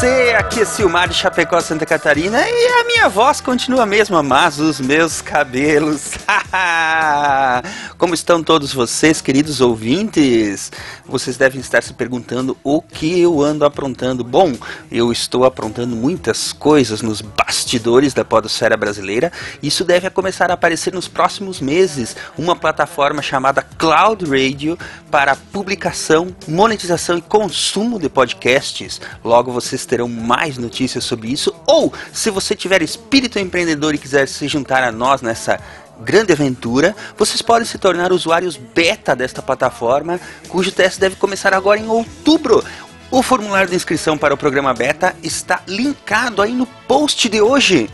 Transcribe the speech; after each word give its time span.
você? 0.00 0.34
Aqui 0.38 0.60
é 0.60 0.64
Silmar 0.64 1.08
de 1.08 1.14
Chapecó, 1.14 1.60
Santa 1.60 1.84
Catarina 1.84 2.40
e 2.48 2.80
a 2.80 2.84
minha 2.84 3.08
voz 3.08 3.40
continua 3.42 3.82
a 3.82 3.86
mesma, 3.86 4.22
mas 4.22 4.58
os 4.58 4.80
meus 4.80 5.20
cabelos. 5.20 6.12
Como 7.98 8.14
estão 8.14 8.42
todos 8.42 8.72
vocês, 8.72 9.20
queridos 9.20 9.60
ouvintes? 9.60 10.72
Vocês 11.04 11.36
devem 11.36 11.60
estar 11.60 11.82
se 11.82 11.92
perguntando 11.92 12.56
o 12.64 12.80
que 12.80 13.20
eu 13.20 13.42
ando 13.42 13.64
aprontando. 13.64 14.24
Bom, 14.24 14.54
eu 14.90 15.12
estou 15.12 15.44
aprontando 15.44 15.94
muitas 15.94 16.50
coisas 16.50 17.02
nos 17.02 17.20
bastidores 17.20 18.14
da 18.14 18.24
podosfera 18.24 18.76
brasileira. 18.78 19.30
Isso 19.62 19.84
deve 19.84 20.08
começar 20.08 20.50
a 20.50 20.54
aparecer 20.54 20.94
nos 20.94 21.08
próximos 21.08 21.60
meses. 21.60 22.16
Uma 22.38 22.56
plataforma 22.56 23.20
chamada 23.20 23.62
Cloud 23.62 24.24
Radio 24.24 24.78
para 25.10 25.36
publicação, 25.36 26.34
monetização 26.48 27.18
e 27.18 27.22
consumo 27.22 27.98
de 27.98 28.08
podcasts. 28.08 28.98
Logo 29.22 29.52
vocês 29.52 29.84
terão 29.90 30.08
mais 30.08 30.56
notícias 30.56 31.02
sobre 31.02 31.32
isso. 31.32 31.52
Ou, 31.66 31.92
se 32.12 32.30
você 32.30 32.54
tiver 32.54 32.80
espírito 32.80 33.40
empreendedor 33.40 33.92
e 33.92 33.98
quiser 33.98 34.28
se 34.28 34.46
juntar 34.46 34.84
a 34.84 34.92
nós 34.92 35.20
nessa 35.20 35.60
grande 36.00 36.32
aventura, 36.32 36.94
vocês 37.18 37.42
podem 37.42 37.66
se 37.66 37.76
tornar 37.76 38.12
usuários 38.12 38.56
beta 38.56 39.16
desta 39.16 39.42
plataforma, 39.42 40.20
cujo 40.48 40.70
teste 40.70 41.00
deve 41.00 41.16
começar 41.16 41.52
agora 41.52 41.80
em 41.80 41.88
outubro. 41.88 42.64
O 43.10 43.20
formulário 43.20 43.68
de 43.68 43.74
inscrição 43.74 44.16
para 44.16 44.32
o 44.32 44.36
programa 44.36 44.72
beta 44.72 45.16
está 45.24 45.60
linkado 45.66 46.40
aí 46.40 46.52
no 46.52 46.66
post 46.86 47.28
de 47.28 47.40
hoje. 47.40 47.90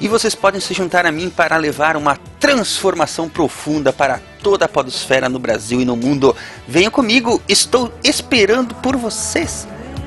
E 0.00 0.08
vocês 0.08 0.34
podem 0.34 0.60
se 0.60 0.74
juntar 0.74 1.06
a 1.06 1.12
mim 1.12 1.30
para 1.30 1.56
levar 1.56 1.96
uma 1.96 2.18
transformação 2.40 3.28
profunda 3.28 3.92
para 3.92 4.20
toda 4.42 4.64
a 4.64 4.68
podosfera 4.68 5.28
no 5.28 5.38
Brasil 5.38 5.80
e 5.80 5.84
no 5.84 5.96
mundo. 5.96 6.34
Venham 6.66 6.90
comigo, 6.90 7.40
estou 7.48 7.92
esperando 8.02 8.74
por 8.74 8.96
vocês. 8.96 9.66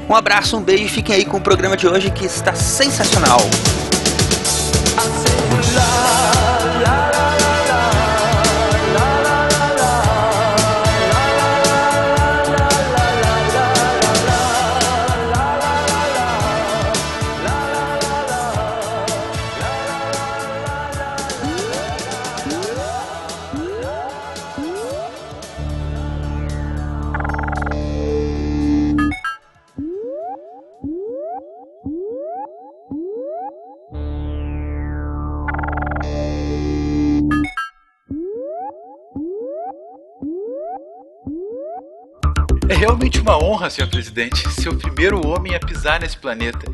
Um 0.10 0.16
abraço, 0.16 0.58
um 0.58 0.62
beijo 0.62 0.86
e 0.86 0.90
fiquem 0.90 1.16
aí 1.16 1.24
com 1.24 1.38
o 1.38 1.42
programa 1.42 1.78
de 1.78 1.88
hoje 1.88 2.10
que 2.10 2.26
está 2.26 2.56
sensacional. 2.56 3.40
É 42.70 42.76
realmente 42.76 43.20
uma 43.20 43.36
honra, 43.44 43.68
senhor 43.68 43.90
presidente, 43.90 44.48
ser 44.52 44.70
o 44.70 44.78
primeiro 44.78 45.26
homem 45.28 45.56
a 45.56 45.60
pisar 45.60 46.00
nesse 46.00 46.16
planeta. 46.16 46.72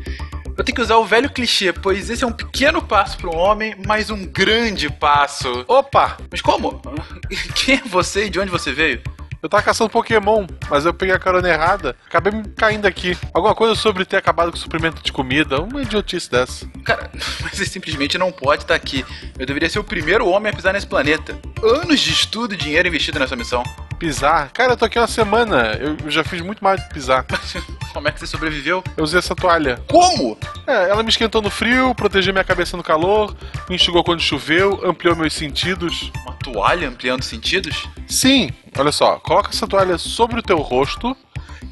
Eu 0.54 0.62
tenho 0.62 0.76
que 0.76 0.82
usar 0.82 0.98
o 0.98 1.06
velho 1.06 1.30
clichê, 1.30 1.72
pois 1.72 2.10
esse 2.10 2.22
é 2.22 2.26
um 2.26 2.32
pequeno 2.32 2.82
passo 2.82 3.16
para 3.16 3.30
um 3.30 3.36
homem, 3.36 3.74
mas 3.86 4.10
um 4.10 4.26
grande 4.26 4.90
passo. 4.90 5.64
Opa! 5.66 6.18
Mas 6.30 6.42
como? 6.42 6.82
Quem 7.56 7.76
é 7.76 7.88
você 7.88 8.26
e 8.26 8.30
de 8.30 8.38
onde 8.38 8.50
você 8.50 8.72
veio? 8.74 9.00
Eu 9.46 9.50
tava 9.50 9.62
caçando 9.62 9.88
Pokémon, 9.88 10.44
mas 10.68 10.84
eu 10.84 10.92
peguei 10.92 11.14
a 11.14 11.20
carona 11.20 11.48
errada. 11.48 11.94
Acabei 12.04 12.32
me 12.32 12.48
caindo 12.48 12.84
aqui. 12.84 13.16
Alguma 13.32 13.54
coisa 13.54 13.76
sobre 13.76 14.04
ter 14.04 14.16
acabado 14.16 14.50
com 14.50 14.56
o 14.56 14.60
suprimento 14.60 15.00
de 15.00 15.12
comida. 15.12 15.62
Uma 15.62 15.82
idiotice 15.82 16.28
dessa. 16.28 16.66
Cara, 16.84 17.08
mas 17.40 17.52
você 17.52 17.64
simplesmente 17.64 18.18
não 18.18 18.32
pode 18.32 18.62
estar 18.62 18.74
aqui. 18.74 19.06
Eu 19.38 19.46
deveria 19.46 19.70
ser 19.70 19.78
o 19.78 19.84
primeiro 19.84 20.26
homem 20.26 20.52
a 20.52 20.56
pisar 20.56 20.72
nesse 20.72 20.88
planeta. 20.88 21.38
Anos 21.62 22.00
de 22.00 22.10
estudo 22.10 22.54
e 22.54 22.56
dinheiro 22.56 22.88
investido 22.88 23.20
nessa 23.20 23.36
missão. 23.36 23.62
Pisar? 24.00 24.50
Cara, 24.52 24.72
eu 24.72 24.76
tô 24.76 24.84
aqui 24.84 24.98
uma 24.98 25.06
semana. 25.06 25.78
Eu 25.78 26.10
já 26.10 26.24
fiz 26.24 26.40
muito 26.40 26.62
mais 26.64 26.80
do 26.80 26.88
que 26.88 26.94
pisar. 26.94 27.24
Como 27.94 28.08
é 28.08 28.10
que 28.10 28.18
você 28.18 28.26
sobreviveu? 28.26 28.82
Eu 28.96 29.04
usei 29.04 29.20
essa 29.20 29.36
toalha. 29.36 29.80
Como? 29.88 30.36
É, 30.66 30.90
ela 30.90 31.04
me 31.04 31.08
esquentou 31.08 31.40
no 31.40 31.50
frio, 31.50 31.94
protegeu 31.94 32.32
minha 32.32 32.44
cabeça 32.44 32.76
no 32.76 32.82
calor, 32.82 33.34
me 33.70 33.76
enxugou 33.76 34.02
quando 34.02 34.20
choveu, 34.20 34.80
ampliou 34.84 35.14
meus 35.14 35.34
sentidos. 35.34 36.10
Uma 36.24 36.34
toalha 36.34 36.88
ampliando 36.88 37.22
sentidos? 37.22 37.88
Sim, 38.06 38.50
olha 38.78 38.92
só, 38.92 39.18
coloca 39.18 39.50
essa 39.50 39.66
toalha 39.66 39.98
sobre 39.98 40.40
o 40.40 40.42
teu 40.42 40.58
rosto 40.58 41.16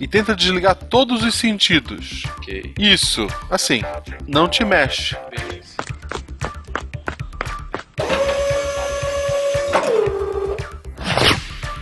e 0.01 0.09
tenta 0.09 0.35
desligar 0.35 0.75
todos 0.75 1.23
os 1.23 1.35
sentidos. 1.35 2.25
Ok. 2.39 2.75
Isso, 2.79 3.27
assim, 3.51 3.83
não 4.27 4.49
te 4.49 4.65
mexe. 4.65 5.17
Beleza. 5.31 5.75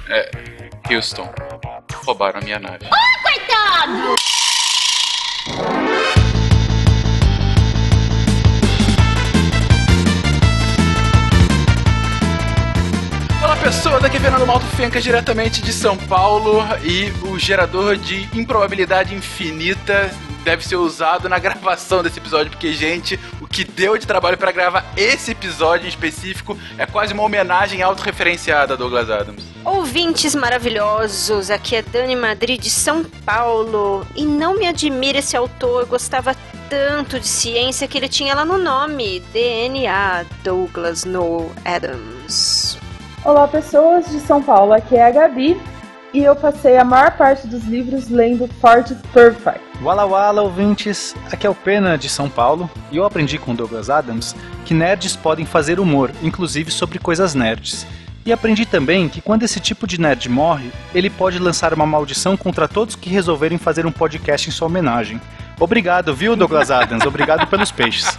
É, 0.09 0.31
Houston, 0.91 1.33
roubaram 2.05 2.41
a 2.41 2.43
minha 2.43 2.59
nave. 2.59 2.85
Olá 2.85 3.13
pessoas, 13.63 14.03
aqui 14.03 14.17
é 14.17 14.21
Fernando 14.21 14.45
Malto 14.45 14.67
Fencas 14.67 15.05
diretamente 15.05 15.63
de 15.63 15.73
São 15.73 15.97
Paulo 15.97 16.65
e 16.83 17.13
o 17.29 17.39
gerador 17.39 17.97
de 17.97 18.29
improbabilidade 18.37 19.15
infinita 19.15 20.11
deve 20.43 20.67
ser 20.67 20.75
usado 20.75 21.29
na 21.29 21.39
gravação 21.41 22.03
desse 22.03 22.19
episódio, 22.19 22.51
porque, 22.51 22.73
gente, 22.73 23.21
o 23.41 23.47
que 23.47 23.63
deu 23.63 23.97
de 23.97 24.05
trabalho 24.05 24.37
para 24.37 24.51
gravar 24.51 24.85
esse 24.97 25.31
episódio 25.31 25.87
em 25.87 25.89
específico 25.89 26.59
é 26.77 26.87
quase 26.87 27.15
uma 27.15 27.23
homenagem 27.23 27.83
autorreferenciada 27.83 28.75
a 28.75 28.77
Douglas 28.77 29.09
Adams. 29.09 29.45
Ouvintes 29.65 30.35
maravilhosos, 30.35 31.49
aqui 31.49 31.77
é 31.77 31.83
Dani 31.83 32.17
Madrid 32.17 32.61
de 32.61 32.71
São 32.71 33.05
Paulo. 33.25 34.05
E 34.17 34.25
não 34.25 34.59
me 34.59 34.67
admira 34.67 35.21
esse 35.21 35.37
autor, 35.37 35.87
gostava 35.87 36.35
tanto 36.69 37.21
de 37.21 37.29
ciência 37.29 37.87
que 37.87 37.97
ele 37.97 38.09
tinha 38.09 38.35
lá 38.35 38.45
no 38.45 38.59
nome: 38.59 39.21
DNA 39.33 40.25
Douglas 40.43 41.05
Noel 41.05 41.53
Adams. 41.65 42.72
Olá, 43.25 43.47
pessoas 43.47 44.11
de 44.11 44.19
São 44.19 44.43
Paulo. 44.43 44.73
Aqui 44.73 44.97
é 44.97 45.07
a 45.07 45.11
Gabi 45.13 45.57
e 46.13 46.25
eu 46.25 46.35
passei 46.35 46.77
a 46.77 46.85
maior 46.85 47.17
parte 47.17 47.47
dos 47.47 47.63
livros 47.63 48.09
lendo 48.09 48.49
Ford 48.61 48.85
Perfect. 49.13 49.61
Wala 49.81 50.05
Wala, 50.05 50.43
ouvintes, 50.43 51.15
aqui 51.31 51.47
é 51.47 51.51
o 51.51 51.55
Pena 51.55 51.97
de 51.97 52.09
São 52.09 52.29
Paulo 52.29 52.69
e 52.91 52.97
eu 52.97 53.05
aprendi 53.05 53.39
com 53.39 53.55
Douglas 53.55 53.89
Adams 53.89 54.35
que 54.65 54.75
nerds 54.75 55.15
podem 55.15 55.47
fazer 55.47 55.79
humor, 55.79 56.11
inclusive 56.21 56.73
sobre 56.73 56.99
coisas 56.99 57.33
nerds. 57.33 57.87
E 58.27 58.33
aprendi 58.33 58.67
também 58.67 59.09
que 59.09 59.21
quando 59.21 59.45
esse 59.45 59.61
tipo 59.61 59.87
de 59.87 60.01
nerd 60.01 60.29
morre, 60.29 60.73
ele 60.93 61.09
pode 61.09 61.39
lançar 61.39 61.73
uma 61.73 61.87
maldição 61.87 62.37
contra 62.37 62.67
todos 62.67 62.97
que 62.97 63.09
resolverem 63.09 63.57
fazer 63.57 63.87
um 63.87 63.93
podcast 63.93 64.49
em 64.49 64.53
sua 64.53 64.67
homenagem. 64.67 65.21
Obrigado, 65.63 66.13
viu, 66.13 66.35
Douglas 66.35 66.73
Adams? 66.73 67.07
Obrigado 67.07 67.47
pelos 67.47 67.71
peixes. 67.71 68.19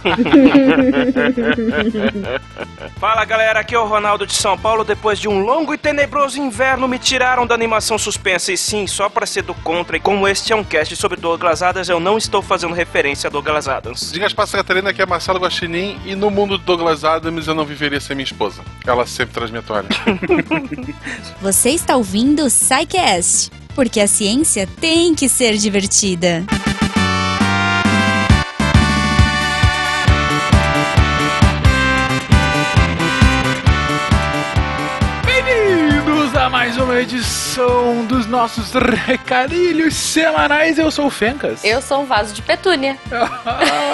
Fala 2.96 3.22
galera, 3.26 3.60
aqui 3.60 3.74
é 3.74 3.78
o 3.78 3.84
Ronaldo 3.84 4.26
de 4.26 4.32
São 4.32 4.56
Paulo. 4.56 4.82
Depois 4.82 5.18
de 5.18 5.28
um 5.28 5.40
longo 5.40 5.74
e 5.74 5.76
tenebroso 5.76 6.40
inverno, 6.40 6.88
me 6.88 6.98
tiraram 6.98 7.46
da 7.46 7.54
animação 7.54 7.98
suspensa. 7.98 8.50
E 8.50 8.56
sim, 8.56 8.86
só 8.86 9.10
pra 9.10 9.26
ser 9.26 9.42
do 9.42 9.52
contra. 9.52 9.98
E 9.98 10.00
como 10.00 10.26
este 10.26 10.54
é 10.54 10.56
um 10.56 10.64
cast 10.64 10.96
sobre 10.96 11.20
Douglas 11.20 11.62
Adams, 11.62 11.90
eu 11.90 12.00
não 12.00 12.16
estou 12.16 12.40
fazendo 12.40 12.72
referência 12.72 13.28
a 13.28 13.30
Douglas 13.30 13.68
Adams. 13.68 14.10
Diga 14.10 14.24
as 14.24 14.32
Santa 14.32 14.56
Catarina 14.56 14.94
que 14.94 15.02
é 15.02 15.06
Marcelo 15.06 15.38
Guaxinim 15.38 16.00
e 16.06 16.14
no 16.14 16.30
mundo 16.30 16.56
do 16.56 16.64
Douglas 16.64 17.04
Adams 17.04 17.46
eu 17.46 17.54
não 17.54 17.66
viveria 17.66 18.00
sem 18.00 18.16
minha 18.16 18.24
esposa. 18.24 18.62
Ela 18.86 19.04
sempre 19.04 19.34
traz 19.34 19.50
minha 19.50 19.62
toalha. 19.62 19.88
Você 21.42 21.68
está 21.72 21.94
ouvindo 21.94 22.46
o 22.46 22.48
SciCast, 22.48 23.50
porque 23.74 24.00
a 24.00 24.06
ciência 24.06 24.66
tem 24.80 25.14
que 25.14 25.28
ser 25.28 25.58
divertida. 25.58 26.42
Uma 36.94 37.02
edição 37.02 38.06
dos 38.06 38.24
nossos 38.24 38.70
recadilhos 38.72 39.96
semanais. 39.96 40.78
Eu 40.78 40.92
sou 40.92 41.06
o 41.06 41.10
Fencas. 41.10 41.64
Eu 41.64 41.82
sou 41.82 42.02
um 42.02 42.04
vaso 42.04 42.32
de 42.32 42.40
petúnia. 42.40 42.96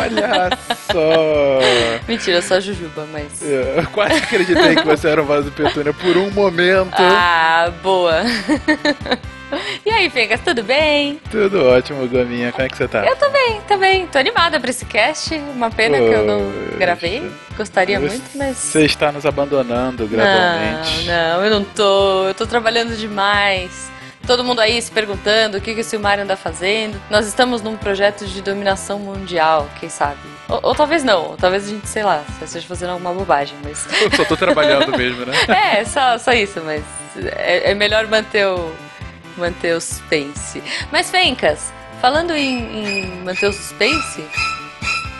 Olha 0.02 0.50
só. 0.92 1.60
Mentira, 2.06 2.36
eu 2.36 2.42
sou 2.42 2.58
a 2.58 2.60
Jujuba, 2.60 3.08
mas. 3.10 3.40
Eu 3.40 3.86
quase 3.90 4.16
acreditei 4.16 4.76
que 4.76 4.84
você 4.84 5.08
era 5.08 5.22
um 5.22 5.24
vaso 5.24 5.44
de 5.44 5.50
petúnia 5.52 5.94
por 5.94 6.14
um 6.18 6.30
momento. 6.30 6.92
Ah, 6.98 7.72
boa. 7.82 8.20
E 9.84 9.90
aí, 9.90 10.10
Fencas, 10.10 10.40
tudo 10.40 10.62
bem? 10.62 11.20
Tudo 11.30 11.66
ótimo, 11.66 12.06
Gominha. 12.06 12.52
Como 12.52 12.64
é 12.64 12.68
que 12.68 12.76
você 12.76 12.86
tá? 12.86 13.04
Eu 13.04 13.16
tô 13.16 13.28
bem, 13.76 14.06
tô 14.06 14.18
animada 14.18 14.60
pra 14.60 14.70
esse 14.70 14.84
cast. 14.84 15.34
Uma 15.54 15.70
pena 15.70 15.98
que 15.98 16.04
eu 16.04 16.24
não 16.24 16.52
gravei. 16.78 17.30
Gostaria 17.56 17.98
muito, 17.98 18.22
mas. 18.34 18.56
Você 18.56 18.84
está 18.84 19.10
nos 19.10 19.24
abandonando 19.26 20.06
gradualmente. 20.06 21.06
Não, 21.06 21.38
não, 21.38 21.44
eu 21.44 21.50
não 21.50 21.64
tô. 21.64 22.28
Eu 22.28 22.34
tô 22.34 22.46
trabalhando 22.46 22.96
demais. 22.96 23.90
Todo 24.26 24.44
mundo 24.44 24.60
aí 24.60 24.80
se 24.80 24.90
perguntando 24.90 25.58
o 25.58 25.60
que, 25.60 25.74
que 25.74 25.80
o 25.80 25.84
Silmario 25.84 26.24
anda 26.24 26.36
fazendo. 26.36 27.00
Nós 27.10 27.26
estamos 27.26 27.62
num 27.62 27.76
projeto 27.76 28.26
de 28.26 28.42
dominação 28.42 28.98
mundial, 28.98 29.68
quem 29.80 29.88
sabe? 29.88 30.20
Ou, 30.48 30.60
ou 30.62 30.74
talvez 30.74 31.02
não, 31.02 31.30
ou 31.30 31.36
talvez 31.36 31.66
a 31.66 31.70
gente, 31.70 31.88
sei 31.88 32.02
lá, 32.02 32.22
esteja 32.42 32.66
fazendo 32.66 32.90
alguma 32.90 33.12
bobagem, 33.12 33.56
mas. 33.64 33.88
Eu 34.00 34.10
só 34.12 34.24
tô 34.24 34.36
trabalhando 34.36 34.96
mesmo, 34.96 35.24
né? 35.24 35.34
é, 35.48 35.84
só, 35.84 36.18
só 36.18 36.32
isso, 36.32 36.60
mas 36.64 36.82
é, 37.36 37.70
é 37.70 37.74
melhor 37.74 38.06
manter 38.06 38.46
o, 38.46 38.72
manter 39.40 39.74
o 39.74 39.80
suspense. 39.80 40.62
Mas, 40.92 41.10
Fencas, 41.10 41.72
falando 42.00 42.32
em, 42.32 43.04
em 43.04 43.06
manter 43.24 43.46
o 43.46 43.52
suspense, 43.52 44.24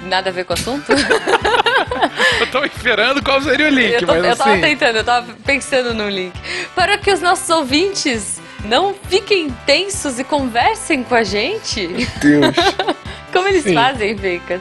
nada 0.03 0.31
a 0.31 0.33
ver 0.33 0.45
com 0.45 0.53
o 0.53 0.55
assunto. 0.55 0.93
eu 2.41 2.47
tava 2.49 2.67
esperando 2.67 3.23
qual 3.23 3.41
seria 3.43 3.67
o 3.67 3.71
link, 3.71 3.95
eu, 3.95 4.01
tô, 4.01 4.07
mas 4.15 4.25
eu 4.25 4.37
tava 4.37 4.53
assim... 4.53 4.61
tentando, 4.61 4.97
eu 4.97 5.05
tava 5.05 5.35
pensando 5.45 5.95
no 5.95 6.09
link. 6.09 6.35
Para 6.75 6.99
que 6.99 7.11
os 7.11 7.21
nossos 7.21 7.49
ouvintes 7.51 8.41
não 8.65 8.95
fiquem 8.95 9.51
tensos 9.67 10.19
e 10.19 10.25
conversem 10.25 11.03
com 11.03 11.15
a 11.15 11.23
gente. 11.23 11.87
Deus. 12.21 12.55
Como 13.33 13.49
eles 13.49 13.63
Sim. 13.63 13.75
fazem, 13.75 14.17
Fencas? 14.17 14.61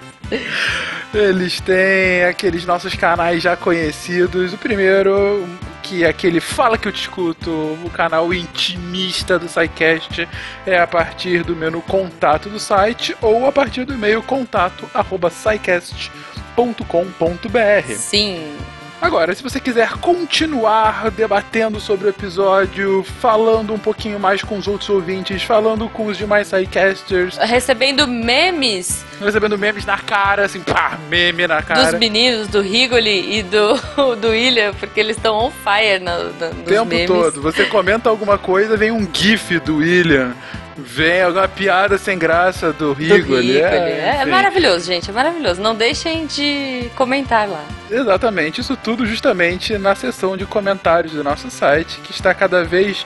Eles 1.13 1.59
têm 1.61 2.23
aqueles 2.23 2.65
nossos 2.65 2.93
canais 2.93 3.41
já 3.41 3.55
conhecidos. 3.55 4.53
O 4.53 4.57
primeiro, 4.57 5.47
que 5.89 6.03
é 6.03 6.07
aquele 6.07 6.39
Fala 6.39 6.77
Que 6.77 6.87
Eu 6.87 6.91
Te 6.91 7.01
Escuto, 7.01 7.49
o 7.83 7.89
canal 7.89 8.31
intimista 8.31 9.39
do 9.39 9.49
SciCast, 9.49 10.29
é 10.63 10.79
a 10.79 10.85
partir 10.85 11.43
do 11.43 11.55
menu 11.55 11.81
contato 11.81 12.47
do 12.47 12.59
site 12.59 13.17
ou 13.19 13.47
a 13.47 13.51
partir 13.51 13.85
do 13.85 13.93
e-mail 13.95 14.21
contato 14.21 14.87
arroba. 14.93 15.31
Sim. 17.95 18.55
Agora, 19.01 19.33
se 19.33 19.41
você 19.41 19.59
quiser 19.59 19.93
continuar 19.93 21.09
debatendo 21.11 21.79
sobre 21.79 22.07
o 22.07 22.09
episódio, 22.09 23.03
falando 23.03 23.73
um 23.73 23.79
pouquinho 23.79 24.19
mais 24.19 24.43
com 24.43 24.57
os 24.57 24.67
outros 24.67 24.89
ouvintes, 24.89 25.41
falando 25.41 25.87
com 25.89 26.07
os 26.07 26.17
demais 26.17 26.47
sidecasters, 26.47 27.37
Recebendo 27.37 28.07
memes 28.07 29.05
recebendo 29.19 29.57
memes 29.57 29.85
na 29.85 29.97
cara, 29.97 30.45
assim, 30.45 30.61
pá, 30.61 30.97
meme 31.09 31.45
na 31.45 31.61
cara. 31.61 31.91
dos 31.91 31.99
meninos, 31.99 32.47
do 32.47 32.61
Rigoli 32.61 33.37
e 33.37 33.43
do, 33.43 33.75
do 34.15 34.29
William, 34.29 34.73
porque 34.73 34.99
eles 34.99 35.17
estão 35.17 35.35
on 35.35 35.51
fire 35.51 35.99
no, 35.99 36.23
no, 36.33 36.53
nos 36.53 36.61
o 36.61 36.63
tempo 36.63 36.85
memes. 36.85 37.07
todo. 37.07 37.41
Você 37.41 37.65
comenta 37.65 38.09
alguma 38.09 38.37
coisa, 38.37 38.77
vem 38.77 38.91
um 38.91 39.07
gif 39.11 39.59
do 39.59 39.77
William, 39.77 40.33
vem 40.85 41.21
alguma 41.21 41.47
piada 41.47 41.97
sem 41.97 42.17
graça 42.17 42.73
do 42.73 42.89
Do 42.89 42.93
Rigoli. 42.93 43.53
Rigoli. 43.53 43.57
É, 43.57 44.19
é 44.21 44.25
maravilhoso, 44.25 44.85
gente, 44.85 45.09
é 45.09 45.13
maravilhoso. 45.13 45.61
Não 45.61 45.75
deixem 45.75 46.25
de 46.25 46.89
comentar 46.95 47.47
lá. 47.47 47.63
Exatamente, 47.89 48.61
isso 48.61 48.75
tudo 48.75 49.05
justamente 49.05 49.77
na 49.77 49.95
seção 49.95 50.37
de 50.37 50.45
comentários 50.45 51.13
do 51.13 51.23
nosso 51.23 51.49
site, 51.49 51.99
que 52.01 52.11
está 52.11 52.33
cada 52.33 52.63
vez 52.63 53.05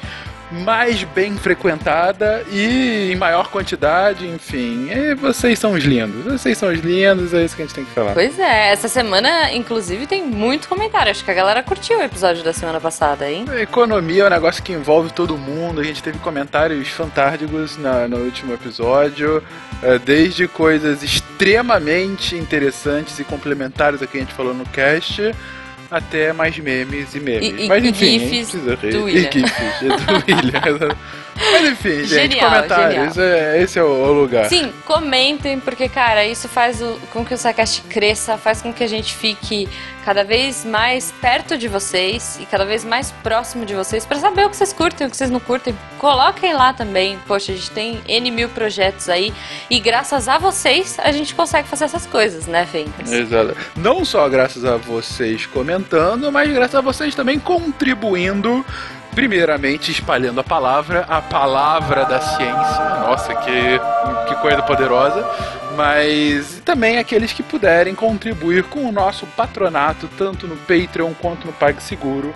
mais 0.53 1.03
bem 1.03 1.35
frequentada 1.35 2.43
e 2.51 3.11
em 3.11 3.15
maior 3.15 3.47
quantidade, 3.49 4.27
enfim. 4.27 4.89
E 4.91 5.15
vocês 5.15 5.57
são 5.59 5.73
os 5.73 5.83
lindos. 5.83 6.23
Vocês 6.25 6.57
são 6.57 6.69
os 6.69 6.79
lindos, 6.79 7.33
é 7.33 7.43
isso 7.43 7.55
que 7.55 7.61
a 7.63 7.65
gente 7.65 7.75
tem 7.75 7.85
que 7.85 7.91
falar. 7.91 8.13
Pois 8.13 8.37
é, 8.39 8.71
essa 8.71 8.87
semana, 8.87 9.51
inclusive, 9.53 10.05
tem 10.07 10.23
muito 10.23 10.67
comentário. 10.67 11.09
Acho 11.11 11.23
que 11.25 11.31
a 11.31 11.33
galera 11.33 11.63
curtiu 11.63 11.99
o 11.99 12.01
episódio 12.03 12.43
da 12.43 12.53
semana 12.53 12.79
passada, 12.79 13.29
hein? 13.29 13.45
A 13.49 13.61
economia 13.61 14.23
é 14.23 14.27
um 14.27 14.29
negócio 14.29 14.61
que 14.63 14.71
envolve 14.71 15.11
todo 15.11 15.37
mundo. 15.37 15.81
A 15.81 15.83
gente 15.83 16.01
teve 16.03 16.19
comentários 16.19 16.87
fantásticos 16.89 17.77
na- 17.77 18.07
no 18.07 18.17
último 18.17 18.53
episódio, 18.53 19.43
eh, 19.81 19.99
desde 19.99 20.47
coisas 20.47 21.01
extremamente 21.03 22.35
interessantes 22.35 23.19
e 23.19 23.23
complementares 23.23 24.01
a 24.01 24.07
que 24.07 24.17
a 24.17 24.19
gente 24.19 24.33
falou 24.33 24.53
no 24.53 24.65
cast, 24.65 25.33
até 25.97 26.33
mais 26.33 26.57
memes 26.57 27.13
e 27.15 27.19
memes. 27.19 27.47
E- 27.59 27.65
e- 27.65 27.67
Mas 27.67 27.83
e 27.83 27.87
enfim, 27.89 28.19
gente 28.19 28.29
gifs 28.29 28.51
do 28.53 28.73
E 28.87 28.97
William. 28.97 29.31
gifs 29.31 29.79
do 29.81 30.13
William. 30.27 30.97
Mas 31.35 31.69
enfim, 31.69 32.03
gente, 32.03 32.33
Genial, 32.33 32.49
comentários, 32.51 33.17
é, 33.17 33.61
esse 33.61 33.79
é 33.79 33.83
o, 33.83 33.87
o 33.87 34.11
lugar. 34.13 34.45
Sim, 34.45 34.71
comentem, 34.85 35.59
porque, 35.59 35.89
cara, 35.89 36.25
isso 36.25 36.47
faz 36.47 36.81
o- 36.81 36.99
com 37.11 37.25
que 37.25 37.33
o 37.33 37.37
SciCast 37.37 37.81
cresça, 37.83 38.37
faz 38.37 38.61
com 38.61 38.71
que 38.71 38.83
a 38.83 38.87
gente 38.87 39.13
fique 39.15 39.67
cada 40.05 40.23
vez 40.23 40.65
mais 40.65 41.13
perto 41.21 41.57
de 41.57 41.67
vocês 41.67 42.37
e 42.41 42.45
cada 42.45 42.65
vez 42.65 42.83
mais 42.83 43.11
próximo 43.23 43.65
de 43.65 43.73
vocês 43.73 44.05
pra 44.05 44.17
saber 44.19 44.45
o 44.45 44.49
que 44.49 44.57
vocês 44.57 44.73
curtem, 44.73 45.07
o 45.07 45.09
que 45.09 45.15
vocês 45.15 45.29
não 45.29 45.39
curtem. 45.39 45.73
Coloquem 45.97 46.53
lá 46.53 46.73
também. 46.73 47.17
Poxa, 47.25 47.51
a 47.53 47.55
gente 47.55 47.71
tem 47.71 48.01
N 48.07 48.29
mil 48.31 48.49
projetos 48.49 49.07
aí 49.09 49.33
e 49.69 49.79
graças 49.79 50.27
a 50.27 50.37
vocês 50.37 50.97
a 50.99 51.11
gente 51.13 51.33
consegue 51.33 51.67
fazer 51.69 51.85
essas 51.85 52.05
coisas, 52.05 52.47
né, 52.47 52.65
Fencas? 52.69 53.11
Exato. 53.11 53.55
Não 53.77 54.03
só 54.03 54.27
graças 54.27 54.65
a 54.65 54.75
vocês 54.75 55.45
comentando, 55.45 56.29
mas 56.31 56.51
graças 56.51 56.75
a 56.75 56.81
vocês 56.81 57.15
também 57.15 57.39
contribuindo. 57.39 58.65
Primeiramente, 59.15 59.91
espalhando 59.91 60.39
a 60.39 60.43
palavra, 60.43 61.01
a 61.07 61.21
palavra 61.21 62.03
da 62.05 62.19
ciência. 62.19 62.99
Nossa, 63.01 63.35
que, 63.35 63.79
que 64.27 64.41
coisa 64.41 64.61
poderosa. 64.63 65.23
Mas 65.75 66.61
também 66.63 66.97
aqueles 66.99 67.33
que 67.33 67.41
puderem 67.41 67.95
contribuir 67.95 68.63
com 68.63 68.87
o 68.87 68.91
nosso 68.91 69.25
patronato, 69.27 70.07
tanto 70.17 70.47
no 70.47 70.55
Patreon 70.55 71.13
quanto 71.19 71.47
no 71.47 71.53
PagSeguro. 71.53 72.33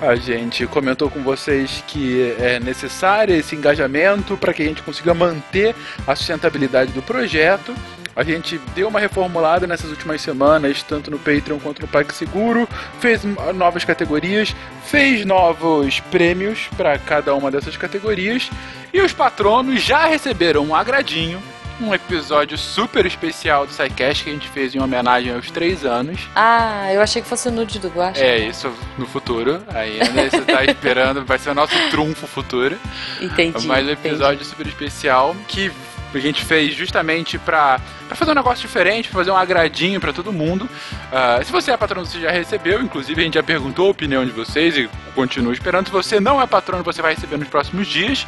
A 0.00 0.14
gente 0.14 0.66
comentou 0.66 1.10
com 1.10 1.22
vocês 1.22 1.82
que 1.86 2.34
é 2.38 2.60
necessário 2.60 3.34
esse 3.34 3.56
engajamento 3.56 4.36
para 4.36 4.52
que 4.52 4.62
a 4.62 4.66
gente 4.66 4.82
consiga 4.82 5.12
manter 5.12 5.74
a 6.06 6.14
sustentabilidade 6.14 6.92
do 6.92 7.02
projeto. 7.02 7.74
A 8.18 8.24
gente 8.24 8.58
deu 8.74 8.88
uma 8.88 8.98
reformulada 8.98 9.64
nessas 9.64 9.90
últimas 9.90 10.20
semanas, 10.20 10.82
tanto 10.82 11.08
no 11.08 11.20
Patreon 11.20 11.60
quanto 11.60 11.80
no 11.80 11.86
PagSeguro, 11.86 12.68
fez 12.98 13.22
novas 13.54 13.84
categorias, 13.84 14.56
fez 14.86 15.24
novos 15.24 16.00
prêmios 16.00 16.68
para 16.76 16.98
cada 16.98 17.32
uma 17.36 17.48
dessas 17.48 17.76
categorias, 17.76 18.50
e 18.92 19.00
os 19.00 19.12
patronos 19.12 19.80
já 19.80 20.06
receberam 20.06 20.64
um 20.64 20.74
agradinho, 20.74 21.40
um 21.80 21.94
episódio 21.94 22.58
super 22.58 23.06
especial 23.06 23.64
do 23.64 23.72
SciCast 23.72 24.24
que 24.24 24.30
a 24.30 24.32
gente 24.32 24.48
fez 24.48 24.74
em 24.74 24.80
homenagem 24.80 25.32
aos 25.32 25.48
três 25.48 25.84
anos. 25.84 26.28
Ah, 26.34 26.92
eu 26.92 27.00
achei 27.00 27.22
que 27.22 27.28
fosse 27.28 27.46
o 27.46 27.52
nude 27.52 27.78
do 27.78 27.86
Guaxa. 27.86 28.20
É 28.20 28.36
isso 28.36 28.68
no 28.98 29.06
futuro, 29.06 29.62
ainda 29.72 30.28
você 30.28 30.40
tá 30.40 30.64
esperando, 30.64 31.24
vai 31.24 31.38
ser 31.38 31.50
o 31.50 31.54
nosso 31.54 31.76
trunfo 31.90 32.26
futuro. 32.26 32.76
Entendi. 33.20 33.64
Mais 33.64 33.86
um 33.86 33.92
entendi. 33.92 34.08
episódio 34.08 34.44
super 34.44 34.66
especial 34.66 35.36
que 35.46 35.70
a 36.14 36.18
gente 36.18 36.44
fez 36.44 36.74
justamente 36.74 37.38
pra 37.38 37.80
fazer 38.10 38.30
um 38.30 38.34
negócio 38.34 38.62
diferente, 38.66 39.08
pra 39.08 39.18
fazer 39.18 39.30
um 39.30 39.36
agradinho 39.36 40.00
pra 40.00 40.12
todo 40.12 40.32
mundo. 40.32 40.68
Ah, 41.12 41.40
se 41.44 41.52
você 41.52 41.70
é 41.70 41.76
patrono, 41.76 42.06
você 42.06 42.20
já 42.20 42.30
recebeu, 42.30 42.80
inclusive 42.82 43.20
a 43.20 43.24
gente 43.24 43.34
já 43.34 43.42
perguntou 43.42 43.88
a 43.88 43.90
opinião 43.90 44.24
de 44.24 44.32
vocês 44.32 44.76
e 44.76 44.88
continua 45.14 45.52
esperando. 45.52 45.86
Se 45.86 45.92
você 45.92 46.20
não 46.20 46.40
é 46.40 46.46
patrono, 46.46 46.82
você 46.82 47.02
vai 47.02 47.14
receber 47.14 47.36
nos 47.36 47.48
próximos 47.48 47.86
dias. 47.86 48.26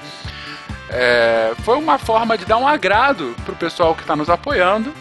É, 0.91 1.53
foi 1.65 1.77
uma 1.77 1.99
forma 1.99 2.37
de 2.37 2.45
dar 2.45 2.57
um 2.57 2.67
agrado 2.67 3.35
pro 3.45 3.55
pessoal 3.55 3.95
que 3.95 4.03
está 4.03 4.17
nos 4.17 4.29
apoiando. 4.29 4.93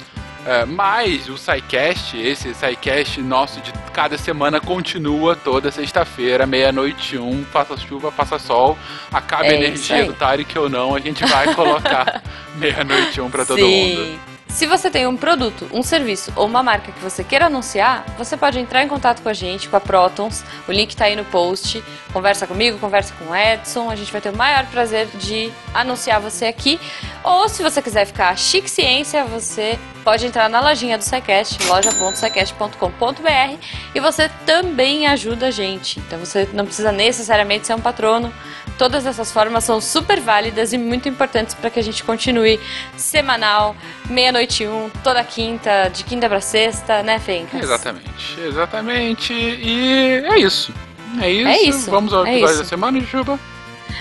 É, 0.46 0.65
mas 0.65 1.27
o 1.29 1.38
SciCast, 1.38 2.17
esse 2.17 2.53
SciCast 2.53 3.22
nosso 3.22 3.60
de 3.62 3.72
cada 3.93 4.17
semana 4.17 4.60
continua 4.60 5.36
toda 5.36 5.69
sexta-feira, 5.72 6.46
meia-noite 6.46 7.17
um, 7.17 7.43
faça 7.43 7.75
chuva, 7.77 8.12
faça 8.12 8.39
sol, 8.39 8.77
acabe 9.12 9.48
É 9.48 9.51
a 9.51 9.53
energia 9.55 10.05
do 10.05 10.13
Tarek 10.13 10.58
ou 10.58 10.69
não, 10.69 10.96
a 10.96 11.00
gente 11.00 11.25
vai 11.25 11.53
colocar 11.53 12.24
meia-noite 12.55 13.19
um 13.19 13.29
pra 13.29 13.46
todo 13.46 13.60
Sim. 13.60 13.96
mundo. 13.96 14.19
Se 14.50 14.65
você 14.65 14.89
tem 14.89 15.08
um 15.08 15.15
produto, 15.15 15.70
um 15.72 15.84
serviço 15.84 16.34
ou 16.36 16.46
uma 16.46 16.62
marca 16.63 16.91
que 16.91 17.00
você 17.00 17.24
queira 17.24 17.46
anunciar, 17.46 18.03
você 18.18 18.36
pode 18.36 18.60
entrar 18.60 18.84
em 18.84 18.88
contato 18.88 19.22
com 19.22 19.29
a 19.29 19.34
gente, 19.34 19.70
com 19.70 19.75
a 19.77 19.79
Protons. 19.79 20.44
O 20.68 20.72
link 20.72 20.96
tá 20.96 21.06
aí 21.06 21.15
no 21.15 21.24
post. 21.25 21.84
Conversa 22.12 22.48
comigo, 22.48 22.79
conversa 22.79 23.13
com 23.13 23.25
o 23.32 23.36
Edson. 23.36 23.89
A 23.89 23.96
gente 23.96 24.12
vai 24.12 24.20
ter 24.20 24.32
o 24.32 24.36
maior 24.36 24.65
prazer 24.65 25.08
de 25.15 25.51
anunciar 25.74 26.20
você 26.20 26.48
aqui. 26.48 26.79
Ou 27.24 27.48
se 27.48 27.62
você 27.62 27.82
quiser 27.82 28.06
ficar 28.06 28.36
chique 28.38 28.70
ciência, 28.70 29.24
você 29.24 29.79
pode 30.03 30.25
entrar 30.25 30.50
na 30.50 30.60
lojinha 30.60 30.98
do 30.98 31.03
SciCast, 31.03 31.63
loja.scicast.com.br 31.68 33.65
e 33.94 34.00
você 34.00 34.29
também 34.46 35.06
ajuda 35.08 35.48
a 35.48 35.51
gente. 35.51 36.00
Então 36.00 36.20
você 36.20 36.50
não 36.53 36.65
precisa 36.65 36.91
necessariamente 36.91 37.68
ser 37.68 37.75
um 37.75 37.82
patrono. 37.82 38.34
Todas 38.79 39.05
essas 39.05 39.29
formas 39.29 39.65
são 39.65 39.81
super 39.81 40.21
válidas 40.21 40.71
e 40.71 40.77
muito 40.77 41.09
importantes 41.09 41.53
para 41.53 41.69
que 41.69 41.77
a 41.77 41.83
gente 41.83 42.01
continue 42.01 42.57
semanal, 42.95 43.75
meia-noite 44.09 44.65
um, 44.65 44.89
toda 45.03 45.21
quinta, 45.21 45.89
de 45.93 46.05
quinta 46.05 46.29
para 46.29 46.39
sexta, 46.39 47.03
né, 47.03 47.19
Fencas? 47.19 47.62
Exatamente, 47.62 48.39
exatamente. 48.39 49.33
E 49.33 50.24
é 50.24 50.39
isso. 50.39 50.74
É 51.21 51.29
isso. 51.29 51.48
É 51.50 51.62
isso, 51.62 51.91
Vamos 51.91 52.13
ao 52.13 52.25
é 52.25 52.31
episódio 52.31 52.53
isso. 52.53 52.63
da 52.63 52.69
semana, 52.69 53.01
Juba? 53.01 53.38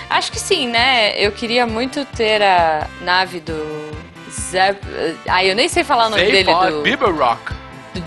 Acho 0.09 0.31
que 0.31 0.39
sim, 0.39 0.69
né? 0.69 1.11
Eu 1.21 1.33
queria 1.33 1.67
muito 1.67 2.05
ter 2.05 2.41
a 2.41 2.87
nave 3.01 3.41
do 3.41 3.91
Zeb... 4.31 4.77
Ah, 5.27 5.43
eu 5.43 5.55
nem 5.55 5.67
sei 5.67 5.83
falar 5.83 6.07
o 6.07 6.09
nome 6.11 6.23
Sei 6.23 6.31
dele. 6.31 6.53
Do... 6.53 6.81
Bieber 6.83 7.13
Rock. 7.13 7.53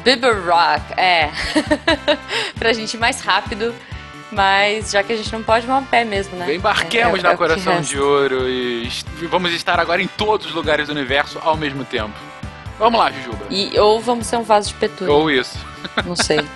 Bieber 0.03 0.43
Rock, 0.43 0.81
é. 0.97 1.31
pra 2.59 2.73
gente 2.73 2.95
ir 2.95 2.99
mais 2.99 3.21
rápido. 3.21 3.75
Mas 4.33 4.91
já 4.91 5.03
que 5.03 5.13
a 5.13 5.17
gente 5.17 5.31
não 5.33 5.43
pode, 5.43 5.67
vamos 5.67 5.85
a 5.85 5.87
pé 5.87 6.05
mesmo, 6.05 6.37
né? 6.37 6.55
Embarquemos 6.55 7.19
é, 7.23 7.27
é, 7.27 7.31
na 7.31 7.37
Coração 7.37 7.81
de 7.81 7.99
Ouro 7.99 8.49
e 8.49 8.89
vamos 9.31 9.53
estar 9.53 9.79
agora 9.79 10.03
em 10.03 10.07
todos 10.07 10.47
os 10.47 10.55
lugares 10.55 10.89
do 10.89 10.93
universo 10.93 11.39
ao 11.43 11.57
mesmo 11.57 11.85
tempo. 11.85 12.15
Vamos 12.79 12.99
lá, 12.99 13.13
Jujuba. 13.13 13.45
E, 13.51 13.79
ou 13.79 14.01
vamos 14.01 14.27
ser 14.27 14.37
um 14.37 14.43
vaso 14.43 14.69
de 14.69 14.75
petúnia. 14.75 15.13
Ou 15.13 15.31
isso. 15.31 15.59
Não 16.05 16.17
sei. 16.17 16.41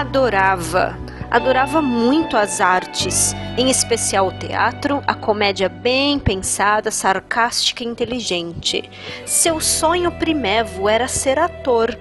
adorava 0.00 0.98
Adorava 1.30 1.80
muito 1.80 2.36
as 2.36 2.60
artes, 2.60 3.34
em 3.56 3.70
especial 3.70 4.26
o 4.26 4.32
teatro, 4.32 5.00
a 5.06 5.14
comédia 5.14 5.68
bem 5.68 6.18
pensada, 6.18 6.90
sarcástica 6.90 7.84
e 7.84 7.86
inteligente. 7.86 8.90
Seu 9.24 9.60
sonho 9.60 10.10
primevo 10.10 10.88
era 10.88 11.06
ser 11.06 11.38
ator. 11.38 11.96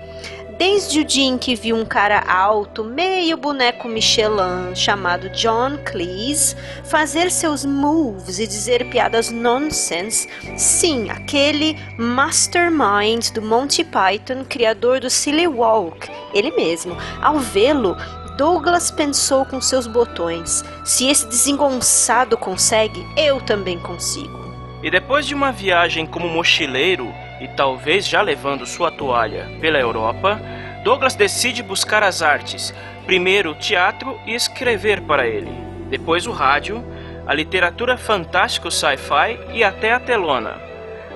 Desde 0.57 0.99
o 0.99 1.05
dia 1.05 1.23
em 1.23 1.37
que 1.37 1.55
viu 1.55 1.77
um 1.77 1.85
cara 1.85 2.21
alto, 2.27 2.83
meio 2.83 3.37
boneco 3.37 3.87
Michelin, 3.87 4.75
chamado 4.75 5.29
John 5.29 5.77
Cleese, 5.85 6.53
fazer 6.83 7.31
seus 7.31 7.63
moves 7.63 8.39
e 8.39 8.47
dizer 8.47 8.89
piadas 8.89 9.31
nonsense, 9.31 10.27
sim, 10.57 11.09
aquele 11.09 11.77
mastermind 11.97 13.29
do 13.31 13.41
Monty 13.41 13.85
Python, 13.85 14.43
criador 14.43 14.99
do 14.99 15.09
Silly 15.09 15.47
Walk, 15.47 16.09
ele 16.33 16.51
mesmo. 16.51 16.97
Ao 17.21 17.39
vê-lo, 17.39 17.95
Douglas 18.39 18.89
pensou 18.89 19.43
com 19.43 19.59
seus 19.59 19.85
botões: 19.85 20.63
se 20.85 21.09
esse 21.09 21.27
desengonçado 21.27 22.37
consegue, 22.37 23.05
eu 23.17 23.41
também 23.41 23.77
consigo. 23.77 24.39
E 24.81 24.89
depois 24.89 25.27
de 25.27 25.35
uma 25.35 25.51
viagem 25.51 26.05
como 26.05 26.29
mochileiro, 26.29 27.13
e 27.41 27.49
talvez 27.49 28.07
já 28.07 28.21
levando 28.21 28.65
sua 28.65 28.89
toalha 28.89 29.45
pela 29.59 29.77
Europa, 29.77 30.39
Douglas 30.85 31.15
decide 31.15 31.61
buscar 31.61 32.01
as 32.01 32.21
artes, 32.21 32.73
primeiro 33.05 33.51
o 33.51 33.55
teatro 33.55 34.17
e 34.25 34.33
escrever 34.33 35.01
para 35.01 35.27
ele, 35.27 35.51
depois 35.89 36.25
o 36.25 36.31
rádio, 36.31 36.81
a 37.27 37.33
literatura 37.33 37.97
fantástica 37.97 38.71
sci-fi 38.71 39.37
e 39.51 39.65
até 39.65 39.91
a 39.91 39.99
telona, 39.99 40.55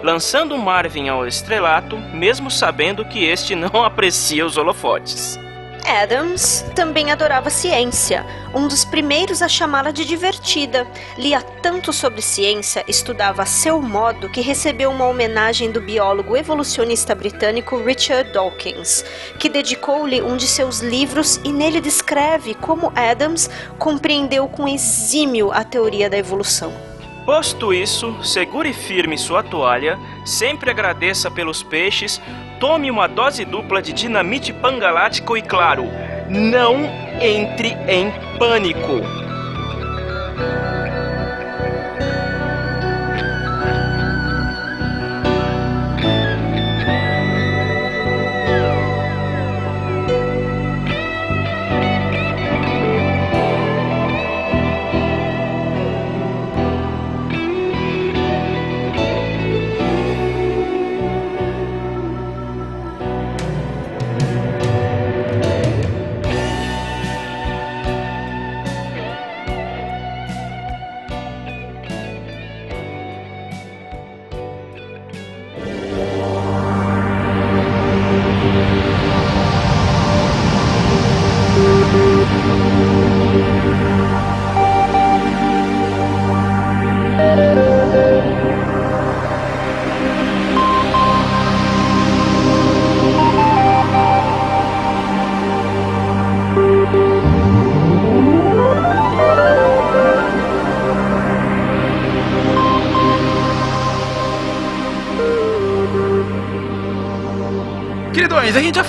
lançando 0.04 0.58
Marvin 0.58 1.08
ao 1.08 1.26
estrelato, 1.26 1.98
mesmo 1.98 2.52
sabendo 2.52 3.06
que 3.06 3.24
este 3.24 3.56
não 3.56 3.80
aprecia 3.82 4.46
os 4.46 4.58
holofotes. 4.58 5.40
Adams 5.86 6.66
também 6.76 7.12
adorava 7.12 7.50
ciência, 7.50 8.26
um 8.54 8.68
dos 8.68 8.86
primeiros 8.86 9.42
a 9.42 9.48
chamá-la 9.48 9.92
de 9.92 10.06
divertida. 10.06 10.88
Lia 11.18 11.42
tanto 11.42 11.92
sobre 11.92 12.22
ciência, 12.22 12.84
estudava 12.88 13.44
a 13.44 13.46
seu 13.46 13.82
modo, 13.82 14.30
que 14.30 14.42
recebeu 14.42 14.92
uma 14.92 15.06
homenagem 15.06 15.72
do 15.72 15.82
biólogo 15.82 16.38
evolucionista 16.38 17.14
britânico 17.14 17.78
Richard 17.84 18.32
Dawkins, 18.32 19.04
que 19.40 19.50
dedicou-lhe 19.50 20.22
um 20.22 20.38
de 20.38 20.48
seus 20.48 20.80
livros 20.80 21.40
e 21.44 21.52
nele 21.52 21.82
descreve 21.82 22.54
como 22.54 22.92
Adams 22.96 23.50
compreendeu 23.78 24.48
com 24.48 24.68
exímio 24.68 25.52
a 25.52 25.64
teoria 25.64 26.10
da 26.10 26.18
evolução. 26.18 26.93
Posto 27.26 27.74
isso, 27.74 28.22
segure 28.22 28.74
firme 28.74 29.18
sua 29.18 29.42
toalha, 29.42 29.98
sempre 30.26 30.70
agradeça 30.70 31.32
pelos 31.32 31.64
peixes, 31.64 32.22
tome 32.60 32.92
uma 32.92 33.08
dose 33.08 33.46
dupla 33.46 33.82
de 33.82 33.94
dinamite 33.94 34.52
pangalático 34.52 35.38
e, 35.38 35.42
claro, 35.42 35.86
não 36.30 36.84
entre 37.22 37.70
em 37.88 38.12
pânico. 38.38 39.02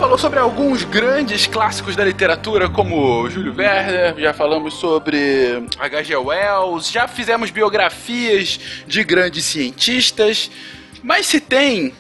Falou 0.05 0.19
sobre 0.19 0.39
alguns 0.39 0.85
grandes 0.85 1.47
clássicos 1.47 1.97
da 1.97 2.05
literatura, 2.05 2.69
como 2.69 3.27
Júlio 3.31 3.55
Verne, 3.55 4.21
já 4.21 4.35
falamos 4.35 4.75
sobre 4.75 5.67
H.G. 5.79 6.15
Wells, 6.17 6.93
já 6.93 7.09
fizemos 7.09 7.51
biografias 7.51 8.61
de 8.87 9.03
grandes 9.03 9.47
cientistas, 9.47 10.51
mas 11.03 11.25
se 11.25 11.41
tem 11.41 11.95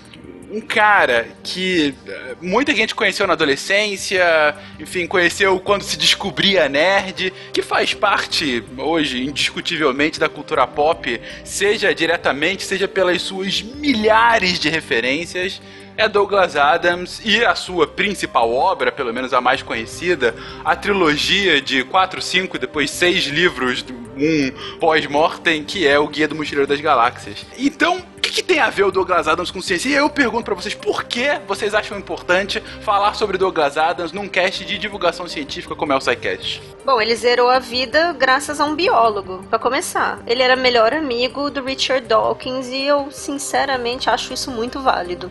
um 0.52 0.60
cara 0.60 1.28
que 1.42 1.94
eh, 2.06 2.36
muita 2.42 2.74
gente 2.74 2.94
conheceu 2.94 3.26
na 3.26 3.32
adolescência, 3.32 4.54
enfim, 4.78 5.06
conheceu 5.06 5.58
quando 5.58 5.80
se 5.80 5.96
descobria 5.96 6.68
nerd, 6.68 7.32
que 7.54 7.62
faz 7.62 7.94
parte 7.94 8.62
hoje, 8.76 9.24
indiscutivelmente, 9.24 10.20
da 10.20 10.28
cultura 10.28 10.66
pop, 10.66 11.18
seja 11.42 11.94
diretamente, 11.94 12.64
seja 12.64 12.86
pelas 12.86 13.22
suas 13.22 13.62
milhares 13.62 14.58
de 14.58 14.68
referências 14.68 15.58
é 15.96 16.08
Douglas 16.08 16.56
Adams 16.56 17.20
e 17.24 17.44
a 17.44 17.54
sua 17.54 17.86
principal 17.86 18.52
obra, 18.52 18.90
pelo 18.90 19.12
menos 19.12 19.32
a 19.32 19.40
mais 19.40 19.62
conhecida, 19.62 20.34
a 20.64 20.74
trilogia 20.74 21.60
de 21.60 21.84
4, 21.84 22.20
5 22.20 22.58
depois 22.58 22.90
6 22.90 23.26
livros, 23.26 23.84
um 24.16 24.78
pós-mortem, 24.78 25.64
que 25.64 25.86
é 25.86 25.98
o 25.98 26.08
Guia 26.08 26.28
do 26.28 26.34
Mochileiro 26.34 26.66
das 26.66 26.80
Galáxias. 26.80 27.44
Então, 27.58 28.02
que, 28.24 28.30
que, 28.30 28.42
tem 28.42 28.58
a 28.58 28.70
ver 28.70 28.84
o 28.84 28.90
Douglas 28.90 29.28
Adams 29.28 29.50
com 29.50 29.60
ciência? 29.60 29.88
E 29.88 29.92
eu 29.92 30.08
pergunto 30.08 30.44
para 30.44 30.54
vocês, 30.54 30.74
por 30.74 31.04
que 31.04 31.38
vocês 31.46 31.74
acham 31.74 31.98
importante 31.98 32.60
falar 32.80 33.14
sobre 33.14 33.36
Douglas 33.36 33.76
Adams 33.76 34.12
num 34.12 34.28
cast 34.28 34.64
de 34.64 34.78
divulgação 34.78 35.28
científica 35.28 35.74
como 35.74 35.92
é 35.92 35.96
o 35.96 36.00
SciCast? 36.00 36.62
Bom, 36.84 37.00
ele 37.00 37.14
zerou 37.14 37.48
a 37.48 37.58
vida 37.58 38.12
graças 38.18 38.60
a 38.60 38.64
um 38.64 38.74
biólogo, 38.74 39.44
para 39.48 39.58
começar. 39.58 40.20
Ele 40.26 40.42
era 40.42 40.56
melhor 40.56 40.92
amigo 40.92 41.50
do 41.50 41.62
Richard 41.62 42.06
Dawkins 42.06 42.68
e 42.68 42.82
eu, 42.82 43.10
sinceramente, 43.10 44.08
acho 44.08 44.32
isso 44.32 44.50
muito 44.50 44.80
válido. 44.80 45.30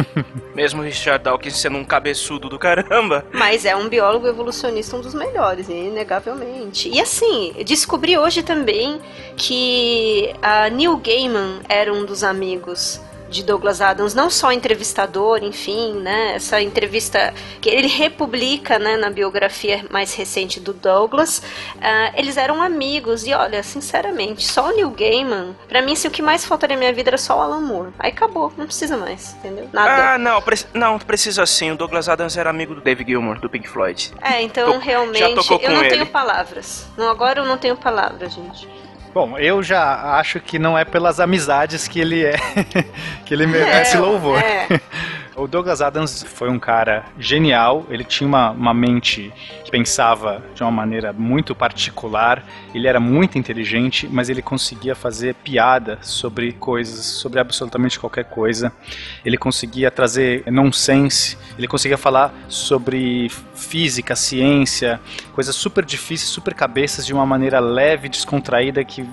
Mesmo 0.54 0.82
Richard 0.82 1.24
Dawkins 1.24 1.56
sendo 1.56 1.78
um 1.78 1.84
cabeçudo 1.84 2.48
do 2.48 2.58
caramba. 2.58 3.26
Mas 3.32 3.64
é 3.64 3.74
um 3.74 3.88
biólogo 3.88 4.26
evolucionista, 4.26 4.96
um 4.96 5.00
dos 5.00 5.14
melhores, 5.14 5.68
inegavelmente. 5.68 6.88
E 6.88 7.00
assim, 7.00 7.52
descobri 7.64 8.16
hoje 8.16 8.42
também 8.42 9.00
que 9.36 10.32
a 10.40 10.70
Neil 10.70 10.96
Gaiman 10.96 11.60
era 11.68 11.92
um 11.92 12.04
dos 12.04 12.22
amigos 12.22 12.33
de 13.34 13.42
Douglas 13.42 13.80
Adams, 13.80 14.14
não 14.14 14.30
só 14.30 14.52
entrevistador, 14.52 15.42
enfim, 15.42 15.94
né? 15.94 16.34
Essa 16.36 16.62
entrevista 16.62 17.34
que 17.60 17.68
ele 17.68 17.88
republica, 17.88 18.78
né, 18.78 18.96
na 18.96 19.10
biografia 19.10 19.84
mais 19.90 20.14
recente 20.14 20.60
do 20.60 20.72
Douglas, 20.72 21.38
uh, 21.38 22.14
eles 22.16 22.36
eram 22.36 22.62
amigos 22.62 23.26
e 23.26 23.32
olha, 23.32 23.62
sinceramente, 23.62 24.46
só 24.46 24.68
o 24.68 24.72
Neil 24.72 24.90
Gaiman, 24.90 25.56
para 25.68 25.82
mim, 25.82 25.96
se 25.96 26.06
o 26.06 26.10
que 26.10 26.22
mais 26.22 26.44
faltaria 26.44 26.76
na 26.76 26.80
minha 26.80 26.92
vida 26.92 27.10
era 27.10 27.18
só 27.18 27.36
o 27.38 27.40
Alan 27.40 27.60
Moore. 27.60 27.92
Aí 27.98 28.10
acabou, 28.10 28.52
não 28.56 28.66
precisa 28.66 28.96
mais, 28.96 29.34
entendeu? 29.34 29.68
Nada. 29.72 30.14
Ah, 30.14 30.18
não, 30.18 30.40
pre 30.40 30.56
não 30.72 30.98
precisa 30.98 31.44
sim. 31.44 31.72
O 31.72 31.76
Douglas 31.76 32.08
Adams 32.08 32.36
era 32.36 32.50
amigo 32.50 32.74
do 32.74 32.80
Dave 32.80 33.04
Gilmour 33.04 33.40
do 33.40 33.50
Pink 33.50 33.68
Floyd. 33.68 34.12
É, 34.22 34.42
então 34.42 34.78
realmente 34.78 35.22
eu 35.22 35.70
não 35.70 35.80
ele. 35.80 35.90
tenho 35.90 36.06
palavras. 36.06 36.86
Não, 36.96 37.08
agora 37.08 37.40
eu 37.40 37.44
não 37.44 37.58
tenho 37.58 37.76
palavras, 37.76 38.32
gente. 38.32 38.68
Bom, 39.14 39.38
eu 39.38 39.62
já 39.62 40.16
acho 40.18 40.40
que 40.40 40.58
não 40.58 40.76
é 40.76 40.84
pelas 40.84 41.20
amizades 41.20 41.86
que 41.86 42.00
ele 42.00 42.24
é, 42.24 42.34
que 43.24 43.32
ele 43.32 43.46
merece 43.46 43.96
é, 43.96 44.00
louvor. 44.00 44.40
É. 44.40 44.66
O 45.36 45.48
Douglas 45.48 45.82
Adams 45.82 46.22
foi 46.22 46.48
um 46.48 46.60
cara 46.60 47.06
genial, 47.18 47.84
ele 47.90 48.04
tinha 48.04 48.24
uma, 48.24 48.52
uma 48.52 48.72
mente 48.72 49.32
que 49.64 49.70
pensava 49.70 50.40
de 50.54 50.62
uma 50.62 50.70
maneira 50.70 51.12
muito 51.12 51.56
particular, 51.56 52.44
ele 52.72 52.86
era 52.86 53.00
muito 53.00 53.36
inteligente, 53.36 54.08
mas 54.08 54.28
ele 54.28 54.40
conseguia 54.40 54.94
fazer 54.94 55.34
piada 55.34 55.98
sobre 56.02 56.52
coisas, 56.52 57.04
sobre 57.04 57.40
absolutamente 57.40 57.98
qualquer 57.98 58.26
coisa. 58.26 58.72
Ele 59.24 59.36
conseguia 59.36 59.90
trazer 59.90 60.44
nonsense, 60.52 61.36
ele 61.58 61.66
conseguia 61.66 61.98
falar 61.98 62.32
sobre 62.46 63.28
física, 63.56 64.14
ciência, 64.14 65.00
coisas 65.32 65.56
super 65.56 65.84
difíceis, 65.84 66.30
super 66.30 66.54
cabeças 66.54 67.04
de 67.04 67.12
uma 67.12 67.26
maneira 67.26 67.58
leve, 67.58 68.08
descontraída 68.08 68.84
que 68.84 69.04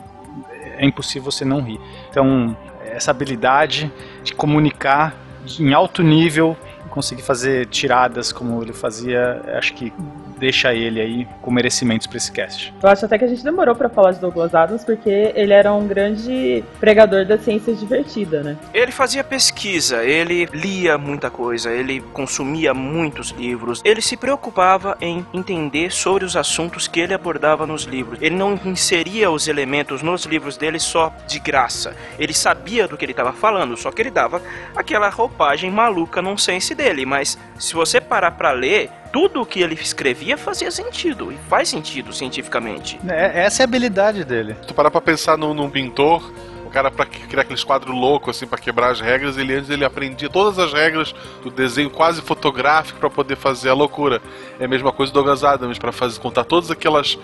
é 0.78 0.86
impossível 0.86 1.32
você 1.32 1.44
não 1.44 1.64
rir. 1.64 1.82
Então, 2.12 2.56
essa 2.86 3.10
habilidade 3.10 3.92
de 4.24 4.36
comunicar 4.36 5.16
em 5.60 5.74
alto 5.74 6.04
nível 6.04 6.56
conseguir 6.92 7.24
fazer 7.24 7.66
tiradas 7.68 8.32
como 8.32 8.62
ele 8.62 8.74
fazia, 8.74 9.42
acho 9.58 9.74
que 9.74 9.92
deixa 10.38 10.74
ele 10.74 11.00
aí 11.00 11.28
com 11.40 11.52
merecimentos 11.52 12.08
pra 12.08 12.18
esse 12.18 12.32
cast. 12.32 12.74
Eu 12.82 12.90
acho 12.90 13.06
até 13.06 13.16
que 13.18 13.26
a 13.26 13.28
gente 13.28 13.44
demorou 13.44 13.76
pra 13.76 13.88
falar 13.90 14.12
de 14.12 14.20
Douglas 14.20 14.56
Adams 14.56 14.84
porque 14.84 15.32
ele 15.36 15.54
era 15.54 15.72
um 15.72 15.88
grande 15.88 16.64
pregador 16.80 17.26
da 17.28 17.38
ciência 17.38 17.76
divertida, 17.76 18.42
né? 18.42 18.58
Ele 18.74 18.92
fazia 18.92 19.24
pesquisa, 19.24 20.04
ele 20.04 20.48
lia 20.52 20.98
muita 20.98 21.30
coisa, 21.30 21.70
ele 21.70 22.02
consumia 22.12 22.74
muitos 22.74 23.30
livros, 23.30 23.82
ele 23.86 24.02
se 24.02 24.18
preocupava 24.18 24.98
em 25.00 25.24
entender 25.32 25.92
sobre 25.92 26.26
os 26.26 26.36
assuntos 26.36 26.88
que 26.88 27.00
ele 27.00 27.14
abordava 27.14 27.68
nos 27.68 27.84
livros. 27.84 28.20
Ele 28.20 28.36
não 28.36 28.60
inseria 28.66 29.30
os 29.30 29.48
elementos 29.48 30.02
nos 30.02 30.26
livros 30.26 30.58
dele 30.58 30.80
só 30.80 31.14
de 31.28 31.38
graça. 31.38 31.96
Ele 32.18 32.34
sabia 32.34 32.88
do 32.88 32.98
que 32.98 33.06
ele 33.06 33.12
estava 33.12 33.32
falando, 33.32 33.78
só 33.78 33.92
que 33.92 34.02
ele 34.02 34.10
dava 34.10 34.42
aquela 34.76 35.10
roupagem 35.10 35.70
maluca 35.70 36.20
nonsense 36.20 36.74
dele. 36.82 37.06
Mas 37.06 37.38
se 37.60 37.74
você 37.74 38.02
parar 38.02 38.32
para 38.32 38.52
ler, 38.52 38.90
tudo 39.14 39.42
o 39.42 39.46
que 39.46 39.62
ele 39.62 39.76
escrevia 39.76 40.38
fazia 40.38 40.72
sentido 40.72 41.32
e 41.32 41.38
faz 41.50 41.70
sentido 41.70 42.12
cientificamente. 42.12 43.00
É, 43.08 43.44
essa 43.44 43.62
é 43.62 43.64
a 43.64 43.68
habilidade 43.68 44.24
dele. 44.24 44.56
Se 44.62 44.68
tu 44.68 44.74
parar 44.74 44.90
pra 44.90 45.02
pensar 45.02 45.38
num, 45.38 45.54
num 45.54 45.70
pintor, 45.70 46.34
cara 46.72 46.90
pra 46.90 47.06
criar 47.06 47.42
aqueles 47.42 47.64
quadros 47.64 47.96
loucos, 47.96 48.36
assim, 48.36 48.48
pra 48.48 48.58
quebrar 48.58 48.92
as 48.92 49.00
regras, 49.00 49.38
ele 49.38 49.54
antes 49.54 49.70
ele 49.70 49.86
aprendia 49.86 50.30
todas 50.30 50.58
as 50.58 50.74
regras 50.74 51.14
do 51.44 51.52
desenho 51.52 51.90
quase 51.90 52.22
fotográfico 52.22 53.00
pra 53.00 53.10
poder 53.10 53.36
fazer 53.36 53.70
a 53.70 53.74
loucura. 53.74 54.22
É 54.60 54.66
a 54.66 54.68
mesma 54.68 54.92
coisa 54.92 55.12
do 55.12 55.16
Douglas 55.16 55.44
Adams, 55.44 55.78
pra 55.78 55.92
fazer, 55.92 56.20
contar 56.20 56.44
todas 56.44 56.72
aquelas 56.72 57.18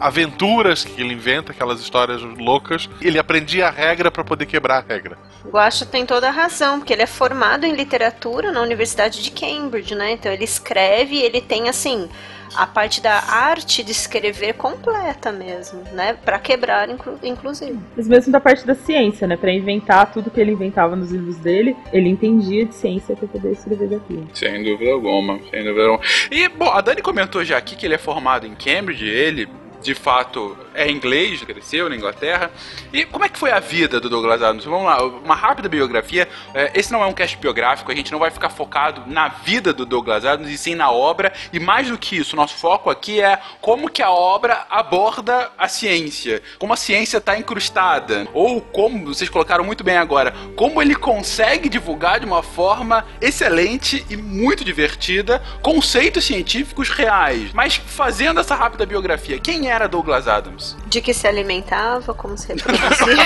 aventuras 0.00 0.84
que 0.84 1.00
ele 1.00 1.14
inventa, 1.14 1.52
aquelas 1.52 1.80
histórias 1.80 2.20
loucas. 2.22 2.90
Ele 3.00 3.18
aprendia 3.18 3.68
a 3.68 3.70
regra 3.70 4.10
pra 4.10 4.22
poder 4.22 4.46
quebrar 4.46 4.78
a 4.78 4.84
regra. 4.86 5.16
Guacha 5.46 5.86
tem 5.86 6.04
toda 6.04 6.28
a 6.28 6.30
razão, 6.30 6.78
porque 6.78 6.92
ele 6.92 7.02
é 7.02 7.06
formado 7.06 7.64
em 7.64 7.74
literatura 7.74 8.52
na 8.52 8.60
Universidade 8.60 9.22
de 9.22 9.30
Cambridge, 9.30 9.94
né? 9.94 10.12
Então 10.12 10.30
ele 10.30 10.44
escreve, 10.44 11.16
ele 11.18 11.40
tem 11.40 11.68
assim 11.68 12.08
a 12.54 12.66
parte 12.66 13.00
da 13.00 13.14
arte 13.14 13.82
de 13.82 13.92
escrever 13.92 14.54
completa 14.54 15.32
mesmo, 15.32 15.82
né? 15.92 16.14
Para 16.24 16.38
quebrar, 16.38 16.88
inclu 16.88 17.18
inclusive. 17.22 17.78
Mas 17.96 18.08
mesmo 18.08 18.32
da 18.32 18.40
parte 18.40 18.66
da 18.66 18.74
ciência, 18.74 19.26
né? 19.26 19.36
Para 19.36 19.52
inventar 19.52 20.12
tudo 20.12 20.30
que 20.30 20.40
ele 20.40 20.52
inventava 20.52 20.96
nos 20.96 21.10
livros 21.10 21.36
dele, 21.36 21.76
ele 21.92 22.08
entendia 22.08 22.64
de 22.64 22.74
ciência 22.74 23.16
para 23.16 23.28
poder 23.28 23.52
escrever 23.52 23.96
aquilo. 23.96 24.28
Sem 24.34 24.62
dúvida 24.62 24.92
alguma, 24.92 25.38
sem 25.50 25.64
dúvida 25.64 25.82
alguma. 25.82 26.04
E, 26.30 26.48
bom, 26.48 26.70
a 26.70 26.80
Dani 26.80 27.02
comentou 27.02 27.44
já 27.44 27.56
aqui 27.56 27.76
que 27.76 27.86
ele 27.86 27.94
é 27.94 27.98
formado 27.98 28.46
em 28.46 28.54
Cambridge, 28.54 29.06
ele 29.06 29.48
de 29.82 29.94
fato 29.94 30.56
é 30.74 30.90
inglês, 30.90 31.42
cresceu 31.42 31.88
na 31.88 31.96
Inglaterra. 31.96 32.50
E 32.92 33.04
como 33.04 33.24
é 33.24 33.28
que 33.28 33.38
foi 33.38 33.50
a 33.50 33.60
vida 33.60 34.00
do 34.00 34.08
Douglas 34.08 34.42
Adams? 34.42 34.64
Vamos 34.64 34.86
lá, 34.86 35.02
uma 35.02 35.34
rápida 35.34 35.68
biografia. 35.68 36.28
É, 36.54 36.72
esse 36.74 36.92
não 36.92 37.02
é 37.02 37.06
um 37.06 37.12
cast 37.12 37.36
biográfico, 37.36 37.90
a 37.90 37.94
gente 37.94 38.12
não 38.12 38.18
vai 38.18 38.30
ficar 38.30 38.48
focado 38.48 39.02
na 39.06 39.28
vida 39.28 39.72
do 39.72 39.84
Douglas 39.84 40.24
Adams 40.24 40.50
e 40.50 40.56
sim 40.56 40.74
na 40.74 40.90
obra. 40.90 41.32
E 41.52 41.58
mais 41.58 41.88
do 41.88 41.98
que 41.98 42.16
isso, 42.16 42.36
nosso 42.36 42.56
foco 42.56 42.88
aqui 42.88 43.20
é 43.20 43.38
como 43.60 43.90
que 43.90 44.02
a 44.02 44.10
obra 44.10 44.66
aborda 44.70 45.50
a 45.58 45.68
ciência, 45.68 46.42
como 46.58 46.72
a 46.72 46.76
ciência 46.76 47.18
está 47.18 47.36
incrustada, 47.36 48.28
ou 48.32 48.60
como 48.60 49.06
vocês 49.06 49.28
colocaram 49.28 49.64
muito 49.64 49.84
bem 49.84 49.96
agora, 49.96 50.34
como 50.56 50.80
ele 50.80 50.94
consegue 50.94 51.68
divulgar 51.68 52.20
de 52.20 52.26
uma 52.26 52.42
forma 52.42 53.04
excelente 53.20 54.04
e 54.08 54.16
muito 54.16 54.64
divertida 54.64 55.42
conceitos 55.62 56.24
científicos 56.24 56.88
reais. 56.88 57.52
Mas 57.52 57.76
fazendo 57.76 58.40
essa 58.40 58.54
rápida 58.54 58.86
biografia, 58.86 59.38
quem 59.38 59.70
era 59.74 59.88
Douglas 59.88 60.28
Adams? 60.28 60.76
De 60.86 61.00
que 61.00 61.12
se 61.14 61.26
alimentava, 61.26 62.14
como 62.14 62.36
se 62.36 62.54
reproduzia. 62.54 63.24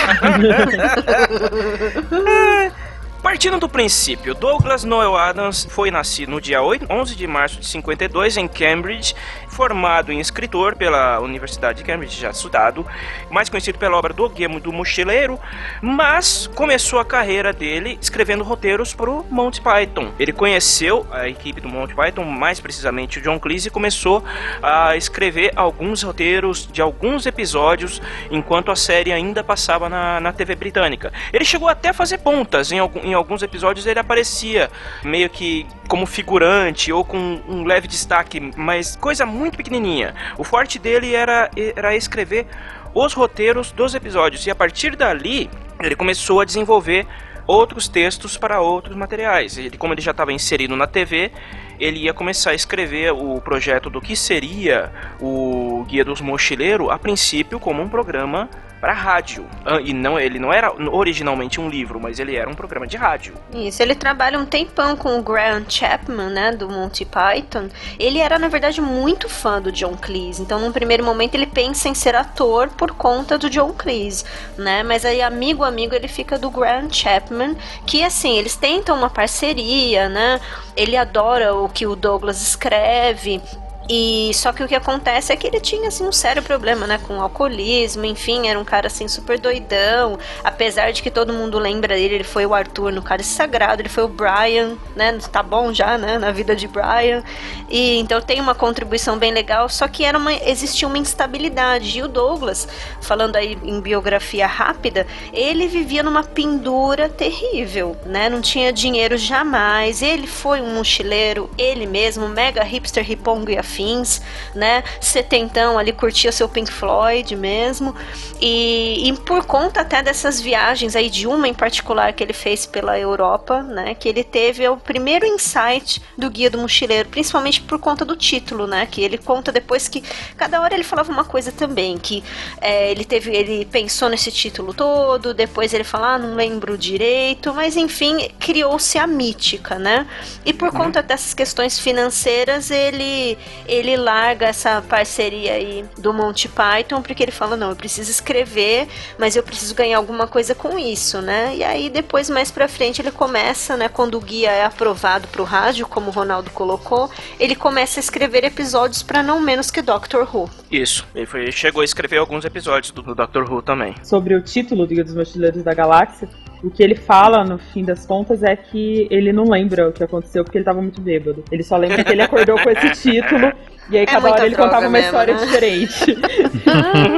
Partindo 3.23 3.59
do 3.59 3.69
princípio, 3.69 4.35
Douglas 4.35 4.85
Noel 4.85 5.17
Adams 5.17 5.67
foi 5.71 5.91
nascido 5.91 6.31
no 6.31 6.41
dia 6.41 6.63
8, 6.63 6.87
11 6.89 7.17
de 7.17 7.27
março 7.27 7.61
de 7.61 7.67
52 7.67 8.37
em 8.37 8.47
Cambridge, 8.47 9.15
formado 9.49 10.13
em 10.13 10.21
escritor 10.21 10.77
pela 10.77 11.19
Universidade 11.21 11.79
de 11.79 11.85
Cambridge, 11.85 12.21
já 12.21 12.31
estudado, 12.31 12.87
mais 13.31 13.49
conhecido 13.49 13.79
pela 13.79 13.97
obra 13.97 14.13
do 14.13 14.29
Guilherme 14.29 14.61
do 14.61 14.73
Mochileiro, 14.73 15.41
mas 15.81 16.47
começou 16.55 16.99
a 16.99 17.05
carreira 17.05 17.53
dele 17.53 17.99
escrevendo 18.01 18.45
roteiros 18.45 18.95
para 18.95 19.11
o 19.11 19.25
Monty 19.31 19.61
Python. 19.61 20.13
Ele 20.19 20.33
conheceu 20.33 21.07
a 21.11 21.29
equipe 21.29 21.61
do 21.61 21.69
Monty 21.69 21.95
Python, 21.95 22.25
mais 22.25 22.61
precisamente 22.61 23.19
o 23.19 23.23
John 23.23 23.41
Cleese, 23.41 23.69
e 23.69 23.71
começou 23.71 24.23
a 24.63 24.97
escrever 24.97 25.53
alguns 25.57 26.03
roteiros 26.03 26.69
de 26.71 26.81
alguns 26.81 27.27
episódios 27.27 28.01
enquanto 28.31 28.71
a 28.71 28.77
série 28.77 29.13
ainda 29.13 29.43
passava 29.43 29.89
na, 29.89 30.21
na 30.21 30.33
TV 30.33 30.55
britânica. 30.55 31.13
Ele 31.33 31.45
chegou 31.45 31.69
até 31.69 31.89
a 31.89 31.95
fazer 31.95 32.19
pontas 32.19 32.71
em, 32.73 32.79
algum, 32.79 33.01
em 33.07 33.15
alguns 33.15 33.43
episódios 33.43 33.87
ele 33.87 33.99
aparecia 33.99 34.71
meio 35.05 35.31
que 35.31 35.67
como 35.89 36.05
figurante 36.05 36.93
ou 36.93 37.05
com 37.05 37.41
um 37.49 37.65
leve 37.65 37.87
destaque, 37.87 38.41
mas 38.57 38.97
coisa 38.97 39.25
muito 39.25 39.57
pequenininha. 39.57 40.15
O 40.37 40.45
forte 40.45 40.79
dele 40.79 41.15
era, 41.15 41.51
era 41.77 41.95
escrever 41.95 42.47
os 42.93 43.13
roteiros 43.13 43.71
dos 43.71 43.95
episódios 43.95 44.47
e 44.47 44.51
a 44.51 44.55
partir 44.55 44.97
dali 44.97 45.49
ele 45.81 45.95
começou 45.95 46.41
a 46.41 46.45
desenvolver 46.45 47.07
outros 47.47 47.87
textos 47.89 48.37
para 48.37 48.61
outros 48.61 48.97
materiais. 48.97 49.57
Ele, 49.57 49.77
como 49.77 49.95
ele 49.95 50.01
já 50.01 50.11
estava 50.11 50.33
inserido 50.33 50.75
na 50.75 50.87
TV, 50.87 51.31
ele 51.79 52.01
ia 52.01 52.13
começar 52.13 52.51
a 52.51 52.55
escrever 52.55 53.13
o 53.13 53.41
projeto 53.41 53.89
do 53.89 54.01
que 54.01 54.17
seria 54.17 54.93
o 55.21 55.85
Guia 55.87 56.05
dos 56.05 56.21
Mochileiros, 56.21 56.91
a 56.91 56.99
princípio 56.99 57.61
como 57.61 57.83
um 57.83 57.89
programa 57.89 58.49
para 58.87 58.93
rádio. 58.93 59.45
Ah, 59.65 59.81
E 59.81 59.93
não, 59.93 60.17
ele 60.17 60.39
não 60.39 60.53
era 60.53 60.73
originalmente 60.93 61.61
um 61.61 61.69
livro, 61.69 61.99
mas 61.99 62.21
ele 62.21 62.37
era 62.37 62.49
um 62.49 62.55
programa 62.55 62.87
de 62.87 62.97
rádio. 62.97 63.35
Isso, 63.53 63.83
ele 63.83 63.97
trabalha 63.97 64.39
um 64.39 64.47
tempão 64.47 64.97
com 64.97 65.19
o 65.19 65.23
Graham 65.25 65.65
Chapman, 65.69 66.31
né, 66.31 66.53
do 66.53 66.69
Monty 66.69 67.05
Python. 67.05 67.69
Ele 67.99 68.21
era, 68.21 68.39
na 68.39 68.47
verdade, 68.47 68.81
muito 68.81 69.29
fã 69.29 69.61
do 69.61 69.73
John 69.73 69.97
Cleese. 70.01 70.41
Então, 70.41 70.61
num 70.61 70.71
primeiro 70.71 71.03
momento, 71.03 71.35
ele 71.35 71.49
pensa 71.49 71.89
em 71.89 71.95
ser 71.95 72.15
ator 72.15 72.69
por 72.69 72.93
conta 72.93 73.37
do 73.37 73.51
John 73.51 73.73
Cleese, 73.73 74.25
né? 74.57 74.85
Mas 74.85 75.05
aí, 75.05 75.21
amigo, 75.21 75.65
amigo, 75.65 75.93
ele 75.93 76.07
fica 76.07 76.39
do 76.39 76.49
Graham 76.49 76.89
Chapman, 76.89 77.57
que, 77.85 78.05
assim, 78.05 78.39
eles 78.39 78.55
tentam 78.55 78.97
uma 78.97 79.11
parceria, 79.11 80.09
né? 80.09 80.41
Ele 80.77 80.97
adora 80.97 81.57
o 81.57 81.69
que 81.69 81.89
o 81.89 81.97
Douglas 81.97 82.41
escreve. 82.41 83.43
E 83.89 84.33
só 84.35 84.53
que 84.53 84.63
o 84.63 84.69
que 84.69 84.75
acontece 84.75 85.33
é 85.33 85.37
que 85.37 85.47
ele 85.47 85.61
tinha 85.61 85.89
assim 85.89 86.05
um 86.05 86.13
sério 86.13 86.43
problema, 86.43 86.87
né, 86.87 86.99
com 87.07 87.21
alcoolismo, 87.21 88.05
enfim, 88.05 88.49
era 88.49 88.59
um 88.59 88.65
cara 88.65 88.89
assim 88.89 89.07
super 89.07 89.39
doidão, 89.39 90.19
apesar 90.43 90.93
de 90.93 91.03
que 91.03 91.11
todo 91.11 91.33
mundo 91.33 91.59
lembra 91.59 91.95
dele, 91.95 92.17
ele 92.17 92.25
foi 92.25 92.45
o 92.45 92.55
Arthur 92.55 92.93
no 92.93 93.03
Cálice 93.03 93.31
Sagrado, 93.31 93.83
ele 93.83 93.89
foi 93.89 94.03
o 94.05 94.09
Brian, 94.09 94.77
né, 94.95 95.17
tá 95.31 95.43
bom 95.43 95.73
já, 95.73 95.97
né, 95.97 96.19
na 96.19 96.33
vida 96.33 96.57
de 96.57 96.67
Brian. 96.67 97.23
E 97.69 97.99
então 97.99 98.21
tem 98.21 98.41
uma 98.41 98.55
contribuição 98.55 99.19
bem 99.19 99.33
legal, 99.33 99.69
só 99.69 99.87
que 99.89 100.05
era 100.05 100.19
uma 100.19 100.33
existia 100.33 100.87
uma 100.87 100.99
instabilidade. 100.99 101.99
E 101.99 102.03
o 102.03 102.09
Douglas, 102.09 102.69
falando 103.01 103.37
aí 103.37 103.59
em 103.63 103.81
biografia 103.81 104.47
rápida, 104.47 105.07
ele 105.33 105.67
vivia 105.67 106.03
numa 106.03 106.23
pendura 106.23 107.09
terrível, 107.09 107.97
né? 108.05 108.29
Não 108.29 108.41
tinha 108.41 108.73
dinheiro 108.73 109.17
jamais. 109.17 110.03
Ele 110.03 110.27
foi 110.27 110.61
um 110.61 110.75
mochileiro, 110.75 111.51
ele 111.59 111.87
mesmo, 111.87 112.29
mega 112.29 112.63
hipster, 112.63 113.05
ripongo 113.05 113.51
e 113.51 113.59
afins, 113.77 114.23
né? 114.55 114.83
Setentão 115.01 115.79
ali 115.79 115.93
curtia 115.93 116.33
seu 116.33 116.49
Pink 116.49 116.73
Floyd 116.73 117.37
mesmo. 117.37 117.95
E, 118.41 119.09
e 119.09 119.13
por 119.19 119.45
conta 119.45 119.83
até 119.83 120.03
dessas 120.03 120.41
viagens 120.41 120.97
aí, 120.97 121.11
de 121.11 121.27
uma 121.27 121.47
em 121.47 121.55
particular 121.55 122.13
que 122.13 122.23
ele 122.23 122.33
fez 122.33 122.65
pela 122.67 122.99
Europa, 122.99 123.63
né? 123.63 123.95
Que 123.95 124.09
ele 124.09 124.25
teve 124.25 124.67
o 124.69 124.77
primeiro 124.77 125.27
insight 125.27 126.03
do 126.17 126.31
Guia 126.31 126.51
do 126.51 126.59
Mochileiro, 126.59 127.09
principalmente 127.09 127.61
por 127.61 127.79
conta 127.79 128.05
do 128.05 128.17
título, 128.17 128.67
né? 128.67 128.87
Que 128.87 129.03
ele 129.03 129.19
conta 129.19 129.53
depois 129.53 129.89
que 129.89 130.03
cada 130.37 130.61
hora 130.61 130.75
ele 130.75 130.85
falava 130.85 131.13
uma 131.13 131.25
coisa 131.25 131.53
também, 131.53 131.99
que 131.99 132.25
é, 132.61 132.91
ele 132.91 133.05
teve, 133.05 133.35
ele 133.35 133.65
pensou 133.67 134.09
nesse 134.09 134.31
título 134.31 134.73
todo, 134.73 135.35
depois 135.35 135.73
ele 135.75 135.85
fala, 135.85 136.15
ah, 136.15 136.19
não 136.19 136.35
lembro 136.35 136.79
direito, 136.79 137.53
mas 137.55 137.77
enfim, 137.77 138.29
criou-se 138.39 138.99
a 138.99 139.07
mítica, 139.07 139.79
né? 139.79 140.07
E 140.45 140.53
por 140.53 140.71
conta 140.71 141.03
dessas 141.03 141.35
questões 141.35 141.79
financeiras, 141.79 142.71
ele 142.71 143.37
ele 143.69 143.97
larga 143.97 144.47
essa 144.47 144.83
parceria 144.83 145.53
aí 145.53 145.85
do 145.99 146.13
Monty 146.13 146.49
Python, 146.49 147.03
porque 147.03 147.23
ele 147.23 147.33
fala, 147.33 147.57
não, 147.57 147.71
eu 147.71 147.77
preciso 147.77 148.11
escrever, 148.11 148.89
mas 149.19 149.37
eu 149.37 149.43
preciso 149.43 149.75
ganhar 149.75 149.99
alguma 149.99 150.27
coisa 150.27 150.55
com 150.55 150.79
isso, 150.79 151.21
né? 151.21 151.57
E 151.57 151.65
aí 151.65 151.91
depois 151.91 152.31
mais 152.31 152.51
pra 152.51 152.69
frente 152.69 153.01
ele 153.01 153.11
começa, 153.11 153.77
né, 153.77 153.89
quando 153.89 154.17
o 154.17 154.21
guia 154.21 154.51
é 154.51 154.65
aprovado 154.65 155.29
pro 155.29 155.45
rádio, 155.45 155.87
como 155.87 156.09
o 156.09 156.13
Ronaldo 156.13 156.51
colocou, 156.51 157.11
ele 157.39 157.55
começa 157.55 157.99
a 157.99 158.03
escrever 158.03 158.45
episódios 158.45 159.03
para 159.03 159.23
não 159.23 159.41
menos 159.41 159.71
que 159.71 159.83
Doctor 159.83 160.29
Who. 160.35 160.51
Isso, 160.71 161.07
ele 161.15 161.27
foi, 161.27 161.51
chegou 161.53 161.83
a 161.83 161.85
escrever 161.85 162.19
alguns 162.19 162.45
episódios 162.45 162.91
do, 162.91 163.03
do 163.03 163.15
Doctor 163.15 163.51
Who 163.51 163.63
também. 163.63 163.95
Sobre 164.03 164.35
o 164.35 164.43
título 164.43 164.87
do 164.87 164.95
Guia 164.95 165.05
dos 165.05 165.15
Mochileiros 165.15 165.63
da 165.63 165.75
Galáxia, 165.75 166.29
o 166.63 166.71
que 166.71 166.83
ele 166.83 166.95
fala, 166.95 167.45
no 167.45 167.59
fim 167.59 167.85
das 167.85 168.07
contas, 168.07 168.43
é 168.43 168.57
que 168.57 169.07
ele 169.11 169.33
não 169.33 169.45
lembra 169.49 169.89
o 169.89 169.93
que 169.93 170.03
aconteceu 170.03 170.45
porque 170.45 170.59
ele 170.59 170.65
tava 170.65 170.81
muito 170.81 171.01
bêbado. 171.01 171.45
Ele 171.51 171.63
só 171.63 171.77
lembra 171.77 172.03
que 172.03 172.13
ele 172.13 172.23
acordou 172.23 172.59
com 172.61 172.71
esse 172.71 172.91
título 173.11 173.53
E 173.89 173.97
aí 173.97 174.03
É 174.03 174.07
cada 174.07 174.31
hora 174.31 174.47
ele 174.47 174.57
contava 174.57 174.81
uma 174.87 174.91
mesmo, 174.91 175.07
história 175.07 175.35
né? 175.35 175.41
diferente. 175.45 176.15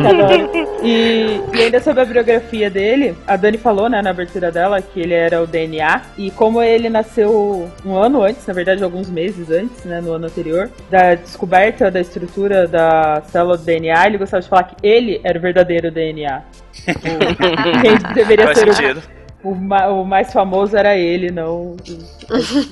Cada 0.02 0.24
hora. 0.24 0.50
E, 0.82 1.40
e 1.54 1.62
ainda 1.62 1.80
sobre 1.80 2.02
a 2.02 2.04
biografia 2.04 2.68
dele, 2.70 3.16
a 3.26 3.36
Dani 3.36 3.56
falou, 3.56 3.88
né, 3.88 4.02
na 4.02 4.10
abertura 4.10 4.52
dela, 4.52 4.80
que 4.82 5.00
ele 5.00 5.14
era 5.14 5.42
o 5.42 5.46
DNA. 5.46 6.02
E 6.18 6.30
como 6.30 6.62
ele 6.62 6.90
nasceu 6.90 7.70
um 7.84 7.96
ano 7.96 8.22
antes, 8.22 8.46
na 8.46 8.52
verdade, 8.52 8.84
alguns 8.84 9.08
meses 9.08 9.50
antes, 9.50 9.84
né, 9.84 10.00
no 10.00 10.12
ano 10.12 10.26
anterior, 10.26 10.70
da 10.90 11.14
descoberta 11.14 11.90
da 11.90 12.00
estrutura 12.00 12.68
da 12.68 13.22
célula 13.30 13.56
do 13.56 13.64
DNA, 13.64 14.06
ele 14.06 14.18
gostava 14.18 14.42
de 14.42 14.48
falar 14.48 14.64
que 14.64 14.76
ele 14.86 15.20
era 15.24 15.38
o 15.38 15.42
verdadeiro 15.42 15.90
DNA. 15.90 16.42
Quem 16.84 18.14
deveria 18.14 18.44
Faz 18.46 18.58
ser 18.58 18.68
o, 18.68 18.74
sentido. 18.74 19.02
o, 19.42 19.54
ma- 19.54 19.88
o 19.88 20.04
mais 20.04 20.32
famoso 20.32 20.76
era 20.76 20.96
ele, 20.96 21.30
não 21.30 21.76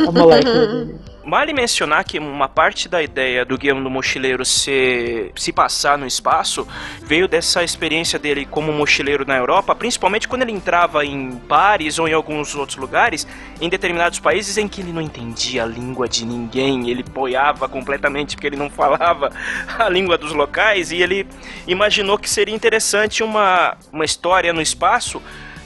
a 0.07 0.13
molécula 0.13 0.67
dele. 0.67 0.95
Vale 1.29 1.53
mencionar 1.53 2.05
que 2.05 2.21
uma 2.21 2.49
parte 2.49 2.89
da 2.89 3.03
ideia 3.03 3.45
do 3.45 3.59
Guilherme 3.59 3.83
do 3.83 3.91
Mochileiro 3.91 4.45
se, 4.45 5.33
se 5.35 5.53
passar 5.53 5.99
no 5.99 6.07
espaço 6.07 6.69
veio 7.03 7.27
dessa 7.27 7.65
experiência 7.65 8.17
dele 8.17 8.47
como 8.47 8.73
mochileiro 8.73 9.27
na 9.27 9.37
Europa, 9.37 9.75
principalmente 9.75 10.29
quando 10.29 10.43
ele 10.43 10.53
entrava 10.53 11.05
em 11.05 11.31
bares 11.31 11.99
ou 11.99 12.07
em 12.07 12.13
alguns 12.13 12.55
outros 12.55 12.79
lugares, 12.79 13.27
em 13.61 13.69
determinados 13.69 14.21
países 14.21 14.57
em 14.57 14.69
que 14.69 14.81
ele 14.81 14.93
não 14.93 15.03
entendia 15.03 15.65
a 15.65 15.67
língua 15.67 16.09
de 16.09 16.25
ninguém, 16.25 16.89
ele 16.89 17.03
boiava 17.03 17.69
completamente 17.69 18.37
porque 18.37 18.47
ele 18.47 18.57
não 18.57 18.71
falava 18.71 19.33
a 19.81 19.89
língua 19.89 20.17
dos 20.17 20.33
locais 20.33 20.93
e 20.93 21.03
ele 21.03 21.27
imaginou 21.67 22.17
que 22.17 22.31
seria 22.31 22.55
interessante 22.55 23.25
uma, 23.25 23.77
uma 23.93 24.05
história 24.05 24.53
no 24.53 24.63
espaço 24.63 25.21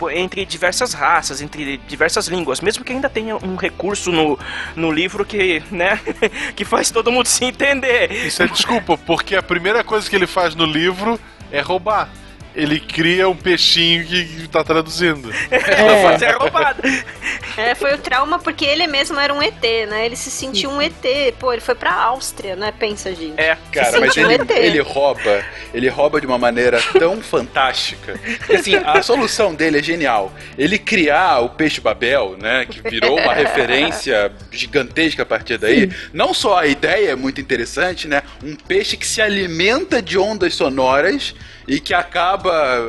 entre 0.08 0.44
diversas 0.46 0.92
raças, 0.92 1.42
entre 1.42 1.78
diversas 1.88 2.28
línguas, 2.28 2.60
mesmo 2.60 2.84
que 2.84 2.92
ainda 2.92 3.08
tenha 3.08 3.36
um 3.36 3.56
recurso 3.56 4.12
no, 4.12 4.38
no 4.76 4.90
livro 4.90 5.24
que, 5.24 5.62
né, 5.70 6.00
que 6.54 6.64
faz 6.64 6.90
todo 6.90 7.10
mundo 7.10 7.26
se 7.26 7.44
entender. 7.44 8.10
Isso 8.12 8.42
é 8.42 8.46
desculpa, 8.46 8.96
porque 8.96 9.34
a 9.34 9.42
primeira 9.42 9.82
coisa 9.82 10.08
que 10.08 10.14
ele 10.14 10.26
faz 10.26 10.54
no 10.54 10.64
livro 10.64 11.18
é 11.50 11.60
roubar. 11.60 12.08
Ele 12.54 12.80
cria 12.80 13.28
um 13.28 13.36
peixinho 13.36 14.04
que 14.04 14.48
tá 14.48 14.64
traduzindo. 14.64 15.30
É. 15.50 16.02
Fazer 16.02 16.26
é 16.26 16.32
roubado. 16.32 16.82
É, 17.56 17.74
foi 17.74 17.94
o 17.94 17.98
trauma 17.98 18.38
porque 18.38 18.64
ele 18.64 18.86
mesmo 18.86 19.18
era 19.18 19.32
um 19.32 19.42
ET, 19.42 19.62
né? 19.88 20.06
Ele 20.06 20.16
se 20.16 20.30
sentiu 20.30 20.70
um 20.70 20.80
ET. 20.80 20.94
Pô, 21.38 21.52
ele 21.52 21.60
foi 21.60 21.74
pra 21.74 21.92
Áustria, 21.92 22.56
né? 22.56 22.72
Pensa, 22.76 23.14
gente. 23.14 23.40
É, 23.40 23.56
Cara, 23.72 24.00
mas 24.00 24.14
Sim, 24.14 24.24
um 24.24 24.30
ele, 24.30 24.44
ele 24.52 24.80
rouba, 24.80 25.44
ele 25.72 25.88
rouba 25.88 26.20
de 26.20 26.26
uma 26.26 26.38
maneira 26.38 26.80
tão 26.98 27.20
fantástica. 27.22 28.18
Que, 28.46 28.56
assim, 28.56 28.74
a 28.74 29.02
solução 29.02 29.54
dele 29.54 29.78
é 29.78 29.82
genial. 29.82 30.32
Ele 30.58 30.78
criar 30.78 31.40
o 31.40 31.50
peixe 31.50 31.80
Babel, 31.80 32.36
né, 32.38 32.66
que 32.66 32.80
virou 32.82 33.18
uma 33.18 33.32
referência 33.34 34.32
gigantesca 34.50 35.22
a 35.22 35.26
partir 35.26 35.58
daí. 35.58 35.90
Não 36.12 36.34
só 36.34 36.58
a 36.58 36.66
ideia 36.66 37.10
é 37.10 37.16
muito 37.16 37.40
interessante, 37.40 38.08
né, 38.08 38.22
um 38.42 38.56
peixe 38.56 38.96
que 38.96 39.06
se 39.06 39.20
alimenta 39.20 40.02
de 40.02 40.18
ondas 40.18 40.54
sonoras 40.54 41.34
e 41.66 41.78
que 41.78 41.94
acaba 41.94 42.39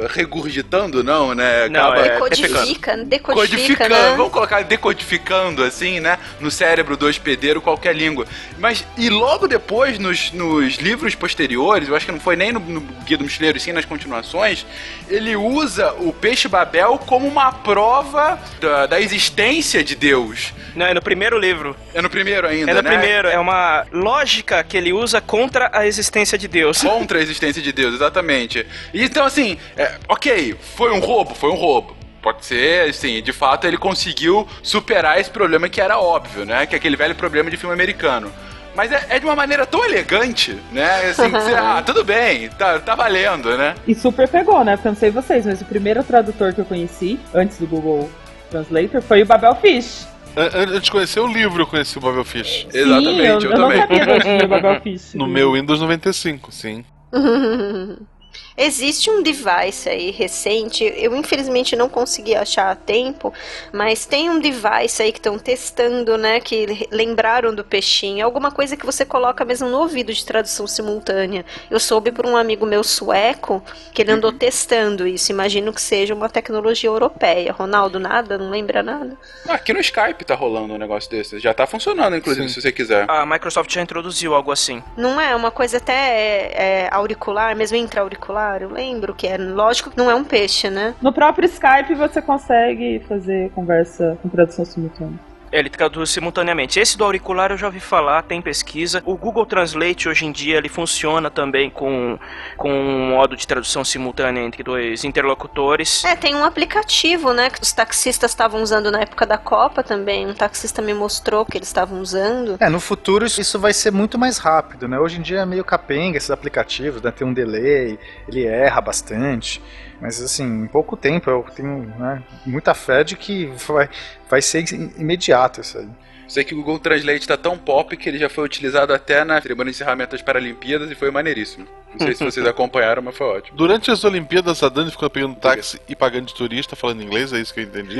regurgitando, 0.10 1.04
não, 1.04 1.34
né? 1.34 1.68
Não, 1.70 1.92
Acaba 1.92 2.06
é- 2.06 2.10
Decodifica, 2.12 2.98
decodifica, 2.98 3.34
codificando, 3.34 3.94
né? 3.96 4.16
vamos 4.18 4.32
colocar 4.32 4.62
decodificando 4.64 5.64
assim, 5.64 6.00
né, 6.00 6.18
no 6.40 6.52
cérebro 6.52 6.96
do 6.98 7.08
hospedeiro 7.08 7.62
qualquer 7.62 7.96
língua. 7.96 8.26
Mas 8.60 8.86
e 8.98 9.10
logo 9.10 9.48
depois 9.48 9.98
nos, 9.98 10.32
nos 10.32 10.76
livros 10.76 11.16
posteriores, 11.16 11.88
eu 11.90 11.96
acho 11.96 12.06
que 12.06 12.12
não 12.12 12.20
foi 12.20 12.36
nem 12.36 12.52
no, 12.52 12.60
no 12.60 12.82
Guia 13.06 13.18
do 13.18 13.24
Mochileiro, 13.24 13.60
sim 13.60 13.72
nas 13.72 13.86
continuações, 13.86 14.66
ele 15.10 15.36
usa 15.36 15.94
o 16.00 16.14
peixe 16.14 16.48
Babel 16.48 16.98
como 17.06 17.28
uma 17.28 17.52
prova 17.52 18.40
da, 18.60 18.86
da 18.86 19.02
existência 19.02 19.84
de 19.84 19.96
Deus. 19.96 20.54
Não, 20.76 20.86
é 20.86 20.94
no 20.94 21.02
primeiro 21.02 21.38
livro. 21.38 21.76
É 21.94 22.02
no 22.02 22.10
primeiro 22.10 22.48
ainda, 22.48 22.72
É 22.72 22.74
no 22.74 22.82
né? 22.82 22.90
primeiro. 22.90 23.28
É 23.28 23.38
uma 23.40 23.86
lógica 23.92 24.64
que 24.64 24.78
ele 24.78 24.94
usa 24.94 25.20
contra 25.20 25.70
a 25.74 25.86
existência 25.86 26.38
de 26.38 26.48
Deus. 26.48 26.82
Contra 26.82 27.20
a 27.20 27.22
existência 27.22 27.62
de 27.62 27.72
Deus, 27.72 27.94
exatamente. 27.96 28.66
E 28.94 29.04
Então, 29.04 29.26
assim, 29.26 29.40
é, 29.77 29.97
ok, 30.08 30.56
foi 30.75 30.91
um 30.91 30.99
roubo, 30.99 31.34
foi 31.36 31.49
um 31.49 31.56
roubo. 31.56 31.95
Pode 32.21 32.45
ser, 32.45 32.89
assim, 32.89 33.21
de 33.21 33.34
fato 33.34 33.65
ele 33.65 33.77
conseguiu 33.77 34.47
superar 34.62 35.19
esse 35.19 35.30
problema 35.30 35.67
que 35.67 35.82
era 35.82 35.97
óbvio, 35.99 36.45
né? 36.45 36.65
Que 36.67 36.75
é 36.75 36.77
aquele 36.77 36.95
velho 36.95 37.15
problema 37.15 37.49
de 37.49 37.58
filme 37.58 37.73
americano. 37.73 38.32
Mas 38.75 38.91
é, 38.91 39.06
é 39.10 39.19
de 39.19 39.25
uma 39.25 39.36
maneira 39.36 39.65
tão 39.65 39.84
elegante, 39.84 40.56
né? 40.71 41.10
Assim, 41.10 41.23
que 41.23 41.30
você, 41.32 41.54
ah, 41.58 41.82
tudo 41.86 42.04
bem, 42.04 42.47
tá, 42.49 42.80
tá 42.80 42.93
valendo, 42.95 43.58
né? 43.58 43.73
E 43.88 43.95
super 43.95 44.27
pegou, 44.30 44.63
né? 44.63 44.75
Porque 44.77 44.88
eu 44.88 44.91
não 44.91 44.99
sei 44.99 45.10
vocês, 45.10 45.45
mas 45.45 45.62
o 45.62 45.65
primeiro 45.65 46.04
tradutor 46.04 46.54
que 46.54 46.62
eu 46.62 46.65
conheci, 46.65 47.19
antes 47.34 47.58
do 47.58 47.65
Google 47.67 48.10
Translator, 48.51 49.01
foi 49.01 49.23
o 49.23 49.25
Babel 49.25 49.56
Fish. 49.56 50.08
An- 50.38 50.43
an- 50.54 50.69
Antes 50.75 50.84
de 50.84 50.91
conhecer 50.91 51.19
o 51.19 51.27
livro, 51.27 51.63
eu 51.63 51.67
conheci 51.67 51.97
o 51.97 52.01
Babel 52.01 52.23
Fish. 52.23 52.67
Exatamente, 52.71 53.17
sim, 53.17 53.25
eu, 53.25 53.39
eu 53.41 53.51
eu 53.51 53.58
não 53.58 53.67
também. 53.67 53.77
sabia 53.82 54.06
de 54.06 54.12
onde 54.12 54.21
tinha 54.21 54.45
o 54.45 54.47
Babel 54.47 54.80
Fish. 54.84 55.13
No 55.15 55.27
meu 55.27 55.51
Windows 55.54 55.82
95, 55.82 56.51
sim. 56.51 56.86
Existe 58.58 59.10
um 59.10 59.24
device 59.24 59.90
aí 59.90 60.12
recente, 60.12 60.84
eu 60.98 61.16
infelizmente 61.16 61.76
não 61.76 61.88
consegui 61.88 62.36
achar 62.36 62.72
a 62.72 62.76
tempo, 62.76 63.34
mas 63.72 64.06
tem 64.06 64.30
um 64.30 64.40
device 64.40 65.02
aí 65.02 65.12
que 65.12 65.20
estão 65.20 65.40
testando, 65.40 66.18
né, 66.18 66.40
que 66.40 66.88
lembraram 66.92 67.56
do 67.56 67.64
peixinho, 67.64 68.26
alguma 68.26 68.52
coisa 68.52 68.76
que 68.76 68.86
você 68.86 69.06
coloca 69.06 69.46
mesmo 69.46 69.70
no 69.70 69.80
ouvido 69.80 70.14
de 70.14 70.26
tradução 70.26 70.68
simultânea. 70.68 71.46
Eu 71.70 71.80
soube 71.80 72.12
por 72.12 72.26
um 72.26 72.36
amigo 72.36 72.66
meu 72.66 72.84
sueco 72.84 73.64
que 73.94 74.02
ele 74.02 74.12
andou 74.12 74.32
testando 74.32 75.08
isso, 75.08 75.32
imagino 75.32 75.72
que 75.72 75.82
seja 75.82 76.14
uma 76.14 76.30
tecnologia 76.30 76.90
europeia. 76.90 77.54
Ronaldo, 77.54 78.00
nada? 78.00 78.38
Não 78.38 78.50
lembra 78.50 78.84
nada? 78.84 79.18
Ah, 79.48 79.62
Aqui 79.62 79.74
no 79.74 79.80
Skype 79.80 80.26
tá 80.26 80.34
rolando 80.34 80.74
um 80.74 80.78
negócio 80.78 81.10
desse. 81.10 81.40
Já 81.40 81.54
tá 81.54 81.68
funcionando, 81.68 82.16
inclusive, 82.18 82.48
Sim. 82.48 82.54
se 82.56 82.62
você 82.62 82.72
quiser. 82.72 83.06
A 83.08 83.26
Microsoft 83.26 83.72
já 83.72 83.82
introduziu 83.82 84.34
algo 84.34 84.52
assim. 84.52 84.82
Não 84.98 85.22
é 85.22 85.36
uma 85.36 85.52
coisa 85.52 85.78
até 85.78 85.94
é, 85.94 86.52
é, 86.54 86.90
auricular, 86.92 87.56
mesmo 87.56 87.78
intra-auricular, 87.78 88.51
eu 88.60 88.70
lembro 88.70 89.14
que 89.14 89.28
é. 89.28 89.38
Lógico 89.38 89.90
que 89.90 89.98
não 89.98 90.10
é 90.10 90.16
um 90.16 90.24
peixe, 90.24 90.70
né? 90.70 90.94
No 91.02 91.14
próprio 91.14 91.46
Skype 91.46 91.96
você 91.96 92.22
consegue 92.22 93.00
fazer 93.08 93.52
conversa 93.52 94.18
com 94.22 94.30
tradução 94.30 94.66
simultânea. 94.66 95.31
Ele 95.52 95.70
traduz 95.70 96.10
simultaneamente. 96.10 96.80
Esse 96.80 96.98
do 96.98 97.04
auricular 97.04 97.52
eu 97.52 97.58
já 97.58 97.66
ouvi 97.68 97.80
falar, 97.80 98.22
tem 98.24 98.42
pesquisa. 98.42 99.02
O 99.06 99.18
Google 99.18 99.46
Translate 99.46 100.08
hoje 100.08 100.26
em 100.26 100.32
dia 100.32 100.58
ele 100.58 100.70
funciona 100.70 101.30
também 101.30 101.70
com, 101.70 102.18
com 102.56 102.72
um 102.72 103.10
modo 103.10 103.36
de 103.36 103.46
tradução 103.46 103.84
simultânea 103.84 104.42
entre 104.42 104.64
dois 104.64 105.04
interlocutores. 105.04 106.06
É, 106.06 106.16
tem 106.16 106.36
um 106.36 106.44
aplicativo, 106.44 107.34
né, 107.34 107.50
que 107.50 107.62
os 107.62 107.74
taxistas 107.74 108.32
estavam 108.32 108.62
usando 108.62 108.90
na 108.92 109.02
época 109.02 109.26
da 109.26 109.38
Copa 109.38 109.84
também. 109.84 110.26
Um 110.26 110.34
taxista 110.34 110.82
me 110.82 110.94
mostrou 110.94 111.46
que 111.46 111.58
eles 111.58 111.68
estavam 111.68 112.00
usando. 112.00 112.56
É, 112.60 112.70
no 112.70 112.80
futuro 112.80 113.26
isso- 113.26 113.42
isso 113.42 113.60
vai 113.60 113.74
ser 113.74 113.92
muito 113.92 114.18
mais 114.18 114.38
rápido, 114.38 114.88
né? 114.88 114.98
Hoje 115.00 115.18
em 115.20 115.22
dia 115.22 115.40
é 115.42 115.46
meio 115.46 115.66
capenga 115.66 116.18
esses 116.18 116.32
aplicativos, 116.32 117.02
né? 117.02 117.12
Tem 117.12 117.28
um 117.28 117.34
delay, 117.34 118.00
ele 118.28 118.46
erra 118.46 118.80
bastante. 118.80 119.62
Mas 120.02 120.20
assim, 120.20 120.64
em 120.64 120.68
pouco 120.68 120.98
tempo 120.98 121.30
eu 121.30 121.46
tenho 121.56 121.94
né, 122.00 122.24
muita 122.46 122.74
fé 122.74 123.04
de 123.04 123.16
que 123.16 123.46
vai, 123.68 123.88
vai 124.28 124.42
ser 124.42 124.66
imediato 124.98 125.62
isso 125.62 125.78
aí. 125.78 125.88
Sei 126.28 126.44
que 126.44 126.56
o 126.56 126.58
Google 126.58 126.80
Translate 126.80 127.28
tá 127.28 127.38
tão 127.38 127.58
pop 127.58 127.96
que 127.96 128.10
ele 128.10 128.18
já 128.18 128.30
foi 128.30 128.44
utilizado 128.44 128.94
até 128.94 129.24
na 129.24 129.40
cerimônia 129.40 129.72
de 129.72 129.76
encerramento 129.78 130.12
das 130.12 130.22
Paralimpíadas 130.22 130.90
e 130.90 130.96
foi 130.96 131.12
maneiríssimo. 131.12 131.68
Não 131.93 132.06
sei 132.06 132.15
se 132.15 132.23
vocês 132.23 132.45
acompanharam, 132.45 133.01
mas 133.01 133.17
foi 133.17 133.27
ótimo. 133.27 133.58
Durante 133.58 133.91
as 133.91 134.04
Olimpíadas, 134.04 134.62
a 134.63 134.69
Dani 134.69 134.91
ficou 134.91 135.10
pegando 135.10 135.36
táxi 135.36 135.80
e 135.89 135.95
pagando 135.95 136.27
de 136.27 136.34
turista, 136.34 136.75
falando 136.75 137.01
inglês, 137.04 137.34
é 137.34 137.39
isso 137.39 137.54
que 137.54 137.60
eu 137.60 137.63
entendi? 137.65 137.99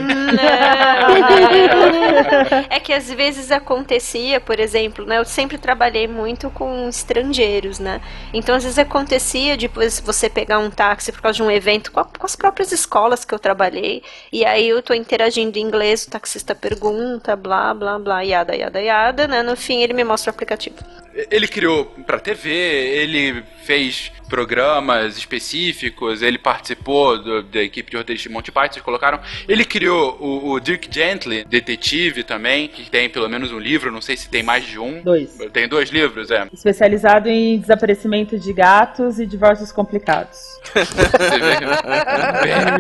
É 2.70 2.80
que 2.80 2.94
às 2.94 3.12
vezes 3.12 3.52
acontecia, 3.52 4.40
por 4.40 4.60
exemplo, 4.60 5.06
né? 5.06 5.18
Eu 5.18 5.26
sempre 5.26 5.58
trabalhei 5.58 6.08
muito 6.08 6.50
com 6.50 6.88
estrangeiros, 6.88 7.80
né? 7.80 8.02
Então 8.34 8.56
às 8.56 8.64
vezes 8.64 8.80
acontecia 8.80 9.58
de 9.58 9.68
depois 9.72 10.00
você 10.02 10.30
pegar 10.30 10.60
um 10.60 10.70
táxi 10.70 11.12
por 11.14 11.22
causa 11.22 11.38
de 11.38 11.44
um 11.44 11.50
evento 11.52 11.92
com, 11.94 12.00
a- 12.02 12.06
com 12.06 12.26
as 12.26 12.36
próprias 12.36 12.72
escolas 12.74 13.24
que 13.24 13.34
eu 13.34 13.40
trabalhei. 13.40 14.04
E 14.32 14.44
aí 14.46 14.68
eu 14.68 14.82
tô 14.84 14.94
interagindo 14.94 15.58
em 15.58 15.62
inglês, 15.62 16.04
o 16.06 16.10
taxista 16.12 16.54
pergunta, 16.54 17.36
blá, 17.38 17.74
blá, 17.74 17.98
blá, 17.98 18.22
yada, 18.22 18.54
yada, 18.56 18.82
yada, 18.82 19.28
né? 19.28 19.42
No 19.44 19.56
fim 19.56 19.82
ele 19.82 19.94
me 19.94 20.04
mostra 20.04 20.30
o 20.32 20.34
aplicativo. 20.34 20.76
Ele 21.30 21.48
criou 21.48 21.86
pra 22.06 22.20
TV, 22.20 22.50
ele 22.50 23.44
fez 23.64 24.12
programas 24.30 25.18
específicos, 25.18 26.22
ele 26.22 26.38
participou 26.38 27.18
do- 27.22 27.44
da 27.44 27.62
equipe 27.62 27.92
de 27.92 27.98
roteiristas 27.98 28.30
de 28.32 28.34
Monty 28.34 28.50
Python, 28.52 28.80
colocaram. 28.82 29.20
Ele 29.48 29.66
criou 29.66 30.18
o, 30.22 30.52
o 30.54 30.60
Dirk 30.60 30.88
Gently, 30.90 31.44
detetive 31.44 32.24
também, 32.24 32.70
que 32.70 32.90
tem 32.90 33.10
pelo 33.10 33.28
menos 33.28 33.52
um 33.52 33.60
livro, 33.60 33.92
não 33.92 34.00
sei 34.02 34.16
se 34.16 34.30
tem 34.30 34.42
mais 34.42 34.66
de 34.66 34.80
um. 34.80 35.02
Dois. 35.02 35.38
Tem 35.52 35.68
dois 35.68 35.90
livros, 35.90 36.32
é. 36.32 36.48
Especializado 36.54 37.28
em 37.28 37.60
desaparecimento 37.60 38.40
de 38.40 38.54
gatos 38.54 39.20
e 39.20 39.26
divórcios 39.26 39.72
complicados. 39.72 40.40
Bem, 40.74 40.84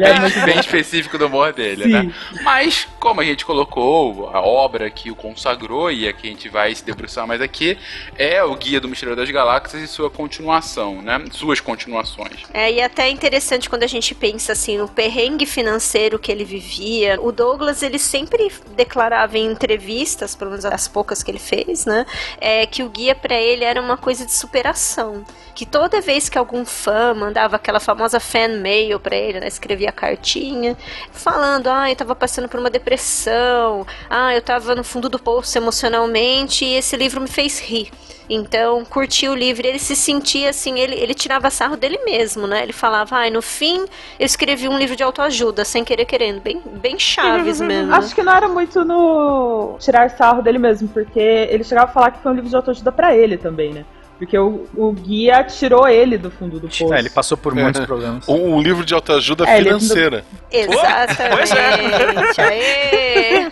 é 0.07 0.19
muito 0.19 0.35
bem- 0.35 0.45
bem 0.45 0.59
específico 0.59 1.17
do 1.17 1.27
humor 1.27 1.51
dele, 1.53 1.83
Sim. 1.83 1.89
né? 1.89 2.13
Mas, 2.43 2.87
como 2.99 3.21
a 3.21 3.23
gente 3.25 3.45
colocou, 3.45 4.29
a 4.29 4.39
obra 4.41 4.89
que 4.89 5.11
o 5.11 5.15
consagrou 5.15 5.91
e 5.91 6.07
a 6.07 6.13
que 6.13 6.27
a 6.27 6.29
gente 6.29 6.47
vai 6.49 6.73
se 6.73 6.83
debruçar 6.85 7.27
mais 7.27 7.41
aqui, 7.41 7.77
é 8.21 8.43
o 8.43 8.55
Guia 8.55 8.79
do 8.79 8.87
Mochileiro 8.87 9.19
das 9.19 9.31
Galáxias 9.31 9.81
e 9.81 9.87
sua 9.87 10.07
continuação, 10.07 11.01
né? 11.01 11.25
Suas 11.31 11.59
continuações. 11.59 12.43
É, 12.53 12.71
e 12.71 12.79
é 12.79 12.83
até 12.83 13.09
interessante 13.09 13.67
quando 13.67 13.81
a 13.81 13.87
gente 13.87 14.13
pensa 14.13 14.51
assim 14.51 14.77
no 14.77 14.87
perrengue 14.87 15.47
financeiro 15.47 16.19
que 16.19 16.31
ele 16.31 16.45
vivia. 16.45 17.19
O 17.19 17.31
Douglas, 17.31 17.81
ele 17.81 17.97
sempre 17.97 18.51
declarava 18.75 19.39
em 19.39 19.47
entrevistas, 19.47 20.35
pelo 20.35 20.51
menos 20.51 20.65
as 20.65 20.87
poucas 20.87 21.23
que 21.23 21.31
ele 21.31 21.39
fez, 21.39 21.87
né? 21.87 22.05
É, 22.39 22.67
que 22.67 22.83
o 22.83 22.89
guia 22.89 23.15
para 23.15 23.33
ele 23.33 23.63
era 23.63 23.81
uma 23.81 23.97
coisa 23.97 24.23
de 24.23 24.33
superação. 24.33 25.25
Que 25.55 25.65
toda 25.65 25.99
vez 25.99 26.29
que 26.29 26.37
algum 26.37 26.63
fã 26.63 27.15
mandava 27.15 27.55
aquela 27.55 27.79
famosa 27.79 28.19
fan 28.19 28.59
mail 28.59 28.99
para 28.99 29.15
ele, 29.15 29.39
né? 29.39 29.47
Escrevia 29.47 29.91
cartinha, 29.91 30.77
falando, 31.11 31.67
ah, 31.69 31.89
eu 31.89 31.95
tava 31.95 32.15
passando 32.15 32.47
por 32.47 32.59
uma 32.59 32.69
depressão, 32.69 33.85
ah, 34.07 34.31
eu 34.35 34.43
tava 34.43 34.75
no 34.75 34.83
fundo 34.83 35.09
do 35.09 35.17
poço 35.17 35.57
emocionalmente 35.57 36.63
e 36.65 36.75
esse 36.75 36.95
livro 36.95 37.19
me 37.19 37.27
fez 37.27 37.59
rir. 37.59 37.91
Então, 38.33 38.85
curtia 38.85 39.29
o 39.29 39.35
livro, 39.35 39.67
ele 39.67 39.77
se 39.77 39.93
sentia 39.93 40.51
assim, 40.51 40.79
ele, 40.79 40.95
ele 40.95 41.13
tirava 41.13 41.49
sarro 41.49 41.75
dele 41.75 41.99
mesmo, 42.05 42.47
né? 42.47 42.63
Ele 42.63 42.71
falava, 42.71 43.17
ai, 43.17 43.29
no 43.29 43.41
fim, 43.41 43.85
eu 44.17 44.25
escrevi 44.25 44.69
um 44.69 44.77
livro 44.77 44.95
de 44.95 45.03
autoajuda, 45.03 45.65
sem 45.65 45.83
querer 45.83 46.05
querendo, 46.05 46.39
bem, 46.39 46.61
bem 46.65 46.97
chaves 46.97 47.59
mesmo. 47.59 47.93
Acho 47.93 48.15
que 48.15 48.23
não 48.23 48.33
era 48.33 48.47
muito 48.47 48.85
no 48.85 49.75
tirar 49.79 50.09
sarro 50.11 50.41
dele 50.41 50.57
mesmo, 50.59 50.87
porque 50.87 51.19
ele 51.19 51.65
chegava 51.65 51.89
a 51.89 51.93
falar 51.93 52.11
que 52.11 52.23
foi 52.23 52.31
um 52.31 52.35
livro 52.35 52.49
de 52.49 52.55
autoajuda 52.55 52.89
para 52.89 53.13
ele 53.13 53.37
também, 53.37 53.73
né? 53.73 53.83
Porque 54.17 54.37
o, 54.37 54.65
o 54.77 54.91
guia 54.93 55.43
tirou 55.43 55.85
ele 55.87 56.17
do 56.17 56.29
fundo 56.31 56.57
do 56.59 56.67
poço. 56.69 56.93
É, 56.93 56.99
ele 56.99 57.09
passou 57.09 57.35
por 57.35 57.53
muitos 57.53 57.83
problemas. 57.85 58.29
Um, 58.29 58.55
um 58.55 58.61
livro 58.61 58.85
de 58.85 58.93
autoajuda 58.93 59.45
É, 59.45 59.57
ele- 59.57 59.65
financeira. 59.65 60.23
Exatamente. 60.49 62.39
Aê! 62.39 63.49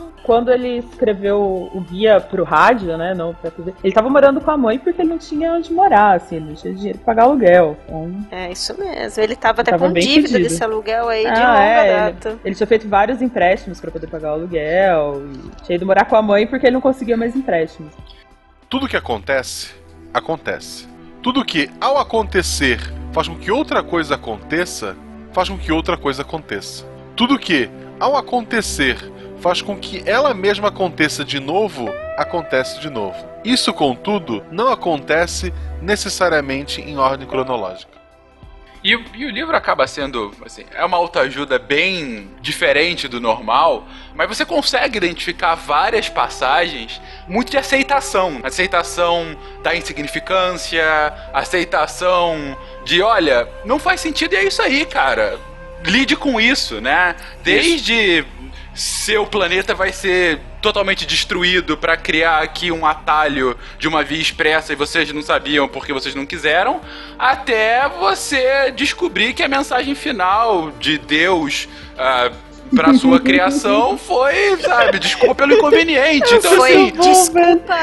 Quando 0.26 0.50
ele 0.50 0.78
escreveu 0.78 1.70
o 1.72 1.80
guia 1.88 2.20
pro 2.20 2.42
rádio, 2.42 2.96
né, 2.96 3.14
não 3.14 3.32
pra 3.32 3.48
TV, 3.48 3.72
ele 3.84 3.92
tava 3.94 4.10
morando 4.10 4.40
com 4.40 4.50
a 4.50 4.56
mãe 4.56 4.76
porque 4.76 5.00
ele 5.00 5.08
não 5.10 5.18
tinha 5.18 5.52
onde 5.52 5.72
morar, 5.72 6.16
assim, 6.16 6.36
ele 6.36 6.46
não 6.46 6.54
tinha 6.54 6.74
dinheiro 6.74 6.98
pra 6.98 7.14
pagar 7.14 7.22
aluguel. 7.28 7.76
Então, 7.86 8.26
É 8.32 8.50
isso 8.50 8.76
mesmo. 8.76 9.22
Ele 9.22 9.36
tava 9.36 9.60
até 9.62 9.70
Tava 9.70 9.86
com 9.86 9.92
dívida 9.92 10.28
fudido. 10.28 10.42
desse 10.48 10.64
aluguel 10.64 11.08
aí 11.08 11.22
de 11.22 11.28
Ah, 11.28 11.52
longa 11.52 11.60
é, 11.62 12.10
data. 12.12 12.38
ele 12.44 12.54
tinha 12.56 12.66
feito 12.66 12.88
vários 12.88 13.22
empréstimos 13.22 13.80
pra 13.80 13.90
poder 13.92 14.08
pagar 14.08 14.30
o 14.30 14.34
aluguel 14.34 15.22
e 15.60 15.64
tinha 15.64 15.76
ido 15.76 15.86
morar 15.86 16.04
com 16.06 16.16
a 16.16 16.22
mãe 16.22 16.44
porque 16.44 16.66
ele 16.66 16.74
não 16.74 16.80
conseguia 16.80 17.16
mais 17.16 17.36
empréstimos. 17.36 17.92
Tudo 18.68 18.88
que 18.88 18.96
acontece, 18.96 19.72
acontece. 20.12 20.88
Tudo 21.22 21.44
que, 21.44 21.70
ao 21.80 21.98
acontecer, 21.98 22.80
faz 23.12 23.28
com 23.28 23.36
que 23.36 23.52
outra 23.52 23.80
coisa 23.82 24.16
aconteça, 24.16 24.96
faz 25.32 25.48
com 25.48 25.56
que 25.56 25.70
outra 25.70 25.96
coisa 25.96 26.22
aconteça. 26.22 26.84
Tudo 27.14 27.38
que, 27.38 27.70
ao 28.00 28.16
acontecer, 28.16 28.96
faz 29.46 29.62
com 29.62 29.76
que 29.76 30.02
ela 30.04 30.34
mesma 30.34 30.68
aconteça 30.68 31.24
de 31.24 31.38
novo, 31.38 31.88
acontece 32.16 32.80
de 32.80 32.90
novo. 32.90 33.16
Isso, 33.44 33.72
contudo, 33.72 34.44
não 34.50 34.72
acontece 34.72 35.54
necessariamente 35.80 36.80
em 36.80 36.98
ordem 36.98 37.28
cronológica. 37.28 37.94
E, 38.82 38.96
o- 38.96 39.04
e 39.14 39.24
o 39.24 39.30
livro 39.30 39.56
acaba 39.56 39.86
sendo, 39.86 40.32
assim, 40.44 40.64
é 40.74 40.84
uma 40.84 40.96
autoajuda 40.96 41.60
bem 41.60 42.28
diferente 42.40 43.06
do 43.06 43.20
normal, 43.20 43.84
mas 44.16 44.26
você 44.26 44.44
consegue 44.44 44.96
identificar 44.96 45.54
várias 45.54 46.08
passagens 46.08 47.00
muito 47.28 47.48
de 47.52 47.56
aceitação. 47.56 48.40
Aceitação 48.42 49.36
da 49.62 49.76
insignificância, 49.76 50.84
aceitação 51.32 52.56
de, 52.84 53.00
olha, 53.00 53.48
não 53.64 53.78
faz 53.78 54.00
sentido 54.00 54.32
e 54.32 54.36
é 54.38 54.44
isso 54.44 54.60
aí, 54.60 54.84
cara. 54.84 55.38
Lide 55.84 56.16
com 56.16 56.40
isso, 56.40 56.80
né? 56.80 57.14
Desde 57.44 58.24
seu 58.76 59.26
planeta 59.26 59.74
vai 59.74 59.90
ser 59.90 60.38
totalmente 60.60 61.06
destruído 61.06 61.76
pra 61.76 61.96
criar 61.96 62.42
aqui 62.42 62.70
um 62.70 62.84
atalho 62.84 63.56
de 63.78 63.88
uma 63.88 64.04
via 64.04 64.20
expressa 64.20 64.72
e 64.72 64.76
vocês 64.76 65.10
não 65.12 65.22
sabiam 65.22 65.66
porque 65.66 65.92
vocês 65.92 66.14
não 66.14 66.26
quiseram, 66.26 66.80
até 67.18 67.88
você 67.88 68.70
descobrir 68.72 69.32
que 69.32 69.42
a 69.42 69.48
mensagem 69.48 69.94
final 69.94 70.70
de 70.78 70.98
Deus 70.98 71.66
ah, 71.96 72.30
pra 72.74 72.92
sua 72.94 73.18
criação 73.20 73.96
foi, 73.96 74.56
sabe, 74.60 74.98
desculpa 74.98 75.34
pelo 75.34 75.54
inconveniente. 75.54 76.34
Então, 76.34 76.52
Foi 76.52 76.72
assim, 76.72 76.92
desculpa 76.92 77.74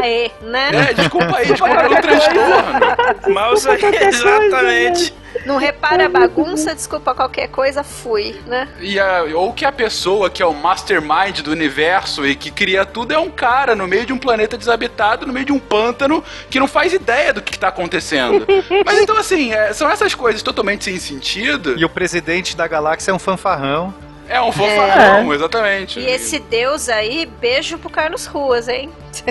aê, 0.00 0.30
né? 0.42 0.70
é, 0.90 0.94
desculpa 0.94 1.36
aí, 1.36 1.46
desculpa 1.46 1.76
pelo 1.76 2.02
transtorno. 2.02 3.32
Mouse, 3.32 3.68
exatamente. 3.68 5.23
Não 5.46 5.56
repara 5.56 6.06
a 6.06 6.08
bagunça, 6.08 6.74
desculpa 6.74 7.14
qualquer 7.14 7.48
coisa, 7.48 7.82
fui, 7.82 8.40
né? 8.46 8.68
E 8.80 8.98
a- 8.98 9.24
ou 9.34 9.52
que 9.52 9.64
a 9.64 9.72
pessoa 9.72 10.30
que 10.30 10.42
é 10.42 10.46
o 10.46 10.54
mastermind 10.54 11.40
do 11.40 11.50
universo 11.50 12.26
e 12.26 12.34
que 12.34 12.50
cria 12.50 12.84
tudo 12.84 13.12
é 13.12 13.18
um 13.18 13.30
cara 13.30 13.74
no 13.74 13.86
meio 13.86 14.06
de 14.06 14.12
um 14.12 14.18
planeta 14.18 14.56
desabitado, 14.56 15.26
no 15.26 15.32
meio 15.32 15.46
de 15.46 15.52
um 15.52 15.58
pântano, 15.58 16.22
que 16.48 16.58
não 16.60 16.68
faz 16.68 16.92
ideia 16.92 17.32
do 17.32 17.42
que, 17.42 17.52
que 17.52 17.58
tá 17.58 17.68
acontecendo. 17.68 18.46
Mas 18.84 18.98
então, 19.00 19.16
assim, 19.16 19.52
é, 19.52 19.72
são 19.72 19.88
essas 19.90 20.14
coisas 20.14 20.42
totalmente 20.42 20.84
sem 20.84 20.98
sentido. 20.98 21.74
E 21.78 21.84
o 21.84 21.88
presidente 21.88 22.56
da 22.56 22.66
galáxia 22.66 23.10
é 23.10 23.14
um 23.14 23.18
fanfarrão. 23.18 23.92
É 24.28 24.40
um 24.40 24.50
fanfarrão, 24.50 25.32
exatamente. 25.34 26.00
E 26.00 26.06
esse 26.06 26.38
deus 26.38 26.88
aí, 26.88 27.26
beijo 27.40 27.76
pro 27.78 27.90
Carlos 27.90 28.24
Ruas, 28.26 28.68
hein? 28.68 28.90
sim, 29.12 29.24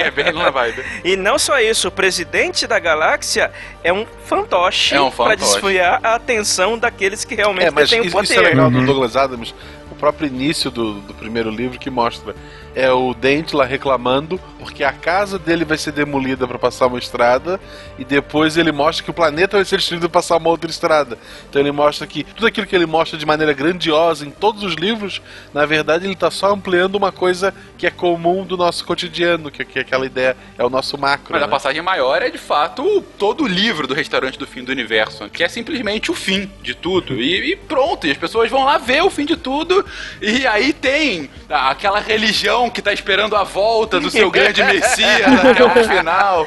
é 0.00 0.10
bem 0.10 0.32
na 0.32 0.50
vibe. 0.50 0.84
E 1.04 1.16
não 1.16 1.38
só 1.38 1.58
isso, 1.60 1.88
o 1.88 1.90
presidente 1.90 2.66
da 2.66 2.78
galáxia 2.78 3.50
é 3.84 3.92
um 3.92 4.04
fantoche 4.24 4.94
É 4.94 5.00
um 5.00 5.10
pra 5.10 5.30
fantoche. 5.30 5.52
desviar 5.60 6.00
a 6.02 6.14
atenção 6.16 6.76
daqueles 6.78 7.24
que 7.24 7.34
realmente 7.34 7.66
É, 7.66 7.70
mas 7.70 7.88
detêm 7.88 8.08
o 8.08 8.10
poder. 8.12 8.24
isso 8.24 8.34
é 8.34 8.40
legal 8.42 8.70
do 8.70 8.78
Uhum. 8.78 8.84
Douglas 8.86 9.16
Adams, 9.16 9.54
o 9.90 9.94
próprio 9.94 10.26
início 10.26 10.70
do, 10.70 10.94
do 11.00 11.14
primeiro 11.14 11.48
livro 11.50 11.78
que 11.78 11.88
mostra 11.90 12.34
é 12.74 12.90
o 12.90 13.14
Dente 13.14 13.56
lá 13.56 13.64
reclamando 13.64 14.40
porque 14.60 14.84
a 14.84 14.92
casa 14.92 15.38
dele 15.38 15.64
vai 15.64 15.78
ser 15.78 15.92
demolida 15.92 16.46
para 16.46 16.58
passar 16.58 16.86
uma 16.86 16.98
estrada 16.98 17.58
e 17.98 18.04
depois 18.04 18.56
ele 18.56 18.70
mostra 18.70 19.02
que 19.02 19.10
o 19.10 19.14
planeta 19.14 19.56
vai 19.56 19.64
ser 19.64 19.78
destruído 19.78 20.02
para 20.02 20.20
passar 20.20 20.36
uma 20.36 20.50
outra 20.50 20.70
estrada. 20.70 21.18
Então 21.48 21.60
ele 21.60 21.72
mostra 21.72 22.06
que 22.06 22.22
tudo 22.22 22.46
aquilo 22.46 22.66
que 22.66 22.76
ele 22.76 22.86
mostra 22.86 23.18
de 23.18 23.24
maneira 23.24 23.52
grandiosa 23.54 24.26
em 24.26 24.30
todos 24.30 24.62
os 24.62 24.74
livros, 24.74 25.22
na 25.54 25.64
verdade 25.64 26.04
ele 26.04 26.12
está 26.12 26.30
só 26.30 26.52
ampliando 26.52 26.94
uma 26.94 27.10
coisa 27.10 27.54
que 27.78 27.86
é 27.86 27.90
comum 27.90 28.44
do 28.44 28.56
nosso 28.56 28.84
cotidiano, 28.84 29.50
que, 29.50 29.64
que 29.64 29.78
aquela 29.78 30.04
ideia 30.04 30.36
é 30.58 30.64
o 30.64 30.68
nosso 30.68 30.98
macro. 30.98 31.32
Mas 31.32 31.42
a 31.42 31.46
né? 31.46 31.50
passagem 31.50 31.80
maior 31.82 32.20
é 32.22 32.28
de 32.28 32.38
fato 32.38 33.02
todo 33.18 33.44
o 33.44 33.48
livro 33.48 33.86
do 33.86 33.94
restaurante 33.94 34.38
do 34.38 34.46
fim 34.46 34.62
do 34.62 34.70
universo, 34.70 35.28
que 35.30 35.42
é 35.42 35.48
simplesmente 35.48 36.10
o 36.10 36.14
fim 36.14 36.50
de 36.62 36.74
tudo. 36.74 37.14
E, 37.20 37.52
e 37.52 37.56
pronto, 37.56 38.06
e 38.06 38.10
as 38.10 38.18
pessoas 38.18 38.50
vão 38.50 38.64
lá 38.64 38.76
ver 38.76 39.02
o 39.02 39.10
fim 39.10 39.24
de 39.24 39.36
tudo, 39.36 39.84
e 40.20 40.46
aí 40.46 40.72
tem 40.72 41.30
aquela 41.48 42.00
religião 42.00 42.59
que 42.68 42.82
tá 42.82 42.92
esperando 42.92 43.36
a 43.36 43.44
volta 43.44 44.00
do 44.00 44.10
seu 44.10 44.30
grande 44.30 44.62
Messias 44.62 45.44
até 45.44 45.64
o 45.64 45.84
final. 45.84 46.46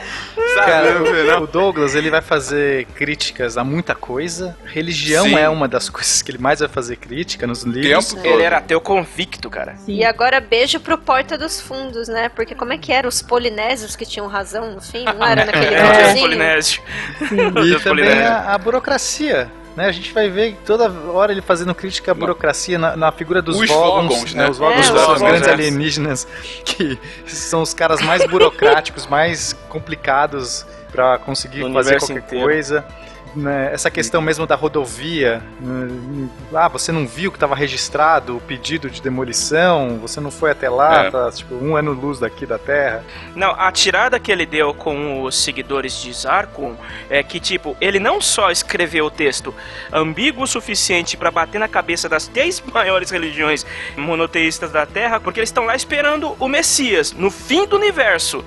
Sabe? 0.54 0.65
Cara, 0.65 1.06
final. 1.06 1.41
o, 1.41 1.43
o 1.45 1.47
Douglas 1.47 1.95
ele 1.95 2.10
vai 2.10 2.21
fazer 2.21 2.86
críticas 2.95 3.58
a 3.58 3.63
muita 3.63 3.95
coisa. 3.95 4.56
Religião 4.65 5.26
Sim. 5.26 5.36
é 5.36 5.47
uma 5.49 5.67
das 5.67 5.89
coisas 5.89 6.21
que 6.21 6.32
ele 6.32 6.38
mais 6.38 6.60
vai 6.60 6.67
fazer 6.67 6.97
crítica 6.97 7.47
nos 7.47 7.63
livros. 7.63 8.10
Tempo 8.10 8.21
todo. 8.21 8.34
Ele 8.34 8.43
era 8.43 8.58
ateu 8.58 8.82
convicto, 8.82 9.49
cara. 9.49 9.76
E 9.88 10.04
agora 10.04 10.39
beijo 10.41 10.80
pro 10.80 10.97
Porta 10.97 11.38
dos 11.38 11.62
Fundos, 11.62 12.08
né? 12.08 12.30
Porque 12.30 12.54
como 12.54 12.73
é 12.73 12.78
que 12.78 12.91
era? 12.91 13.08
Os 13.08 13.21
polinésios 13.21 13.95
que 13.95 14.06
tinham 14.06 14.28
razão 14.28 14.73
no 14.73 14.82
fim? 14.82 15.06
Não 15.06 15.26
era 15.26 15.45
naquele 15.45 15.76
É, 15.76 15.80
o 15.80 15.82
Deus 15.82 15.97
videozinho? 15.97 16.21
Polinésio. 16.21 16.82
E 17.63 17.80
também 17.80 18.10
a, 18.10 18.54
a 18.54 18.58
burocracia. 18.58 19.49
Né? 19.76 19.86
A 19.88 19.92
gente 19.92 20.14
vai 20.14 20.30
ver 20.30 20.56
toda 20.66 20.90
hora 21.12 21.32
ele 21.32 21.42
fazendo 21.42 21.74
crítica 21.74 22.12
à 22.12 22.14
burocracia 22.14 22.78
na, 22.78 22.96
na 22.96 23.12
figura 23.12 23.42
dos 23.42 23.60
Os 23.60 23.68
Vogons, 23.68 24.14
Vogons, 24.14 24.34
né? 24.36 24.44
né? 24.44 24.50
Os 24.50 24.58
Vogons 24.60 24.80
É, 24.80 24.84
são 24.84 24.96
os 24.96 25.02
Vogons, 25.04 25.22
grandes 25.22 25.48
é. 25.48 25.52
alienígenas 25.52 26.28
que 26.64 27.00
são 27.26 27.62
os 27.62 27.74
caras 27.74 28.02
mais 28.02 28.26
burocráticos, 28.28 29.06
mais 29.08 29.54
complicados 29.70 30.66
para 30.92 31.18
conseguir 31.18 31.62
No 31.64 31.74
fazer 31.74 31.98
qualquer 31.98 32.18
inteiro. 32.20 32.46
coisa. 32.46 32.86
Né? 33.36 33.69
Essa 33.74 33.89
questão 33.89 34.22
mesmo 34.22 34.46
da 34.46 34.56
rodovia, 34.56 35.41
né? 35.60 36.28
ah, 36.54 36.67
você 36.67 36.91
não 36.91 37.08
viu 37.08 37.32
que 37.32 37.38
estava 37.38 37.56
registrado 37.56 38.38
o 38.38 38.41
pedido 38.41 38.89
de 38.89 39.02
demolição, 39.02 39.98
você 40.00 40.19
não 40.19 40.30
foi 40.32 40.52
até 40.52 40.69
lá, 40.69 41.06
É. 41.06 41.12
tá 41.12 41.32
tipo 41.32 41.56
um 41.56 41.76
ano 41.76 41.91
luz 41.93 42.19
daqui 42.19 42.46
da 42.46 42.58
Terra. 42.58 43.04
Não, 43.36 43.52
a 43.52 43.72
tirada 43.72 44.19
que 44.19 44.32
ele 44.32 44.46
deu 44.46 44.74
com 44.74 45.24
os 45.24 45.36
seguidores 45.43 46.02
de 46.02 46.13
Zarkon 46.13 46.76
é 47.10 47.24
que, 47.24 47.39
tipo, 47.39 47.76
ele 47.82 48.00
não 48.00 48.22
só 48.22 48.52
escreveu 48.52 49.06
o 49.06 49.12
texto 49.12 49.54
ambíguo 49.91 50.43
o 50.43 50.48
suficiente 50.48 51.17
pra 51.17 51.32
bater 51.32 51.60
na 51.60 51.67
cabeça 51.67 52.08
das 52.08 52.28
três 52.28 52.62
maiores 52.74 53.10
religiões 53.10 53.65
monoteístas 53.98 54.72
da 54.72 54.86
Terra, 54.86 55.19
porque 55.19 55.39
eles 55.39 55.50
estão 55.50 55.65
lá 55.65 55.76
esperando 55.76 56.36
o 56.39 56.48
Messias, 56.48 57.12
no 57.13 57.32
fim 57.32 57.65
do 57.67 57.76
universo. 57.78 58.43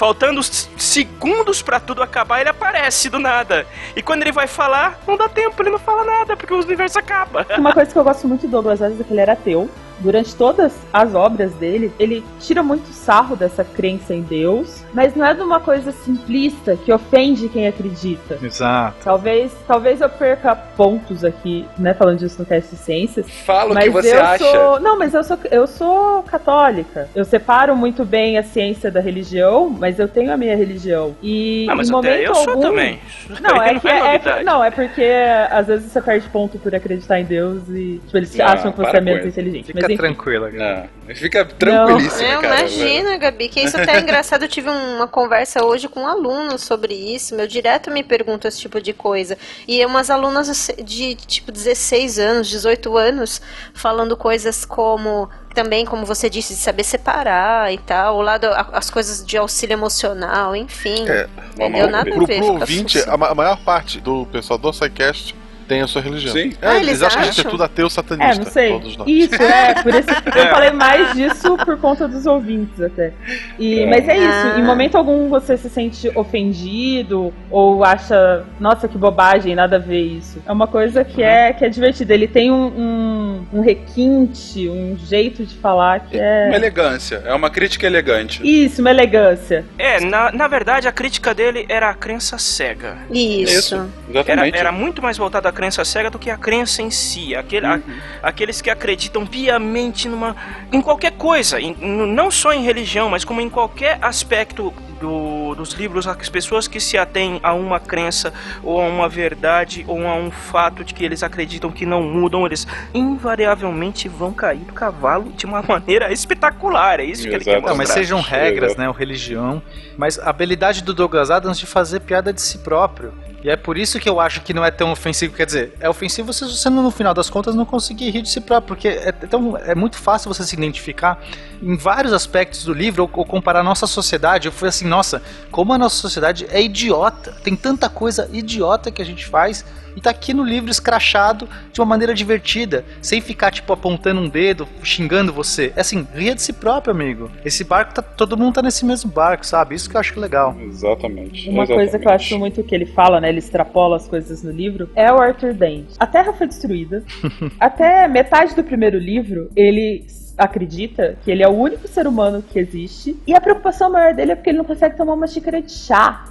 Faltando 0.00 0.42
segundos 0.42 1.60
pra 1.60 1.78
tudo 1.78 2.02
acabar, 2.02 2.40
ele 2.40 2.48
aparece 2.48 3.10
do 3.10 3.18
nada. 3.18 3.66
E 3.94 4.00
quando 4.00 4.22
ele 4.22 4.32
vai 4.32 4.46
falar, 4.46 4.98
não 5.06 5.14
dá 5.14 5.28
tempo, 5.28 5.62
ele 5.62 5.68
não 5.68 5.78
fala 5.78 6.06
nada, 6.06 6.34
porque 6.38 6.54
o 6.54 6.58
universo 6.58 6.98
acaba. 6.98 7.46
Uma 7.58 7.74
coisa 7.74 7.92
que 7.92 7.98
eu 7.98 8.02
gosto 8.02 8.26
muito 8.26 8.46
do 8.46 8.50
Douglas 8.50 8.80
Adams 8.80 8.98
é 8.98 9.04
que 9.04 9.12
ele 9.12 9.20
era 9.20 9.34
ateu, 9.34 9.68
durante 10.00 10.34
todas 10.34 10.72
as 10.92 11.14
obras 11.14 11.52
dele, 11.54 11.92
ele 11.98 12.24
tira 12.40 12.62
muito 12.62 12.88
sarro 12.92 13.36
dessa 13.36 13.64
crença 13.64 14.14
em 14.14 14.22
Deus, 14.22 14.84
mas 14.92 15.14
não 15.14 15.24
é 15.24 15.34
de 15.34 15.42
uma 15.42 15.60
coisa 15.60 15.92
simplista 15.92 16.76
que 16.76 16.92
ofende 16.92 17.48
quem 17.48 17.66
acredita. 17.66 18.38
Exato. 18.42 18.96
Talvez, 19.04 19.52
talvez 19.66 20.00
eu 20.00 20.08
perca 20.08 20.54
pontos 20.54 21.24
aqui, 21.24 21.66
né, 21.78 21.94
falando 21.94 22.18
disso 22.18 22.36
no 22.38 22.44
teste 22.44 22.74
de 22.74 22.80
ciências. 22.80 23.26
Fala 23.44 23.72
o 23.72 23.74
mas 23.74 23.84
que 23.84 23.90
você 23.90 24.16
eu 24.16 24.22
acha. 24.22 24.44
sou, 24.44 24.80
não, 24.80 24.98
mas 24.98 25.14
eu 25.14 25.24
sou 25.24 25.38
eu 25.50 25.66
sou 25.66 26.22
católica. 26.22 27.08
Eu 27.14 27.24
separo 27.24 27.76
muito 27.76 28.04
bem 28.04 28.38
a 28.38 28.42
ciência 28.42 28.90
da 28.90 29.00
religião, 29.00 29.68
mas 29.68 29.98
eu 29.98 30.08
tenho 30.08 30.32
a 30.32 30.36
minha 30.36 30.56
religião. 30.56 31.14
E 31.22 31.64
Não, 31.68 31.76
mas 31.76 31.88
em 31.88 31.96
até 31.96 32.08
momento 32.08 32.28
eu 32.28 32.34
sou 32.34 32.50
algum, 32.50 32.60
também. 32.60 32.98
Não, 33.40 33.62
é 33.62 33.72
não 33.72 33.80
que 33.80 33.88
é 33.88 34.00
é, 34.00 34.20
é 34.40 34.42
não, 34.42 34.64
é 34.64 34.70
porque 34.70 35.04
às 35.50 35.66
vezes 35.66 35.90
você 35.90 36.00
perde 36.00 36.28
ponto 36.28 36.58
por 36.58 36.74
acreditar 36.74 37.20
em 37.20 37.24
Deus 37.24 37.68
e 37.68 38.00
tipo, 38.04 38.16
eles 38.16 38.34
Não, 38.34 38.46
acham 38.46 38.72
que 38.72 38.78
você 38.78 38.96
é 38.96 39.00
menos 39.00 39.26
inteligente. 39.26 39.72
Mas 39.74 39.84
enfim. 39.94 40.02
tranquila, 40.02 40.50
galera. 40.50 40.90
Não, 41.08 41.14
fica 41.14 41.44
tranquilíssima, 41.44 42.28
Não, 42.34 42.40
cara. 42.42 42.58
imagina, 42.60 43.16
Gabi, 43.16 43.48
que 43.48 43.60
isso 43.60 43.76
até 43.76 43.96
é 43.98 44.00
engraçado. 44.00 44.42
Eu 44.42 44.48
tive 44.48 44.68
uma 44.70 45.06
conversa 45.08 45.64
hoje 45.64 45.88
com 45.88 46.00
um 46.00 46.06
aluno 46.06 46.58
sobre 46.58 46.94
isso. 46.94 47.34
Meu 47.34 47.46
direto 47.46 47.90
me 47.90 48.02
pergunta 48.02 48.48
esse 48.48 48.60
tipo 48.60 48.80
de 48.80 48.92
coisa. 48.92 49.36
E 49.66 49.84
umas 49.86 50.10
alunas 50.10 50.70
de 50.84 51.14
tipo 51.14 51.50
16 51.52 52.18
anos, 52.18 52.48
18 52.48 52.96
anos, 52.96 53.40
falando 53.74 54.16
coisas 54.16 54.64
como. 54.64 55.28
Também, 55.52 55.84
como 55.84 56.06
você 56.06 56.30
disse, 56.30 56.54
de 56.54 56.60
saber 56.60 56.84
separar 56.84 57.72
e 57.72 57.78
tal, 57.78 58.18
o 58.18 58.22
lado, 58.22 58.44
a- 58.46 58.68
as 58.74 58.88
coisas 58.88 59.26
de 59.26 59.36
auxílio 59.36 59.72
emocional, 59.74 60.54
enfim. 60.54 61.08
É, 61.08 61.28
Entendeu? 61.54 61.90
Nada 61.90 62.08
a 62.08 62.14
pro, 62.14 62.24
ver. 62.24 62.36
pro 62.36 62.46
fica 62.46 62.52
ouvinte, 62.60 62.98
a, 63.00 63.14
a 63.14 63.34
maior 63.34 63.58
parte 63.64 64.00
do 64.00 64.24
pessoal 64.26 64.56
do 64.56 64.72
SciCast 64.72 65.34
tem 65.70 65.82
a 65.82 65.86
sua 65.86 66.02
religião. 66.02 66.32
Sim. 66.32 66.52
É, 66.60 66.66
Ah, 66.66 66.76
eles, 66.78 66.88
eles 66.88 67.02
acham 67.04 67.22
que 67.22 67.28
a 67.28 67.30
gente 67.30 67.46
é 67.46 67.48
tudo 67.48 67.62
ateu 67.62 67.88
satanista. 67.88 68.42
É, 68.42 68.44
não 68.44 68.50
sei. 68.50 68.70
Todos 68.72 68.96
nós. 68.96 69.08
Isso, 69.08 69.34
é, 69.40 69.74
por 69.80 69.94
isso 69.94 70.22
que 70.22 70.38
eu 70.38 70.46
falei 70.50 70.70
mais 70.72 71.14
disso 71.14 71.56
por 71.58 71.78
conta 71.78 72.08
dos 72.08 72.26
ouvintes 72.26 72.80
até. 72.80 73.12
E, 73.56 73.86
mas 73.86 74.08
é 74.08 74.18
isso, 74.18 74.58
em 74.58 74.64
momento 74.64 74.96
algum 74.96 75.28
você 75.28 75.56
se 75.56 75.70
sente 75.70 76.10
ofendido 76.16 77.32
ou 77.48 77.84
acha, 77.84 78.44
nossa, 78.58 78.88
que 78.88 78.98
bobagem, 78.98 79.54
nada 79.54 79.76
a 79.76 79.78
ver 79.78 80.02
isso. 80.02 80.42
É 80.44 80.50
uma 80.50 80.66
coisa 80.66 81.04
que 81.04 81.22
é, 81.22 81.52
que 81.52 81.64
é 81.64 81.68
divertida. 81.68 82.12
Ele 82.12 82.26
tem 82.26 82.50
um, 82.50 82.66
um, 82.66 83.46
um 83.52 83.60
requinte, 83.60 84.68
um 84.68 84.98
jeito 84.98 85.46
de 85.46 85.54
falar 85.54 86.00
que 86.00 86.16
Uma 86.16 86.24
é. 86.24 86.54
elegância, 86.56 87.22
é 87.24 87.32
uma 87.32 87.48
crítica 87.48 87.86
elegante. 87.86 88.40
Isso, 88.42 88.80
uma 88.80 88.90
elegância. 88.90 89.64
É, 89.78 90.00
na, 90.00 90.32
na 90.32 90.48
verdade, 90.48 90.88
a 90.88 90.92
crítica 90.92 91.32
dele 91.32 91.64
era 91.68 91.90
a 91.90 91.94
crença 91.94 92.38
cega. 92.38 92.98
Isso. 93.08 93.76
Era, 93.76 93.88
Exatamente. 94.10 94.58
era 94.58 94.72
muito 94.72 95.00
mais 95.00 95.16
voltada 95.16 95.48
à 95.48 95.52
crença 95.60 95.84
cega 95.84 96.08
do 96.08 96.18
que 96.18 96.30
a 96.30 96.38
crença 96.38 96.80
em 96.80 96.90
si. 96.90 97.34
Aquele, 97.34 97.66
a- 97.66 97.80
aqueles 98.22 98.62
que 98.62 98.70
acreditam 98.70 99.26
piamente 99.26 100.08
numa, 100.08 100.34
em 100.72 100.80
qualquer 100.80 101.12
coisa, 101.12 101.60
em- 101.60 101.76
não 101.78 102.30
só 102.30 102.54
em 102.54 102.62
religião, 102.64 103.10
mas 103.10 103.24
como 103.26 103.42
em 103.42 103.50
qualquer 103.50 103.98
aspecto 104.00 104.72
do- 104.98 105.54
dos 105.54 105.72
livros, 105.72 106.06
as 106.06 106.28
pessoas 106.30 106.66
que 106.66 106.80
se 106.80 106.96
atêm 106.96 107.40
a 107.42 107.52
uma 107.52 107.78
crença 107.78 108.32
ou 108.62 108.80
a 108.80 108.86
uma 108.86 109.06
verdade 109.08 109.84
ou 109.86 110.06
a 110.06 110.14
um 110.14 110.30
fato 110.30 110.82
de 110.82 110.94
que 110.94 111.04
eles 111.04 111.22
acreditam 111.22 111.70
que 111.70 111.84
não 111.84 112.02
mudam, 112.02 112.46
eles 112.46 112.66
invariavelmente 112.94 114.08
vão 114.08 114.32
cair 114.32 114.60
do 114.60 114.72
cavalo 114.72 115.30
de 115.36 115.44
uma 115.44 115.60
maneira 115.68 116.10
espetacular. 116.12 117.00
É 117.00 117.04
isso 117.04 117.22
que 117.22 117.28
ele 117.34 117.44
quer 117.44 117.50
Exato. 117.58 117.60
mostrar. 117.62 117.70
Não, 117.72 117.76
mas 117.78 117.88
sejam 117.90 118.20
regras, 118.22 118.68
Exato. 118.70 118.80
né, 118.80 118.88
ou 118.88 118.94
religião, 118.94 119.62
mas 119.96 120.18
a 120.18 120.30
habilidade 120.30 120.82
do 120.82 120.94
Douglas 120.94 121.30
Adams 121.30 121.58
de 121.58 121.66
fazer 121.66 122.00
piada 122.00 122.32
de 122.32 122.40
si 122.40 122.58
próprio. 122.58 123.12
E 123.42 123.48
é 123.48 123.56
por 123.56 123.78
isso 123.78 123.98
que 123.98 124.08
eu 124.08 124.20
acho 124.20 124.42
que 124.42 124.52
não 124.52 124.64
é 124.64 124.70
tão 124.70 124.92
ofensivo. 124.92 125.34
Quer 125.34 125.46
dizer, 125.46 125.72
é 125.80 125.88
ofensivo 125.88 126.32
se 126.32 126.44
você, 126.44 126.68
no 126.68 126.90
final 126.90 127.14
das 127.14 127.30
contas, 127.30 127.54
não 127.54 127.64
conseguir 127.64 128.10
rir 128.10 128.22
de 128.22 128.28
si 128.28 128.40
próprio, 128.40 128.68
porque 128.68 128.88
é, 128.88 129.12
tão, 129.12 129.56
é 129.56 129.74
muito 129.74 129.96
fácil 129.96 130.32
você 130.32 130.44
se 130.44 130.54
identificar 130.54 131.22
em 131.62 131.76
vários 131.76 132.12
aspectos 132.12 132.64
do 132.64 132.74
livro 132.74 133.02
ou, 133.04 133.10
ou 133.14 133.24
comparar 133.24 133.60
a 133.60 133.62
nossa 133.62 133.86
sociedade. 133.86 134.46
Eu 134.46 134.52
fui 134.52 134.68
assim, 134.68 134.86
nossa, 134.86 135.22
como 135.50 135.72
a 135.72 135.78
nossa 135.78 135.96
sociedade 135.96 136.46
é 136.50 136.60
idiota. 136.62 137.34
Tem 137.42 137.56
tanta 137.56 137.88
coisa 137.88 138.28
idiota 138.30 138.90
que 138.90 139.00
a 139.00 139.06
gente 139.06 139.26
faz 139.26 139.64
e 139.96 140.00
tá 140.00 140.10
aqui 140.10 140.32
no 140.32 140.44
livro 140.44 140.70
escrachado 140.70 141.48
de 141.72 141.80
uma 141.80 141.86
maneira 141.86 142.14
divertida, 142.14 142.84
sem 143.00 143.20
ficar, 143.20 143.50
tipo, 143.50 143.72
apontando 143.72 144.20
um 144.20 144.28
dedo, 144.28 144.66
xingando 144.82 145.32
você. 145.32 145.72
É 145.76 145.80
assim, 145.80 146.06
ria 146.14 146.34
de 146.34 146.42
si 146.42 146.52
próprio, 146.52 146.94
amigo. 146.94 147.30
Esse 147.44 147.64
barco, 147.64 147.94
tá, 147.94 148.02
todo 148.02 148.36
mundo 148.36 148.54
tá 148.54 148.62
nesse 148.62 148.84
mesmo 148.84 149.10
barco, 149.10 149.46
sabe? 149.46 149.74
Isso 149.74 149.88
que 149.88 149.96
eu 149.96 150.00
acho 150.00 150.18
legal. 150.18 150.56
Exatamente. 150.60 151.48
Uma 151.48 151.66
coisa 151.66 151.98
que 151.98 152.06
eu 152.06 152.12
acho 152.12 152.38
muito 152.38 152.62
que 152.62 152.74
ele 152.74 152.86
fala, 152.86 153.20
né? 153.20 153.28
Ele 153.28 153.38
extrapola 153.38 153.96
as 153.96 154.06
coisas 154.06 154.42
no 154.42 154.50
livro, 154.50 154.88
é 154.94 155.12
o 155.12 155.20
Arthur 155.20 155.54
Dent. 155.54 155.86
A 155.98 156.06
Terra 156.06 156.32
foi 156.32 156.46
destruída. 156.46 157.02
Até 157.58 158.06
metade 158.08 158.54
do 158.54 158.62
primeiro 158.62 158.98
livro, 158.98 159.50
ele 159.56 160.04
acredita 160.40 161.16
que 161.22 161.30
ele 161.30 161.42
é 161.42 161.48
o 161.48 161.52
único 161.52 161.86
ser 161.86 162.06
humano 162.06 162.42
que 162.42 162.58
existe. 162.58 163.16
E 163.26 163.34
a 163.34 163.40
preocupação 163.40 163.90
maior 163.90 164.14
dele 164.14 164.32
é 164.32 164.34
porque 164.34 164.50
ele 164.50 164.58
não 164.58 164.64
consegue 164.64 164.96
tomar 164.96 165.12
uma 165.14 165.26
xícara 165.26 165.60
de 165.60 165.70
chá. 165.72 166.24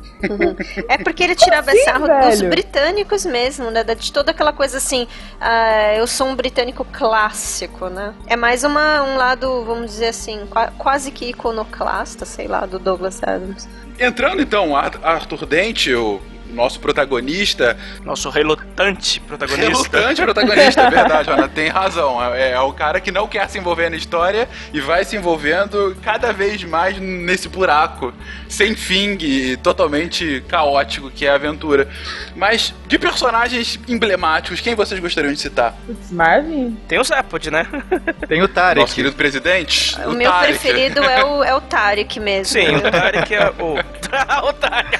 É 0.90 0.98
porque 0.98 1.24
ele 1.24 1.36
tirava 1.36 1.72
assim, 1.72 1.84
sarro 1.84 2.08
dos 2.08 2.40
velho? 2.40 2.50
britânicos 2.50 3.26
mesmo, 3.26 3.72
né? 3.72 3.84
De 3.84 4.12
toda 4.12 4.32
aquela 4.32 4.52
coisa 4.52 4.78
assim, 4.78 5.08
ah, 5.40 5.94
eu 5.96 6.06
sou 6.08 6.28
um 6.28 6.36
britânico 6.36 6.86
clássico, 6.92 7.88
né? 7.88 8.14
É 8.28 8.36
mais 8.36 8.64
uma, 8.66 9.04
um 9.04 9.16
lado, 9.16 9.64
vamos 9.64 9.92
dizer 9.92 10.08
assim, 10.08 10.46
qua- 10.50 10.72
quase 10.78 11.12
que 11.12 11.30
iconoclasta, 11.30 12.26
sei 12.26 12.48
lá, 12.48 12.66
do 12.66 12.78
Douglas 12.80 13.22
Adams. 13.24 13.68
Entrando 14.00 14.42
então, 14.42 14.76
Ar- 14.76 15.00
Arthur 15.04 15.46
Dente, 15.46 15.94
o 15.94 16.20
nosso 16.50 16.80
protagonista, 16.80 17.78
Nosso 18.04 18.30
relutante 18.30 19.20
protagonista. 19.20 19.70
relutante 19.70 20.22
protagonista, 20.22 20.82
é 20.82 20.90
verdade, 20.90 21.30
Ana, 21.30 21.48
tem 21.48 21.70
razão. 21.70 22.24
É, 22.34 22.52
é 22.52 22.60
o 22.60 22.74
cara 22.74 23.00
que 23.00 23.12
não 23.12 23.28
quer 23.28 23.48
se 23.50 23.58
envolver 23.58 23.90
na 23.90 23.96
história 23.96 24.48
e 24.74 24.80
vai 24.80 25.04
se 25.06 25.16
envolvendo 25.16 25.96
cada 26.02 26.32
vez 26.32 26.64
mais 26.64 26.98
nesse 26.98 27.48
buraco 27.48 28.14
sem 28.48 28.76
fim 28.76 29.18
e 29.22 29.58
totalmente 29.58 30.44
caótico 30.48 31.10
que 31.10 31.26
é 31.26 31.30
a 31.32 31.36
aventura. 31.36 31.88
Mas 32.36 32.74
de 32.88 32.98
personagens 32.98 33.80
emblemáticos, 33.88 34.60
quem 34.60 34.76
vocês 34.76 35.00
gostariam 35.00 35.34
de 35.34 35.40
citar? 35.40 35.76
Putz, 35.86 36.12
Marvin? 36.12 36.78
Tem 36.88 37.00
o 37.00 37.04
Zepod, 37.04 37.52
né? 37.52 37.68
Tem 38.28 38.42
o 38.42 38.48
Tarek. 38.48 38.82
Nosso 38.82 38.96
querido 38.96 39.16
presidente? 39.16 39.96
O, 40.06 40.12
meu 40.12 40.30
Tarek. 40.30 40.60
preferido 40.60 41.04
é 41.04 41.24
o, 41.24 41.44
é 41.44 41.56
o 41.56 41.62
Tarek 41.62 42.20
mesmo. 42.20 42.46
Sim, 42.46 42.76
o 42.76 42.82
Tarek 42.92 43.34
é 43.34 43.54
o. 43.60 43.76
o 44.50 44.54
Tarek. 44.54 45.00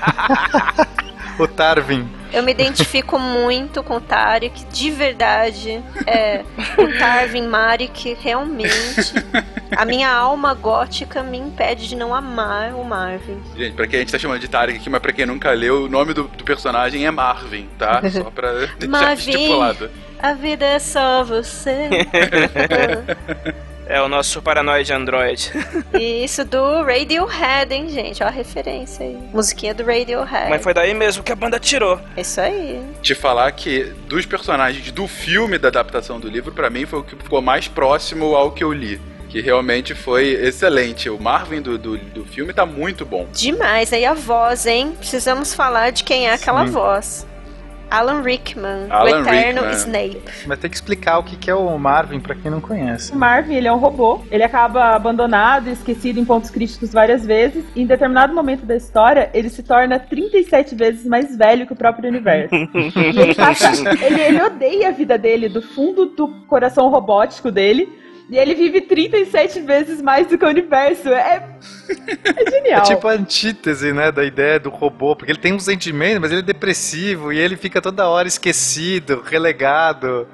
O 1.40 1.48
Tarvin. 1.48 2.06
Eu 2.34 2.44
me 2.44 2.52
identifico 2.52 3.18
muito 3.18 3.82
com 3.82 3.96
o 3.96 4.02
Tarek, 4.02 4.66
de 4.66 4.92
verdade. 4.92 5.82
É, 6.06 6.44
o 6.78 7.00
Tarvin 7.00 7.48
Marek, 7.48 8.18
realmente. 8.22 9.14
A 9.76 9.86
minha 9.86 10.12
alma 10.12 10.54
gótica 10.54 11.24
me 11.24 11.38
impede 11.38 11.88
de 11.88 11.96
não 11.96 12.14
amar 12.14 12.74
o 12.74 12.84
Marvin. 12.84 13.42
Gente, 13.56 13.74
pra 13.74 13.88
quem 13.88 13.98
a 13.98 14.00
gente 14.02 14.12
tá 14.12 14.20
chamando 14.20 14.40
de 14.42 14.48
Tarek 14.50 14.78
aqui, 14.80 14.90
mas 14.90 15.02
pra 15.02 15.14
quem 15.14 15.26
nunca 15.26 15.50
leu, 15.52 15.86
o 15.86 15.90
nome 15.90 16.14
do, 16.14 16.24
do 16.24 16.44
personagem 16.44 17.06
é 17.06 17.12
Marvin, 17.12 17.70
tá? 17.78 18.02
Só 18.12 18.30
pra 18.30 18.52
deixar 18.78 18.88
Marvin. 18.88 19.32
estipulado. 19.32 19.90
A 20.22 20.34
vida 20.34 20.66
é 20.66 20.80
só 20.80 21.24
você. 21.24 21.88
É 23.90 24.00
o 24.00 24.08
nosso 24.08 24.40
paranoide 24.40 24.94
android. 24.94 25.52
E 26.00 26.24
Isso 26.24 26.46
do 26.46 26.84
Radiohead, 26.84 27.74
hein, 27.74 27.90
gente? 27.90 28.24
Ó 28.24 28.28
a 28.28 28.30
referência 28.30 29.04
aí. 29.04 29.18
Musiquinha 29.34 29.74
do 29.74 29.84
Radiohead. 29.84 30.48
Mas 30.48 30.62
foi 30.62 30.76
daí 30.76 30.94
mesmo 30.94 31.24
que 31.24 31.32
a 31.32 31.36
banda 31.36 31.60
tirou. 31.60 32.00
Isso 32.16 32.40
aí. 32.40 32.80
Te 33.02 33.16
falar 33.16 33.52
que 33.52 33.86
dos 34.08 34.28
personagens 34.28 34.92
do 34.92 35.08
filme 35.08 35.58
da 35.58 35.70
adaptação 35.70 36.20
do 36.20 36.30
livro, 36.30 36.52
pra 36.52 36.70
mim 36.70 36.86
foi 36.86 37.00
o 37.00 37.04
que 37.04 37.16
ficou 37.16 37.42
mais 37.42 37.68
próximo 37.68 38.36
ao 38.36 38.52
que 38.52 38.64
eu 38.64 38.72
li. 38.72 39.02
Que 39.28 39.42
realmente 39.42 39.96
foi 39.96 40.34
excelente. 40.34 41.10
O 41.10 41.20
Marvin 41.20 41.62
do, 41.62 41.78
do, 41.78 41.98
do 41.98 42.26
filme 42.26 42.54
tá 42.54 42.68
muito 42.68 43.04
bom. 43.06 43.28
Demais. 43.34 43.92
Aí 43.92 44.06
a 44.06 44.14
voz, 44.14 44.68
hein? 44.68 44.96
Precisamos 45.00 45.54
falar 45.54 45.92
de 45.92 46.04
quem 46.04 46.28
é 46.28 46.34
aquela 46.34 46.66
Sim. 46.66 46.72
voz. 46.72 47.28
Alan 47.90 48.22
Rickman, 48.22 48.88
Alan 48.90 49.04
o 49.04 49.22
eterno 49.22 49.62
Rickman. 49.62 49.72
Snape. 49.72 50.22
Mas 50.48 50.60
tem 50.60 50.70
que 50.70 50.76
explicar 50.76 51.20
o 51.20 51.24
que 51.24 51.50
é 51.50 51.56
o 51.56 51.78
Marvin 51.78 52.20
pra 52.20 52.36
quem 52.36 52.52
não 52.52 52.62
conhece. 52.62 53.12
O 53.12 53.16
Marvin, 53.16 53.56
ele 53.56 53.68
é 53.68 53.72
um 53.72 53.78
robô. 53.78 54.22
Ele 54.32 54.44
acaba 54.44 54.96
abandonado 54.96 55.70
e 55.70 55.74
esquecido 55.74 56.20
em 56.20 56.26
pontos 56.26 56.50
críticos 56.50 56.92
várias 56.92 57.26
vezes. 57.26 57.66
E 57.76 57.82
em 57.82 57.86
determinado 57.86 58.34
momento 58.34 58.66
da 58.66 58.76
história, 58.76 59.30
ele 59.34 59.50
se 59.50 59.64
torna 59.64 60.00
37 60.00 60.76
vezes 60.76 61.06
mais 61.06 61.36
velho 61.36 61.66
que 61.66 61.74
o 61.74 61.76
próprio 61.76 62.10
universo. 62.10 62.54
e 62.56 63.20
ele, 63.20 63.36
passa, 63.36 63.72
ele, 64.06 64.22
ele 64.22 64.42
odeia 64.42 64.90
a 64.90 64.92
vida 64.92 65.18
dele 65.18 65.50
do 65.50 65.62
fundo 65.62 66.08
do 66.08 66.28
coração 66.48 66.90
robótico 66.90 67.52
dele. 67.52 67.90
E 68.30 68.38
ele 68.38 68.54
vive 68.54 68.82
37 68.82 69.62
vezes 69.62 70.02
mais 70.02 70.28
do 70.28 70.38
que 70.38 70.46
o 70.46 70.48
universo. 70.50 71.10
É, 71.10 71.50
é 71.90 72.52
genial. 72.52 72.82
É 72.82 72.84
tipo 72.84 73.08
a 73.08 73.14
antítese, 73.14 73.92
né, 73.92 74.12
da 74.12 74.24
ideia 74.24 74.60
do 74.60 74.70
robô, 74.70 75.16
porque 75.16 75.32
ele 75.32 75.40
tem 75.40 75.52
um 75.52 75.60
sentimento, 75.60 76.22
mas 76.22 76.32
ele 76.32 76.42
é 76.42 76.44
depressivo 76.44 77.34
e 77.34 77.40
ele 77.40 77.58
fica 77.58 77.82
toda 77.82 78.08
hora 78.08 78.28
esquecido, 78.28 79.24
relegado. 79.26 80.28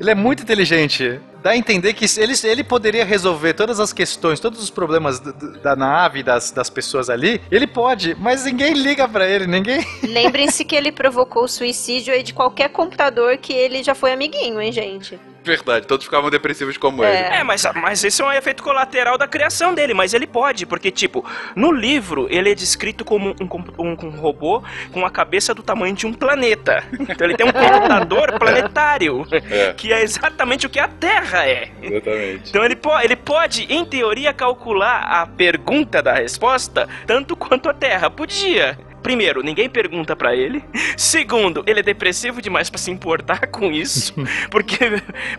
Ele 0.00 0.10
é 0.10 0.14
muito 0.14 0.42
inteligente. 0.42 1.20
Dá 1.42 1.50
a 1.50 1.56
entender 1.56 1.92
que 1.92 2.06
ele, 2.18 2.32
ele 2.44 2.64
poderia 2.64 3.04
resolver 3.04 3.52
todas 3.52 3.80
as 3.80 3.92
questões, 3.92 4.40
todos 4.40 4.62
os 4.62 4.70
problemas 4.70 5.20
da 5.20 5.76
nave, 5.76 6.22
das, 6.22 6.52
das 6.52 6.70
pessoas 6.70 7.10
ali. 7.10 7.42
Ele 7.50 7.66
pode, 7.66 8.14
mas 8.14 8.44
ninguém 8.44 8.72
liga 8.72 9.06
pra 9.08 9.28
ele, 9.28 9.46
ninguém. 9.46 9.84
Lembrem-se 10.02 10.64
que 10.64 10.76
ele 10.76 10.92
provocou 10.92 11.44
o 11.44 11.48
suicídio 11.48 12.14
aí 12.14 12.22
de 12.22 12.32
qualquer 12.32 12.70
computador 12.70 13.36
que 13.36 13.52
ele 13.52 13.82
já 13.82 13.94
foi 13.94 14.12
amiguinho, 14.12 14.60
hein, 14.60 14.72
gente? 14.72 15.18
Verdade, 15.44 15.86
todos 15.86 16.04
ficavam 16.04 16.30
depressivos 16.30 16.76
como 16.76 17.04
ele. 17.04 17.16
É, 17.16 17.42
mas, 17.42 17.64
mas 17.74 18.02
esse 18.04 18.22
é 18.22 18.24
um 18.24 18.32
efeito 18.32 18.62
colateral 18.62 19.18
da 19.18 19.26
criação 19.26 19.74
dele, 19.74 19.92
mas 19.94 20.14
ele 20.14 20.26
pode, 20.26 20.66
porque, 20.66 20.90
tipo, 20.90 21.24
no 21.56 21.70
livro 21.72 22.26
ele 22.30 22.50
é 22.50 22.54
descrito 22.54 23.04
como 23.04 23.30
um, 23.40 23.48
um, 23.78 23.96
um 24.06 24.10
robô 24.10 24.62
com 24.92 25.04
a 25.04 25.10
cabeça 25.10 25.54
do 25.54 25.62
tamanho 25.62 25.94
de 25.94 26.06
um 26.06 26.12
planeta. 26.12 26.84
Então 26.92 27.26
ele 27.26 27.36
tem 27.36 27.46
um 27.46 27.52
computador 27.52 28.32
planetário, 28.38 29.26
É. 29.50 29.72
que 29.72 29.92
é 29.92 30.02
exatamente 30.02 30.66
o 30.66 30.70
que 30.70 30.78
a 30.78 30.88
Terra 30.88 31.46
é. 31.46 31.70
Exatamente. 31.82 32.50
Então 32.50 32.64
ele, 32.64 32.76
po 32.76 32.98
ele 33.00 33.16
pode, 33.16 33.64
em 33.72 33.84
teoria, 33.84 34.32
calcular 34.32 35.02
a 35.02 35.26
pergunta 35.26 36.02
da 36.02 36.12
resposta 36.14 36.88
tanto 37.06 37.34
quanto 37.36 37.68
a 37.68 37.74
Terra. 37.74 38.08
Podia. 38.10 38.78
Primeiro, 39.02 39.42
ninguém 39.42 39.68
pergunta 39.68 40.14
pra 40.16 40.34
ele. 40.34 40.64
Segundo, 40.96 41.62
ele 41.66 41.80
é 41.80 41.82
depressivo 41.82 42.40
demais 42.40 42.70
pra 42.70 42.78
se 42.78 42.90
importar 42.90 43.46
com 43.48 43.70
isso, 43.70 44.14
porque 44.50 44.78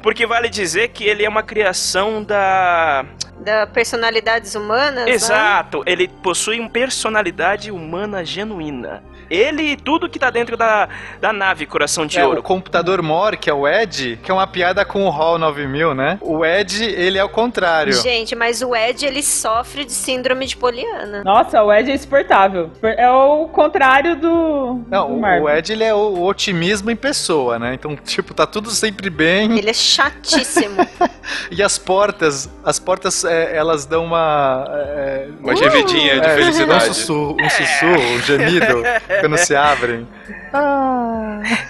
porque 0.02 0.26
vale 0.26 0.50
dizer 0.50 0.90
que 0.90 1.04
ele 1.06 1.24
é 1.24 1.30
uma 1.30 1.44
criação 1.44 2.24
da 2.24 3.06
Da 3.40 3.66
personalidades 3.68 4.56
humanas. 4.56 5.06
né? 5.06 5.12
Exato, 5.12 5.84
ele 5.86 6.08
possui 6.08 6.60
uma 6.60 6.70
personalidade 6.70 7.72
humana 7.72 8.24
genuína. 8.24 9.04
Ele 9.30 9.72
e 9.72 9.78
tudo 9.78 10.10
que 10.10 10.20
tá 10.20 10.30
dentro 10.30 10.56
da, 10.58 10.88
da 11.20 11.34
nave 11.34 11.66
Coração 11.66 12.06
de 12.06 12.20
É, 12.20 12.26
Ouro. 12.26 12.42
o 12.42 12.44
computador 12.44 13.02
Mor, 13.02 13.36
que 13.38 13.50
é 13.50 13.54
o 13.54 13.68
Ed, 13.68 14.20
que 14.22 14.30
é 14.30 14.34
uma 14.34 14.46
piada 14.46 14.86
com 14.86 15.06
o 15.06 15.10
Hall 15.10 15.40
9000, 15.40 15.96
né? 15.96 16.20
O 16.22 16.46
Ed, 16.46 16.84
ele 16.84 17.18
é 17.18 17.24
o 17.24 17.30
contrário. 17.30 17.94
Gente, 17.94 18.36
mas 18.36 18.62
o 18.62 18.76
Ed 18.76 19.04
ele 19.06 19.24
sofre 19.24 19.86
de 19.86 19.94
síndrome 19.94 20.46
de 20.46 20.56
Poliana. 20.58 21.24
Nossa, 21.24 21.64
o 21.64 21.74
Ed 21.74 21.90
é 21.90 21.96
insuportável. 21.96 22.70
É 22.84 23.10
o 23.10 23.48
contrário 23.54 24.16
do. 24.18 24.82
Não, 24.90 25.20
do 25.20 25.26
o- 25.26 25.50
Ed, 25.50 25.72
ele 25.72 25.84
é 25.84 25.94
o, 25.94 25.98
o 25.98 26.24
otimismo 26.28 26.92
em 26.92 26.96
pessoa, 26.96 27.58
né? 27.58 27.74
Então, 27.74 27.96
tipo, 27.96 28.34
tá 28.34 28.46
tudo 28.46 28.70
sempre 28.72 29.10
bem. 29.10 29.58
Ele 29.58 29.70
é 29.70 29.74
chatíssimo. 29.74 30.86
E 31.50 31.64
as 31.64 31.78
portas, 31.78 32.50
as 32.66 32.80
portas, 32.80 33.24
é, 33.24 33.56
elas 33.56 33.86
dão 33.86 34.04
uma... 34.04 34.66
É, 34.70 35.28
Uma 35.40 35.56
gemidinha 35.56 36.20
de 36.20 36.28
é, 36.28 36.36
felicidade. 36.36 36.84
Um 36.90 36.94
sussurro, 36.94 37.38
um, 37.42 37.50
sussurro, 37.50 38.02
um 38.16 38.20
gemido, 38.24 38.84
quando 39.22 39.38
se 39.38 39.56
abrem. 39.56 40.06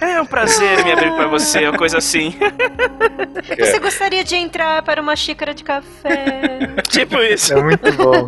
É 0.02 0.20
um 0.22 0.26
prazer 0.26 0.84
me 0.84 0.92
abrir 0.92 1.12
pra 1.16 1.28
você, 1.28 1.68
uma 1.68 1.78
coisa 1.78 2.00
assim. 2.00 2.36
Você 3.60 3.80
gostaria 3.80 4.24
de 4.24 4.36
entrar 4.36 4.82
para 4.82 5.02
uma 5.02 5.16
xícara 5.16 5.54
de 5.54 5.64
café? 5.64 6.60
tipo 6.90 7.18
isso. 7.20 7.54
É 7.54 7.62
muito 7.62 7.92
bom. 7.94 8.26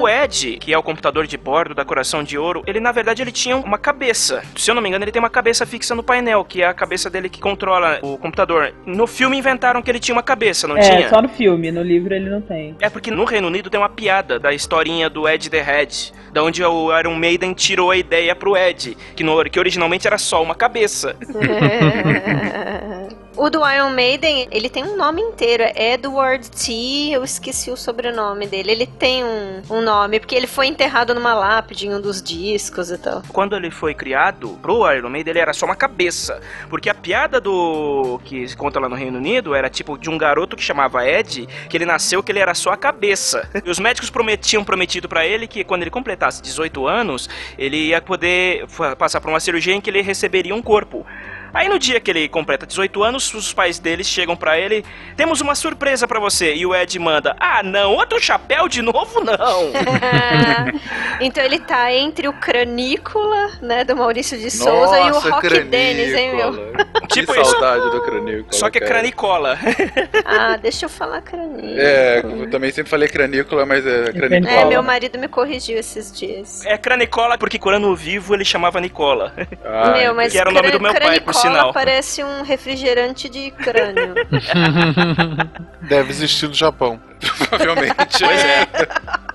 O 0.00 0.08
Ed, 0.08 0.56
que 0.58 0.72
é 0.72 0.78
o 0.78 0.82
computador 0.82 1.26
de 1.26 1.36
bordo 1.36 1.74
da 1.74 1.84
Coração 1.84 2.22
de 2.24 2.38
Ouro, 2.38 2.62
ele 2.66 2.80
na 2.80 2.91
verdade 2.92 3.22
ele 3.22 3.32
tinha 3.32 3.56
uma 3.56 3.78
cabeça. 3.78 4.42
Se 4.56 4.70
eu 4.70 4.74
não 4.74 4.82
me 4.82 4.88
engano, 4.88 5.04
ele 5.04 5.12
tem 5.12 5.20
uma 5.20 5.30
cabeça 5.30 5.66
fixa 5.66 5.94
no 5.94 6.02
painel, 6.02 6.44
que 6.44 6.62
é 6.62 6.66
a 6.66 6.74
cabeça 6.74 7.10
dele 7.10 7.28
que 7.28 7.40
controla 7.40 7.98
o 8.02 8.16
computador. 8.18 8.72
No 8.86 9.06
filme 9.06 9.36
inventaram 9.36 9.82
que 9.82 9.90
ele 9.90 9.98
tinha 9.98 10.14
uma 10.14 10.22
cabeça, 10.22 10.68
não 10.68 10.76
é, 10.76 10.80
tinha? 10.80 11.08
só 11.08 11.20
no 11.20 11.28
filme, 11.28 11.70
no 11.70 11.82
livro 11.82 12.14
ele 12.14 12.28
não 12.28 12.40
tem. 12.40 12.76
É 12.80 12.88
porque 12.88 13.10
no 13.10 13.24
Reino 13.24 13.48
Unido 13.48 13.70
tem 13.70 13.80
uma 13.80 13.88
piada 13.88 14.38
da 14.38 14.52
historinha 14.52 15.08
do 15.08 15.28
Ed 15.28 15.50
the 15.50 15.62
Head, 15.62 16.12
da 16.32 16.42
onde 16.42 16.64
o 16.64 16.98
Iron 16.98 17.14
Maiden 17.14 17.54
tirou 17.54 17.90
a 17.90 17.96
ideia 17.96 18.34
pro 18.34 18.56
Ed, 18.56 18.96
que, 19.14 19.22
no, 19.22 19.42
que 19.44 19.58
originalmente 19.58 20.06
era 20.06 20.18
só 20.18 20.42
uma 20.42 20.54
cabeça. 20.54 21.16
o 23.42 23.50
do 23.50 23.68
Iron 23.68 23.90
Maiden, 23.90 24.46
ele 24.52 24.70
tem 24.70 24.84
um 24.84 24.96
nome 24.96 25.20
inteiro. 25.20 25.64
É 25.64 25.94
Edward 25.94 26.48
T. 26.48 27.10
Eu 27.10 27.24
esqueci 27.24 27.72
o 27.72 27.76
sobrenome 27.76 28.46
dele. 28.46 28.70
Ele 28.70 28.86
tem 28.86 29.24
um, 29.24 29.62
um 29.68 29.80
nome, 29.80 30.20
porque 30.20 30.36
ele 30.36 30.46
foi 30.46 30.68
enterrado 30.68 31.12
numa 31.12 31.34
lápide 31.34 31.88
em 31.88 31.94
um 31.94 32.00
dos 32.00 32.22
discos 32.22 32.92
e 32.92 32.98
tal. 32.98 33.20
Quando 33.32 33.56
ele 33.56 33.68
foi 33.68 33.94
criado, 33.94 34.56
pro 34.62 34.88
Iron 34.92 35.10
Maiden 35.10 35.32
ele 35.32 35.40
era 35.40 35.52
só 35.52 35.66
uma 35.66 35.74
cabeça. 35.74 36.40
Porque 36.70 36.88
a 36.88 36.94
piada 36.94 37.40
do 37.40 38.20
que 38.24 38.46
se 38.46 38.56
conta 38.56 38.78
lá 38.78 38.88
no 38.88 38.94
Reino 38.94 39.18
Unido 39.18 39.56
era 39.56 39.68
tipo 39.68 39.98
de 39.98 40.08
um 40.08 40.16
garoto 40.16 40.54
que 40.54 40.62
chamava 40.62 41.04
Ed, 41.04 41.48
que 41.68 41.76
ele 41.76 41.84
nasceu 41.84 42.22
que 42.22 42.30
ele 42.30 42.38
era 42.38 42.54
só 42.54 42.70
a 42.70 42.76
cabeça. 42.76 43.50
E 43.64 43.70
os 43.70 43.78
médicos 43.78 44.10
prometiam 44.10 44.64
prometido 44.64 45.08
pra 45.08 45.24
ele 45.24 45.46
que 45.46 45.62
quando 45.62 45.82
ele 45.82 45.90
completasse 45.90 46.42
18 46.42 46.86
anos, 46.88 47.28
ele 47.56 47.88
ia 47.88 48.00
poder 48.00 48.66
passar 48.98 49.20
por 49.20 49.30
uma 49.30 49.38
cirurgia 49.38 49.72
em 49.72 49.80
que 49.80 49.88
ele 49.88 50.02
receberia 50.02 50.54
um 50.54 50.60
corpo. 50.60 51.06
Aí 51.54 51.68
no 51.68 51.78
dia 51.78 52.00
que 52.00 52.10
ele 52.10 52.28
completa 52.28 52.66
18 52.66 53.02
anos, 53.02 53.32
os 53.34 53.52
pais 53.52 53.78
dele 53.78 54.02
chegam 54.02 54.34
pra 54.36 54.58
ele: 54.58 54.84
"Temos 55.16 55.40
uma 55.40 55.54
surpresa 55.54 56.08
pra 56.08 56.18
você". 56.18 56.54
E 56.54 56.64
o 56.64 56.74
Ed 56.74 56.98
manda: 56.98 57.36
"Ah, 57.38 57.62
não, 57.62 57.94
outro 57.94 58.20
chapéu 58.20 58.68
de 58.68 58.80
novo 58.80 59.22
não". 59.22 59.72
então 61.20 61.44
ele 61.44 61.58
tá 61.58 61.92
entre 61.92 62.28
o 62.28 62.32
Cranícola, 62.32 63.50
né, 63.60 63.84
do 63.84 63.96
Maurício 63.96 64.38
de 64.38 64.50
Souza 64.50 64.98
e 64.98 65.02
o 65.02 65.14
Nossa, 65.14 65.30
Rock. 65.30 65.48
Dennis, 65.64 66.14
hein, 66.14 66.34
meu? 66.34 66.52
Tipo 67.08 67.34
que 67.34 67.40
isso. 67.40 67.50
saudade 67.50 67.90
do 67.90 68.00
Cranícola. 68.02 68.52
Só 68.52 68.70
que 68.70 68.78
é 68.78 68.80
cara. 68.80 68.92
cranicola. 68.94 69.58
Ah, 70.24 70.56
deixa 70.60 70.86
eu 70.86 70.88
falar 70.88 71.20
Cranícola. 71.20 71.74
É, 71.76 72.22
eu 72.24 72.50
também 72.50 72.70
sempre 72.70 72.90
falei 72.90 73.08
Cranícola, 73.08 73.66
mas 73.66 73.86
é 73.86 74.12
Cranícola. 74.12 74.52
É, 74.52 74.64
meu 74.64 74.82
marido 74.82 75.18
me 75.18 75.28
corrigiu 75.28 75.78
esses 75.78 76.10
dias. 76.16 76.64
É 76.64 76.78
cranicola 76.78 77.36
porque 77.36 77.58
quando 77.58 77.94
vivo 77.94 78.34
ele 78.34 78.44
chamava 78.44 78.80
Nicola. 78.80 79.34
Ah, 79.64 79.90
meu, 79.90 80.14
mas 80.14 80.32
que 80.32 80.38
era 80.38 80.48
o 80.48 80.52
nome 80.52 80.70
do 80.70 80.80
meu 80.80 80.92
pai, 80.92 81.00
por 81.20 81.34
cranicola 81.34 81.41
sinal. 81.42 81.72
parece 81.72 82.22
um 82.24 82.42
refrigerante 82.42 83.28
de 83.28 83.50
crânio. 83.50 84.14
Deve 85.88 86.10
existir 86.10 86.48
no 86.48 86.54
Japão. 86.54 87.00
Provavelmente. 87.48 88.18
Pois 88.20 88.44
é. 88.44 88.68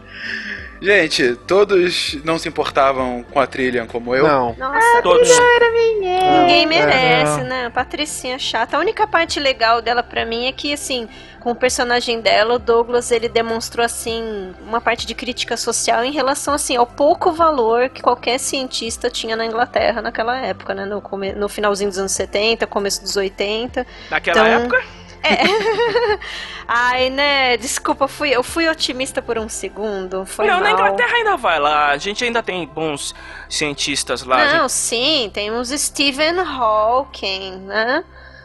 Gente, 0.82 1.36
todos 1.48 2.18
não 2.24 2.38
se 2.38 2.48
importavam 2.48 3.24
com 3.32 3.40
a 3.40 3.48
Trillian 3.48 3.88
como 3.88 4.14
eu? 4.16 4.28
Não. 4.28 4.56
Nossa, 4.58 5.02
Todos. 5.02 5.28
ninguém 5.28 6.64
é, 6.64 6.66
merece, 6.66 7.42
né? 7.42 7.66
A 7.66 7.72
Patricinha 7.72 8.38
chata. 8.38 8.78
A 8.78 8.80
única 8.80 9.08
parte 9.08 9.40
legal 9.40 9.82
dela 9.82 10.04
pra 10.04 10.26
mim 10.26 10.46
é 10.48 10.52
que, 10.52 10.72
assim, 10.74 11.08
com 11.40 11.52
o 11.52 11.56
personagem 11.56 12.22
dela, 12.22 12.56
o 12.56 12.60
Douglas, 12.60 13.12
ele 13.12 13.28
demonstrou, 13.28 13.84
assim, 13.86 14.54
uma 14.68 14.80
parte 14.80 15.06
de 15.08 15.16
crítica 15.16 15.58
social 15.58 16.04
em 16.04 16.12
relação, 16.12 16.54
assim, 16.54 16.76
ao 16.76 16.86
pouco 16.86 17.32
valor 17.32 17.90
que 17.90 18.02
qualquer 18.02 18.38
cientista 18.40 19.10
tinha 19.10 19.36
na 19.36 19.46
Inglaterra 19.46 20.02
naquela 20.02 20.38
época, 20.46 20.74
né? 20.76 20.86
No, 20.86 21.02
come- 21.02 21.34
no 21.34 21.50
finalzinho 21.50 21.90
dos 21.90 21.98
anos 22.00 22.12
70, 22.12 22.68
começo 22.68 23.02
dos 23.02 23.16
80. 23.16 23.86
Naquela 24.12 24.40
Então, 24.48 24.62
época? 24.62 24.84
Ai, 26.68 27.10
né? 27.10 27.58
Desculpa, 27.58 28.06
eu 28.06 28.08
fui, 28.08 28.30
eu 28.30 28.44
fui 28.44 28.68
otimista 28.68 29.22
por 29.22 29.38
um 29.38 29.48
segundo. 29.48 30.26
Foi 30.26 30.46
não, 30.48 30.60
na 30.60 30.72
mal. 30.72 30.74
Inglaterra 30.74 31.14
ainda 31.16 31.38
vai 31.38 31.60
lá. 31.60 31.90
A 31.90 31.98
gente 31.98 32.24
ainda 32.24 32.44
tem 32.44 32.66
bons 32.68 33.16
cientistas 33.50 34.24
lá. 34.24 34.38
Não, 34.38 34.62
gente, 34.64 34.72
sim, 34.72 35.32
temos 35.34 35.70
Stephen 35.70 36.40
Hawking, 36.40 37.58
né? 37.60 38.04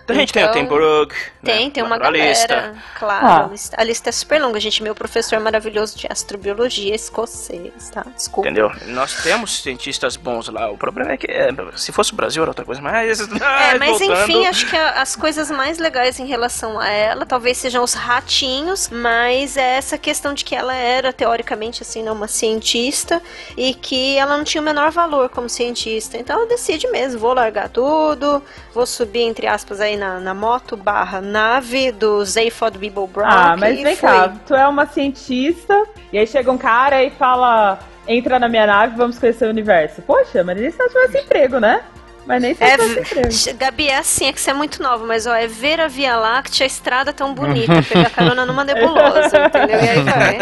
A 0.08 0.14
gente 0.14 0.30
então, 0.30 0.50
tem 0.52 0.62
o 0.62 0.64
Tim 0.66 0.74
Brooke. 0.74 1.14
Tem, 1.44 1.64
né, 1.66 1.70
tem 1.70 1.82
uma 1.82 1.98
na 1.98 2.10
lista. 2.10 2.46
galera. 2.48 2.74
Claro, 2.98 3.26
Ah. 3.26 3.44
a, 3.44 3.48
lista, 3.48 3.76
a 3.80 3.84
lista 3.84 4.08
é 4.08 4.12
super 4.12 4.40
longa, 4.40 4.58
gente. 4.60 4.82
Meu 4.82 4.94
professor 4.94 5.38
maravilhoso 5.40 5.96
de 5.98 6.06
astrobiologia 6.10 6.94
escocês, 6.94 7.90
tá? 7.90 8.04
Desculpa. 8.16 8.48
Entendeu? 8.48 8.70
Nós 8.88 9.22
temos 9.22 9.62
cientistas 9.62 10.16
bons 10.16 10.48
lá. 10.48 10.70
O 10.70 10.76
problema 10.78 11.12
é 11.12 11.16
que 11.16 11.30
é, 11.30 11.48
se 11.76 11.92
fosse 11.92 12.12
o 12.12 12.16
Brasil 12.16 12.42
era 12.42 12.50
outra 12.50 12.64
coisa, 12.64 12.80
mas. 12.80 13.20
É, 13.20 13.26
mas 13.78 13.98
voltando. 13.98 14.22
enfim, 14.22 14.46
acho 14.46 14.68
que 14.68 14.76
a- 14.76 15.00
as 15.02 15.14
coisas 15.16 15.50
mais 15.50 15.78
legais 15.78 16.18
em 16.18 16.26
relação 16.26 16.78
a 16.78 16.88
ela 16.88 17.24
talvez 17.26 17.58
sejam 17.58 17.82
os 17.82 17.94
ratinhos, 17.94 18.88
mas 18.90 19.56
é 19.56 19.76
essa 19.76 19.98
questão 19.98 20.34
de 20.34 20.44
que 20.44 20.54
ela 20.54 20.74
era, 20.74 21.12
teoricamente, 21.12 21.82
assim, 21.82 22.02
né, 22.02 22.10
uma 22.10 22.28
cientista 22.28 23.20
e 23.56 23.74
que 23.74 24.16
ela 24.16 24.36
não 24.36 24.44
tinha 24.44 24.60
o 24.60 24.64
menor 24.64 24.90
valor 24.90 25.28
como 25.28 25.48
cientista. 25.48 26.16
Então 26.16 26.36
ela 26.38 26.46
decide 26.48 26.86
mesmo, 26.88 27.18
vou 27.20 27.34
largar 27.34 27.68
tudo, 27.68 28.42
vou 28.74 28.86
subir, 28.86 29.22
entre 29.22 29.46
aspas, 29.46 29.80
aí 29.80 29.91
na, 29.96 30.20
na 30.20 30.34
moto 30.34 30.76
barra 30.76 31.20
nave 31.20 31.92
do 31.92 32.24
Zaphod 32.24 32.78
Beeble 32.78 33.06
Brown. 33.06 33.28
Ah, 33.28 33.56
mas 33.56 33.80
vem 33.80 33.96
foi. 33.96 34.08
cá, 34.08 34.32
tu 34.46 34.54
é 34.54 34.66
uma 34.66 34.86
cientista, 34.86 35.84
e 36.12 36.18
aí 36.18 36.26
chega 36.26 36.50
um 36.50 36.58
cara 36.58 37.02
e 37.02 37.10
fala: 37.10 37.78
entra 38.06 38.38
na 38.38 38.48
minha 38.48 38.66
nave, 38.66 38.96
vamos 38.96 39.18
conhecer 39.18 39.46
o 39.46 39.50
universo. 39.50 40.02
Poxa, 40.02 40.42
mas 40.42 40.60
nem 40.60 40.70
se 40.70 40.88
tivesse 40.88 41.18
emprego, 41.18 41.58
né? 41.58 41.82
Mas 42.26 42.40
nem 42.40 42.54
se 42.54 42.62
ela 42.62 42.72
É, 42.72 42.78
tivesse 42.78 43.00
emprego. 43.00 43.40
Gabi, 43.58 43.88
é 43.88 43.98
assim, 43.98 44.26
é 44.26 44.32
que 44.32 44.40
você 44.40 44.50
é 44.50 44.54
muito 44.54 44.82
nova, 44.82 45.04
mas 45.06 45.26
ó, 45.26 45.34
é 45.34 45.46
ver 45.46 45.80
a 45.80 45.88
Via 45.88 46.16
Láctea, 46.16 46.64
a 46.64 46.66
estrada 46.66 47.12
tão 47.12 47.34
bonita, 47.34 47.82
pegar 47.82 48.10
carona 48.10 48.46
numa 48.46 48.64
nebulosa, 48.64 49.38
entendeu? 49.38 49.80
E 49.82 49.88
aí 49.88 50.02
vai. 50.02 50.38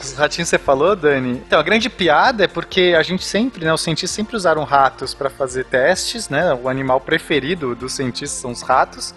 Os 0.00 0.12
ratinhos 0.14 0.48
você 0.48 0.58
falou, 0.58 0.94
Dani? 0.94 1.42
Então, 1.46 1.58
a 1.58 1.62
grande 1.62 1.88
piada 1.88 2.44
é 2.44 2.48
porque 2.48 2.94
a 2.96 3.02
gente 3.02 3.24
sempre, 3.24 3.64
né, 3.64 3.72
os 3.72 3.80
cientistas 3.80 4.10
sempre 4.14 4.36
usaram 4.36 4.62
ratos 4.64 5.14
para 5.14 5.30
fazer 5.30 5.64
testes, 5.64 6.28
né? 6.28 6.52
O 6.54 6.68
animal 6.68 7.00
preferido 7.00 7.74
dos 7.74 7.94
cientistas 7.94 8.38
são 8.40 8.50
os 8.52 8.62
ratos. 8.62 9.14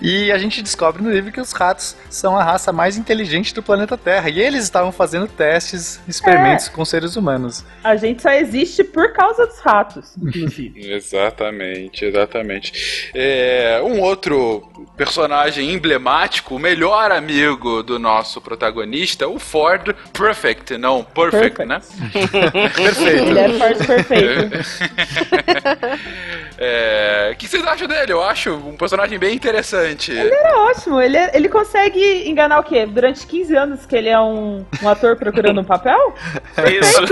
E 0.00 0.30
a 0.30 0.38
gente 0.38 0.62
descobre 0.62 1.02
no 1.02 1.10
livro 1.10 1.32
que 1.32 1.40
os 1.40 1.52
ratos 1.52 1.96
são 2.10 2.36
a 2.36 2.44
raça 2.44 2.72
mais 2.72 2.96
inteligente 2.96 3.54
do 3.54 3.62
planeta 3.62 3.96
Terra. 3.96 4.28
E 4.28 4.40
eles 4.40 4.62
estavam 4.64 4.92
fazendo 4.92 5.26
testes, 5.26 6.00
experimentos 6.06 6.68
com 6.68 6.84
seres 6.84 7.16
humanos. 7.16 7.64
A 7.82 7.96
gente 7.96 8.22
só 8.22 8.30
existe 8.30 8.84
por 8.84 9.12
causa 9.12 9.46
dos 9.46 9.58
ratos, 9.60 10.05
inclusive. 10.16 10.74
Exatamente, 10.92 12.04
exatamente. 12.04 13.10
É, 13.14 13.80
um 13.82 14.00
outro 14.00 14.62
personagem 14.96 15.72
emblemático, 15.72 16.54
o 16.56 16.58
melhor 16.58 17.10
amigo 17.12 17.82
do 17.82 17.98
nosso 17.98 18.40
protagonista, 18.40 19.28
o 19.28 19.38
Ford, 19.38 19.94
perfect, 20.12 20.76
não 20.78 21.02
perfect, 21.04 21.56
Perfect. 21.56 21.64
né? 21.66 21.80
Perfeito. 22.76 23.24
Ele 23.24 23.38
é 23.38 23.48
forte 23.58 23.86
perfeito. 23.86 24.56
É, 26.58 27.30
O 27.34 27.36
que 27.36 27.46
vocês 27.46 27.62
acham 27.66 27.86
dele? 27.86 28.12
Eu 28.12 28.22
acho 28.22 28.50
um 28.54 28.76
personagem 28.76 29.18
bem 29.18 29.34
interessante. 29.34 30.16
É 30.18 30.54
ótimo, 30.56 31.00
ele, 31.02 31.16
é- 31.16 31.30
ele 31.36 31.48
consegue 31.50 32.26
enganar 32.28 32.60
o 32.60 32.62
quê? 32.64 32.86
Durante 32.86 33.26
15 33.26 33.54
anos 33.54 33.84
que 33.86 33.94
ele 33.94 34.08
é 34.08 34.18
um, 34.18 34.64
um 34.82 34.88
ator 34.88 35.16
procurando 35.16 35.60
um 35.60 35.64
papel? 35.64 36.14
Isso. 36.80 37.02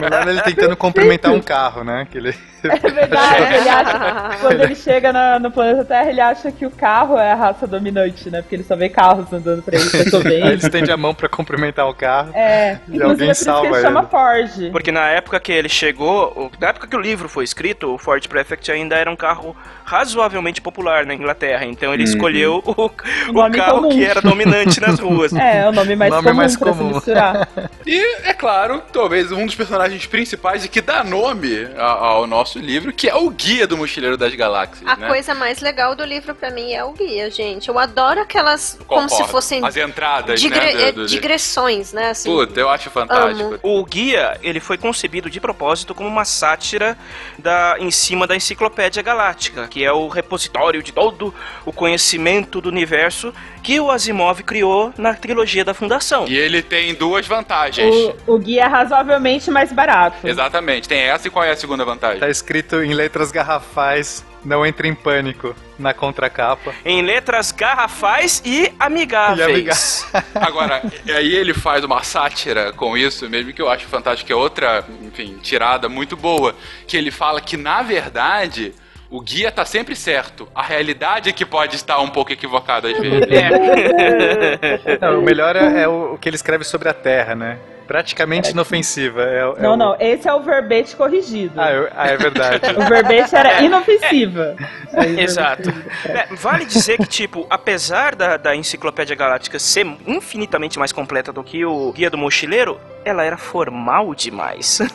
Melhor 0.00 0.28
ele 0.28 0.40
tentando 0.42 0.76
cumprimentar 0.76 1.32
um 1.32 1.40
carro, 1.42 1.82
né? 1.82 1.93
Que 2.02 2.18
ele... 2.18 2.34
É 2.84 2.90
verdade, 2.90 3.54
ele 3.54 3.68
acha, 3.68 4.38
quando 4.40 4.60
ele 4.62 4.74
chega 4.74 5.12
na- 5.12 5.38
no 5.38 5.50
planeta 5.50 5.84
Terra, 5.84 6.08
ele 6.10 6.20
acha 6.20 6.50
que 6.52 6.64
o 6.66 6.70
carro 6.70 7.16
é 7.18 7.32
a 7.32 7.34
raça 7.34 7.66
dominante, 7.66 8.30
né? 8.30 8.40
Porque 8.42 8.56
ele 8.56 8.64
só 8.64 8.74
vê 8.76 8.88
carros 8.88 9.30
andando 9.32 9.62
pra 9.62 9.76
ele, 9.76 9.88
eu 9.94 10.10
tô 10.10 10.20
bem. 10.20 10.46
ele 10.46 10.54
estende 10.56 10.90
a 10.90 10.96
mão 10.96 11.14
pra 11.14 11.28
cumprimentar 11.28 11.88
o 11.88 11.94
carro. 11.94 12.30
É, 12.34 12.72
E 12.88 12.96
inclusive 12.96 13.04
alguém 13.04 13.30
é 13.30 13.34
salva 13.34 13.66
ele 13.76 13.80
chama 13.82 14.00
ele. 14.00 14.08
Ford. 14.08 14.70
Porque 14.72 14.90
na 14.92 15.08
época 15.10 15.38
que 15.40 15.52
ele 15.52 15.68
chegou, 15.68 16.32
o- 16.36 16.50
na 16.60 16.68
época 16.68 16.86
que 16.86 16.96
o 16.96 17.00
livro 17.00 17.28
foi 17.28 17.44
escrito, 17.44 17.94
o 17.94 17.98
Ford 17.98 18.26
Prefect 18.28 18.70
ainda 18.72 18.96
era 18.96 19.10
um 19.10 19.16
carro 19.16 19.56
razoavelmente 19.84 20.60
popular 20.60 21.04
na 21.06 21.14
Inglaterra. 21.14 21.64
Então 21.64 21.92
ele 21.92 22.02
escolheu 22.04 22.62
o, 22.64 22.90
o 23.30 23.32
nome 23.32 23.56
carro 23.58 23.82
comum. 23.82 23.88
que 23.90 24.04
era 24.04 24.20
dominante 24.20 24.80
nas 24.80 24.98
ruas. 24.98 25.32
É, 25.44 25.58
é 25.62 25.68
o 25.68 25.72
nome 25.72 25.94
mais 25.96 26.10
Nome 26.10 26.24
comum 26.24 26.36
mais 26.36 26.56
pra 26.56 26.72
comum. 26.72 26.88
se 26.88 26.94
misturar. 26.94 27.48
E, 27.86 28.28
é 28.28 28.32
claro, 28.32 28.82
talvez 28.92 29.30
um 29.32 29.44
dos 29.44 29.54
personagens 29.54 30.06
principais 30.06 30.64
e 30.64 30.68
que 30.68 30.80
dá 30.80 31.02
nome 31.04 31.68
ao 31.76 32.26
nosso 32.26 32.53
livro, 32.58 32.92
que 32.92 33.08
é 33.08 33.14
o 33.14 33.28
Guia 33.30 33.66
do 33.66 33.76
Mochileiro 33.76 34.16
das 34.16 34.34
Galáxias. 34.34 34.86
A 34.88 34.96
né? 34.96 35.08
coisa 35.08 35.34
mais 35.34 35.60
legal 35.60 35.94
do 35.94 36.04
livro 36.04 36.34
pra 36.34 36.50
mim 36.50 36.72
é 36.72 36.84
o 36.84 36.92
guia, 36.92 37.30
gente. 37.30 37.68
Eu 37.68 37.78
adoro 37.78 38.20
aquelas 38.20 38.78
como 38.86 39.02
se 39.08 39.14
Concordo. 39.16 39.32
fossem 39.32 39.64
As 39.64 39.76
entradas, 39.76 40.40
digre- 40.40 40.74
né? 40.74 40.92
do- 40.92 41.02
do- 41.02 41.06
digressões, 41.06 41.92
né? 41.92 42.10
Assim. 42.10 42.30
Puta, 42.30 42.58
eu 42.58 42.68
acho 42.68 42.90
fantástico. 42.90 43.54
Amo. 43.54 43.58
O 43.62 43.84
guia, 43.84 44.38
ele 44.42 44.60
foi 44.60 44.76
concebido 44.78 45.28
de 45.30 45.40
propósito 45.40 45.94
como 45.94 46.08
uma 46.08 46.24
sátira 46.24 46.96
da, 47.38 47.76
em 47.78 47.90
cima 47.90 48.26
da 48.26 48.36
Enciclopédia 48.36 49.02
Galáctica, 49.02 49.66
que 49.68 49.84
é 49.84 49.92
o 49.92 50.08
repositório 50.08 50.82
de 50.82 50.92
todo 50.92 51.34
o 51.64 51.72
conhecimento 51.72 52.60
do 52.60 52.68
universo 52.68 53.32
que 53.64 53.80
o 53.80 53.90
Asimov 53.90 54.42
criou 54.42 54.92
na 54.98 55.14
trilogia 55.14 55.64
da 55.64 55.72
Fundação. 55.72 56.28
E 56.28 56.36
ele 56.36 56.62
tem 56.62 56.94
duas 56.94 57.26
vantagens. 57.26 57.94
O, 58.26 58.34
o 58.34 58.38
guia 58.38 58.64
é 58.64 58.66
razoavelmente 58.66 59.50
mais 59.50 59.72
barato. 59.72 60.28
Exatamente, 60.28 60.86
tem 60.86 61.00
essa 61.00 61.26
e 61.26 61.30
qual 61.30 61.44
é 61.44 61.50
a 61.50 61.56
segunda 61.56 61.82
vantagem? 61.82 62.20
Tá 62.20 62.28
escrito 62.28 62.82
em 62.82 62.92
letras 62.92 63.32
garrafais, 63.32 64.22
não 64.44 64.66
entre 64.66 64.86
em 64.86 64.94
pânico, 64.94 65.56
na 65.78 65.94
contracapa. 65.94 66.74
Em 66.84 67.00
letras 67.00 67.52
garrafais 67.52 68.42
e 68.44 68.70
amigáveis. 68.78 69.48
E 69.48 69.52
amigáveis. 69.52 70.06
Agora, 70.36 70.82
e 71.06 71.10
aí 71.10 71.34
ele 71.34 71.54
faz 71.54 71.82
uma 71.84 72.02
sátira 72.02 72.70
com 72.74 72.98
isso, 72.98 73.28
mesmo 73.30 73.50
que 73.54 73.62
eu 73.62 73.70
acho 73.70 73.86
fantástico, 73.86 74.26
que 74.26 74.32
é 74.32 74.36
outra, 74.36 74.84
enfim, 75.02 75.38
tirada 75.42 75.88
muito 75.88 76.18
boa, 76.18 76.54
que 76.86 76.98
ele 76.98 77.10
fala 77.10 77.40
que, 77.40 77.56
na 77.56 77.80
verdade, 77.80 78.74
o 79.16 79.20
guia 79.20 79.52
tá 79.52 79.64
sempre 79.64 79.94
certo. 79.94 80.48
A 80.54 80.62
realidade 80.62 81.28
é 81.30 81.32
que 81.32 81.46
pode 81.46 81.76
estar 81.76 82.00
um 82.00 82.08
pouco 82.08 82.32
equivocada 82.32 82.88
às 82.88 82.98
vezes. 82.98 83.20
Não, 85.00 85.20
o 85.20 85.22
melhor 85.22 85.54
é, 85.54 85.82
é 85.82 85.88
o, 85.88 86.14
o 86.14 86.18
que 86.18 86.28
ele 86.28 86.34
escreve 86.36 86.64
sobre 86.64 86.88
a 86.88 86.94
Terra, 86.94 87.34
né? 87.34 87.58
Praticamente 87.86 88.50
inofensiva. 88.50 89.22
É, 89.22 89.40
é 89.58 89.62
Não, 89.62 89.74
o- 89.74 89.76
não, 89.76 89.96
esse 90.00 90.26
é 90.26 90.32
o 90.32 90.40
verbete 90.40 90.96
corrigido. 90.96 91.60
Ah, 91.60 91.70
eu- 91.70 91.88
ah, 91.94 92.06
é 92.08 92.16
verdade. 92.16 92.60
O 92.76 92.88
verbete 92.88 93.36
era 93.36 93.60
inofensiva. 93.62 94.56
Aí, 94.94 95.20
Exato. 95.20 95.68
É, 96.08 96.26
vale 96.34 96.64
dizer 96.64 96.96
que, 96.96 97.06
tipo, 97.06 97.46
apesar 97.50 98.14
da, 98.16 98.36
da 98.38 98.56
Enciclopédia 98.56 99.14
Galáctica 99.14 99.58
ser 99.58 99.86
infinitamente 100.06 100.78
mais 100.78 100.92
completa 100.92 101.30
do 101.32 101.44
que 101.44 101.64
o 101.64 101.92
Guia 101.92 102.08
do 102.08 102.16
Mochileiro, 102.16 102.80
ela 103.04 103.22
era 103.24 103.36
formal 103.36 104.14
demais. 104.14 104.80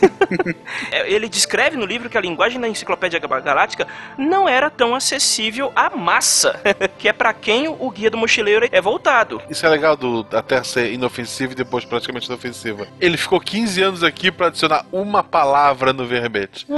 É, 0.91 1.12
Ele 1.12 1.28
descreve 1.28 1.76
no 1.78 1.86
livro 1.86 2.10
que 2.10 2.18
a 2.18 2.22
linguagem 2.22 2.60
da 2.62 2.68
Enciclopédia 2.68 3.20
Galáctica 3.20 3.88
não 4.18 4.47
era 4.47 4.70
tão 4.70 4.93
acessível 4.93 5.72
à 5.76 5.89
massa, 5.95 6.60
que 6.97 7.07
é 7.10 7.14
pra 7.14 7.34
quem 7.34 7.68
o 7.68 7.89
Guia 7.89 8.10
do 8.12 8.18
Mochileiro 8.18 8.68
é 8.72 8.80
voltado. 8.82 9.41
Isso 9.49 9.66
é 9.66 9.70
legal 9.70 9.95
do 9.97 10.24
da 10.24 10.41
Terra 10.41 10.64
ser 10.64 10.91
inofensiva 10.93 11.53
e 11.53 11.55
depois 11.55 11.86
praticamente 11.86 12.28
inofensiva. 12.28 12.88
Ele 13.01 13.18
ficou 13.18 13.39
15 13.39 13.82
anos 13.82 14.03
aqui 14.03 14.32
pra 14.32 14.47
adicionar 14.47 14.86
uma 14.91 15.24
palavra 15.24 15.91
no 15.93 16.05
verbete. 16.05 16.66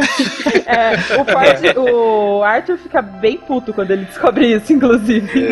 É, 0.66 0.94
o, 1.20 1.26
Ford- 1.26 1.78
o 1.78 2.44
Arthur 2.44 2.78
fica 2.78 3.02
bem 3.02 3.36
puto 3.38 3.74
quando 3.74 3.92
ele 3.92 4.06
descobre 4.06 4.54
isso, 4.56 4.72
inclusive. 4.72 5.50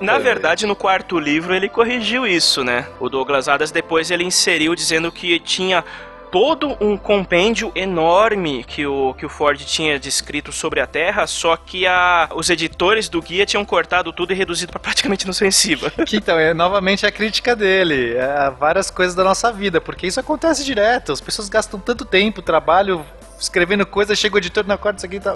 Na 0.00 0.18
verdade, 0.18 0.64
no 0.66 0.74
quarto 0.74 1.18
livro 1.18 1.54
ele 1.54 1.68
corrigiu 1.68 2.26
isso, 2.26 2.64
né? 2.64 2.86
O 2.98 3.10
Douglas 3.10 3.48
Adams 3.48 3.70
depois 3.70 4.10
ele 4.10 4.24
inseriu 4.24 4.74
dizendo 4.74 5.12
que 5.12 5.21
tinha 5.40 5.84
todo 6.32 6.74
um 6.80 6.96
compêndio 6.96 7.70
enorme 7.74 8.64
que 8.64 8.86
o, 8.86 9.12
que 9.12 9.26
o 9.26 9.28
Ford 9.28 9.58
tinha 9.58 9.98
descrito 9.98 10.50
sobre 10.50 10.80
a 10.80 10.86
Terra, 10.86 11.26
só 11.26 11.54
que 11.58 11.86
a, 11.86 12.30
os 12.34 12.48
editores 12.48 13.06
do 13.10 13.20
guia 13.20 13.44
tinham 13.44 13.62
cortado 13.66 14.10
tudo 14.14 14.32
e 14.32 14.34
reduzido 14.34 14.72
para 14.72 14.80
praticamente 14.80 15.24
inofensiva. 15.24 15.92
Que, 16.06 16.16
então, 16.16 16.38
é 16.38 16.54
novamente 16.54 17.06
a 17.06 17.12
crítica 17.12 17.54
dele 17.54 18.18
a 18.18 18.50
várias 18.50 18.90
coisas 18.90 19.14
da 19.14 19.22
nossa 19.22 19.52
vida, 19.52 19.80
porque 19.80 20.06
isso 20.06 20.18
acontece 20.18 20.64
direto. 20.64 21.12
As 21.12 21.20
pessoas 21.20 21.48
gastam 21.48 21.78
tanto 21.78 22.04
tempo, 22.04 22.40
trabalho, 22.40 23.04
escrevendo 23.42 23.84
coisa, 23.84 24.14
chega 24.14 24.36
o 24.36 24.38
editor 24.38 24.66
na 24.66 24.78
quarta, 24.78 24.98
isso 24.98 25.06
aqui 25.06 25.20
tá. 25.20 25.34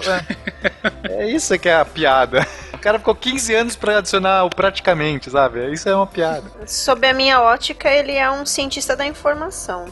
É, 1.09 1.23
é 1.23 1.29
isso 1.29 1.57
que 1.59 1.69
é 1.69 1.75
a 1.75 1.85
piada. 1.85 2.45
O 2.73 2.77
cara 2.77 2.99
ficou 2.99 3.15
15 3.15 3.53
anos 3.55 3.75
pra 3.75 3.97
adicionar 3.97 4.43
o 4.45 4.49
praticamente, 4.49 5.29
sabe? 5.29 5.71
Isso 5.71 5.89
é 5.89 5.95
uma 5.95 6.07
piada. 6.07 6.43
Sob 6.65 7.05
a 7.05 7.13
minha 7.13 7.41
ótica, 7.41 7.89
ele 7.89 8.13
é 8.13 8.29
um 8.29 8.45
cientista 8.45 8.95
da 8.95 9.05
informação. 9.05 9.85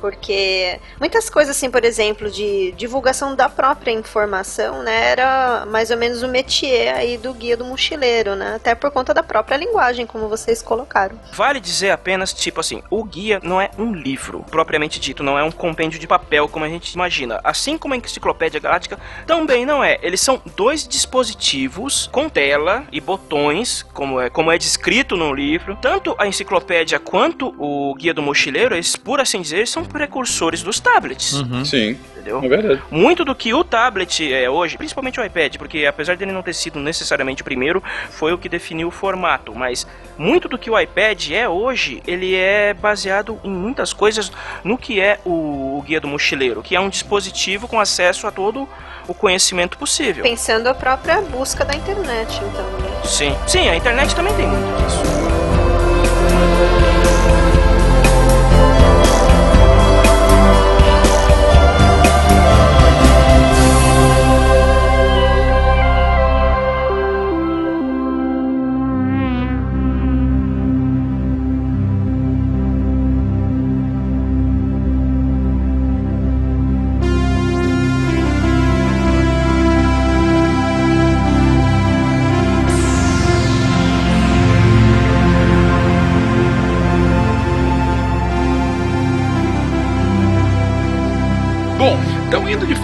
Porque 0.00 0.78
muitas 0.98 1.28
coisas, 1.28 1.56
assim, 1.56 1.70
por 1.70 1.84
exemplo, 1.84 2.30
de 2.30 2.72
divulgação 2.72 3.34
da 3.34 3.48
própria 3.48 3.92
informação, 3.92 4.82
né, 4.82 5.10
era 5.10 5.66
mais 5.66 5.90
ou 5.90 5.96
menos 5.96 6.22
o 6.22 6.28
métier 6.28 6.94
aí 6.94 7.16
do 7.16 7.32
guia 7.32 7.56
do 7.56 7.64
mochileiro, 7.64 8.34
né? 8.34 8.54
Até 8.56 8.74
por 8.74 8.90
conta 8.90 9.12
da 9.12 9.22
própria 9.22 9.56
linguagem, 9.56 10.06
como 10.06 10.28
vocês 10.28 10.62
colocaram. 10.62 11.18
Vale 11.32 11.60
dizer 11.60 11.90
apenas, 11.90 12.32
tipo 12.32 12.60
assim, 12.60 12.82
o 12.90 13.04
guia 13.04 13.40
não 13.42 13.60
é 13.60 13.70
um 13.78 13.92
livro, 13.92 14.44
propriamente 14.50 15.00
dito, 15.00 15.22
não 15.22 15.38
é 15.38 15.42
um 15.42 15.50
compêndio 15.50 15.98
de 15.98 16.06
papel 16.06 16.48
como 16.48 16.64
a 16.64 16.68
gente 16.68 16.92
imagina. 16.92 17.40
Assim 17.42 17.76
como 17.76 17.94
a 17.94 17.96
Enciclopédia 17.96 18.60
Galáctica 18.60 18.98
também 19.26 19.64
não 19.64 19.82
é. 19.82 19.98
Eles 20.02 20.20
são 20.20 20.40
dois 20.56 20.86
dispositivos 20.86 22.08
com 22.12 22.28
tela 22.28 22.84
e 22.90 23.00
botões, 23.00 23.84
como 23.94 24.20
é, 24.20 24.30
como 24.30 24.50
é 24.50 24.58
descrito 24.58 25.16
no 25.16 25.32
livro. 25.32 25.76
Tanto 25.80 26.14
a 26.18 26.26
enciclopédia 26.26 26.98
quanto 26.98 27.54
o 27.58 27.94
guia 27.94 28.14
do 28.14 28.22
mochileiro, 28.22 28.74
eles, 28.74 28.96
por 28.96 29.20
assim 29.20 29.40
dizer, 29.40 29.66
são 29.66 29.84
precursores 29.88 30.62
dos 30.62 30.78
tablets. 30.78 31.42
Sim, 31.64 31.98
Entendeu? 32.12 32.40
é 32.42 32.48
verdade. 32.48 32.82
Muito 32.90 33.24
do 33.24 33.34
que 33.34 33.52
o 33.54 33.64
tablet 33.64 34.32
é 34.32 34.48
hoje, 34.48 34.76
principalmente 34.76 35.18
o 35.18 35.24
iPad, 35.24 35.56
porque 35.56 35.86
apesar 35.86 36.16
dele 36.16 36.32
não 36.32 36.42
ter 36.42 36.54
sido 36.54 36.78
necessariamente 36.78 37.42
o 37.42 37.44
primeiro, 37.44 37.82
foi 38.10 38.32
o 38.32 38.38
que 38.38 38.48
definiu 38.48 38.88
o 38.88 38.90
formato, 38.90 39.54
mas 39.54 39.86
muito 40.16 40.48
do 40.48 40.58
que 40.58 40.70
o 40.70 40.78
iPad 40.78 41.30
é 41.30 41.48
hoje, 41.48 42.02
ele 42.06 42.34
é 42.34 42.74
baseado 42.74 43.38
em 43.42 43.50
muitas 43.50 43.92
coisas 43.92 44.30
no 44.62 44.76
que 44.76 45.00
é 45.00 45.18
o, 45.24 45.78
o 45.78 45.82
guia 45.86 46.00
do 46.00 46.08
mochileiro, 46.08 46.62
que 46.62 46.76
é 46.76 46.80
um 46.80 46.88
dispositivo 46.88 47.66
com 47.66 47.80
acesso 47.80 48.26
a 48.26 48.30
todo 48.30 48.68
o 49.06 49.14
conhecimento 49.14 49.78
possível. 49.78 50.22
Pensando 50.22 50.68
a 50.68 50.74
própria 50.74 51.20
busca 51.22 51.64
da 51.64 51.74
internet, 51.74 52.36
então, 52.36 52.64
né? 52.78 53.00
Sim, 53.04 53.34
sim, 53.46 53.68
a 53.68 53.76
internet 53.76 54.14
também 54.14 54.34
tem 54.34 54.46
muito 54.46 54.82
disso. 54.84 55.18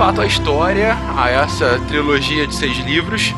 Fato 0.05 0.21
à 0.21 0.27
história, 0.27 0.95
a 1.17 1.31
essa 1.31 1.81
trilogia 1.89 2.47
de 2.47 2.55
seis 2.55 2.77
livros, 2.81 3.33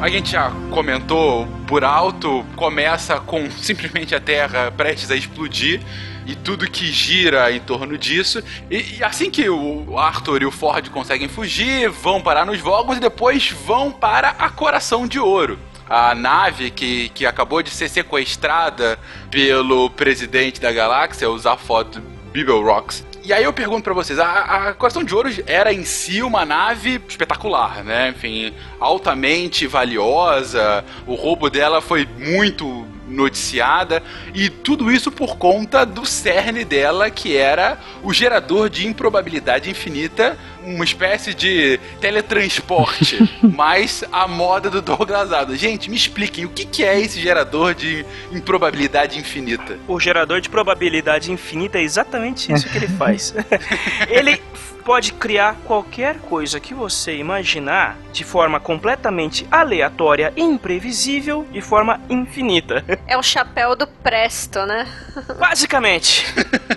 a 0.00 0.08
gente 0.08 0.32
já 0.32 0.50
comentou 0.68 1.46
por 1.64 1.84
alto, 1.84 2.44
começa 2.56 3.20
com 3.20 3.48
simplesmente 3.56 4.12
a 4.12 4.18
Terra 4.18 4.72
prestes 4.76 5.12
a 5.12 5.14
explodir 5.14 5.80
e 6.26 6.34
tudo 6.34 6.68
que 6.68 6.86
gira 6.86 7.52
em 7.52 7.60
torno 7.60 7.96
disso. 7.96 8.42
E, 8.68 8.96
e 8.98 9.04
assim 9.04 9.30
que 9.30 9.48
o 9.48 9.96
Arthur 9.96 10.42
e 10.42 10.44
o 10.44 10.50
Ford 10.50 10.90
conseguem 10.90 11.28
fugir, 11.28 11.88
vão 11.88 12.20
parar 12.20 12.44
nos 12.44 12.58
Vogons 12.58 12.96
e 12.96 13.00
depois 13.00 13.52
vão 13.64 13.92
para 13.92 14.30
a 14.30 14.50
Coração 14.50 15.06
de 15.06 15.20
Ouro. 15.20 15.56
a 15.88 16.16
nave 16.16 16.72
que, 16.72 17.10
que 17.10 17.24
acabou 17.24 17.62
de 17.62 17.70
ser 17.70 17.88
sequestrada 17.88 18.98
pelo 19.30 19.88
presidente 19.88 20.60
da 20.60 20.72
galáxia, 20.72 21.30
o 21.30 21.38
Zaphod 21.38 22.02
Bibelrocks. 22.32 23.11
E 23.24 23.32
aí 23.32 23.44
eu 23.44 23.52
pergunto 23.52 23.84
pra 23.84 23.94
vocês, 23.94 24.18
a, 24.18 24.68
a 24.68 24.74
Coração 24.74 25.04
de 25.04 25.14
Ouro 25.14 25.30
era 25.46 25.72
em 25.72 25.84
si 25.84 26.22
uma 26.22 26.44
nave 26.44 27.00
espetacular, 27.08 27.84
né? 27.84 28.08
Enfim, 28.08 28.52
altamente 28.80 29.66
valiosa, 29.66 30.84
o 31.06 31.14
roubo 31.14 31.48
dela 31.48 31.80
foi 31.80 32.08
muito 32.18 32.84
noticiada 33.12 34.02
e 34.34 34.48
tudo 34.48 34.90
isso 34.90 35.10
por 35.12 35.36
conta 35.36 35.84
do 35.84 36.04
cerne 36.04 36.64
dela 36.64 37.10
que 37.10 37.36
era 37.36 37.78
o 38.02 38.12
gerador 38.12 38.68
de 38.68 38.86
improbabilidade 38.86 39.70
infinita, 39.70 40.38
uma 40.64 40.84
espécie 40.84 41.34
de 41.34 41.78
teletransporte, 42.00 43.18
mas 43.42 44.04
a 44.12 44.26
moda 44.26 44.70
do 44.70 44.80
Douglas 44.80 45.32
Adams. 45.32 45.60
Gente, 45.60 45.90
me 45.90 45.96
expliquem 45.96 46.44
o 46.44 46.48
que, 46.48 46.64
que 46.64 46.84
é 46.84 47.00
esse 47.00 47.20
gerador 47.20 47.74
de 47.74 48.04
improbabilidade 48.32 49.18
infinita? 49.18 49.78
O 49.86 49.98
gerador 50.00 50.40
de 50.40 50.48
probabilidade 50.48 51.30
infinita 51.30 51.78
é 51.78 51.82
exatamente 51.82 52.52
isso 52.52 52.68
que 52.68 52.76
ele 52.76 52.88
faz. 52.88 53.34
ele 54.08 54.40
pode 54.84 55.12
criar 55.12 55.56
qualquer 55.64 56.18
coisa 56.20 56.58
que 56.60 56.74
você 56.74 57.16
imaginar 57.16 57.96
de 58.12 58.24
forma 58.24 58.60
completamente 58.60 59.46
aleatória 59.50 60.32
e 60.36 60.42
imprevisível 60.42 61.46
de 61.52 61.60
forma 61.60 62.00
infinita. 62.10 62.84
É 63.06 63.16
o 63.18 63.22
chapéu 63.22 63.76
do 63.76 63.86
Presto, 63.86 64.64
né? 64.64 64.86
Basicamente. 65.38 66.24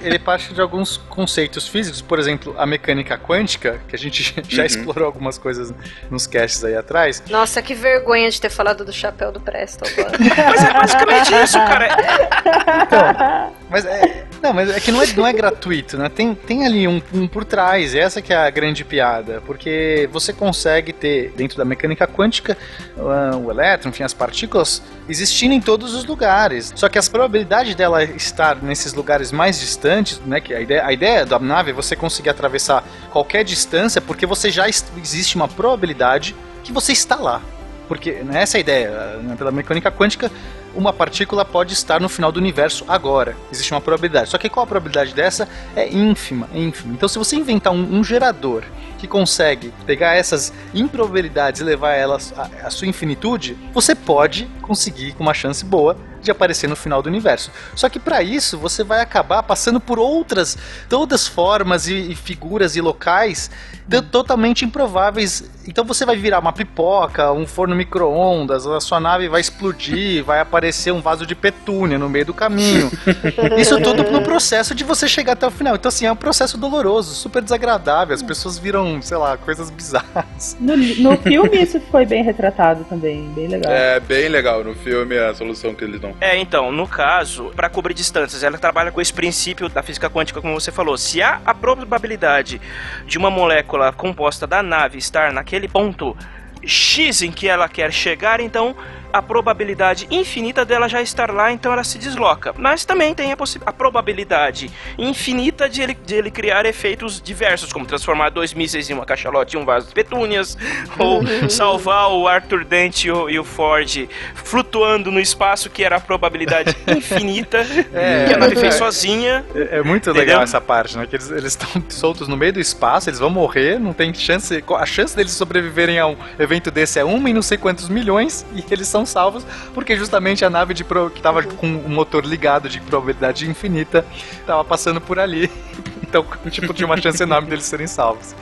Ele 0.01 0.19
parte 0.19 0.53
de 0.53 0.59
alguns 0.61 0.97
conceitos 0.97 1.65
físicos, 1.67 2.01
por 2.01 2.19
exemplo, 2.19 2.53
a 2.57 2.65
mecânica 2.65 3.17
quântica, 3.17 3.79
que 3.87 3.95
a 3.95 3.99
gente 3.99 4.21
já 4.49 4.61
Uhum. 4.61 4.65
explorou 4.65 5.05
algumas 5.05 5.37
coisas 5.37 5.73
nos 6.09 6.27
casts 6.27 6.63
aí 6.63 6.75
atrás. 6.75 7.23
Nossa, 7.29 7.61
que 7.61 7.73
vergonha 7.73 8.29
de 8.29 8.39
ter 8.41 8.49
falado 8.49 8.83
do 8.83 8.91
chapéu 8.91 9.31
do 9.31 9.39
Presto 9.39 9.83
agora. 9.87 10.17
Mas 10.19 10.63
é 10.63 10.73
basicamente 10.73 11.33
isso, 11.43 11.57
cara. 11.59 13.51
Mas 13.75 13.83
é, 13.83 14.25
não, 14.41 14.53
mas 14.53 14.69
é 14.69 14.79
que 14.79 14.89
não 14.89 15.01
é, 15.01 15.07
não 15.07 15.27
é 15.27 15.33
gratuito, 15.33 15.97
né? 15.97 16.07
Tem, 16.07 16.33
tem 16.33 16.65
ali 16.65 16.87
um, 16.87 17.01
um 17.13 17.27
por 17.27 17.43
trás, 17.43 17.93
essa 17.93 18.21
que 18.21 18.31
é 18.31 18.37
a 18.37 18.49
grande 18.49 18.85
piada, 18.85 19.43
porque 19.45 20.07
você 20.13 20.31
consegue 20.31 20.93
ter 20.93 21.33
dentro 21.35 21.57
da 21.57 21.65
mecânica 21.65 22.07
quântica 22.07 22.57
ah, 22.97 23.35
o 23.35 23.51
elétron, 23.51 23.89
enfim, 23.89 24.03
as 24.03 24.13
partículas 24.13 24.81
existindo 25.09 25.53
em 25.53 25.59
todos 25.59 25.93
os 25.93 26.05
lugares. 26.05 26.71
Só 26.73 26.87
que 26.87 26.97
as 26.97 27.09
probabilidades 27.09 27.75
dela 27.75 28.01
estar 28.01 28.63
nesses 28.63 28.93
lugares 28.93 29.29
mais 29.29 29.59
distantes, 29.59 30.21
né? 30.25 30.39
Que 30.39 30.53
a 30.53 30.61
ideia, 30.61 30.85
a 30.85 30.93
ideia 30.93 31.25
da 31.25 31.37
nave 31.37 31.71
é 31.71 31.73
você 31.73 31.93
conseguir 31.93 32.29
atravessar 32.29 32.81
qualquer 33.11 33.43
distância, 33.43 33.99
porque 33.99 34.25
você 34.25 34.49
já 34.49 34.69
existe 34.69 35.35
uma 35.35 35.49
probabilidade 35.49 36.33
que 36.63 36.71
você 36.71 36.93
está 36.93 37.17
lá. 37.17 37.41
Porque 37.89 38.11
né, 38.23 38.41
essa 38.41 38.57
é 38.57 38.59
a 38.59 38.61
ideia, 38.61 38.89
né, 39.21 39.35
pela 39.37 39.51
mecânica 39.51 39.91
quântica, 39.91 40.31
uma 40.75 40.93
partícula 40.93 41.45
pode 41.45 41.73
estar 41.73 41.99
no 41.99 42.09
final 42.09 42.31
do 42.31 42.39
universo 42.39 42.85
agora. 42.87 43.35
Existe 43.51 43.71
uma 43.71 43.81
probabilidade. 43.81 44.29
Só 44.29 44.37
que 44.37 44.49
qual 44.49 44.63
a 44.63 44.67
probabilidade 44.67 45.13
dessa? 45.13 45.47
É 45.75 45.87
ínfima, 45.87 46.49
é 46.53 46.59
ínfima. 46.59 46.93
Então 46.93 47.07
se 47.07 47.17
você 47.17 47.35
inventar 47.35 47.73
um, 47.73 47.99
um 47.99 48.03
gerador 48.03 48.63
que 49.05 49.11
consegue 49.11 49.73
pegar 49.85 50.15
essas 50.15 50.51
improbabilidades 50.73 51.61
e 51.61 51.63
levar 51.63 51.93
elas 51.93 52.33
à, 52.37 52.49
à 52.67 52.69
sua 52.69 52.87
infinitude, 52.87 53.57
você 53.73 53.93
pode 53.95 54.45
conseguir 54.61 55.13
com 55.13 55.23
uma 55.23 55.33
chance 55.33 55.63
boa 55.63 55.95
de 56.21 56.31
aparecer 56.31 56.67
no 56.67 56.75
final 56.75 57.03
do 57.03 57.07
universo. 57.07 57.51
Só 57.75 57.87
que 57.87 57.99
para 57.99 58.23
isso 58.23 58.57
você 58.57 58.83
vai 58.83 58.99
acabar 58.99 59.43
passando 59.43 59.79
por 59.79 59.99
outras, 59.99 60.57
todas 60.89 61.27
formas 61.27 61.87
e, 61.87 61.93
e 62.11 62.15
figuras 62.15 62.75
e 62.75 62.81
locais 62.81 63.51
de- 63.87 64.01
totalmente 64.01 64.65
improváveis. 64.65 65.43
Então 65.67 65.85
você 65.85 66.03
vai 66.03 66.15
virar 66.17 66.39
uma 66.39 66.51
pipoca, 66.51 67.31
um 67.31 67.45
forno 67.45 67.75
micro-ondas, 67.75 68.65
a 68.65 68.79
sua 68.81 68.99
nave 68.99 69.27
vai 69.29 69.39
explodir, 69.39 70.23
vai 70.25 70.39
aparecer 70.39 70.91
um 70.91 70.99
vaso 70.99 71.27
de 71.27 71.35
petúnia 71.35 71.99
no 71.99 72.09
meio 72.09 72.25
do 72.25 72.33
caminho. 72.33 72.91
Isso 73.59 73.79
tudo 73.81 74.01
no 74.11 74.23
processo 74.23 74.73
de 74.73 74.83
você 74.83 75.07
chegar 75.07 75.33
até 75.33 75.45
o 75.45 75.51
final. 75.51 75.75
Então, 75.75 75.89
assim, 75.89 76.07
é 76.07 76.11
um 76.11 76.15
processo 76.15 76.57
doloroso, 76.57 77.13
super 77.13 77.43
desagradável. 77.43 78.15
As 78.15 78.23
pessoas 78.23 78.57
viram, 78.57 78.94
sei 79.01 79.17
lá, 79.17 79.37
coisas 79.37 79.69
bizarras. 79.69 80.57
No, 80.59 80.75
no 80.75 81.17
filme 81.21 81.61
isso 81.61 81.79
foi 81.91 82.05
bem 82.05 82.23
retratado 82.23 82.83
também, 82.85 83.23
bem 83.33 83.47
legal. 83.47 83.71
É 83.71 83.99
bem 83.99 84.29
legal 84.29 84.63
no 84.63 84.75
filme 84.75 85.17
a 85.17 85.33
solução 85.33 85.73
que 85.73 85.83
eles 85.83 85.99
dão. 85.99 86.13
É, 86.21 86.37
então, 86.37 86.71
no 86.71 86.87
caso, 86.87 87.51
para 87.55 87.69
cobrir 87.69 87.93
distâncias, 87.93 88.43
ela 88.43 88.57
trabalha 88.57 88.91
com 88.91 89.01
esse 89.01 89.13
princípio 89.13 89.69
da 89.69 89.81
física 89.83 90.09
quântica, 90.09 90.41
como 90.41 90.59
você 90.59 90.71
falou. 90.71 90.97
Se 90.97 91.21
há 91.21 91.41
a 91.45 91.53
probabilidade 91.53 92.61
de 93.05 93.17
uma 93.17 93.29
molécula 93.29 93.91
composta 93.91 94.45
da 94.45 94.61
nave 94.61 94.97
estar 94.97 95.31
naquele 95.31 95.67
ponto 95.67 96.15
X 96.63 97.21
em 97.21 97.31
que 97.31 97.47
ela 97.47 97.69
quer 97.69 97.91
chegar, 97.91 98.39
então 98.39 98.75
a 99.11 99.21
probabilidade 99.21 100.07
infinita 100.11 100.65
dela 100.65 100.87
já 100.87 101.01
estar 101.01 101.31
lá, 101.31 101.51
então 101.51 101.71
ela 101.71 101.83
se 101.83 101.97
desloca. 101.97 102.53
Mas 102.57 102.85
também 102.85 103.13
tem 103.13 103.31
a, 103.31 103.37
a 103.65 103.73
probabilidade 103.73 104.69
infinita 104.97 105.69
de 105.69 105.81
ele, 105.81 105.93
de 106.05 106.15
ele 106.15 106.31
criar 106.31 106.65
efeitos 106.65 107.21
diversos, 107.21 107.71
como 107.71 107.85
transformar 107.85 108.29
dois 108.29 108.53
mísseis 108.53 108.89
em 108.89 108.93
uma 108.93 109.05
cachalote 109.05 109.55
e 109.55 109.59
um 109.59 109.65
vaso 109.65 109.87
de 109.87 109.93
petúnias, 109.93 110.57
ou 110.97 111.21
salvar 111.49 112.11
o 112.11 112.27
Arthur 112.27 112.65
Dent 112.65 113.05
e 113.05 113.11
o, 113.11 113.29
e 113.29 113.39
o 113.39 113.43
Ford 113.43 114.09
flutuando 114.33 115.11
no 115.11 115.19
espaço, 115.19 115.69
que 115.69 115.83
era 115.83 115.97
a 115.97 115.99
probabilidade 115.99 116.75
infinita 116.87 117.65
É, 117.93 118.25
que 118.27 118.33
a 118.33 118.37
nave 118.37 118.55
é. 118.55 118.59
fez 118.59 118.75
sozinha. 118.75 119.45
É, 119.53 119.77
é 119.77 119.83
muito 119.83 120.09
Entendeu? 120.09 120.27
legal 120.27 120.43
essa 120.43 120.59
parte, 120.59 120.97
né? 120.97 121.05
Que 121.05 121.15
eles 121.15 121.29
eles 121.31 121.53
estão 121.53 121.69
soltos 121.89 122.27
no 122.27 122.35
meio 122.35 122.53
do 122.53 122.59
espaço, 122.59 123.09
eles 123.09 123.19
vão 123.19 123.29
morrer, 123.29 123.79
não 123.79 123.93
tem 123.93 124.13
chance. 124.13 124.63
A 124.77 124.85
chance 124.85 125.15
deles 125.15 125.31
sobreviverem 125.31 125.99
a 125.99 126.07
um 126.07 126.17
evento 126.39 126.71
desse 126.71 126.99
é 126.99 127.03
uma 127.03 127.29
em 127.29 127.33
não 127.33 127.41
sei 127.41 127.57
quantos 127.57 127.89
milhões, 127.89 128.45
e 128.55 128.63
eles 128.71 128.87
são 128.95 129.05
salvos 129.05 129.45
porque 129.73 129.97
justamente 129.97 130.45
a 130.45 130.49
nave 130.49 130.73
de 130.73 130.85
pro, 130.85 131.09
que 131.09 131.21
tava 131.21 131.43
com 131.43 131.67
o 131.67 131.89
motor 131.89 132.23
ligado 132.25 132.69
de 132.69 132.79
probabilidade 132.79 133.49
infinita 133.49 134.05
tava 134.47 134.63
passando 134.63 135.01
por 135.01 135.19
ali. 135.19 135.51
Então, 136.07 136.23
tipo, 136.51 136.71
tinha 136.73 136.85
uma 136.85 137.01
chance 137.01 137.21
enorme 137.21 137.49
deles 137.49 137.65
serem 137.65 137.87
salvos. 137.87 138.35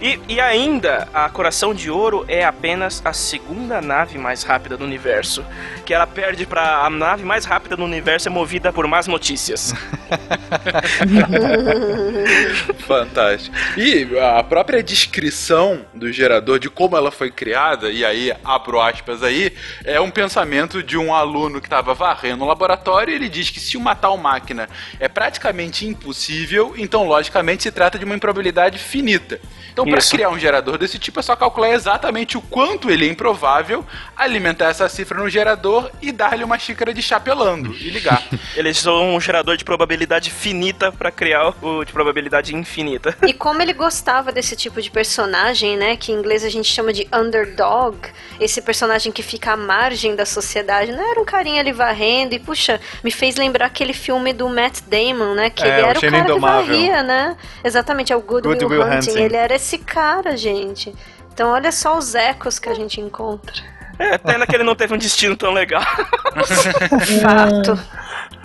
E, 0.00 0.20
e 0.28 0.40
ainda, 0.40 1.08
a 1.12 1.28
Coração 1.28 1.74
de 1.74 1.90
Ouro 1.90 2.24
é 2.28 2.44
apenas 2.44 3.02
a 3.04 3.12
segunda 3.12 3.80
nave 3.80 4.16
mais 4.16 4.44
rápida 4.44 4.76
do 4.76 4.84
universo. 4.84 5.44
Que 5.84 5.92
ela 5.92 6.06
perde 6.06 6.46
pra 6.46 6.84
a 6.84 6.90
nave 6.90 7.24
mais 7.24 7.44
rápida 7.44 7.76
do 7.76 7.84
universo 7.84 8.28
é 8.28 8.30
movida 8.30 8.72
por 8.72 8.86
más 8.86 9.08
notícias. 9.08 9.74
Fantástico. 12.86 13.56
E 13.76 14.16
a 14.18 14.42
própria 14.44 14.82
descrição 14.82 15.84
do 15.92 16.10
gerador, 16.12 16.60
de 16.60 16.70
como 16.70 16.96
ela 16.96 17.10
foi 17.10 17.30
criada, 17.30 17.90
e 17.90 18.04
aí 18.04 18.32
abro 18.44 18.80
aspas 18.80 19.22
aí, 19.22 19.52
é 19.84 20.00
um 20.00 20.10
pensamento 20.10 20.82
de 20.82 20.96
um 20.96 21.12
aluno 21.12 21.60
que 21.60 21.66
estava 21.66 21.92
varrendo 21.92 22.44
o 22.44 22.46
laboratório 22.46 23.12
e 23.12 23.16
ele 23.16 23.28
diz 23.28 23.50
que 23.50 23.58
se 23.58 23.76
uma 23.76 23.96
tal 23.96 24.16
máquina 24.16 24.68
é 25.00 25.08
praticamente 25.08 25.86
impossível, 25.86 26.74
então 26.76 27.06
logicamente 27.06 27.64
se 27.64 27.72
trata 27.72 27.98
de 27.98 28.04
uma 28.04 28.14
improbabilidade 28.14 28.78
finita. 28.78 29.40
Então, 29.72 29.87
para 29.90 30.00
criar 30.02 30.30
um 30.30 30.38
gerador 30.38 30.78
desse 30.78 30.98
tipo, 30.98 31.20
é 31.20 31.22
só 31.22 31.34
calcular 31.36 31.70
exatamente 31.70 32.36
o 32.36 32.40
quanto 32.42 32.90
ele 32.90 33.06
é 33.06 33.10
improvável, 33.10 33.84
alimentar 34.16 34.66
essa 34.70 34.88
cifra 34.88 35.18
no 35.18 35.28
gerador 35.28 35.90
e 36.02 36.10
dar-lhe 36.12 36.44
uma 36.44 36.58
xícara 36.58 36.92
de 36.92 37.02
chá 37.02 37.18
pelando 37.20 37.72
e 37.74 37.90
ligar. 37.90 38.22
Eles 38.56 38.78
são 38.78 39.14
um 39.14 39.20
gerador 39.20 39.56
de 39.56 39.64
probabilidade 39.64 40.30
finita 40.30 40.90
pra 40.92 41.10
criar 41.10 41.54
o 41.62 41.84
de 41.84 41.92
probabilidade 41.92 42.54
infinita. 42.54 43.16
E 43.26 43.32
como 43.32 43.62
ele 43.62 43.72
gostava 43.72 44.32
desse 44.32 44.56
tipo 44.56 44.80
de 44.82 44.90
personagem, 44.90 45.76
né? 45.76 45.96
Que 45.96 46.12
em 46.12 46.16
inglês 46.16 46.44
a 46.44 46.48
gente 46.48 46.68
chama 46.72 46.92
de 46.92 47.06
underdog. 47.12 47.96
Esse 48.40 48.60
personagem 48.62 49.12
que 49.12 49.22
fica 49.22 49.52
à 49.52 49.56
margem 49.56 50.14
da 50.16 50.24
sociedade. 50.26 50.92
Não 50.92 51.10
era 51.10 51.20
um 51.20 51.24
carinha 51.24 51.60
ali 51.60 51.72
varrendo. 51.72 52.34
E, 52.34 52.38
puxa, 52.38 52.80
me 53.02 53.10
fez 53.10 53.36
lembrar 53.36 53.66
aquele 53.66 53.92
filme 53.92 54.32
do 54.32 54.48
Matt 54.48 54.80
Damon, 54.86 55.34
né? 55.34 55.50
Que 55.50 55.62
É, 55.62 55.66
ele 55.66 55.82
o 55.82 55.86
era 55.86 55.98
o, 55.98 56.00
Gênio 56.00 56.12
cara 56.18 56.24
que 56.24 56.30
Indomável. 56.32 56.66
varria, 56.66 57.02
né? 57.02 57.36
Exatamente, 57.62 58.12
é 58.12 58.16
o 58.16 58.20
Good, 58.20 58.46
Good 58.48 58.64
Will 58.64 58.80
Will 58.82 58.82
Hunting. 58.92 59.10
Hunting. 59.10 59.22
Ele 59.22 59.36
era 59.36 59.54
esse 59.54 59.77
cara, 59.78 60.36
gente. 60.36 60.94
Então 61.32 61.50
olha 61.50 61.70
só 61.70 61.96
os 61.96 62.14
ecos 62.14 62.58
que 62.58 62.68
a 62.68 62.74
gente 62.74 63.00
encontra. 63.00 63.62
É, 63.98 64.16
pena 64.16 64.46
que 64.46 64.54
ele 64.54 64.62
não 64.62 64.76
teve 64.76 64.94
um 64.94 64.98
destino 64.98 65.36
tão 65.36 65.52
legal. 65.52 65.82
Fato. 67.20 67.78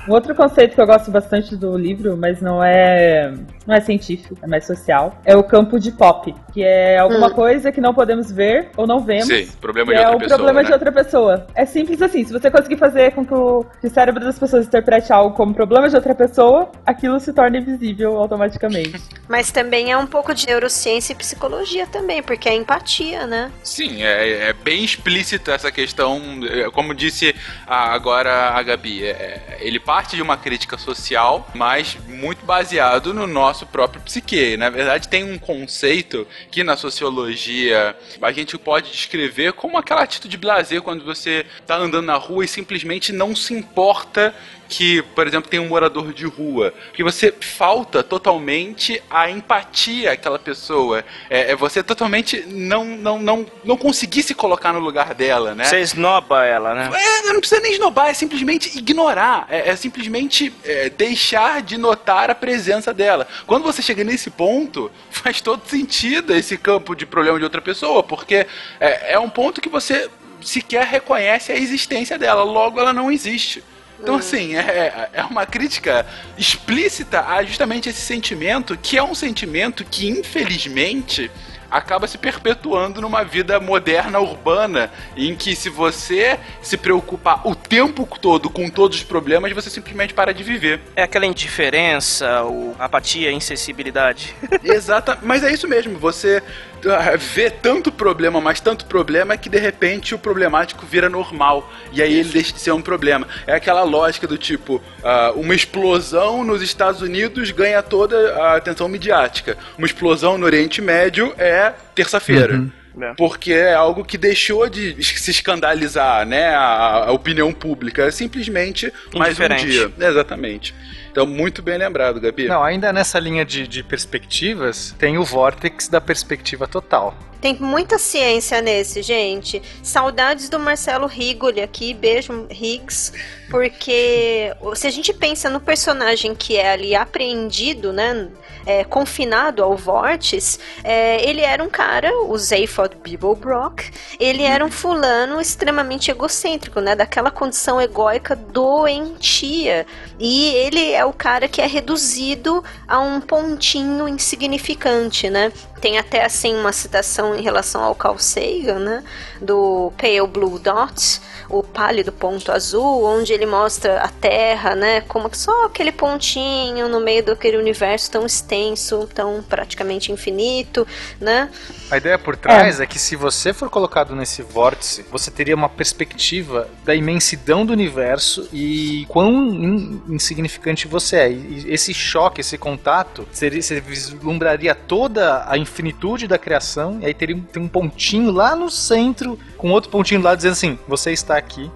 Um 0.07 0.11
outro 0.11 0.35
conceito 0.35 0.75
que 0.75 0.81
eu 0.81 0.85
gosto 0.85 1.09
bastante 1.11 1.55
do 1.55 1.77
livro, 1.77 2.17
mas 2.17 2.41
não 2.41 2.63
é 2.63 3.33
não 3.65 3.73
é 3.75 3.79
científico, 3.79 4.37
é 4.41 4.47
mais 4.47 4.65
social, 4.67 5.17
é 5.23 5.35
o 5.37 5.43
campo 5.43 5.79
de 5.79 5.89
pop, 5.91 6.35
que 6.53 6.61
é 6.61 6.97
alguma 6.97 7.27
Hum. 7.27 7.33
coisa 7.33 7.71
que 7.71 7.79
não 7.79 7.93
podemos 7.93 8.29
ver 8.29 8.69
ou 8.75 8.85
não 8.85 8.99
vemos. 8.99 9.27
Sim, 9.27 9.47
problema 9.61 9.93
de 9.93 10.01
é 10.01 10.09
outra 10.09 10.15
o 10.15 10.19
pessoa. 10.19 10.37
problema 10.37 10.61
né? 10.61 10.67
de 10.67 10.73
outra 10.73 10.91
pessoa. 10.91 11.47
É 11.55 11.65
simples 11.65 12.01
assim. 12.01 12.25
Se 12.25 12.33
você 12.33 12.51
conseguir 12.51 12.75
fazer 12.77 13.11
com 13.13 13.25
que 13.25 13.33
o, 13.33 13.65
que 13.79 13.87
o 13.87 13.89
cérebro 13.89 14.21
das 14.23 14.37
pessoas 14.37 14.65
interprete 14.67 15.13
algo 15.13 15.33
como 15.35 15.53
problema 15.53 15.87
de 15.89 15.95
outra 15.95 16.13
pessoa, 16.13 16.69
aquilo 16.85 17.17
se 17.21 17.31
torna 17.31 17.57
invisível 17.57 18.17
automaticamente. 18.17 19.01
Mas 19.29 19.49
também 19.51 19.91
é 19.91 19.97
um 19.97 20.05
pouco 20.07 20.33
de 20.35 20.45
neurociência 20.45 21.13
e 21.13 21.15
psicologia 21.15 21.87
também, 21.87 22.21
porque 22.21 22.49
é 22.49 22.55
empatia, 22.55 23.25
né? 23.25 23.49
Sim, 23.63 24.03
é, 24.03 24.49
é 24.49 24.53
bem 24.53 24.83
explícita 24.83 25.53
essa 25.53 25.71
questão. 25.71 26.21
é, 26.51 26.69
Como 26.71 26.93
disse 26.93 27.33
a- 27.65 27.93
agora 27.93 28.49
a 28.49 28.61
Gabi, 28.61 29.05
é- 29.05 29.57
ele 29.61 29.79
parte 29.93 30.15
de 30.15 30.23
uma 30.23 30.35
crítica 30.35 30.75
social, 30.75 31.47
mas 31.53 31.95
muito 32.07 32.43
baseado 32.43 33.13
no 33.13 33.27
nosso 33.27 33.67
próprio 33.67 34.01
psique. 34.01 34.57
Na 34.57 34.67
verdade, 34.71 35.07
tem 35.07 35.23
um 35.23 35.37
conceito 35.37 36.27
que 36.49 36.63
na 36.63 36.75
sociologia 36.75 37.95
a 38.19 38.31
gente 38.31 38.57
pode 38.57 38.89
descrever 38.89 39.53
como 39.53 39.77
aquela 39.77 40.01
atitude 40.01 40.35
blazer 40.35 40.81
quando 40.81 41.05
você 41.05 41.45
está 41.61 41.75
andando 41.75 42.07
na 42.07 42.15
rua 42.15 42.43
e 42.43 42.47
simplesmente 42.47 43.13
não 43.13 43.35
se 43.35 43.53
importa 43.53 44.33
que, 44.73 45.03
por 45.13 45.27
exemplo, 45.27 45.51
tem 45.51 45.59
um 45.59 45.67
morador 45.67 46.11
de 46.11 46.25
rua, 46.25 46.73
que 46.93 47.03
você 47.03 47.31
falta 47.31 48.01
totalmente 48.01 48.99
a 49.07 49.29
empatia 49.29 50.11
àquela 50.11 50.39
pessoa. 50.39 51.05
É, 51.29 51.51
é 51.51 51.55
você 51.55 51.83
totalmente 51.83 52.43
não, 52.47 52.83
não, 52.83 53.19
não, 53.19 53.45
não 53.63 53.77
conseguir 53.77 54.23
se 54.23 54.33
colocar 54.33 54.73
no 54.73 54.79
lugar 54.79 55.13
dela, 55.13 55.53
né? 55.53 55.65
Você 55.65 55.79
esnoba 55.79 56.43
ela, 56.43 56.73
né? 56.73 56.89
É, 56.91 57.31
não 57.31 57.39
precisa 57.39 57.61
nem 57.61 57.73
esnobar, 57.73 58.07
é 58.07 58.15
simplesmente 58.15 58.75
ignorar. 58.75 59.45
É, 59.47 59.69
é 59.69 59.75
simplesmente 59.75 60.51
é, 60.65 60.89
deixar 60.89 61.61
de 61.61 61.77
notar 61.77 62.31
a 62.31 62.35
presença 62.35 62.91
dela. 62.91 63.27
Quando 63.45 63.61
você 63.61 63.79
chega 63.79 64.03
nesse 64.03 64.31
ponto, 64.31 64.91
faz 65.11 65.39
todo 65.39 65.69
sentido 65.69 66.33
esse 66.33 66.57
campo 66.57 66.95
de 66.95 67.05
problema 67.05 67.37
de 67.37 67.43
outra 67.43 67.61
pessoa, 67.61 68.01
porque 68.01 68.47
é, 68.79 69.13
é 69.13 69.19
um 69.19 69.29
ponto 69.29 69.61
que 69.61 69.69
você 69.69 70.09
sequer 70.41 70.87
reconhece 70.87 71.51
a 71.51 71.55
existência 71.55 72.17
dela, 72.17 72.43
logo 72.43 72.79
ela 72.79 72.91
não 72.91 73.11
existe. 73.11 73.63
Então, 73.99 74.15
assim, 74.15 74.55
é, 74.55 75.09
é 75.13 75.23
uma 75.23 75.45
crítica 75.45 76.05
explícita 76.37 77.25
a 77.25 77.43
justamente 77.43 77.89
esse 77.89 78.01
sentimento, 78.01 78.77
que 78.77 78.97
é 78.97 79.03
um 79.03 79.15
sentimento 79.15 79.85
que, 79.85 80.07
infelizmente, 80.07 81.31
acaba 81.73 82.05
se 82.05 82.19
perpetuando 82.19 83.01
numa 83.01 83.23
vida 83.23 83.59
moderna, 83.59 84.19
urbana, 84.19 84.91
em 85.17 85.35
que 85.35 85.55
se 85.55 85.69
você 85.69 86.39
se 86.61 86.77
preocupar 86.77 87.47
o 87.47 87.55
tempo 87.55 88.07
todo 88.21 88.47
com 88.47 88.69
todos 88.69 88.97
os 88.97 89.03
problemas, 89.03 89.51
você 89.53 89.71
simplesmente 89.71 90.13
para 90.13 90.31
de 90.33 90.43
viver. 90.43 90.79
É 90.95 91.01
aquela 91.01 91.25
indiferença, 91.25 92.43
apatia, 92.77 93.31
insensibilidade. 93.31 94.35
Exata, 94.63 95.17
mas 95.23 95.43
é 95.43 95.51
isso 95.51 95.67
mesmo, 95.67 95.97
você 95.97 96.43
vê 97.17 97.49
tanto 97.49 97.91
problema, 97.91 98.39
mas 98.41 98.59
tanto 98.59 98.85
problema 98.85 99.37
que 99.37 99.49
de 99.49 99.57
repente 99.57 100.13
o 100.13 100.19
problemático 100.19 100.85
vira 100.85 101.09
normal 101.09 101.71
e 101.91 102.01
aí 102.01 102.13
ele 102.19 102.29
deixa 102.29 102.53
de 102.53 102.59
ser 102.59 102.71
um 102.71 102.81
problema. 102.81 103.27
É 103.47 103.55
aquela 103.55 103.83
lógica 103.83 104.27
do 104.27 104.37
tipo, 104.37 104.81
ah, 105.03 105.31
uma 105.35 105.55
explosão 105.55 106.43
nos 106.43 106.61
Estados 106.61 107.01
Unidos 107.01 107.51
ganha 107.51 107.81
toda 107.81 108.35
a 108.35 108.57
atenção 108.57 108.87
midiática. 108.87 109.57
Uma 109.77 109.87
explosão 109.87 110.37
no 110.37 110.45
Oriente 110.45 110.81
Médio 110.81 111.33
é 111.37 111.73
terça-feira. 111.95 112.55
Uhum. 112.55 112.71
É. 113.01 113.13
Porque 113.15 113.51
é 113.51 113.73
algo 113.73 114.05
que 114.05 114.19
deixou 114.19 114.69
de 114.69 115.03
se 115.03 115.31
escandalizar, 115.31 116.27
né? 116.27 116.49
A, 116.49 117.05
a 117.07 117.11
opinião 117.11 117.51
pública. 117.51 118.03
É 118.03 118.11
simplesmente 118.11 118.93
mais 119.15 119.39
um 119.39 119.47
dia. 119.55 119.91
Exatamente. 119.99 120.75
Então, 121.13 121.27
muito 121.27 121.61
bem 121.61 121.77
lembrado, 121.77 122.19
Gabi. 122.19 122.47
Não, 122.47 122.63
ainda 122.63 122.91
nessa 122.91 123.19
linha 123.19 123.45
de, 123.45 123.67
de 123.67 123.83
perspectivas, 123.83 124.95
tem 124.97 125.15
o 125.15 125.23
vórtex 125.23 125.87
da 125.87 126.01
perspectiva 126.01 126.67
total. 126.67 127.15
Tem 127.43 127.57
muita 127.59 127.97
ciência 127.97 128.61
nesse, 128.61 129.01
gente. 129.01 129.61
Saudades 129.83 130.47
do 130.47 130.57
Marcelo 130.57 131.07
Rigoli 131.07 131.59
aqui, 131.59 131.93
beijo, 131.93 132.47
Riggs. 132.49 133.11
Porque 133.49 134.55
se 134.75 134.87
a 134.87 134.89
gente 134.89 135.11
pensa 135.11 135.49
no 135.49 135.59
personagem 135.59 136.33
que 136.33 136.55
é 136.55 136.71
ali 136.71 136.95
apreendido, 136.95 137.91
né? 137.91 138.31
é, 138.65 138.83
confinado 138.83 139.63
ao 139.63 139.75
vórtice, 139.75 140.59
é, 140.83 141.27
ele 141.27 141.41
era 141.41 141.63
um 141.63 141.69
cara, 141.69 142.11
o 142.25 142.37
Zaphod 142.37 142.95
Beeblebrock, 143.03 143.91
ele 144.19 144.43
era 144.43 144.65
um 144.65 144.71
fulano 144.71 145.39
extremamente 145.39 146.09
egocêntrico, 146.09 146.79
né? 146.79 146.95
Daquela 146.95 147.31
condição 147.31 147.81
egóica 147.81 148.35
doentia. 148.35 149.85
E 150.19 150.49
ele 150.55 150.91
é 150.91 151.03
o 151.05 151.13
cara 151.13 151.47
que 151.47 151.61
é 151.61 151.67
reduzido 151.67 152.63
a 152.87 152.99
um 152.99 153.19
pontinho 153.19 154.07
insignificante, 154.07 155.29
né? 155.29 155.51
Tem 155.83 155.97
até 155.97 156.23
assim 156.23 156.55
uma 156.55 156.71
citação 156.71 157.35
em 157.35 157.41
relação 157.41 157.83
ao 157.83 157.93
Carl 157.93 158.17
Sagan, 158.17 158.79
né? 158.79 159.03
Do 159.41 159.91
Pale 159.97 160.25
Blue 160.27 160.57
Dot, 160.57 161.19
o 161.49 161.61
pálido 161.61 162.09
ponto 162.09 162.53
azul, 162.53 163.03
onde 163.03 163.33
ele 163.33 163.45
mostra 163.45 163.99
a 163.99 164.07
Terra, 164.07 164.75
né? 164.75 165.01
Como 165.01 165.29
só 165.35 165.65
aquele 165.65 165.91
pontinho 165.91 166.87
no 166.87 167.01
meio 167.01 167.21
daquele 167.21 167.57
universo 167.57 168.09
tão 168.09 168.25
extenso, 168.25 169.09
tão 169.13 169.43
praticamente 169.43 170.09
infinito, 170.09 170.87
né? 171.19 171.49
A 171.93 171.97
ideia 171.97 172.17
por 172.17 172.35
trás 172.35 172.79
é. 172.79 172.87
que 172.87 172.97
se 172.97 173.15
você 173.15 173.53
for 173.53 173.69
colocado 173.69 174.15
nesse 174.15 174.41
vórtice, 174.41 175.05
você 175.11 175.29
teria 175.29 175.53
uma 175.55 175.69
perspectiva 175.69 176.67
da 176.83 176.95
imensidão 176.95 177.63
do 177.63 177.71
universo 177.71 178.49
e 178.51 179.05
quão 179.07 179.31
in- 179.31 180.01
insignificante 180.09 180.87
você 180.87 181.15
é. 181.17 181.31
E 181.31 181.65
esse 181.71 181.93
choque, 181.93 182.41
esse 182.41 182.57
contato, 182.57 183.27
seria, 183.31 183.61
você 183.61 183.79
vislumbraria 183.79 184.73
toda 184.73 185.45
a 185.47 185.55
infinitude 185.55 186.27
da 186.27 186.39
criação 186.39 186.99
e 186.99 187.05
aí 187.05 187.13
teria 187.13 187.35
um- 187.35 187.41
tem 187.41 187.61
um 187.61 187.67
pontinho 187.67 188.31
lá 188.31 188.55
no 188.55 188.71
centro 188.71 189.37
com 189.55 189.69
outro 189.69 189.91
pontinho 189.91 190.19
lá 190.21 190.33
dizendo 190.33 190.53
assim, 190.53 190.79
você 190.87 191.11
está 191.11 191.37
aqui. 191.37 191.69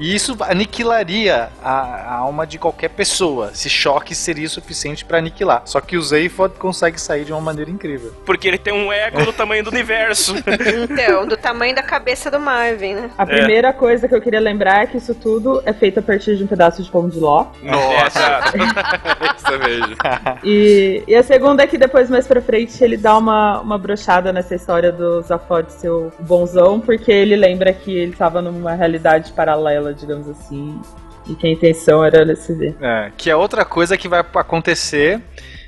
E 0.00 0.14
isso 0.14 0.34
aniquilaria 0.40 1.50
a, 1.62 1.70
a 1.70 2.14
alma 2.16 2.46
de 2.46 2.58
qualquer 2.58 2.88
pessoa. 2.88 3.50
Esse 3.52 3.68
choque 3.68 4.14
seria 4.14 4.48
suficiente 4.48 5.04
para 5.04 5.18
aniquilar. 5.18 5.62
Só 5.66 5.78
que 5.78 5.98
o 5.98 6.02
Zaphod 6.02 6.54
consegue 6.58 6.98
sair 6.98 7.26
de 7.26 7.32
uma 7.32 7.40
maneira 7.40 7.70
incrível. 7.70 8.14
Porque 8.24 8.48
ele 8.48 8.56
tem 8.56 8.72
um 8.72 8.90
ego 8.90 9.22
do 9.26 9.32
tamanho 9.32 9.62
do 9.62 9.70
universo. 9.70 10.34
Então, 10.90 11.26
do 11.26 11.36
tamanho 11.36 11.74
da 11.74 11.82
cabeça 11.82 12.30
do 12.30 12.38
Marvin, 12.40 12.94
né? 12.94 13.10
A 13.18 13.26
primeira 13.26 13.72
coisa 13.72 14.08
que 14.08 14.14
eu 14.14 14.20
queria 14.20 14.40
lembrar 14.40 14.84
é 14.84 14.86
que 14.86 14.96
isso 14.96 15.14
tudo 15.14 15.62
é 15.66 15.72
feito 15.72 15.98
a 15.98 16.02
partir 16.02 16.36
de 16.36 16.44
um 16.44 16.46
pedaço 16.46 16.82
de 16.82 16.90
pão 16.90 17.08
de 17.08 17.18
ló. 17.18 17.46
Nossa! 17.62 18.40
Isso 19.36 19.58
mesmo. 19.58 19.96
E, 20.44 21.02
e 21.06 21.14
a 21.14 21.22
segunda 21.22 21.64
é 21.64 21.66
que 21.66 21.76
depois, 21.76 22.08
mais 22.08 22.26
pra 22.26 22.40
frente, 22.40 22.82
ele 22.82 22.96
dá 22.96 23.16
uma, 23.16 23.60
uma 23.60 23.78
brochada 23.78 24.32
nessa 24.32 24.54
história 24.54 24.90
do 24.90 25.20
Zafod 25.22 25.70
ser 25.72 25.90
o 25.90 26.10
bonzão, 26.20 26.80
porque 26.80 27.10
ele 27.10 27.36
lembra 27.36 27.72
que 27.72 27.92
ele 27.92 28.12
tava 28.12 28.40
numa 28.40 28.74
realidade 28.74 29.32
paralela, 29.32 29.89
digamos 29.94 30.28
assim, 30.28 30.80
e 31.28 31.34
que 31.34 31.46
a 31.46 31.50
intenção 31.50 32.04
era 32.04 32.34
se 32.36 32.54
ver. 32.54 32.76
É, 32.80 33.12
que 33.16 33.30
é 33.30 33.36
outra 33.36 33.64
coisa 33.64 33.96
que 33.96 34.08
vai 34.08 34.20
acontecer 34.20 35.22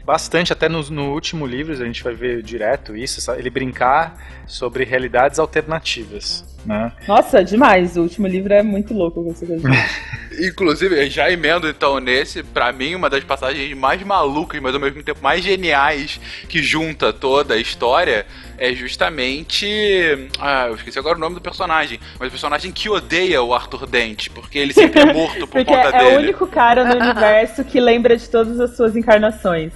bastante, 0.04 0.52
até 0.52 0.68
no, 0.68 0.82
no 0.90 1.12
último 1.12 1.46
livro, 1.46 1.72
a 1.72 1.76
gente 1.76 2.02
vai 2.02 2.14
ver 2.14 2.42
direto 2.42 2.96
isso, 2.96 3.30
ele 3.32 3.50
brincar 3.50 4.16
sobre 4.46 4.84
realidades 4.84 5.38
alternativas. 5.38 6.44
Né? 6.64 6.92
Nossa, 7.08 7.42
demais. 7.44 7.96
O 7.96 8.02
último 8.02 8.26
livro 8.26 8.52
é 8.52 8.62
muito 8.62 8.94
louco 8.94 9.22
com 9.22 9.30
essa 9.30 9.44
coisa. 9.46 9.68
Inclusive, 10.40 11.10
já 11.10 11.30
emendo 11.30 11.68
então 11.68 12.00
nesse, 12.00 12.42
pra 12.42 12.72
mim, 12.72 12.94
uma 12.94 13.10
das 13.10 13.22
passagens 13.22 13.76
mais 13.76 14.02
malucas, 14.02 14.60
mas 14.62 14.74
ao 14.74 14.80
mesmo 14.80 15.02
tempo 15.02 15.20
mais 15.22 15.44
geniais 15.44 16.18
que 16.48 16.62
junta 16.62 17.12
toda 17.12 17.54
a 17.54 17.58
história 17.58 18.24
é 18.56 18.72
justamente. 18.74 19.66
Ah, 20.38 20.66
eu 20.68 20.76
esqueci 20.76 20.98
agora 20.98 21.16
o 21.16 21.20
nome 21.20 21.34
do 21.34 21.40
personagem. 21.40 21.98
Mas 22.18 22.28
o 22.28 22.30
personagem 22.30 22.72
que 22.72 22.88
odeia 22.88 23.42
o 23.42 23.52
Arthur 23.52 23.86
Dent, 23.86 24.28
porque 24.30 24.58
ele 24.58 24.72
sempre 24.72 25.00
é 25.00 25.12
morto 25.12 25.46
por 25.46 25.62
Porque 25.62 25.64
conta 25.64 25.88
é 25.88 26.04
dele. 26.04 26.16
o 26.16 26.18
único 26.20 26.46
cara 26.46 26.84
no 26.84 27.00
universo 27.00 27.64
que 27.64 27.80
lembra 27.80 28.16
de 28.16 28.28
todas 28.28 28.58
as 28.60 28.76
suas 28.76 28.96
encarnações. 28.96 29.72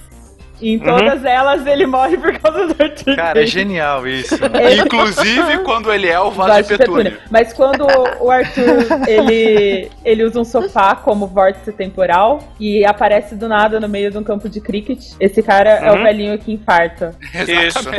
E 0.59 0.73
em 0.73 0.79
todas 0.79 1.23
elas 1.23 1.65
ele 1.67 1.85
morre 1.85 2.17
por 2.17 2.37
causa 2.39 2.67
do 2.73 2.83
Arthur. 2.83 3.15
Cara, 3.15 3.43
é 3.43 3.45
genial 3.45 4.07
isso. 4.07 4.35
Inclusive 4.83 5.59
quando 5.63 5.93
ele 5.93 6.07
é 6.07 6.19
o 6.19 6.31
vaso 6.31 6.49
Vaso 6.49 6.67
de 6.69 6.77
petúnia. 6.77 7.03
petúnia. 7.11 7.27
Mas 7.29 7.53
quando 7.53 7.85
o 8.19 8.31
Arthur 8.31 8.87
ele, 9.07 9.91
ele 10.03 10.23
usa 10.23 10.39
um 10.39 10.43
sofá 10.45 10.95
como 10.95 11.27
vórtice 11.27 11.71
temporal 11.71 12.39
e 12.59 12.83
aparece 12.85 13.35
do 13.35 13.47
nada 13.47 13.79
no 13.79 13.87
meio 13.87 14.09
de 14.09 14.17
um 14.17 14.23
campo 14.23 14.49
de 14.49 14.59
cricket, 14.59 14.99
esse 15.19 15.43
cara 15.43 15.69
é 15.69 15.91
o 15.91 15.95
Uhum. 15.95 16.03
velhinho 16.03 16.37
que 16.39 16.51
infarta. 16.51 17.15
Isso. 17.33 17.89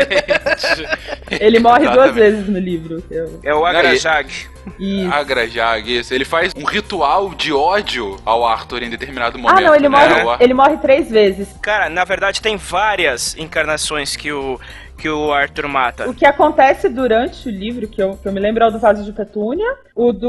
Ele 1.40 1.58
morre 1.60 1.84
duas 1.84 2.06
Exatamente. 2.10 2.14
vezes 2.14 2.48
no 2.48 2.58
livro. 2.58 3.02
Eu- 3.10 3.40
É 3.44 3.54
o 3.54 3.64
Agrajag. 4.78 5.02
Isso. 5.02 5.12
Agrajag, 5.12 5.98
isso. 5.98 6.14
Ele 6.14 6.24
faz 6.24 6.52
um 6.56 6.64
ritual 6.64 7.30
de 7.34 7.52
ódio 7.52 8.16
ao 8.24 8.46
Arthur 8.46 8.82
em 8.82 8.90
determinado 8.90 9.38
momento. 9.38 9.58
Ah, 9.58 9.60
não, 9.68 9.74
ele 9.74 9.88
né? 9.88 9.98
morre, 9.98 10.30
Ar- 10.30 10.42
ele 10.42 10.54
morre 10.54 10.76
três 10.78 11.10
vezes. 11.10 11.48
Cara, 11.62 11.88
na 11.88 12.04
verdade 12.04 12.40
tem 12.42 12.56
várias 12.56 13.36
encarnações 13.36 14.16
que 14.16 14.32
o, 14.32 14.60
que 14.98 15.08
o 15.08 15.32
Arthur 15.32 15.68
mata. 15.68 16.08
O 16.10 16.14
que 16.14 16.26
acontece 16.26 16.88
durante 16.88 17.48
o 17.48 17.52
livro, 17.52 17.86
que 17.86 18.02
eu, 18.02 18.16
que 18.20 18.26
eu 18.28 18.32
me 18.32 18.40
lembro, 18.40 18.64
é 18.64 18.66
o 18.66 18.70
do 18.70 18.78
vaso 18.78 19.04
de 19.04 19.12
petúnia, 19.12 19.66
o 19.94 20.12
do 20.12 20.28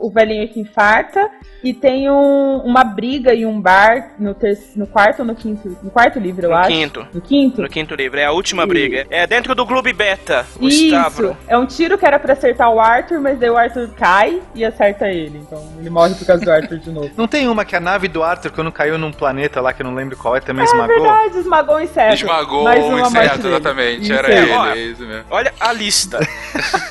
o 0.00 0.10
velhinho 0.10 0.48
que 0.48 0.60
infarta, 0.60 1.28
e 1.62 1.74
tem 1.74 2.08
um- 2.10 2.58
uma 2.64 2.84
briga 2.84 3.34
em 3.34 3.44
um 3.44 3.60
bar 3.60 4.12
no, 4.18 4.32
ter, 4.34 4.56
no 4.76 4.86
quarto 4.86 5.20
ou 5.20 5.24
no 5.26 5.34
quinto? 5.34 5.76
No 5.82 5.90
quarto 5.90 6.18
livro, 6.18 6.46
eu 6.46 6.50
No 6.50 6.56
acho. 6.56 6.68
quinto. 6.68 7.06
No 7.12 7.20
quinto? 7.20 7.60
No 7.62 7.68
quinto 7.68 7.94
livro, 7.96 8.18
é 8.20 8.24
a 8.24 8.30
última 8.32 8.64
briga. 8.66 9.06
É 9.10 9.26
dentro 9.26 9.54
do 9.54 9.66
Clube 9.66 9.92
Beta, 9.92 10.46
o 10.60 10.68
Isso, 10.68 10.86
Stavro. 10.86 11.36
é 11.48 11.58
um 11.58 11.66
tiro 11.66 11.98
que 11.98 12.06
era 12.06 12.18
pra 12.18 12.32
acertar 12.34 12.70
o 12.72 12.78
Arthur, 12.80 13.20
mas 13.20 13.38
daí 13.38 13.50
o 13.50 13.56
Arthur 13.56 13.88
cai 13.96 14.40
e 14.54 14.64
acerta 14.64 15.08
ele. 15.08 15.38
Então 15.38 15.60
ele 15.80 15.90
morre 15.90 16.14
por 16.14 16.24
causa 16.26 16.44
do 16.44 16.50
Arthur 16.50 16.78
de 16.78 16.90
novo. 16.90 17.10
Não 17.18 17.26
tem 17.26 17.48
uma 17.48 17.64
que 17.64 17.74
a 17.74 17.80
nave 17.80 18.06
do 18.06 18.22
Arthur, 18.22 18.52
quando 18.52 18.70
caiu 18.70 18.96
num 18.96 19.10
planeta 19.12 19.60
lá 19.60 19.72
que 19.72 19.82
eu 19.82 19.86
não 19.86 19.94
lembro 19.94 20.16
qual 20.16 20.36
é, 20.36 20.40
também 20.40 20.62
É 20.62 20.68
esmagou? 20.68 20.94
verdade, 21.02 21.38
esmagou 21.38 21.76
o 21.76 21.80
inseto. 21.80 22.14
Esmagou 22.14 22.64
o 22.64 22.98
inseto, 23.00 23.42
dele. 23.42 23.54
Exatamente. 23.92 24.12
Era 24.12 24.28
aí. 24.28 24.42
ele, 24.44 24.52
Olha, 24.52 24.78
é 24.78 24.82
isso 24.82 25.02
mesmo. 25.02 25.24
Olha 25.30 25.54
a 25.60 25.72
lista. 25.72 26.18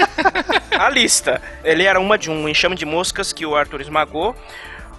a 0.78 0.90
lista. 0.90 1.42
Ele 1.64 1.84
era 1.84 2.00
uma 2.00 2.18
de 2.18 2.30
um 2.30 2.48
enxame 2.48 2.76
de 2.76 2.86
moscas 2.86 3.34
que 3.34 3.46
o 3.46 3.56
Arthur 3.56 3.82
esmagou. 3.82 4.36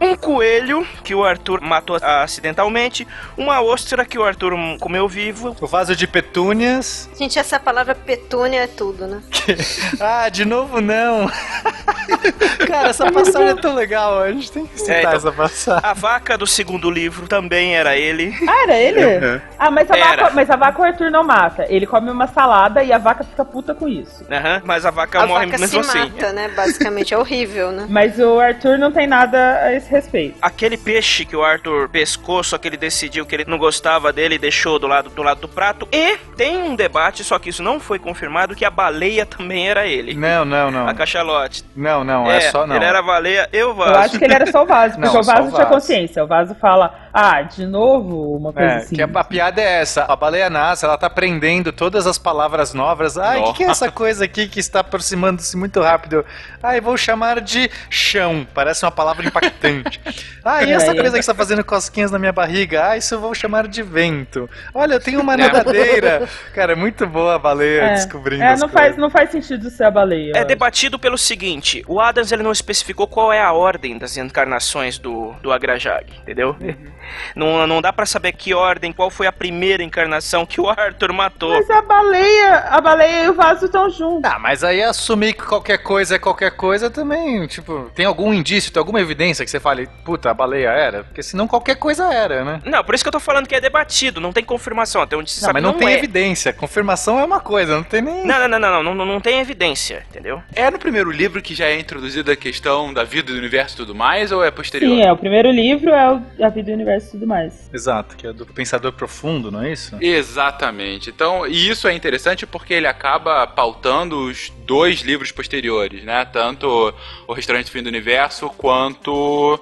Um 0.01 0.15
coelho 0.17 0.87
que 1.03 1.15
o 1.15 1.25
Arthur 1.25 1.61
matou 1.61 1.97
acidentalmente, 2.01 3.07
uma 3.37 3.61
ostra 3.61 4.05
que 4.05 4.19
o 4.19 4.25
Arthur 4.25 4.53
comeu 4.79 5.09
vivo. 5.09 5.57
O 5.61 5.67
vaso 5.67 5.95
de 5.97 6.07
petúnias. 6.07 7.09
Gente, 7.19 7.39
essa 7.39 7.59
palavra 7.59 7.95
petúnia 7.95 8.61
é 8.63 8.67
tudo, 8.67 9.07
né? 9.07 9.21
ah, 10.01 10.29
de 10.29 10.45
novo 10.45 10.81
não. 10.81 11.29
Cara, 12.67 12.89
essa 12.91 13.11
passagem 13.11 13.49
é 13.49 13.55
tão 13.55 13.75
legal, 13.75 14.21
a 14.23 14.31
gente 14.33 14.51
tem 14.53 14.67
que 14.67 14.79
citar 14.81 14.97
É, 14.97 15.01
então, 15.01 15.13
essa 15.15 15.33
passagem. 15.33 15.81
A 15.83 15.93
vaca 15.95 16.37
do 16.39 16.47
segundo 16.47 16.91
livro 16.91 17.27
também 17.27 17.75
era 17.77 17.97
ele. 17.97 18.35
Ah, 18.49 18.63
era 18.65 18.77
ele? 18.77 19.43
Ah, 19.59 19.71
mas 19.71 19.91
a, 19.91 19.97
Era. 19.97 20.23
vaca, 20.23 20.31
mas 20.35 20.51
a 20.51 20.57
vaca 20.57 20.81
o 20.81 20.85
Arthur 20.85 21.11
não 21.11 21.25
mata. 21.25 21.67
Ele 21.69 21.87
come 21.87 22.11
uma 22.11 22.27
salada 22.27 22.83
e 22.83 22.93
a 22.93 22.99
vaca 22.99 23.25
fica 23.25 23.45
puta 23.45 23.75
com 23.75 23.89
isso. 23.89 24.25
Aham, 24.31 24.63
mas 24.65 24.85
a 24.87 24.91
vaca 24.91 25.23
A 25.23 25.27
morre 25.27 25.47
vaca 25.47 25.59
se 25.59 25.63
mesmo 25.63 25.81
assim. 25.81 25.99
mata, 25.99 26.33
né? 26.33 26.49
Basicamente, 26.49 27.15
é 27.15 27.19
horrível, 27.19 27.71
né? 27.73 27.87
Mas 27.89 28.19
o 28.19 28.39
Arthur 28.39 28.79
não 28.79 28.93
tem 28.93 29.07
nada 29.07 29.59
a 29.63 29.73
esse 29.75 29.88
respeito. 29.91 30.37
Aquele 30.41 30.77
peixe 30.77 31.25
que 31.25 31.37
o 31.37 31.43
Arthur 31.43 31.89
pescou, 31.89 32.43
só 32.43 32.59
que 32.59 32.69
ele 32.69 32.77
decidiu 32.77 33.27
que 33.27 33.35
ele 33.35 33.45
não 33.47 33.59
gostava 33.59 34.13
dele 34.13 34.37
e 34.37 34.39
deixou 34.39 34.79
do 34.79 34.87
lado 34.87 35.11
do 35.11 35.23
lado 35.23 35.41
do 35.41 35.49
prato. 35.49 35.89
E 35.93 36.17
tem 36.37 36.63
um 36.63 36.77
debate, 36.77 37.25
só 37.25 37.39
que 37.39 37.49
isso 37.51 37.63
não 37.63 37.81
foi 37.81 37.99
confirmado, 37.99 38.55
que 38.55 38.65
a 38.65 38.71
baleia 38.71 39.25
também 39.27 39.69
era 39.69 39.87
ele. 39.87 40.15
Não, 40.15 40.45
não, 40.45 40.71
não. 40.71 40.89
A 40.89 40.95
cachalote. 40.95 41.65
Não, 41.75 42.05
não, 42.05 42.31
é, 42.31 42.41
só 42.51 42.67
não. 42.67 42.77
Ele 42.77 42.85
era 42.85 42.99
a 42.99 43.03
baleia, 43.03 43.49
eu 43.53 43.75
vaso. 43.75 43.91
Eu 43.93 43.99
acho 43.99 44.19
que 44.19 44.25
ele 44.25 44.35
era 44.35 44.47
só 44.51 44.63
o 44.63 44.67
vaso, 44.67 44.95
porque 44.99 45.15
Não, 45.15 45.21
o 45.21 45.25
vaso 45.25 45.53
tinha 45.55 45.67
consciência. 45.67 46.25
O 46.25 46.27
vaso 46.27 46.55
fala, 46.55 47.09
ah, 47.13 47.43
de 47.43 47.67
novo, 47.67 48.37
uma 48.37 48.53
coisa 48.53 48.69
É, 48.71 48.77
assim. 48.77 48.97
que 48.97 49.03
a, 49.03 49.09
a 49.13 49.25
piada 49.25 49.61
é 49.61 49.81
essa. 49.81 50.05
A 50.05 50.15
baleia 50.17 50.49
nasce, 50.51 50.85
ela 50.85 50.97
tá 50.97 51.07
aprendendo 51.07 51.73
todas 51.73 52.07
as 52.07 52.19
palavras 52.19 52.75
novas. 52.75 53.17
Ai, 53.19 53.41
o 53.41 53.53
que, 53.53 53.59
que 53.59 53.65
é 53.65 53.67
essa 53.71 53.91
coisa 53.91 54.25
aqui 54.25 54.49
que 54.49 54.61
está 54.61 54.81
aproximando-se 54.81 55.57
muito 55.57 55.81
rápido? 55.81 56.25
Ai, 56.63 56.81
vou 56.81 56.97
chamar 56.97 57.41
de 57.41 57.71
chão. 57.91 58.47
Parece 58.55 58.85
uma 58.85 58.91
palavra 58.93 59.27
impactante. 59.27 59.78
Ah, 60.45 60.63
e 60.65 60.73
essa 60.73 60.93
É, 60.93 60.95
coisa 60.95 61.13
que 61.13 61.19
está 61.19 61.35
fazendo 61.35 61.63
cosquinhas 61.63 62.11
na 62.11 62.19
minha 62.19 62.33
barriga? 62.33 62.89
Ah, 62.91 62.97
isso 62.97 63.15
eu 63.15 63.21
vou 63.21 63.35
chamar 63.35 63.69
de 63.69 63.83
vento. 63.83 64.49
Olha, 64.73 64.95
eu 64.95 65.01
tenho 65.01 65.21
uma 65.21 65.37
nadadeira. 65.37 66.27
Cara, 66.55 66.73
é 66.73 66.77
muito 66.77 67.07
boa 67.07 67.35
a 67.35 67.39
baleia 67.39 67.83
É. 67.83 67.95
descobrindo 67.95 68.43
É, 68.43 68.51
não 68.57 68.69
coisas. 68.69 68.73
faz, 68.73 68.97
não 68.97 69.11
faz 69.11 69.31
sentido 69.31 69.69
ser 69.69 69.85
a 69.85 69.91
baleia. 69.91 70.33
É 70.35 70.45
debatido 70.45 70.99
pelo 70.99 71.19
seguinte, 71.19 71.85
o 71.87 72.01
Adams 72.01 72.33
ele 72.33 72.43
não 72.43 72.53
especificou 72.53 73.07
qual 73.07 73.31
é 73.33 73.43
a 73.43 73.53
ordem 73.53 73.99
das 73.99 74.17
encarnações 74.17 74.97
do, 74.99 75.33
do 75.43 75.53
Agrajag, 75.53 76.07
entendeu? 76.23 76.57
Não, 77.35 77.67
não 77.67 77.81
dá 77.81 77.91
pra 77.91 78.05
saber 78.05 78.33
que 78.33 78.53
ordem, 78.53 78.93
qual 78.93 79.09
foi 79.09 79.27
a 79.27 79.33
primeira 79.33 79.83
encarnação 79.83 80.45
que 80.45 80.61
o 80.61 80.69
Arthur 80.69 81.11
matou. 81.13 81.55
Mas 81.55 81.71
a 81.71 81.81
baleia, 81.81 82.59
a 82.69 82.81
baleia 82.83 83.25
e 83.25 83.29
o 83.31 83.35
vaso 83.35 83.65
estão 83.65 83.89
juntos. 83.89 84.31
Ah, 84.31 84.39
mas 84.39 84.63
aí 84.63 84.83
assumir 84.83 85.33
que 85.33 85.43
qualquer 85.43 85.79
coisa 85.79 86.17
é 86.17 86.19
qualquer 86.19 86.51
coisa 86.51 86.91
também, 86.91 87.47
tipo, 87.47 87.91
tem 87.95 88.05
algum 88.05 88.35
indício, 88.35 88.71
tem 88.71 88.79
alguma 88.79 89.01
evidência 89.01 89.43
que 89.43 89.51
você 89.51 89.59
fale, 89.69 89.89
puta, 90.05 90.31
a 90.31 90.35
baleia 90.35 90.71
era? 90.71 91.05
Porque 91.05 91.23
senão 91.23 91.47
qualquer 91.47 91.77
coisa 91.77 92.13
era, 92.13 92.45
né? 92.45 92.61
Não, 92.65 92.83
por 92.83 92.95
isso 92.95 93.05
que 93.05 93.09
eu 93.09 93.13
tô 93.13 93.21
falando 93.21 93.47
que 93.47 93.55
é 93.55 93.61
debatido, 93.61 94.21
não 94.21 94.33
tem 94.33 94.43
confirmação, 94.43 95.03
até 95.03 95.17
onde 95.17 95.31
se 95.31 95.43
Não, 95.43 95.47
sabe 95.47 95.55
mas 95.55 95.63
não, 95.63 95.73
não 95.73 95.79
tem 95.79 95.89
é. 95.89 95.99
evidência. 95.99 96.53
Confirmação 96.53 97.19
é 97.19 97.25
uma 97.25 97.41
coisa, 97.41 97.77
não 97.77 97.83
tem 97.83 98.01
nem. 98.01 98.25
Não, 98.25 98.49
não, 98.49 98.49
não, 98.49 98.59
não, 98.59 98.83
não, 98.83 98.95
não, 98.95 99.07
não 99.07 99.21
tem 99.21 99.41
evidência, 99.41 100.07
entendeu? 100.09 100.43
É 100.55 100.71
no 100.71 100.79
primeiro 100.79 101.11
livro 101.11 101.43
que 101.43 101.55
já 101.55 101.67
é 101.67 101.79
introduzida 101.79 102.33
a 102.33 102.37
questão 102.37 102.93
da 102.93 103.05
vida 103.05 103.33
do 103.33 103.39
universo 103.39 103.75
e 103.75 103.77
tudo 103.77 103.95
mais, 103.95 104.33
ou 104.33 104.43
é 104.43 104.51
posterior? 104.51 104.97
Sim, 104.97 105.03
é. 105.03 105.13
O 105.13 105.17
primeiro 105.17 105.51
livro 105.51 105.91
é 105.91 106.13
o, 106.13 106.23
a 106.43 106.49
vida, 106.49 106.71
o 106.71 106.75
universo 106.75 107.09
e 107.09 107.11
tudo 107.13 107.27
mais. 107.27 107.69
Exato, 107.73 108.17
que 108.17 108.27
é 108.27 108.33
do 108.33 108.47
pensador 108.47 108.93
profundo, 108.93 109.51
não 109.51 109.63
é 109.63 109.73
isso? 109.73 109.97
Exatamente. 110.01 111.11
Então, 111.11 111.47
e 111.47 111.69
isso 111.69 111.87
é 111.87 111.95
interessante 111.95 112.47
porque 112.47 112.73
ele 112.73 112.87
acaba 112.87 113.47
pautando 113.47 114.19
os 114.25 114.51
dois 114.65 115.01
livros 115.01 115.31
posteriores, 115.31 116.05
né? 116.05 116.25
Tanto 116.25 116.95
O 117.27 117.33
Restaurante 117.33 117.67
do 117.67 117.71
Fim 117.71 117.83
do 117.83 117.89
Universo 117.89 118.49
quanto 118.57 119.58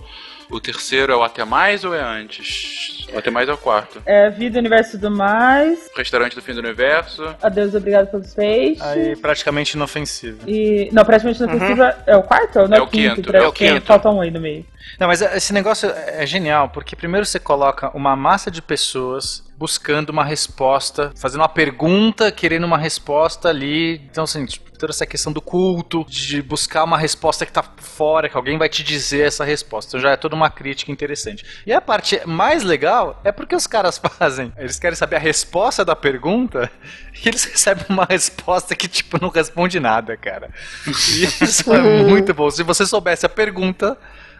o 0.50 0.60
terceiro 0.60 1.12
é 1.12 1.16
o 1.16 1.22
Até 1.22 1.44
Mais 1.44 1.84
ou 1.84 1.94
é 1.94 2.00
antes? 2.00 3.04
O 3.12 3.18
Até 3.18 3.30
Mais 3.30 3.48
é 3.48 3.52
o 3.52 3.56
quarto. 3.58 4.00
É 4.06 4.30
vida, 4.30 4.58
universo 4.58 4.90
e 4.96 5.00
tudo 5.00 5.10
mais. 5.16 5.90
Restaurante 5.96 6.34
do 6.34 6.42
Fim 6.42 6.52
do 6.54 6.60
Universo. 6.60 7.34
Adeus, 7.42 7.74
obrigado 7.74 8.08
pelos 8.10 8.32
peixes. 8.34 8.80
Aí 8.82 9.16
praticamente 9.16 9.74
inofensivo. 9.76 10.48
E. 10.48 10.88
Não, 10.92 11.04
praticamente 11.04 11.42
inofensivo 11.42 11.82
é 12.06 12.16
o 12.16 12.22
quarto 12.22 12.60
ou 12.60 12.68
não 12.68 12.76
É 12.76 12.80
o 12.80 12.86
quinto, 12.86 13.22
Pra- 13.22 13.38
é 13.40 13.46
o 13.46 13.52
quinto. 13.52 13.86
Falta 13.86 14.08
um 14.10 14.20
aí 14.20 14.30
no 14.30 14.40
meio. 14.40 14.64
Não, 15.00 15.08
mas 15.08 15.20
esse 15.20 15.52
negócio 15.52 15.90
é 15.90 16.24
genial, 16.26 16.68
porque 16.68 16.94
primeiro 16.96 17.26
você 17.26 17.38
coloca 17.40 17.90
uma 17.96 18.14
massa 18.16 18.50
de 18.50 18.62
pessoas 18.62 19.44
buscando 19.58 20.10
uma 20.10 20.24
resposta, 20.24 21.12
fazendo 21.16 21.40
uma 21.40 21.48
pergunta, 21.48 22.30
querendo 22.30 22.64
uma 22.64 22.78
resposta 22.78 23.48
ali. 23.48 24.02
Então, 24.10 24.24
assim, 24.24 24.44
tipo, 24.44 24.66
toda 24.76 24.92
essa 24.92 25.06
questão 25.06 25.32
do 25.32 25.40
culto, 25.40 26.04
de 26.08 26.42
buscar 26.42 26.84
uma 26.84 26.98
resposta 26.98 27.44
que 27.44 27.52
tá 27.52 27.64
fora, 27.78 28.28
que 28.28 28.36
alguém 28.36 28.58
vai 28.58 28.68
te 28.68 28.84
dizer 28.84 29.26
essa 29.26 29.44
resposta. 29.44 29.90
Então 29.90 30.00
já 30.00 30.10
é 30.10 30.16
toda 30.16 30.36
uma 30.36 30.50
crítica 30.50 30.92
interessante. 30.92 31.44
E 31.66 31.72
a 31.72 31.80
parte 31.80 32.20
mais 32.26 32.62
legal 32.62 33.20
é 33.24 33.32
porque 33.32 33.56
os 33.56 33.66
caras 33.66 33.98
fazem. 33.98 34.52
Eles 34.56 34.78
querem 34.78 34.96
saber 34.96 35.16
a 35.16 35.20
resposta 35.20 35.84
da 35.84 35.96
pergunta 35.96 36.70
e 37.24 37.28
eles 37.28 37.44
recebem 37.44 37.86
uma 37.88 38.06
resposta 38.08 38.74
que, 38.76 38.86
tipo, 38.86 39.18
não 39.20 39.30
responde 39.30 39.80
nada, 39.80 40.16
cara. 40.16 40.50
E 40.86 41.24
isso 41.44 41.72
é 41.72 41.80
muito 42.04 42.32
bom. 42.34 42.50
Se 42.50 42.62
você 42.62 42.86
soubesse 42.86 43.24
a 43.24 43.30
pergunta, 43.30 43.96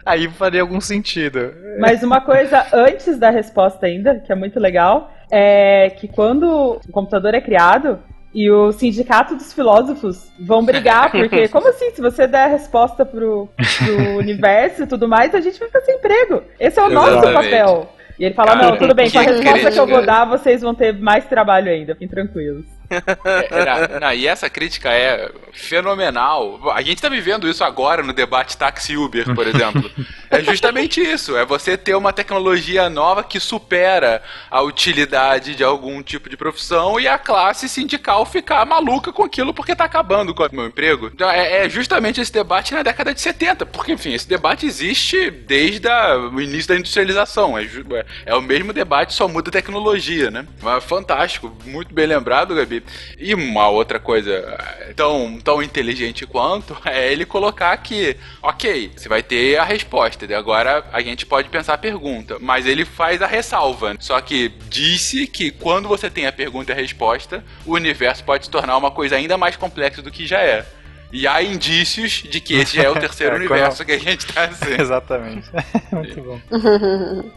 aí 0.07 0.27
faria 0.29 0.61
algum 0.61 0.79
sentido. 0.79 1.53
Mas 1.79 2.01
uma 2.01 2.21
coisa 2.21 2.65
antes 2.73 3.19
da 3.19 3.29
resposta 3.29 3.85
ainda, 3.85 4.19
que 4.19 4.31
é 4.31 4.35
muito 4.35 4.59
legal, 4.59 5.11
é 5.29 5.91
que 5.91 6.07
quando 6.07 6.79
o 6.87 6.91
computador 6.91 7.35
é 7.35 7.41
criado 7.41 7.99
e 8.33 8.49
o 8.49 8.71
sindicato 8.71 9.35
dos 9.35 9.53
filósofos 9.53 10.31
vão 10.39 10.63
brigar, 10.63 11.11
porque 11.11 11.47
como 11.49 11.67
assim, 11.67 11.91
se 11.91 12.01
você 12.01 12.25
der 12.25 12.45
a 12.45 12.47
resposta 12.47 13.05
pro, 13.05 13.49
pro 13.77 14.17
universo 14.17 14.83
e 14.83 14.87
tudo 14.87 15.07
mais, 15.07 15.35
a 15.35 15.41
gente 15.41 15.59
vai 15.59 15.67
ficar 15.67 15.81
sem 15.81 15.95
emprego. 15.95 16.43
Esse 16.59 16.79
é 16.79 16.83
o 16.83 16.89
nosso 16.89 17.17
Exatamente. 17.17 17.51
papel. 17.51 17.89
E 18.19 18.25
ele 18.25 18.33
fala, 18.33 18.53
Cara, 18.53 18.67
não, 18.69 18.77
tudo 18.77 18.95
bem, 18.95 19.11
com 19.11 19.19
a 19.19 19.21
resposta 19.21 19.71
que 19.71 19.79
eu 19.79 19.87
vou 19.87 20.05
dar, 20.05 20.25
vocês 20.25 20.61
vão 20.61 20.73
ter 20.73 20.93
mais 20.93 21.25
trabalho 21.25 21.69
ainda, 21.69 21.93
fiquem 21.93 22.07
tranquilos. 22.07 22.76
É, 22.89 23.99
não, 23.99 24.13
e 24.13 24.27
essa 24.27 24.49
crítica 24.49 24.89
é 24.91 25.29
fenomenal. 25.53 26.71
A 26.73 26.81
gente 26.81 27.01
tá 27.01 27.09
vivendo 27.09 27.47
isso 27.49 27.63
agora 27.63 28.01
no 28.03 28.13
debate 28.13 28.57
táxi-Uber, 28.57 29.33
por 29.35 29.45
exemplo. 29.47 29.89
É 30.29 30.41
justamente 30.43 31.01
isso. 31.01 31.35
É 31.35 31.45
você 31.45 31.77
ter 31.77 31.95
uma 31.95 32.13
tecnologia 32.13 32.89
nova 32.89 33.23
que 33.23 33.39
supera 33.39 34.21
a 34.49 34.61
utilidade 34.61 35.55
de 35.55 35.63
algum 35.63 36.01
tipo 36.01 36.29
de 36.29 36.37
profissão 36.37 36.99
e 36.99 37.07
a 37.07 37.17
classe 37.17 37.67
sindical 37.67 38.25
ficar 38.25 38.65
maluca 38.65 39.11
com 39.11 39.23
aquilo 39.23 39.53
porque 39.53 39.75
tá 39.75 39.85
acabando 39.85 40.33
com 40.33 40.43
o 40.43 40.49
meu 40.55 40.67
emprego. 40.67 41.07
Então, 41.13 41.29
é, 41.29 41.65
é 41.65 41.69
justamente 41.69 42.21
esse 42.21 42.31
debate 42.31 42.73
na 42.73 42.83
década 42.83 43.13
de 43.13 43.21
70. 43.21 43.65
Porque, 43.65 43.91
enfim, 43.93 44.13
esse 44.13 44.27
debate 44.27 44.65
existe 44.65 45.29
desde 45.31 45.87
a- 45.87 46.17
o 46.17 46.41
início 46.41 46.67
da 46.69 46.75
industrialização. 46.75 47.57
É, 47.57 47.63
é- 47.63 48.05
é 48.27 48.35
o 48.35 48.41
mesmo 48.41 48.71
debate, 48.73 49.13
só 49.13 49.27
muda 49.27 49.49
a 49.49 49.51
tecnologia, 49.53 50.29
né? 50.31 50.45
Mas 50.61 50.83
fantástico. 50.83 51.55
Muito 51.65 51.93
bem 51.93 52.05
lembrado, 52.05 52.55
Gabi. 52.55 52.76
E 53.17 53.33
uma 53.33 53.69
outra 53.69 53.99
coisa 53.99 54.31
eh, 54.31 54.93
tão, 54.95 55.39
tão 55.39 55.61
inteligente 55.61 56.25
quanto 56.25 56.77
é 56.85 57.11
ele 57.11 57.25
colocar 57.25 57.75
que, 57.77 58.15
ok, 58.41 58.91
você 58.95 59.09
vai 59.09 59.23
ter 59.23 59.57
a 59.57 59.63
resposta, 59.63 60.25
agora 60.35 60.85
a 60.91 61.01
gente 61.01 61.25
pode 61.25 61.49
pensar 61.49 61.73
a 61.73 61.77
pergunta, 61.77 62.37
mas 62.39 62.65
ele 62.65 62.85
faz 62.85 63.21
a 63.21 63.27
ressalva. 63.27 63.95
Só 63.99 64.19
que 64.21 64.49
disse 64.69 65.27
que 65.27 65.51
quando 65.51 65.87
você 65.87 66.09
tem 66.09 66.25
a 66.25 66.31
pergunta 66.31 66.71
e 66.71 66.73
a 66.73 66.77
resposta, 66.77 67.43
o 67.65 67.73
universo 67.73 68.23
pode 68.23 68.45
se 68.45 68.51
tornar 68.51 68.77
uma 68.77 68.91
coisa 68.91 69.15
ainda 69.15 69.37
mais 69.37 69.55
complexa 69.55 70.01
do 70.01 70.11
que 70.11 70.25
já 70.25 70.39
é. 70.41 70.65
E 71.11 71.27
há 71.27 71.41
indícios 71.41 72.23
de 72.29 72.39
que 72.41 72.53
esse 72.55 72.75
já 72.75 72.83
é 72.83 72.89
o 72.89 72.95
terceiro 72.99 73.33
É, 73.35 73.37
universo 73.37 73.85
que 73.85 73.91
a 73.93 73.99
gente 73.99 74.25
tá 74.25 74.43
assim. 74.51 74.79
Exatamente. 74.79 75.49
Muito 75.91 76.21
bom. 76.21 76.39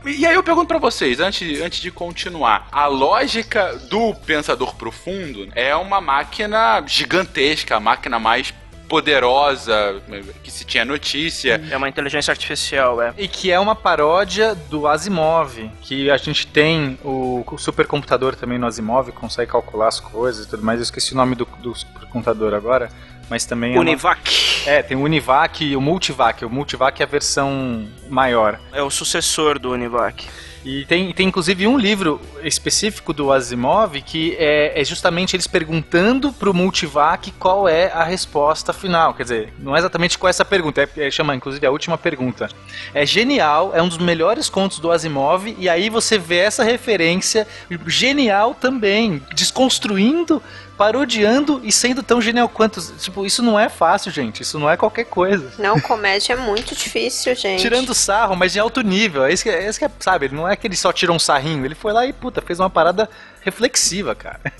E 0.06 0.26
aí 0.26 0.34
eu 0.34 0.42
pergunto 0.42 0.66
pra 0.68 0.78
vocês, 0.78 1.20
antes, 1.20 1.60
antes 1.60 1.80
de 1.80 1.90
continuar, 1.90 2.68
a 2.72 2.86
lógica 2.86 3.76
do 3.88 4.14
pensador 4.14 4.74
profundo 4.74 5.48
é 5.54 5.74
uma 5.76 6.00
máquina 6.00 6.82
gigantesca, 6.86 7.76
a 7.76 7.80
máquina 7.80 8.18
mais 8.18 8.52
poderosa 8.88 10.02
que 10.42 10.50
se 10.50 10.64
tinha 10.64 10.84
notícia. 10.84 11.62
É 11.70 11.76
uma 11.76 11.88
inteligência 11.88 12.32
artificial, 12.32 13.00
é. 13.00 13.14
E 13.16 13.28
que 13.28 13.50
é 13.50 13.58
uma 13.60 13.76
paródia 13.76 14.54
do 14.68 14.88
Asimov, 14.88 15.70
que 15.80 16.10
a 16.10 16.16
gente 16.16 16.44
tem 16.46 16.98
o 17.04 17.44
supercomputador 17.56 18.34
também 18.34 18.58
no 18.58 18.66
Asimov, 18.66 19.12
consegue 19.12 19.52
calcular 19.52 19.86
as 19.88 20.00
coisas 20.00 20.44
e 20.44 20.48
tudo 20.48 20.64
mais. 20.64 20.80
Eu 20.80 20.84
esqueci 20.84 21.12
o 21.12 21.16
nome 21.16 21.36
do, 21.36 21.46
do 21.60 21.72
supercomputador 21.72 22.52
agora, 22.52 22.90
mas 23.30 23.46
também 23.46 23.70
é 23.70 23.74
uma- 23.74 23.80
Univac 23.80 24.66
É, 24.66 24.82
tem 24.82 24.96
o 24.96 25.00
Univac 25.00 25.64
e 25.64 25.74
o 25.74 25.80
Multivac. 25.80 26.44
O 26.44 26.50
Multivac 26.50 27.00
é 27.00 27.04
a 27.04 27.08
versão 27.08 27.88
maior. 28.10 28.60
é 28.72 28.82
o 28.82 28.90
sucessor 28.90 29.58
do 29.58 29.70
Univac. 29.70 30.28
E 30.62 30.84
tem, 30.84 31.10
tem 31.14 31.28
inclusive 31.28 31.66
um 31.66 31.78
livro 31.78 32.20
específico 32.42 33.14
do 33.14 33.32
Asimov 33.32 33.98
que 34.02 34.36
é, 34.38 34.78
é 34.78 34.84
justamente 34.84 35.34
eles 35.34 35.46
perguntando 35.46 36.30
pro 36.34 36.52
Multivac 36.52 37.30
qual 37.38 37.66
é 37.66 37.90
a 37.90 38.04
resposta 38.04 38.70
final. 38.74 39.14
Quer 39.14 39.22
dizer, 39.22 39.52
não 39.58 39.74
é 39.74 39.78
exatamente 39.78 40.18
qual 40.18 40.28
é 40.28 40.30
essa 40.30 40.44
pergunta, 40.44 40.82
é, 40.82 41.06
é 41.06 41.10
chama 41.10 41.34
inclusive 41.34 41.66
a 41.66 41.70
última 41.70 41.96
pergunta. 41.96 42.50
É 42.92 43.06
genial, 43.06 43.72
é 43.74 43.80
um 43.80 43.88
dos 43.88 43.96
melhores 43.96 44.50
contos 44.50 44.78
do 44.78 44.92
Asimov, 44.92 45.46
e 45.58 45.66
aí 45.66 45.88
você 45.88 46.18
vê 46.18 46.40
essa 46.40 46.62
referência 46.62 47.46
genial 47.86 48.54
também, 48.54 49.22
desconstruindo 49.34 50.42
parodiando 50.80 51.60
e 51.62 51.70
sendo 51.70 52.02
tão 52.02 52.22
genial 52.22 52.48
quanto. 52.48 52.80
Tipo, 52.96 53.26
isso 53.26 53.42
não 53.42 53.60
é 53.60 53.68
fácil, 53.68 54.10
gente. 54.10 54.40
Isso 54.40 54.58
não 54.58 54.70
é 54.70 54.78
qualquer 54.78 55.04
coisa. 55.04 55.52
Não, 55.58 55.78
comédia 55.78 56.32
é 56.32 56.36
muito 56.36 56.74
difícil, 56.74 57.34
gente. 57.34 57.60
Tirando 57.60 57.94
sarro, 57.94 58.34
mas 58.34 58.56
em 58.56 58.60
alto 58.60 58.80
nível. 58.80 59.26
É 59.26 59.30
isso 59.30 59.42
que, 59.42 59.50
é, 59.50 59.68
isso 59.68 59.78
que 59.78 59.84
é, 59.84 59.90
sabe? 60.00 60.30
Não 60.30 60.48
é 60.48 60.56
que 60.56 60.66
ele 60.66 60.76
só 60.76 60.90
tirou 60.90 61.14
um 61.14 61.18
sarrinho. 61.18 61.66
Ele 61.66 61.74
foi 61.74 61.92
lá 61.92 62.06
e, 62.06 62.14
puta, 62.14 62.40
fez 62.40 62.58
uma 62.58 62.70
parada 62.70 63.10
reflexiva, 63.42 64.14
cara. 64.14 64.40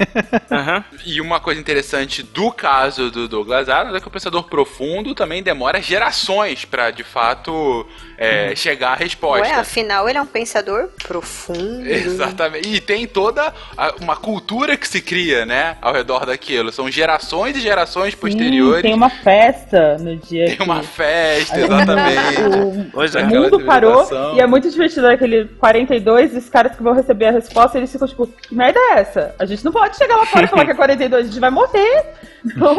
Uhum. 0.51 0.83
E 1.07 1.21
uma 1.21 1.39
coisa 1.39 1.61
interessante 1.61 2.23
do 2.23 2.51
caso 2.51 3.09
do 3.11 3.29
Douglas 3.29 3.69
Adams 3.69 3.97
é 3.97 4.01
que 4.01 4.09
o 4.09 4.11
pensador 4.11 4.45
profundo 4.45 5.15
também 5.15 5.43
demora 5.43 5.81
gerações 5.81 6.65
para 6.65 6.91
de 6.91 7.05
fato 7.05 7.87
é, 8.19 8.55
chegar 8.55 8.93
à 8.93 8.95
resposta. 8.95 9.47
Ué, 9.47 9.55
afinal 9.55 10.09
ele 10.09 10.19
é 10.19 10.23
um 10.23 10.27
pensador 10.27 10.89
profundo. 11.03 11.87
Exatamente. 11.89 12.69
E 12.69 12.81
tem 12.81 13.07
toda 13.07 13.55
a, 13.77 13.95
uma 14.01 14.17
cultura 14.17 14.77
que 14.77 14.87
se 14.87 15.01
cria, 15.01 15.47
né, 15.47 15.77
ao 15.81 15.93
redor 15.93 16.27
daquilo. 16.27 16.73
São 16.73 16.91
gerações 16.91 17.57
e 17.57 17.61
gerações 17.61 18.15
posteriores. 18.15 18.83
Sim, 18.83 18.89
tem 18.89 18.95
uma 18.95 19.11
festa 19.11 19.97
no 19.99 20.17
dia. 20.17 20.47
Tem 20.47 20.57
que... 20.57 20.63
uma 20.63 20.83
festa, 20.83 21.59
exatamente. 21.61 22.43
o, 22.93 22.99
o 22.99 23.05
é. 23.05 23.25
mundo 23.25 23.65
parou 23.65 24.07
e 24.35 24.41
é 24.41 24.47
muito 24.47 24.69
divertido 24.71 25.07
aquele 25.07 25.47
42, 25.59 26.37
os 26.37 26.49
caras 26.49 26.77
que 26.77 26.83
vão 26.83 26.93
receber 26.93 27.27
a 27.27 27.31
resposta, 27.31 27.79
eles 27.79 27.91
ficam 27.91 28.07
tipo, 28.07 28.27
que 28.27 28.55
merda 28.55 28.70
é 28.79 29.01
essa? 29.01 29.35
A 29.39 29.45
gente 29.45 29.65
não 29.65 29.73
pode 29.73 29.97
chegar 29.97 30.17
lá 30.17 30.27
fora 30.27 30.45
e 30.45 30.49
falar 30.49 30.65
que 30.65 30.71
é 30.73 30.75
42, 30.81 31.27
a 31.27 31.29
gente 31.29 31.41
vai 31.41 31.51
morrer. 31.51 32.05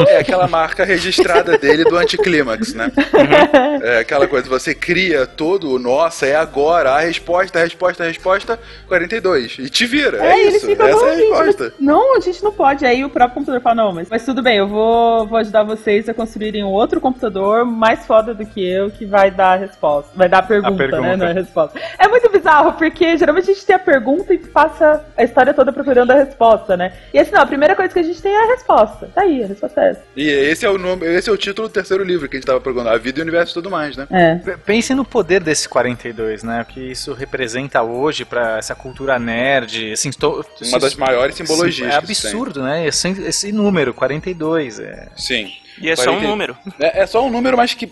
É 0.07 0.17
aquela 0.17 0.47
marca 0.47 0.83
registrada 0.83 1.57
dele 1.57 1.83
do 1.83 1.95
anticlímax, 1.95 2.73
né? 2.73 2.91
Uhum. 2.97 3.85
É 3.85 3.99
aquela 3.99 4.27
coisa, 4.27 4.49
você 4.49 4.73
cria 4.73 5.27
todo 5.27 5.71
o 5.71 5.79
nossa, 5.79 6.25
é 6.25 6.35
agora, 6.35 6.91
a 6.91 6.99
resposta, 6.99 7.59
a 7.59 7.63
resposta, 7.63 8.03
a 8.03 8.07
resposta, 8.07 8.59
42. 8.87 9.59
E 9.59 9.69
te 9.69 9.85
vira. 9.85 10.17
É, 10.17 10.31
é 10.31 10.47
isso. 10.47 10.69
Essa 10.71 11.05
é 11.05 11.11
a 11.11 11.15
resposta. 11.15 11.73
Não, 11.79 12.17
a 12.17 12.19
gente 12.19 12.43
não 12.43 12.51
pode. 12.51 12.85
Aí 12.85 13.05
o 13.05 13.09
próprio 13.09 13.35
computador 13.35 13.61
fala, 13.61 13.75
não, 13.75 13.93
mas, 13.93 14.09
mas 14.09 14.25
tudo 14.25 14.41
bem, 14.41 14.57
eu 14.57 14.67
vou, 14.67 15.27
vou 15.27 15.37
ajudar 15.37 15.63
vocês 15.63 16.09
a 16.09 16.13
construírem 16.13 16.63
um 16.63 16.69
outro 16.69 16.99
computador 16.99 17.63
mais 17.65 18.05
foda 18.05 18.33
do 18.33 18.45
que 18.45 18.67
eu 18.67 18.89
que 18.89 19.05
vai 19.05 19.29
dar 19.29 19.53
a 19.53 19.57
resposta. 19.57 20.11
Vai 20.15 20.27
dar 20.27 20.39
a 20.39 20.43
pergunta, 20.43 20.73
a 20.73 20.77
pergunta. 20.77 21.01
né? 21.01 21.15
Não 21.15 21.27
é 21.27 21.31
a 21.31 21.33
resposta. 21.33 21.79
É 21.99 22.07
muito 22.07 22.29
bizarro, 22.31 22.73
porque 22.73 23.15
geralmente 23.17 23.51
a 23.51 23.53
gente 23.53 23.65
tem 23.65 23.75
a 23.75 23.79
pergunta 23.79 24.33
e 24.33 24.37
passa 24.39 25.05
a 25.15 25.23
história 25.23 25.53
toda 25.53 25.71
procurando 25.81 26.11
a 26.11 26.15
resposta, 26.15 26.77
né? 26.77 26.93
E 27.13 27.19
assim, 27.19 27.31
não, 27.31 27.41
a 27.41 27.45
primeira 27.45 27.75
coisa 27.75 27.93
que 27.93 27.99
a 27.99 28.03
gente 28.03 28.21
tem 28.21 28.31
é 28.31 28.43
a 28.43 28.47
resposta. 28.47 29.09
Tá 29.13 29.21
aí, 29.21 29.43
a 29.43 29.47
resposta 29.47 29.81
é 29.81 29.89
essa. 29.89 30.03
E 30.15 30.27
esse 30.27 30.65
é 30.65 30.69
o 30.69 30.77
nome, 30.77 31.05
esse 31.07 31.29
é 31.29 31.33
o 31.33 31.37
título 31.37 31.67
do 31.67 31.71
terceiro 31.71 32.03
livro 32.03 32.29
que 32.29 32.37
a 32.37 32.39
gente 32.39 32.47
tava 32.47 32.61
perguntando, 32.61 32.89
A 32.89 32.97
Vida 32.97 33.19
e 33.19 33.21
o 33.21 33.23
Universo 33.23 33.51
e 33.51 33.55
tudo 33.55 33.69
mais, 33.69 33.97
né? 33.97 34.07
É. 34.11 34.35
Pense 34.65 34.93
no 34.93 35.03
poder 35.03 35.41
desse 35.41 35.67
42, 35.67 36.43
né? 36.43 36.61
O 36.61 36.65
que 36.65 36.79
isso 36.79 37.13
representa 37.13 37.81
hoje 37.81 38.23
para 38.23 38.57
essa 38.57 38.75
cultura 38.75 39.17
nerd, 39.19 39.91
assim, 39.91 40.11
tô, 40.11 40.45
uma 40.61 40.79
das 40.79 40.95
maiores 40.95 41.35
simbologias. 41.35 41.91
É 41.91 41.95
absurdo, 41.95 42.63
né? 42.63 42.85
Esse, 42.85 43.09
esse 43.23 43.51
número, 43.51 43.93
42. 43.93 44.79
É... 44.79 45.07
Sim. 45.15 45.51
E 45.79 45.89
é 45.89 45.95
40... 45.95 46.03
só 46.03 46.11
um 46.11 46.29
número. 46.29 46.57
É, 46.79 47.01
é, 47.01 47.07
só 47.07 47.25
um 47.25 47.29
número, 47.29 47.57
mas 47.57 47.73
que 47.73 47.91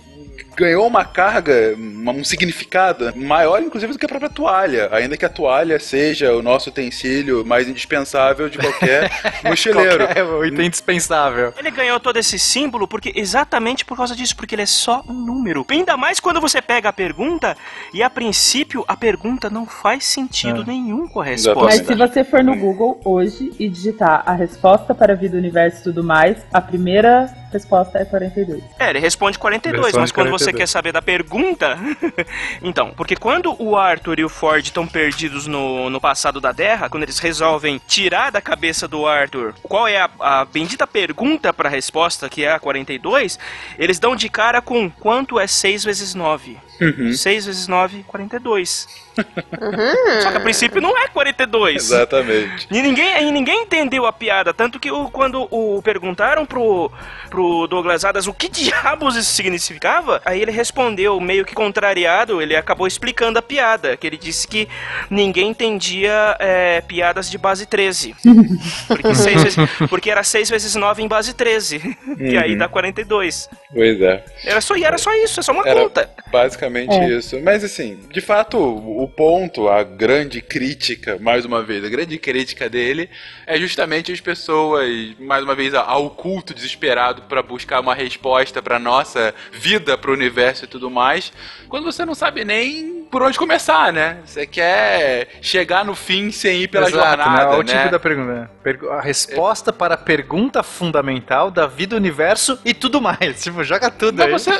ganhou 0.59 0.85
uma 0.85 1.05
carga, 1.05 1.73
um 1.77 2.23
significado 2.23 3.15
maior, 3.15 3.61
inclusive, 3.61 3.93
do 3.93 3.97
que 3.97 4.05
a 4.05 4.09
própria 4.09 4.29
toalha. 4.29 4.89
Ainda 4.91 5.15
que 5.15 5.23
a 5.23 5.29
toalha 5.29 5.79
seja 5.79 6.35
o 6.35 6.41
nosso 6.41 6.69
utensílio 6.69 7.45
mais 7.45 7.69
indispensável 7.69 8.49
de 8.49 8.57
qualquer 8.57 9.09
mochileiro. 9.47 10.05
qualquer, 10.05 10.23
o 10.25 10.43
item 10.43 10.65
indispensável. 10.65 11.53
Ele 11.57 11.71
ganhou 11.71 11.97
todo 11.97 12.17
esse 12.17 12.37
símbolo 12.37 12.87
porque 12.87 13.13
exatamente 13.15 13.85
por 13.85 13.95
causa 13.95 14.13
disso, 14.13 14.35
porque 14.35 14.53
ele 14.53 14.63
é 14.63 14.65
só 14.65 15.01
um 15.07 15.13
número. 15.13 15.65
Ainda 15.69 15.95
mais 15.95 16.19
quando 16.19 16.41
você 16.41 16.61
pega 16.61 16.89
a 16.89 16.93
pergunta 16.93 17.55
e 17.93 18.03
a 18.03 18.09
princípio 18.09 18.83
a 18.85 18.97
pergunta 18.97 19.49
não 19.49 19.65
faz 19.65 20.03
sentido 20.03 20.63
é. 20.63 20.65
nenhum 20.65 21.07
com 21.07 21.21
a 21.21 21.23
resposta. 21.23 21.63
Mas 21.63 21.87
se 21.87 21.95
você 21.95 22.23
for 22.25 22.43
no 22.43 22.55
Google 22.57 22.99
hoje 23.05 23.53
e 23.57 23.69
digitar 23.69 24.23
a 24.25 24.33
resposta 24.33 24.93
para 24.93 25.13
a 25.13 25.15
vida, 25.15 25.37
universo 25.37 25.79
e 25.79 25.83
tudo 25.83 26.03
mais, 26.03 26.37
a 26.51 26.59
primeira 26.59 27.33
resposta 27.51 27.97
é 27.97 28.05
42. 28.05 28.63
É, 28.79 28.89
ele 28.89 28.99
responde 28.99 29.37
42, 29.37 29.85
responde 29.85 30.01
mas 30.01 30.11
quando 30.11 30.27
42. 30.27 30.41
você 30.41 30.53
quer 30.53 30.67
saber 30.67 30.91
da 30.91 31.01
pergunta. 31.01 31.77
então, 32.61 32.91
porque 32.95 33.15
quando 33.15 33.55
o 33.61 33.75
Arthur 33.75 34.19
e 34.19 34.23
o 34.23 34.29
Ford 34.29 34.63
estão 34.63 34.87
perdidos 34.87 35.47
no, 35.47 35.89
no 35.89 35.99
passado 35.99 36.39
da 36.39 36.53
Terra, 36.53 36.89
quando 36.89 37.03
eles 37.03 37.19
resolvem 37.19 37.81
tirar 37.87 38.31
da 38.31 38.41
cabeça 38.41 38.87
do 38.87 39.05
Arthur 39.05 39.53
qual 39.63 39.87
é 39.87 39.97
a, 39.97 40.09
a 40.19 40.45
bendita 40.45 40.85
pergunta 40.85 41.53
para 41.53 41.69
a 41.69 41.71
resposta, 41.71 42.29
que 42.29 42.43
é 42.43 42.51
a 42.51 42.59
42, 42.59 43.39
eles 43.77 43.99
dão 43.99 44.15
de 44.15 44.29
cara 44.29 44.61
com 44.61 44.89
quanto 44.89 45.39
é 45.39 45.47
6 45.47 45.83
vezes 45.83 46.13
9. 46.13 46.68
Uhum. 46.81 47.13
6 47.13 47.45
vezes 47.45 47.67
9, 47.67 48.03
42. 48.03 48.87
Uhum. 49.17 50.21
Só 50.21 50.31
que 50.31 50.37
a 50.37 50.39
princípio 50.39 50.81
não 50.81 50.97
é 50.97 51.07
42. 51.07 51.75
Exatamente. 51.75 52.67
E 52.71 52.81
ninguém, 52.81 53.27
e 53.27 53.31
ninguém 53.31 53.63
entendeu 53.63 54.05
a 54.05 54.13
piada. 54.13 54.53
Tanto 54.53 54.79
que 54.79 54.91
o, 54.91 55.09
quando 55.09 55.47
o, 55.51 55.81
perguntaram 55.81 56.45
pro, 56.45 56.91
pro 57.29 57.67
Douglas 57.67 58.05
Adams 58.05 58.27
o 58.27 58.33
que 58.33 58.47
diabos 58.49 59.15
isso 59.15 59.31
significava, 59.31 60.21
aí 60.23 60.41
ele 60.41 60.51
respondeu, 60.51 61.19
meio 61.19 61.45
que 61.45 61.53
contrariado, 61.53 62.41
ele 62.41 62.55
acabou 62.55 62.87
explicando 62.87 63.39
a 63.39 63.41
piada. 63.41 63.97
Que 63.97 64.07
ele 64.07 64.17
disse 64.17 64.47
que 64.47 64.67
ninguém 65.09 65.49
entendia 65.49 66.37
é, 66.39 66.81
piadas 66.81 67.29
de 67.29 67.37
base 67.37 67.65
13. 67.65 68.15
Porque, 68.87 69.15
seis 69.15 69.43
vezes, 69.43 69.57
porque 69.89 70.09
era 70.09 70.23
6 70.23 70.49
vezes 70.49 70.75
9 70.75 71.03
em 71.03 71.07
base 71.07 71.33
13. 71.33 71.97
Uhum. 72.07 72.29
E 72.29 72.37
aí 72.37 72.55
dá 72.55 72.67
42. 72.67 73.49
Pois 73.73 73.99
é. 74.01 74.23
Era 74.45 74.61
só, 74.61 74.75
e 74.75 74.83
era 74.83 74.97
só 74.97 75.11
isso, 75.15 75.39
é 75.39 75.43
só 75.43 75.51
uma 75.51 75.67
era 75.67 75.81
conta. 75.81 76.09
Basicamente 76.31 76.68
é. 76.77 77.09
isso. 77.09 77.39
Mas 77.41 77.63
assim, 77.63 77.99
de 78.11 78.21
fato, 78.21 78.57
o 78.57 79.07
ponto, 79.07 79.67
a 79.67 79.83
grande 79.83 80.41
crítica, 80.41 81.17
mais 81.19 81.45
uma 81.45 81.63
vez, 81.63 81.83
a 81.83 81.89
grande 81.89 82.17
crítica 82.17 82.69
dele 82.69 83.09
é 83.45 83.57
justamente 83.57 84.11
as 84.11 84.21
pessoas, 84.21 84.89
mais 85.19 85.43
uma 85.43 85.55
vez, 85.55 85.73
ao 85.73 86.09
culto 86.09 86.53
desesperado 86.53 87.23
para 87.23 87.41
buscar 87.41 87.79
uma 87.79 87.95
resposta 87.95 88.61
para 88.61 88.79
nossa 88.79 89.33
vida, 89.51 89.97
para 89.97 90.11
o 90.11 90.13
universo 90.13 90.65
e 90.65 90.67
tudo 90.67 90.89
mais, 90.89 91.31
quando 91.67 91.85
você 91.85 92.05
não 92.05 92.15
sabe 92.15 92.45
nem 92.45 92.98
por 93.09 93.23
onde 93.23 93.37
começar, 93.37 93.91
né? 93.91 94.19
Você 94.25 94.45
quer 94.45 95.27
chegar 95.41 95.83
no 95.83 95.95
fim 95.95 96.31
sem 96.31 96.63
ir 96.63 96.67
pela 96.67 96.87
Exato, 96.87 97.17
jornada, 97.17 97.49
né? 97.49 97.55
É 97.55 97.57
o 97.57 97.63
né? 97.63 97.77
tipo 97.77 97.91
da 97.91 97.99
pergunta. 97.99 98.51
A 98.91 99.01
resposta 99.01 99.71
é. 99.71 99.73
para 99.73 99.95
a 99.95 99.97
pergunta 99.97 100.61
fundamental 100.61 101.49
da 101.49 101.65
vida, 101.65 101.95
universo 101.95 102.59
e 102.63 102.73
tudo 102.73 103.01
mais. 103.01 103.39
Tipo, 103.49 103.63
joga 103.63 103.89
tudo 103.89 104.17
não, 104.17 104.25
aí. 104.25 104.31
Você, 104.31 104.51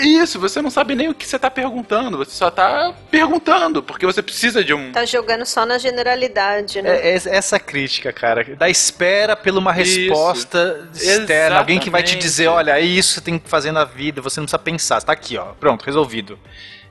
isso, 0.00 0.38
você 0.38 0.62
não 0.62 0.70
sabe 0.70 0.94
nem 0.94 1.08
o 1.08 1.14
que 1.14 1.26
você 1.26 1.36
está 1.36 1.50
perguntando, 1.50 2.16
você 2.16 2.30
só 2.30 2.48
está 2.48 2.94
perguntando, 3.10 3.82
porque 3.82 4.06
você 4.06 4.22
precisa 4.22 4.64
de 4.64 4.72
um... 4.72 4.92
Tá 4.92 5.04
jogando 5.04 5.44
só 5.44 5.66
na 5.66 5.76
generalidade, 5.76 6.80
né? 6.80 6.90
É, 6.96 7.10
é 7.10 7.14
essa 7.14 7.58
crítica, 7.58 8.12
cara, 8.12 8.44
da 8.56 8.70
espera 8.70 9.36
por 9.36 9.52
uma 9.56 9.72
resposta 9.72 10.88
isso. 10.92 11.04
externa. 11.04 11.24
Exatamente. 11.24 11.58
Alguém 11.58 11.78
que 11.78 11.90
vai 11.90 12.02
te 12.02 12.16
dizer, 12.16 12.46
olha, 12.46 12.78
é 12.78 12.80
isso 12.80 13.08
que 13.08 13.14
você 13.14 13.20
tem 13.20 13.38
que 13.38 13.48
fazer 13.48 13.72
na 13.72 13.84
vida, 13.84 14.22
você 14.22 14.40
não 14.40 14.46
precisa 14.46 14.58
pensar, 14.58 14.98
está 14.98 15.12
aqui, 15.12 15.36
ó, 15.36 15.52
pronto, 15.58 15.84
resolvido. 15.84 16.38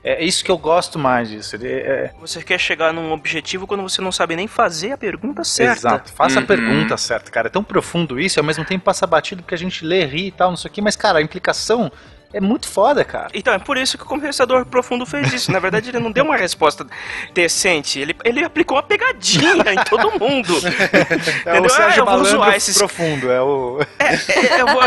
É 0.02 0.24
isso 0.24 0.44
que 0.44 0.50
eu 0.50 0.58
gosto 0.58 0.98
mais 0.98 1.28
disso. 1.28 1.56
É... 1.62 2.12
Você 2.20 2.42
quer 2.42 2.58
chegar 2.58 2.92
num 2.92 3.12
objetivo 3.12 3.66
quando 3.66 3.82
você 3.82 4.00
não 4.00 4.12
sabe 4.12 4.36
nem 4.36 4.46
fazer 4.46 4.92
a 4.92 4.98
pergunta 4.98 5.44
certa. 5.44 5.78
Exato, 5.78 6.12
faça 6.12 6.38
uhum. 6.38 6.44
a 6.44 6.46
pergunta 6.46 6.96
certa, 6.96 7.30
cara. 7.30 7.48
É 7.48 7.50
tão 7.50 7.64
profundo 7.64 8.18
isso 8.18 8.38
e 8.38 8.40
ao 8.40 8.44
mesmo 8.44 8.64
tempo 8.64 8.84
passa 8.84 9.06
batido 9.06 9.42
porque 9.42 9.54
a 9.54 9.58
gente 9.58 9.84
lê, 9.84 10.04
ri 10.04 10.28
e 10.28 10.30
tal, 10.30 10.50
não 10.50 10.56
sei 10.56 10.70
o 10.70 10.72
que, 10.72 10.80
mas, 10.80 10.96
cara, 10.96 11.18
a 11.18 11.22
implicação 11.22 11.90
é 12.32 12.40
muito 12.40 12.68
foda, 12.68 13.04
cara. 13.04 13.28
Então, 13.32 13.54
é 13.54 13.58
por 13.58 13.78
isso 13.78 13.96
que 13.96 14.04
o 14.04 14.06
Conversador 14.06 14.66
Profundo 14.66 15.06
fez 15.06 15.32
isso. 15.32 15.50
Na 15.50 15.58
verdade, 15.58 15.88
ele 15.88 15.98
não 15.98 16.12
deu 16.12 16.24
uma 16.24 16.36
resposta 16.36 16.86
decente. 17.32 17.98
Ele, 17.98 18.14
ele 18.22 18.44
aplicou 18.44 18.76
uma 18.76 18.82
pegadinha 18.82 19.72
em 19.72 19.84
todo 19.84 20.18
mundo. 20.18 20.54
É 21.48 21.52
Entendeu? 21.52 21.64
o 21.64 21.68
Sérgio 21.68 22.04
ah, 22.06 22.12
eu 22.12 22.18
vou 22.18 22.24
zoar 22.24 22.56
esses... 22.56 22.76
profundo, 22.76 23.30
é 23.30 23.40
o... 23.40 23.80
É, 23.98 24.14
é, 24.14 24.60
eu, 24.60 24.66
vou, 24.66 24.82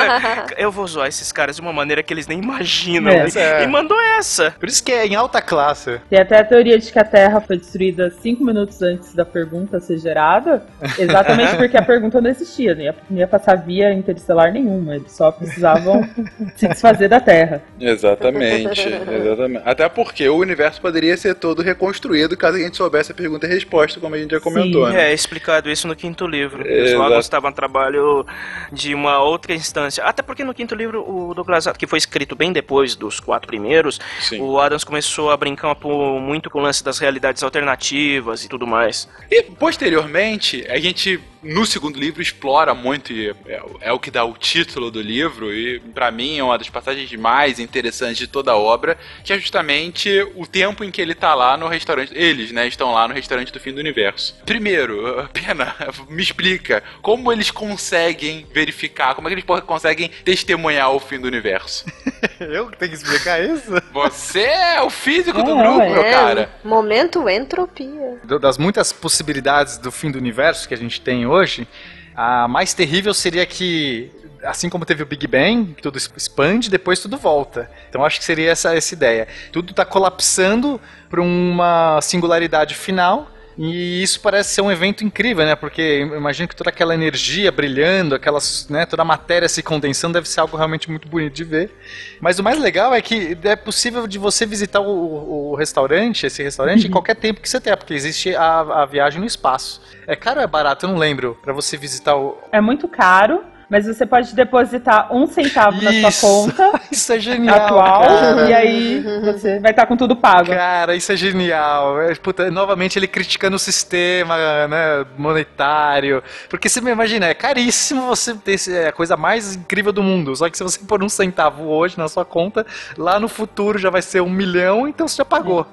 eu 0.58 0.72
vou 0.72 0.88
zoar 0.88 1.08
esses 1.08 1.32
caras 1.32 1.56
de 1.56 1.62
uma 1.62 1.74
maneira 1.74 2.04
que 2.04 2.14
eles 2.14 2.28
nem 2.28 2.40
imaginam. 2.40 3.12
É, 3.12 3.62
e, 3.62 3.64
e 3.64 3.68
mandou 3.68 4.00
essa. 4.18 4.52
Por 4.52 4.68
isso 4.68 4.84
que 4.84 4.92
é 4.92 5.06
em 5.06 5.16
alta 5.16 5.42
classe. 5.42 6.00
Tem 6.10 6.20
até 6.20 6.40
a 6.40 6.44
teoria 6.44 6.78
de 6.78 6.92
que 6.92 7.00
a 7.00 7.04
Terra 7.04 7.42
foi 7.42 7.58
destruída 7.58 8.12
cinco 8.22 8.44
minutos 8.44 8.82
antes 8.82 9.14
da 9.14 9.26
pergunta 9.26 9.80
ser 9.80 9.98
gerada, 9.98 10.64
exatamente 10.98 11.56
porque 11.56 11.78
a 11.78 11.82
pergunta 11.82 12.22
não 12.22 12.30
existia. 12.30 12.76
Não 12.76 12.82
ia, 12.82 12.96
não 13.10 13.18
ia 13.18 13.28
passar 13.28 13.56
via 13.56 13.94
interestelar 13.94 14.52
nenhuma. 14.52 14.96
Eles 14.96 15.12
só 15.12 15.32
precisavam 15.32 16.08
se 16.56 16.68
desfazer 16.68 17.08
da 17.08 17.20
Terra. 17.20 17.31
Terra. 17.32 17.64
Exatamente, 17.80 18.88
exatamente. 18.90 19.64
Até 19.66 19.88
porque 19.90 20.28
o 20.28 20.38
universo 20.38 20.82
poderia 20.82 21.16
ser 21.16 21.36
todo 21.36 21.62
reconstruído 21.62 22.36
caso 22.36 22.58
a 22.58 22.60
gente 22.60 22.78
soubesse 22.78 23.12
a 23.12 23.16
pergunta 23.16 23.48
e 23.48 23.50
resposta, 23.50 24.00
como 24.00 24.16
a 24.16 24.18
gente 24.18 24.32
já 24.32 24.40
comentou, 24.40 24.88
Sim, 24.88 24.94
né? 24.94 25.12
é 25.12 25.14
explicado 25.14 25.70
isso 25.70 25.88
no 25.88 25.96
quinto 25.96 26.28
livro. 26.28 26.64
Os. 26.64 26.94
Logos 26.94 27.26
estavam 27.26 27.50
a 27.50 27.54
trabalho 27.54 28.26
de 28.72 28.94
uma 28.94 29.20
outra 29.20 29.54
instância. 29.54 30.04
Até 30.04 30.22
porque 30.22 30.44
no 30.44 30.54
quinto 30.54 30.76
livro, 30.76 31.04
o 31.08 31.34
Douglas 31.34 31.68
Adams, 31.68 31.78
que 31.78 31.88
foi 31.88 31.98
escrito 31.98 32.36
bem 32.36 32.52
depois 32.52 32.96
dos 32.96 33.20
quatro 33.20 33.48
primeiros, 33.48 34.00
Sim. 34.22 34.42
o 34.42 34.60
Adams 34.60 34.84
começou 34.84 35.32
a 35.32 35.38
brincar 35.38 35.76
muito 35.84 36.50
com 36.50 36.60
o 36.60 36.62
lance 36.62 36.84
das 36.84 37.00
realidades 37.00 37.44
alternativas 37.44 38.44
e 38.44 38.50
tudo 38.50 38.68
mais. 38.68 39.08
E 39.30 39.42
posteriormente, 39.44 40.66
a 40.70 40.80
gente 40.80 41.20
no 41.44 41.66
segundo 41.66 42.00
livro 42.00 42.22
explora 42.22 42.74
muito 42.74 43.12
e 43.12 43.30
é, 43.30 43.62
é 43.82 43.92
o 43.92 44.00
que 44.00 44.12
dá 44.12 44.24
o 44.24 44.34
título 44.34 44.92
do 44.92 45.02
livro 45.02 45.54
e 45.54 45.80
pra 45.80 46.12
mim 46.12 46.38
é 46.38 46.44
uma 46.44 46.58
das 46.58 46.70
passagens 46.70 47.12
mais 47.14 47.60
interessantes 47.60 48.18
de 48.18 48.28
toda 48.28 48.52
a 48.52 48.58
obra, 48.58 48.98
que 49.24 49.34
é 49.34 49.40
justamente 49.40 50.10
o 50.36 50.46
tempo 50.46 50.84
em 50.84 50.92
que 50.92 51.02
ele 51.02 51.16
tá 51.16 51.34
lá 51.34 51.58
no 51.58 51.68
restaurante. 51.68 52.14
Eles, 52.16 52.52
né, 52.52 52.68
estão 52.68 52.94
lá 52.94 53.08
no 53.08 53.14
restaurante 53.14 53.52
do 53.52 53.60
fim 53.60 53.74
do 53.74 53.80
universo. 53.80 54.36
Primeiro, 54.46 55.30
Pena, 55.34 55.76
me 56.10 56.22
explica 56.22 56.84
como 57.02 57.32
eles 57.32 57.52
conseguem 57.52 58.46
verificar, 58.54 59.16
como 59.16 59.28
é 59.28 59.32
que 59.32 59.42
eles 59.42 59.62
conseguem 59.66 60.10
testemunhar 60.24 60.92
o 60.92 61.00
fim 61.00 61.20
do 61.20 61.28
universo? 61.28 61.86
Eu 62.40 62.68
que 62.68 62.78
tenho 62.78 62.92
que 62.92 62.98
explicar 62.98 63.42
isso? 63.44 63.72
Você 63.94 64.42
é 64.42 64.82
o 64.82 64.90
físico 64.90 65.42
do 65.44 65.52
É, 65.52 65.64
grupo, 65.64 65.82
é. 65.82 65.90
meu 65.90 66.04
cara. 66.12 66.50
Momento 66.64 67.28
entropia. 67.30 68.18
Do- 68.24 68.40
Das 68.40 68.58
muitas 68.58 68.92
possibilidades 68.92 69.78
do 69.78 69.92
fim 69.92 70.12
do 70.12 70.18
universo 70.18 70.68
que 70.68 70.74
a 70.74 70.78
gente 70.78 71.02
tem 71.02 71.26
hoje, 71.26 71.68
a 72.16 72.48
mais 72.48 72.74
terrível 72.74 73.14
seria 73.14 73.46
que, 73.46 74.12
assim 74.44 74.70
como 74.70 74.86
teve 74.86 75.02
o 75.04 75.06
Big 75.06 75.26
Bang, 75.28 75.76
tudo 75.82 75.98
expande 75.98 76.70
depois 76.70 77.00
tudo 77.00 77.18
volta. 77.18 77.70
Então 77.90 78.04
acho 78.06 78.20
que 78.20 78.26
seria 78.26 78.52
essa, 78.52 78.76
essa 78.76 78.94
ideia. 78.94 79.28
Tudo 79.52 79.72
está 79.72 79.86
colapsando 79.86 80.80
para 81.10 81.22
uma 81.22 82.00
singularidade 82.02 82.76
final. 82.76 83.30
E 83.64 84.02
isso 84.02 84.20
parece 84.22 84.56
ser 84.56 84.62
um 84.62 84.72
evento 84.72 85.04
incrível, 85.04 85.46
né? 85.46 85.56
Porque 85.56 86.00
imagino 86.00 86.48
que 86.48 86.56
toda 86.56 86.72
aquela 86.72 86.96
energia 86.96 87.52
brilhando, 87.52 88.16
aquelas, 88.16 88.68
né, 88.68 88.88
toda 88.88 89.04
a 89.04 89.06
matéria 89.06 89.48
se 89.48 89.62
condensando 89.62 90.16
deve 90.16 90.28
ser 90.28 90.40
algo 90.40 90.58
realmente 90.58 90.90
muito 90.90 91.08
bonito 91.08 91.36
de 91.36 91.44
ver. 91.44 91.72
Mas 92.20 92.40
o 92.40 92.44
mais 92.44 92.60
legal 92.60 92.92
é 92.92 93.00
que 93.04 93.38
é 93.44 93.56
possível 93.56 94.08
de 94.08 94.18
você 94.18 94.48
visitar 94.48 94.80
o, 94.80 95.52
o 95.52 95.56
restaurante, 95.56 96.26
esse 96.26 96.42
restaurante, 96.42 96.88
em 96.88 96.90
qualquer 96.90 97.16
tempo 97.16 97.40
que 97.40 97.48
você 97.48 97.62
tenha, 97.62 97.78
porque 97.78 97.94
existe 97.94 98.36
a, 98.36 98.82
a 98.82 98.86
viagem 98.88 99.20
no 99.20 99.28
espaço. 99.28 99.80
É 100.08 100.16
caro 100.16 100.40
ou 100.40 100.44
é 100.44 100.48
barato? 100.48 100.88
Eu 100.88 100.90
não 100.90 100.98
lembro. 100.98 101.38
Pra 101.44 101.54
você 101.54 101.78
visitar 101.78 102.16
o. 102.16 102.40
É 102.52 102.60
muito 102.60 102.88
caro, 102.88 103.44
mas 103.72 103.88
você 103.88 104.06
pode 104.06 104.36
depositar 104.36 105.12
um 105.16 105.26
centavo 105.26 105.82
na 105.82 105.92
Isso. 105.92 106.12
sua 106.12 106.30
conta 106.30 106.80
Isso 106.92 107.12
é 107.14 107.20
genial. 107.20 107.56
atual 107.56 108.02
cara. 108.06 108.50
e 108.50 108.54
aí 108.54 109.00
você 109.24 109.60
vai 109.60 109.72
estar 109.72 109.86
com 109.88 109.96
tudo 109.96 110.16
pago. 110.16 110.52
Cara, 110.52 110.94
isso 110.96 111.12
é 111.12 111.16
genial. 111.16 112.00
É, 112.02 112.14
puta, 112.16 112.52
novamente 112.52 113.00
ele 113.00 113.08
criticando 113.08 113.56
o 113.56 113.60
sistema 113.60 114.36
né, 114.68 115.06
monetário. 115.18 116.22
Porque 116.50 116.68
você 116.68 116.82
me 116.82 116.92
imagina, 116.92 117.28
é 117.28 117.34
caríssimo 117.34 118.06
você 118.08 118.36
ter 118.36 118.52
esse- 118.54 118.76
é 118.76 118.90
a 118.90 118.92
coisa 118.92 119.16
mais 119.16 119.56
incrível 119.56 119.94
do 119.94 120.04
mundo. 120.04 120.36
Só 120.36 120.50
que 120.50 120.58
se 120.58 120.64
você 120.64 120.78
pôr 120.80 121.02
um 121.02 121.10
centavo 121.10 121.64
hoje 121.70 121.98
na 121.98 122.10
sua 122.10 122.26
conta, 122.26 122.66
lá 122.98 123.20
no 123.20 123.30
futuro 123.30 123.80
já 123.80 123.90
vai 123.90 124.02
ser 124.02 124.22
um 124.22 124.30
milhão, 124.30 124.86
então 124.88 125.08
você 125.08 125.16
já 125.18 125.26
pagou. 125.26 125.66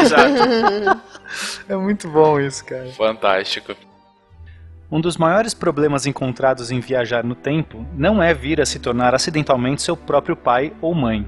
Exato. 0.00 1.00
É 1.68 1.74
muito 1.74 2.08
bom 2.08 2.38
isso, 2.40 2.64
cara. 2.64 2.86
Fantástico. 2.96 3.74
Um 4.88 5.00
dos 5.00 5.16
maiores 5.16 5.52
problemas 5.52 6.06
encontrados 6.06 6.70
em 6.70 6.78
viajar 6.78 7.24
no 7.24 7.34
tempo 7.34 7.84
não 7.96 8.22
é 8.22 8.32
vir 8.32 8.60
a 8.60 8.66
se 8.66 8.78
tornar 8.78 9.16
acidentalmente 9.16 9.82
seu 9.82 9.96
próprio 9.96 10.36
pai 10.36 10.72
ou 10.80 10.94
mãe. 10.94 11.26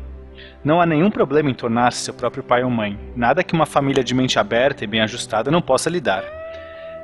Não 0.63 0.81
há 0.81 0.87
nenhum 0.87 1.11
problema 1.11 1.51
em 1.51 1.55
tornar-se 1.55 2.05
seu 2.05 2.15
próprio 2.15 2.45
pai 2.45 2.63
ou 2.63 2.71
mãe, 2.71 2.97
nada 3.17 3.43
que 3.43 3.55
uma 3.55 3.67
família 3.67 4.05
de 4.05 4.15
mente 4.15 4.39
aberta 4.39 4.85
e 4.85 4.87
bem 4.87 5.01
ajustada 5.01 5.51
não 5.51 5.61
possa 5.61 5.91
lidar. 5.91 6.23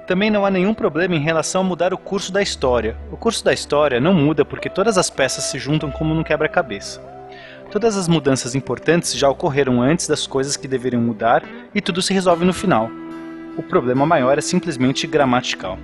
Também 0.07 0.31
não 0.31 0.47
há 0.47 0.51
nenhum 0.51 0.73
problema 0.73 1.17
em 1.17 1.21
relação 1.21 1.63
a 1.63 1.65
mudar 1.65 1.93
o 1.93 1.99
curso 1.99 2.33
da 2.33 2.41
história. 2.41 2.97
O 3.11 3.17
curso 3.17 3.45
da 3.45 3.53
história 3.53 3.99
não 3.99 4.15
muda 4.15 4.45
porque 4.45 4.71
todas 4.71 4.97
as 4.97 5.11
peças 5.11 5.43
se 5.45 5.59
juntam 5.59 5.91
como 5.91 6.15
num 6.15 6.23
quebra-cabeça. 6.23 7.01
Todas 7.69 7.97
as 7.97 8.07
mudanças 8.07 8.55
importantes 8.55 9.13
já 9.19 9.29
ocorreram 9.29 9.83
antes 9.83 10.07
das 10.07 10.25
coisas 10.25 10.57
que 10.57 10.69
deveriam 10.69 11.03
mudar 11.03 11.43
e 11.75 11.81
tudo 11.81 12.01
se 12.01 12.15
resolve 12.15 12.45
no 12.45 12.53
final. 12.53 12.89
O 13.57 13.63
problema 13.63 14.07
maior 14.07 14.39
é 14.39 14.41
simplesmente 14.41 15.05
gramatical. 15.09 15.77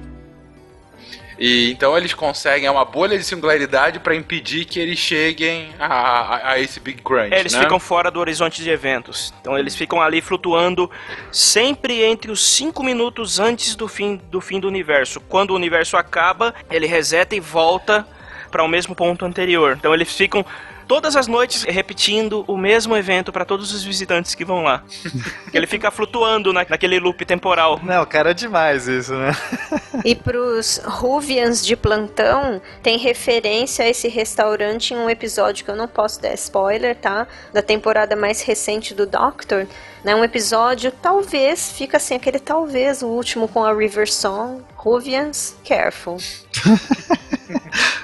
E 1.41 1.73
então 1.73 1.97
eles 1.97 2.13
conseguem 2.13 2.67
é 2.67 2.71
uma 2.71 2.85
bolha 2.85 3.17
de 3.17 3.25
singularidade 3.25 3.99
para 3.99 4.15
impedir 4.15 4.67
que 4.67 4.79
eles 4.79 4.99
cheguem 4.99 5.71
a, 5.79 5.87
a- 5.87 6.51
a 6.53 6.61
esse 6.61 6.79
Big 6.79 7.01
Crunch. 7.03 7.33
É, 7.33 7.41
eles 7.41 7.55
né? 7.55 7.61
ficam 7.63 7.81
fora 7.81 8.11
do 8.11 8.21
horizonte 8.21 8.63
de 8.63 8.69
eventos. 8.69 9.33
Então 9.41 9.59
eles 9.59 9.75
ficam 9.75 10.03
ali 10.03 10.21
flutuando 10.21 10.91
sempre 11.33 12.03
entre 12.03 12.31
os 12.31 12.47
5 12.47 12.83
minutos 12.83 13.41
antes 13.41 13.75
do 13.75 13.89
fim, 13.89 14.21
do 14.31 14.41
fim 14.41 14.61
do 14.61 14.69
universo. 14.69 15.19
Quando 15.19 15.53
o 15.53 15.55
universo 15.57 15.97
acaba, 15.97 16.55
ele 16.71 16.87
reseta 16.87 17.35
e 17.35 17.41
volta 17.41 18.07
para 18.51 18.63
o 18.63 18.69
mesmo 18.69 18.95
ponto 18.95 19.25
anterior. 19.25 19.77
Então 19.79 19.95
eles 19.95 20.13
ficam 20.15 20.45
todas 20.91 21.15
as 21.15 21.29
noites 21.29 21.63
repetindo 21.63 22.45
o 22.49 22.59
mesmo 22.59 22.97
evento 22.97 23.31
para 23.31 23.45
todos 23.45 23.73
os 23.73 23.85
visitantes 23.85 24.35
que 24.35 24.45
vão 24.45 24.65
lá. 24.65 24.83
Ele 25.55 25.65
fica 25.65 25.89
flutuando 25.89 26.53
na- 26.53 26.67
naquele 26.69 26.99
loop 26.99 27.25
temporal. 27.25 27.79
Não, 27.81 28.05
cara, 28.05 28.33
é 28.33 28.35
demais 28.35 28.89
isso, 28.89 29.15
né? 29.15 29.31
E 30.03 30.15
pros 30.15 30.81
Ruvians 30.83 31.65
de 31.65 31.77
plantão, 31.77 32.61
tem 32.83 32.97
referência 32.97 33.85
a 33.85 33.89
esse 33.89 34.09
restaurante 34.09 34.95
em 34.95 34.97
um 34.97 35.11
episódio 35.11 35.63
que 35.63 35.71
eu 35.71 35.77
não 35.77 35.87
posso 35.87 36.23
dar 36.23 36.33
spoiler, 36.35 36.97
tá? 36.97 37.27
Da 37.53 37.61
temporada 37.61 38.17
mais 38.17 38.41
recente 38.41 38.95
do 38.95 39.05
Doctor. 39.07 39.67
Né? 40.03 40.15
Um 40.15 40.25
episódio, 40.25 40.91
talvez, 40.91 41.71
fica 41.73 41.99
assim, 41.99 42.15
aquele 42.15 42.39
talvez, 42.39 43.03
o 43.03 43.09
último 43.09 43.47
com 43.47 43.63
a 43.63 43.75
River 43.75 44.11
Song. 44.11 44.63
Ruvians, 44.75 45.55
careful. 45.65 46.17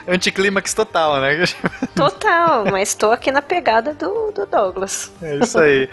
Anticlímax 0.09 0.75
total, 0.75 1.21
né? 1.21 1.45
Total, 1.95 2.65
mas 2.71 2.95
tô 2.95 3.11
aqui 3.11 3.31
na 3.31 3.43
pegada 3.43 3.95
do, 3.95 4.33
do 4.33 4.47
Douglas. 4.47 5.13
É 5.23 5.37
isso 5.37 5.59
aí. 5.59 5.89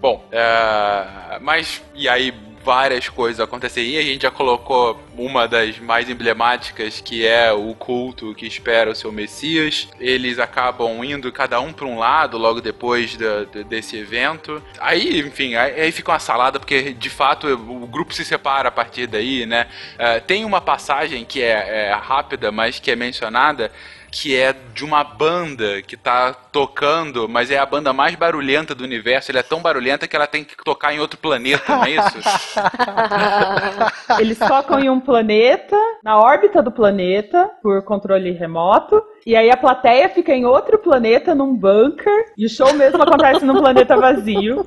Bom, 0.00 0.26
é, 0.32 1.38
mas 1.40 1.82
e 1.94 2.08
aí 2.08 2.32
várias 2.68 3.08
coisas 3.08 3.40
acontecem 3.40 3.92
e 3.92 3.96
a 3.96 4.02
gente 4.02 4.20
já 4.20 4.30
colocou 4.30 5.00
uma 5.16 5.48
das 5.48 5.78
mais 5.78 6.10
emblemáticas 6.10 7.00
que 7.00 7.26
é 7.26 7.50
o 7.50 7.74
culto 7.74 8.34
que 8.34 8.46
espera 8.46 8.90
o 8.90 8.94
seu 8.94 9.10
Messias. 9.10 9.88
Eles 9.98 10.38
acabam 10.38 11.02
indo 11.02 11.32
cada 11.32 11.58
um 11.62 11.72
para 11.72 11.86
um 11.86 11.98
lado 11.98 12.36
logo 12.36 12.60
depois 12.60 13.16
desse 13.70 13.96
evento. 13.96 14.62
Aí, 14.78 15.18
enfim, 15.20 15.54
aí, 15.54 15.80
aí 15.80 15.90
fica 15.90 16.12
uma 16.12 16.18
salada 16.18 16.60
porque 16.60 16.92
de 16.92 17.08
fato 17.08 17.46
o 17.46 17.86
grupo 17.86 18.12
se 18.12 18.22
separa 18.22 18.68
a 18.68 18.72
partir 18.72 19.06
daí, 19.06 19.46
né? 19.46 19.66
É, 19.96 20.20
tem 20.20 20.44
uma 20.44 20.60
passagem 20.60 21.24
que 21.24 21.40
é, 21.40 21.88
é 21.88 21.92
rápida, 21.94 22.52
mas 22.52 22.78
que 22.78 22.90
é 22.90 22.96
mencionada 22.96 23.72
que 24.10 24.36
é 24.36 24.54
de 24.74 24.84
uma 24.84 25.04
banda 25.04 25.82
que 25.82 25.96
tá 25.96 26.32
tocando, 26.32 27.28
mas 27.28 27.50
é 27.50 27.58
a 27.58 27.66
banda 27.66 27.92
mais 27.92 28.14
barulhenta 28.14 28.74
do 28.74 28.84
universo. 28.84 29.30
Ele 29.30 29.38
é 29.38 29.42
tão 29.42 29.60
barulhenta 29.60 30.06
que 30.06 30.16
ela 30.16 30.26
tem 30.26 30.44
que 30.44 30.56
tocar 30.64 30.94
em 30.94 30.98
outro 30.98 31.18
planeta, 31.18 31.76
não 31.76 31.84
é 31.84 31.90
isso? 31.90 32.18
Eles 34.18 34.38
tocam 34.38 34.78
em 34.78 34.88
um 34.88 35.00
planeta, 35.00 35.76
na 36.02 36.18
órbita 36.18 36.62
do 36.62 36.72
planeta, 36.72 37.50
por 37.62 37.82
controle 37.84 38.32
remoto. 38.32 39.02
E 39.26 39.36
aí 39.36 39.50
a 39.50 39.56
plateia 39.56 40.08
fica 40.08 40.32
em 40.34 40.44
outro 40.44 40.78
planeta, 40.78 41.34
num 41.34 41.54
bunker. 41.54 42.32
E 42.36 42.46
o 42.46 42.50
show 42.50 42.72
mesmo 42.74 43.02
acontece 43.02 43.44
num 43.44 43.58
planeta 43.60 43.96
vazio. 43.96 44.66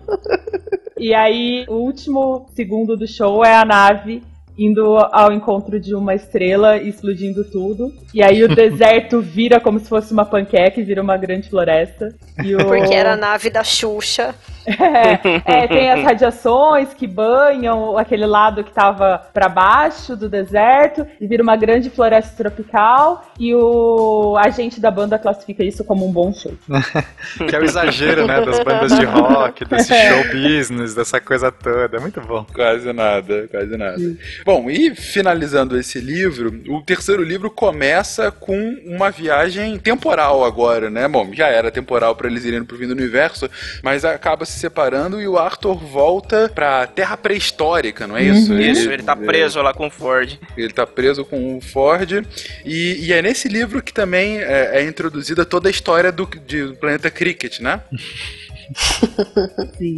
E 0.98 1.16
aí 1.16 1.66
o 1.68 1.76
último 1.76 2.48
segundo 2.56 2.96
do 2.96 3.08
show 3.08 3.44
é 3.44 3.56
a 3.56 3.66
nave 3.66 4.24
indo 4.58 4.98
ao 5.12 5.32
encontro 5.32 5.80
de 5.80 5.96
uma 5.96 6.14
estrela 6.14 6.78
e 6.78 6.90
explodindo 6.90 7.44
tudo. 7.44 7.92
E 8.14 8.22
aí 8.22 8.44
o 8.44 8.48
deserto 8.54 9.22
vira 9.22 9.60
como 9.60 9.80
se 9.80 9.88
fosse 9.88 10.12
uma 10.14 10.26
panqueca 10.26 10.80
e 10.80 10.84
vira 10.84 11.02
uma 11.02 11.18
grande 11.18 11.50
floresta. 11.50 12.14
E 12.44 12.56
o... 12.56 12.66
Porque 12.66 12.94
era 12.94 13.14
a 13.14 13.18
nave 13.18 13.50
da 13.50 13.64
Xuxa. 13.64 14.36
É, 14.66 15.64
é, 15.64 15.68
tem 15.68 15.92
as 15.92 16.04
radiações 16.04 16.94
que 16.94 17.08
banham 17.08 17.98
aquele 17.98 18.26
lado 18.26 18.64
que 18.64 18.72
tava 18.72 19.22
para 19.34 19.50
baixo 19.50 20.16
do 20.16 20.30
deserto 20.30 21.06
e 21.20 21.28
vira 21.28 21.42
uma 21.42 21.56
grande 21.56 21.90
floresta 21.90 22.36
tropical 22.36 23.26
e 23.40 23.54
o 23.56 24.36
agente 24.38 24.80
da 24.80 24.92
banda 24.92 25.18
classifica 25.18 25.64
isso 25.64 25.84
como 25.84 26.08
um 26.08 26.12
bom 26.12 26.34
show. 26.34 26.54
que 27.48 27.56
é 27.56 27.60
o 27.60 27.64
exagero, 27.64 28.28
né? 28.28 28.42
Das 28.42 28.60
bandas 28.64 28.98
de 28.98 29.06
rock, 29.06 29.66
desse 29.66 29.94
show 29.94 30.24
business, 30.32 30.94
dessa 30.94 31.20
coisa 31.20 31.52
toda. 31.52 31.98
É 31.98 32.00
muito 32.00 32.22
bom. 32.22 32.46
Quase 32.54 32.92
nada, 32.94 33.48
quase 33.50 33.78
nada. 33.78 33.98
Bom, 34.46 34.70
e 34.70 34.96
finalizando 34.96 35.78
esse 35.78 36.00
livro, 36.00 36.62
o 36.70 36.82
terceiro 36.82 37.24
livro 37.24 37.50
começa 37.50 38.32
com 38.32 38.58
uma 38.86 39.10
viagem 39.10 39.78
temporal 39.80 40.44
agora, 40.44 40.90
né? 40.90 41.08
Bom, 41.08 41.32
já 41.34 41.48
era 41.48 41.72
temporal 41.72 42.16
para 42.16 42.28
eles 42.28 42.46
irem 42.46 42.64
pro 42.64 42.78
fim 42.78 42.88
do 42.88 42.94
universo, 42.94 43.50
mas 43.84 44.06
acaba 44.06 44.46
se 44.52 44.60
separando 44.60 45.22
e 45.22 45.28
o 45.28 45.38
Arthur 45.38 45.76
volta 45.76 46.52
pra 46.54 46.86
terra 46.86 47.16
pré-histórica, 47.18 48.06
não 48.06 48.16
é 48.18 48.24
isso? 48.24 48.54
Isso, 48.60 48.92
ele 48.92 49.04
tá 49.04 49.16
preso 49.16 49.62
lá 49.62 49.74
com 49.74 49.88
o 49.88 49.90
Ford. 49.92 50.38
Ele 50.58 50.72
tá 50.74 50.86
preso 50.86 51.26
com 51.26 51.58
o 51.58 51.62
Ford. 51.62 52.26
E, 52.66 52.98
e 53.08 53.14
é 53.14 53.22
nesse 53.22 53.48
livro 53.48 53.82
que 53.82 53.94
também 53.94 54.38
é, 54.40 54.80
é 54.80 54.84
introduzida 54.84 55.46
toda 55.46 55.68
a 55.70 55.72
história 55.72 56.12
do, 56.12 56.26
de- 56.46 56.68
do 56.68 56.76
planeta 56.76 57.10
Cricket, 57.10 57.60
né? 57.60 57.82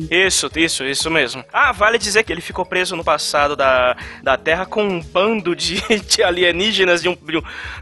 Isso, 0.09 0.49
isso, 0.55 0.83
isso 0.83 1.11
mesmo. 1.11 1.43
Ah, 1.51 1.71
vale 1.71 1.97
dizer 1.97 2.23
que 2.23 2.31
ele 2.31 2.41
ficou 2.41 2.65
preso 2.65 2.95
no 2.95 3.03
passado 3.03 3.55
da, 3.55 3.95
da 4.23 4.37
Terra 4.37 4.65
com 4.65 4.83
um 4.83 4.99
bando 5.01 5.55
de, 5.55 5.75
de 6.07 6.23
alienígenas 6.23 7.01
de 7.01 7.09
um- 7.09 7.17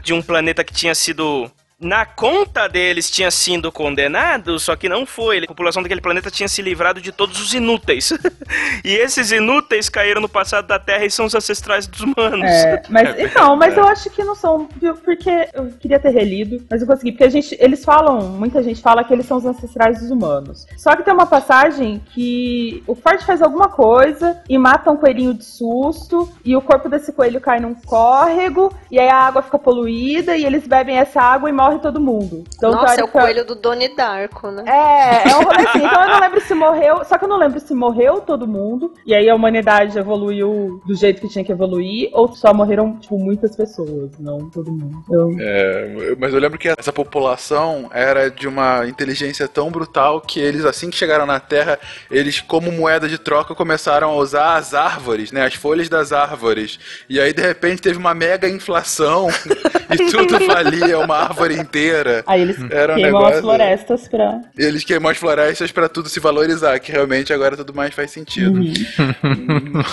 de 0.02 0.12
um 0.12 0.20
planeta 0.22 0.62
que 0.64 0.72
tinha 0.72 0.94
sido. 0.94 1.50
Na 1.82 2.06
conta 2.06 2.68
deles 2.68 3.10
tinha 3.10 3.28
sido 3.30 3.72
condenado, 3.72 4.56
só 4.60 4.76
que 4.76 4.88
não 4.88 5.04
foi. 5.04 5.38
A 5.38 5.46
população 5.46 5.82
daquele 5.82 6.00
planeta 6.00 6.30
tinha 6.30 6.48
se 6.48 6.62
livrado 6.62 7.00
de 7.00 7.10
todos 7.10 7.40
os 7.40 7.52
inúteis. 7.52 8.12
e 8.84 8.94
esses 8.94 9.32
inúteis 9.32 9.88
caíram 9.88 10.20
no 10.20 10.28
passado 10.28 10.68
da 10.68 10.78
Terra 10.78 11.04
e 11.04 11.10
são 11.10 11.26
os 11.26 11.34
ancestrais 11.34 11.88
dos 11.88 12.00
humanos. 12.00 12.48
É, 12.48 12.82
mas 12.88 13.18
então, 13.18 13.56
mas 13.56 13.76
eu 13.76 13.84
acho 13.84 14.08
que 14.10 14.22
não 14.22 14.36
são? 14.36 14.66
Porque 15.04 15.48
eu 15.52 15.72
queria 15.80 15.98
ter 15.98 16.10
relido, 16.10 16.64
mas 16.70 16.80
eu 16.80 16.86
consegui, 16.86 17.12
porque 17.12 17.24
a 17.24 17.30
gente, 17.30 17.56
eles 17.58 17.84
falam, 17.84 18.28
muita 18.28 18.62
gente 18.62 18.80
fala 18.80 19.02
que 19.02 19.12
eles 19.12 19.26
são 19.26 19.38
os 19.38 19.44
ancestrais 19.44 19.98
dos 19.98 20.10
humanos. 20.10 20.66
Só 20.76 20.94
que 20.94 21.02
tem 21.02 21.12
uma 21.12 21.26
passagem 21.26 22.00
que 22.14 22.82
o 22.86 22.94
Ford 22.94 23.20
faz 23.22 23.42
alguma 23.42 23.68
coisa 23.68 24.40
e 24.48 24.56
mata 24.56 24.90
um 24.90 24.96
coelhinho 24.96 25.34
de 25.34 25.44
susto 25.44 26.30
e 26.44 26.54
o 26.54 26.60
corpo 26.60 26.88
desse 26.88 27.12
coelho 27.12 27.40
cai 27.40 27.58
num 27.58 27.74
córrego 27.74 28.72
e 28.90 29.00
aí 29.00 29.08
a 29.08 29.16
água 29.16 29.42
fica 29.42 29.58
poluída 29.58 30.36
e 30.36 30.44
eles 30.44 30.66
bebem 30.66 30.96
essa 30.96 31.20
água 31.20 31.48
e 31.48 31.52
morre 31.72 31.82
todo 31.82 32.00
mundo. 32.00 32.44
Então, 32.56 32.72
Nossa, 32.72 33.00
é 33.00 33.04
o 33.04 33.08
coelho 33.08 33.44
do 33.44 33.54
Doni 33.54 33.88
Darko, 33.94 34.50
né? 34.50 34.64
é, 34.66 35.30
é 35.30 35.36
um 35.36 35.42
rolê 35.42 35.62
assim. 35.68 35.78
Então 35.84 36.02
eu 36.02 36.08
não 36.08 36.20
lembro 36.20 36.40
se 36.40 36.54
morreu. 36.54 37.04
Só 37.04 37.18
que 37.18 37.24
eu 37.24 37.28
não 37.28 37.36
lembro 37.38 37.60
se 37.60 37.74
morreu 37.74 38.20
todo 38.20 38.46
mundo. 38.46 38.92
E 39.06 39.14
aí 39.14 39.28
a 39.28 39.34
humanidade 39.34 39.98
evoluiu 39.98 40.80
do 40.86 40.94
jeito 40.94 41.20
que 41.20 41.28
tinha 41.28 41.44
que 41.44 41.52
evoluir. 41.52 42.10
Ou 42.12 42.32
só 42.34 42.52
morreram, 42.54 42.96
tipo, 42.98 43.18
muitas 43.18 43.56
pessoas. 43.56 44.10
Não 44.18 44.50
todo 44.50 44.70
mundo. 44.70 45.02
Eu- 45.10 45.30
É, 45.40 46.14
mas 46.18 46.32
eu 46.32 46.40
lembro 46.40 46.58
que 46.58 46.68
essa 46.68 46.92
população 46.92 47.88
era 47.92 48.30
de 48.30 48.46
uma 48.46 48.86
inteligência 48.86 49.48
tão 49.48 49.70
brutal 49.70 50.20
que 50.20 50.40
eles, 50.40 50.64
assim 50.64 50.90
que 50.90 50.96
chegaram 50.96 51.26
na 51.26 51.40
Terra, 51.40 51.78
eles, 52.10 52.40
como 52.40 52.70
moeda 52.70 53.08
de 53.08 53.18
troca, 53.18 53.54
começaram 53.54 54.10
a 54.10 54.14
usar 54.16 54.54
as 54.56 54.74
árvores, 54.74 55.32
né? 55.32 55.44
As 55.46 55.54
folhas 55.54 55.88
das 55.88 56.12
árvores. 56.12 56.78
E 57.08 57.20
aí, 57.20 57.32
de 57.32 57.42
repente, 57.42 57.82
teve 57.82 57.98
uma 57.98 58.14
mega 58.14 58.48
inflação 58.48 59.28
e 59.90 60.10
tudo 60.10 60.38
valia 60.46 60.98
uma 60.98 61.16
árvore 61.16 61.61
inteira. 61.62 62.22
Aí 62.26 62.40
eles 62.42 62.56
Era 62.70 62.92
um 62.92 62.96
queimam 62.96 63.12
negócio- 63.12 63.34
as 63.36 63.40
florestas 63.40 64.08
pra. 64.08 64.40
Eles 64.58 64.84
queimam 64.84 65.10
as 65.10 65.16
florestas 65.18 65.72
pra 65.72 65.88
tudo 65.88 66.08
se 66.08 66.20
valorizar, 66.20 66.78
que 66.78 66.92
realmente 66.92 67.32
agora 67.32 67.56
tudo 67.56 67.72
mais 67.74 67.94
faz 67.94 68.10
sentido. 68.10 68.52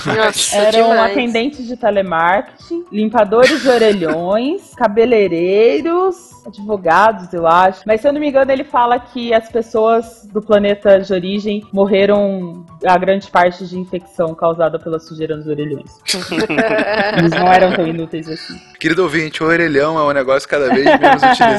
Nossa, 0.05 0.55
Eram 0.57 0.89
demais. 0.89 1.11
atendentes 1.11 1.67
de 1.67 1.77
telemarketing, 1.77 2.85
limpadores 2.91 3.61
de 3.61 3.69
orelhões, 3.69 4.73
cabeleireiros, 4.77 6.15
advogados, 6.45 7.31
eu 7.33 7.45
acho. 7.47 7.81
Mas 7.85 8.01
se 8.01 8.07
eu 8.07 8.13
não 8.13 8.19
me 8.19 8.27
engano, 8.29 8.51
ele 8.51 8.63
fala 8.63 8.99
que 8.99 9.33
as 9.33 9.49
pessoas 9.49 10.27
do 10.31 10.41
planeta 10.41 10.99
de 10.99 11.13
origem 11.13 11.63
morreram 11.71 12.65
a 12.85 12.97
grande 12.97 13.29
parte 13.29 13.65
de 13.67 13.77
infecção 13.77 14.33
causada 14.33 14.79
pela 14.79 14.99
sujeira 14.99 15.35
nos 15.35 15.47
orelhões. 15.47 15.91
Eles 17.17 17.31
não 17.31 17.47
eram 17.51 17.73
tão 17.73 17.87
inúteis 17.87 18.27
assim. 18.27 18.55
Querido 18.79 19.03
ouvinte, 19.03 19.43
o 19.43 19.47
orelhão 19.47 19.97
é 19.99 20.03
um 20.03 20.11
negócio 20.11 20.47
cada 20.47 20.69
vez 20.73 20.85
menos 20.85 21.21
utilizado, 21.23 21.58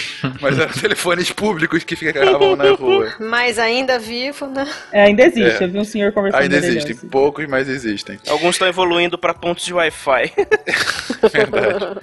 mas 0.40 0.58
eram 0.58 0.72
telefones 0.72 1.30
públicos 1.32 1.84
que 1.84 1.96
ficavam 1.96 2.56
na 2.56 2.70
rua. 2.70 3.12
Mas 3.20 3.58
ainda 3.58 3.98
vivo, 3.98 4.46
né? 4.46 4.66
É, 4.92 5.02
ainda 5.04 5.24
existe, 5.24 5.62
É. 5.62 5.66
eu 5.66 5.70
vi 5.70 5.78
um 5.78 5.84
senhor 5.84 6.12
conversando 6.12 6.42
Ainda 6.42 6.56
existem, 6.56 6.92
assim. 6.96 7.08
poucos, 7.08 7.46
mas 7.46 7.68
existem. 7.68 8.18
Alguns 8.28 8.54
estão 8.56 8.68
evoluindo 8.68 9.16
para 9.18 9.32
pontos 9.34 9.64
de 9.64 9.72
Wi-Fi. 9.74 10.32
Verdade. 11.32 12.00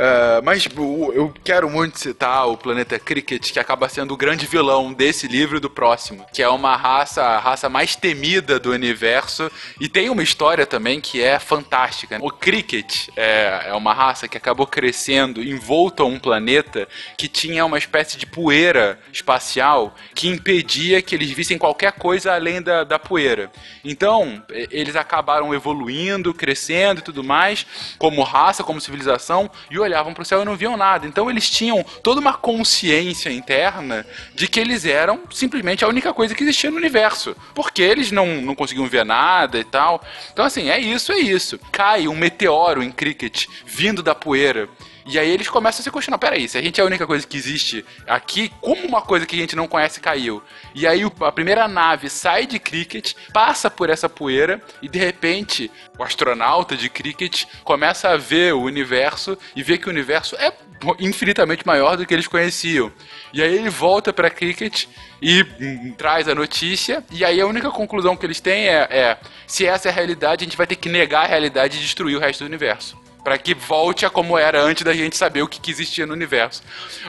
Ah, 0.00 0.40
mas 0.42 0.66
eu 1.12 1.34
quero 1.44 1.68
muito 1.68 1.98
citar 1.98 2.48
o 2.48 2.56
planeta 2.56 2.98
Cricket, 2.98 3.52
que 3.52 3.58
acaba 3.58 3.86
sendo 3.86 4.14
o 4.14 4.16
grande 4.16 4.46
vilão 4.46 4.94
desse 4.94 5.28
livro 5.28 5.58
e 5.58 5.60
do 5.60 5.68
próximo, 5.68 6.24
que 6.32 6.42
é 6.42 6.48
uma 6.48 6.74
raça, 6.74 7.22
a 7.22 7.38
raça 7.38 7.68
mais 7.68 7.94
temida 7.94 8.58
do 8.58 8.70
universo 8.70 9.52
e 9.78 9.90
tem 9.90 10.08
uma 10.08 10.22
história 10.22 10.64
também 10.64 11.02
que 11.02 11.22
é 11.22 11.38
fantástica. 11.38 12.16
O 12.22 12.30
Cricket 12.30 13.08
é, 13.14 13.64
é 13.66 13.74
uma 13.74 13.92
raça 13.92 14.26
que 14.26 14.38
acabou 14.38 14.66
crescendo 14.66 15.42
envolto 15.42 16.02
a 16.02 16.06
um 16.06 16.18
planeta 16.18 16.88
que 17.18 17.28
tinha 17.28 17.66
uma 17.66 17.76
espécie 17.76 18.16
de 18.16 18.24
poeira 18.24 18.98
espacial 19.12 19.94
que 20.14 20.28
impedia 20.28 21.02
que 21.02 21.14
eles 21.14 21.30
vissem 21.30 21.58
qualquer 21.58 21.92
coisa 21.92 22.32
além 22.32 22.62
da, 22.62 22.84
da 22.84 22.98
poeira. 22.98 23.50
Então, 23.84 24.42
eles 24.70 24.96
acabaram 24.96 25.52
evoluindo, 25.52 26.32
crescendo 26.32 27.00
e 27.00 27.04
tudo 27.04 27.22
mais, 27.22 27.66
como 27.98 28.22
raça, 28.22 28.64
como 28.64 28.80
civilização, 28.80 29.50
e 29.70 29.78
olhavam 29.90 30.14
para 30.14 30.22
o 30.22 30.24
céu 30.24 30.42
e 30.42 30.44
não 30.44 30.56
viam 30.56 30.76
nada. 30.76 31.06
Então, 31.06 31.30
eles 31.30 31.48
tinham 31.48 31.84
toda 32.02 32.20
uma 32.20 32.34
consciência 32.34 33.30
interna 33.30 34.06
de 34.34 34.48
que 34.48 34.60
eles 34.60 34.84
eram 34.84 35.20
simplesmente 35.30 35.84
a 35.84 35.88
única 35.88 36.12
coisa 36.12 36.34
que 36.34 36.42
existia 36.42 36.70
no 36.70 36.76
universo. 36.76 37.36
Porque 37.54 37.82
eles 37.82 38.10
não, 38.10 38.40
não 38.40 38.54
conseguiam 38.54 38.86
ver 38.86 39.04
nada 39.04 39.58
e 39.58 39.64
tal. 39.64 40.02
Então, 40.32 40.44
assim, 40.44 40.70
é 40.70 40.78
isso, 40.78 41.12
é 41.12 41.18
isso. 41.18 41.58
Cai 41.70 42.08
um 42.08 42.16
meteoro 42.16 42.82
em 42.82 42.90
Cricket 42.90 43.46
vindo 43.66 44.02
da 44.02 44.14
poeira. 44.14 44.68
E 45.10 45.18
aí 45.18 45.28
eles 45.28 45.48
começam 45.48 45.80
a 45.80 45.82
se 45.82 45.90
questionar, 45.90 46.18
peraí, 46.18 46.48
se 46.48 46.56
a 46.56 46.62
gente 46.62 46.80
é 46.80 46.84
a 46.84 46.86
única 46.86 47.04
coisa 47.04 47.26
que 47.26 47.36
existe 47.36 47.84
aqui, 48.06 48.48
como 48.60 48.86
uma 48.86 49.02
coisa 49.02 49.26
que 49.26 49.34
a 49.34 49.40
gente 49.40 49.56
não 49.56 49.66
conhece 49.66 50.00
caiu? 50.00 50.40
E 50.72 50.86
aí 50.86 51.02
a 51.02 51.32
primeira 51.32 51.66
nave 51.66 52.08
sai 52.08 52.46
de 52.46 52.60
Cricket, 52.60 53.14
passa 53.32 53.68
por 53.68 53.90
essa 53.90 54.08
poeira 54.08 54.62
e 54.80 54.88
de 54.88 55.00
repente 55.00 55.68
o 55.98 56.04
astronauta 56.04 56.76
de 56.76 56.88
Cricket 56.88 57.42
começa 57.64 58.08
a 58.08 58.16
ver 58.16 58.54
o 58.54 58.62
universo 58.62 59.36
e 59.56 59.64
vê 59.64 59.76
que 59.76 59.88
o 59.88 59.90
universo 59.90 60.36
é 60.36 60.52
infinitamente 61.00 61.66
maior 61.66 61.96
do 61.96 62.06
que 62.06 62.14
eles 62.14 62.28
conheciam. 62.28 62.92
E 63.32 63.42
aí 63.42 63.52
ele 63.52 63.68
volta 63.68 64.12
pra 64.12 64.30
Cricket 64.30 64.86
e 65.20 65.42
hum, 65.60 65.92
traz 65.98 66.28
a 66.28 66.36
notícia. 66.36 67.04
E 67.10 67.24
aí 67.24 67.40
a 67.40 67.46
única 67.48 67.68
conclusão 67.72 68.16
que 68.16 68.24
eles 68.24 68.38
têm 68.38 68.68
é, 68.68 68.86
é: 68.88 69.18
se 69.44 69.66
essa 69.66 69.88
é 69.88 69.90
a 69.90 69.94
realidade, 69.94 70.44
a 70.44 70.46
gente 70.46 70.56
vai 70.56 70.68
ter 70.68 70.76
que 70.76 70.88
negar 70.88 71.24
a 71.24 71.28
realidade 71.28 71.78
e 71.78 71.80
destruir 71.80 72.16
o 72.16 72.20
resto 72.20 72.44
do 72.44 72.46
universo. 72.46 73.09
Pra 73.22 73.38
que 73.38 73.54
volte 73.54 74.06
a 74.06 74.10
como 74.10 74.38
era 74.38 74.62
antes 74.62 74.82
da 74.82 74.92
gente 74.92 75.16
saber 75.16 75.42
o 75.42 75.48
que, 75.48 75.60
que 75.60 75.70
existia 75.70 76.06
no 76.06 76.12
universo. 76.12 76.62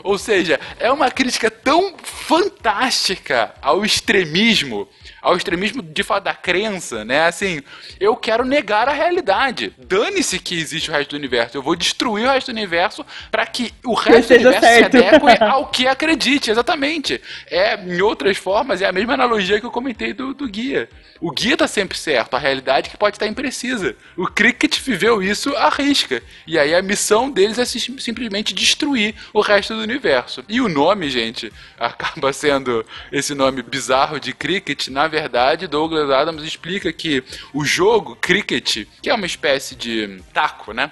Ou 0.04 0.18
seja, 0.18 0.60
é 0.80 0.92
uma 0.92 1.10
crítica 1.10 1.50
tão 1.50 1.96
fantástica 2.04 3.54
ao 3.62 3.86
extremismo, 3.86 4.88
ao 5.22 5.36
extremismo 5.36 5.82
de 5.82 6.04
fato 6.04 6.26
da 6.26 6.34
crença, 6.34 7.06
né? 7.06 7.26
Assim, 7.26 7.62
eu 8.00 8.16
quero 8.16 8.44
negar 8.44 8.88
a 8.88 8.94
realidade. 8.94 9.74
Dane-se 9.78 10.40
que 10.40 10.60
existe 10.60 10.90
o 10.90 10.94
resto 10.94 11.12
do 11.12 11.18
universo. 11.18 11.58
Eu 11.58 11.62
vou 11.62 11.76
destruir 11.76 12.26
o 12.26 12.32
resto 12.32 12.48
do 12.52 12.58
universo 12.58 13.06
pra 13.30 13.46
que 13.46 13.74
o 13.86 13.94
resto 13.94 14.30
do 14.30 14.36
universo 14.36 14.60
certo. 14.60 14.98
se 14.98 15.06
adeque 15.06 15.44
ao 15.44 15.68
que 15.68 15.88
acredite, 15.88 16.52
exatamente. 16.52 17.22
É, 17.48 17.76
em 17.76 18.02
outras 18.02 18.38
formas, 18.38 18.82
é 18.82 18.86
a 18.86 18.92
mesma 18.92 19.14
analogia 19.14 19.60
que 19.60 19.66
eu 19.66 19.72
comentei 19.72 20.14
do, 20.14 20.34
do 20.34 20.48
guia. 20.48 20.90
O 21.22 21.30
guia 21.30 21.56
tá 21.56 21.68
sempre 21.68 21.96
certo, 21.96 22.34
a 22.34 22.40
realidade 22.40 22.90
que 22.90 22.98
pode 22.98 23.16
estar 23.16 23.28
imprecisa. 23.28 23.96
O 24.18 24.26
Cricket 24.26 24.80
viveu 24.80 25.22
isso 25.22 25.56
à 25.56 25.70
risca. 25.70 26.24
E 26.48 26.58
aí 26.58 26.74
a 26.74 26.82
missão 26.82 27.30
deles 27.30 27.60
é 27.60 27.66
sim- 27.66 28.00
simplesmente 28.00 28.56
destruir 28.56 29.14
o 29.32 29.40
resto 29.40 29.76
do 29.76 29.82
universo. 29.82 30.44
E 30.50 30.60
o 30.60 30.68
nome, 30.68 31.12
gente, 31.12 31.54
acaba 31.80 32.34
sendo 32.34 32.84
esse 33.12 33.36
nome 33.36 33.62
bizarro 33.62 34.20
de 34.20 34.34
Cricket. 34.34 34.88
Na 34.88 35.08
verdade, 35.08 35.68
Douglas 35.68 36.10
Adams 36.10 36.44
explica 36.44 36.92
que 36.92 37.24
o 37.54 37.64
jogo 37.64 38.16
Cricket, 38.16 38.88
que 39.00 39.10
é 39.10 39.14
uma 39.14 39.28
espécie 39.28 39.76
de 39.76 40.20
taco, 40.34 40.74
né? 40.74 40.90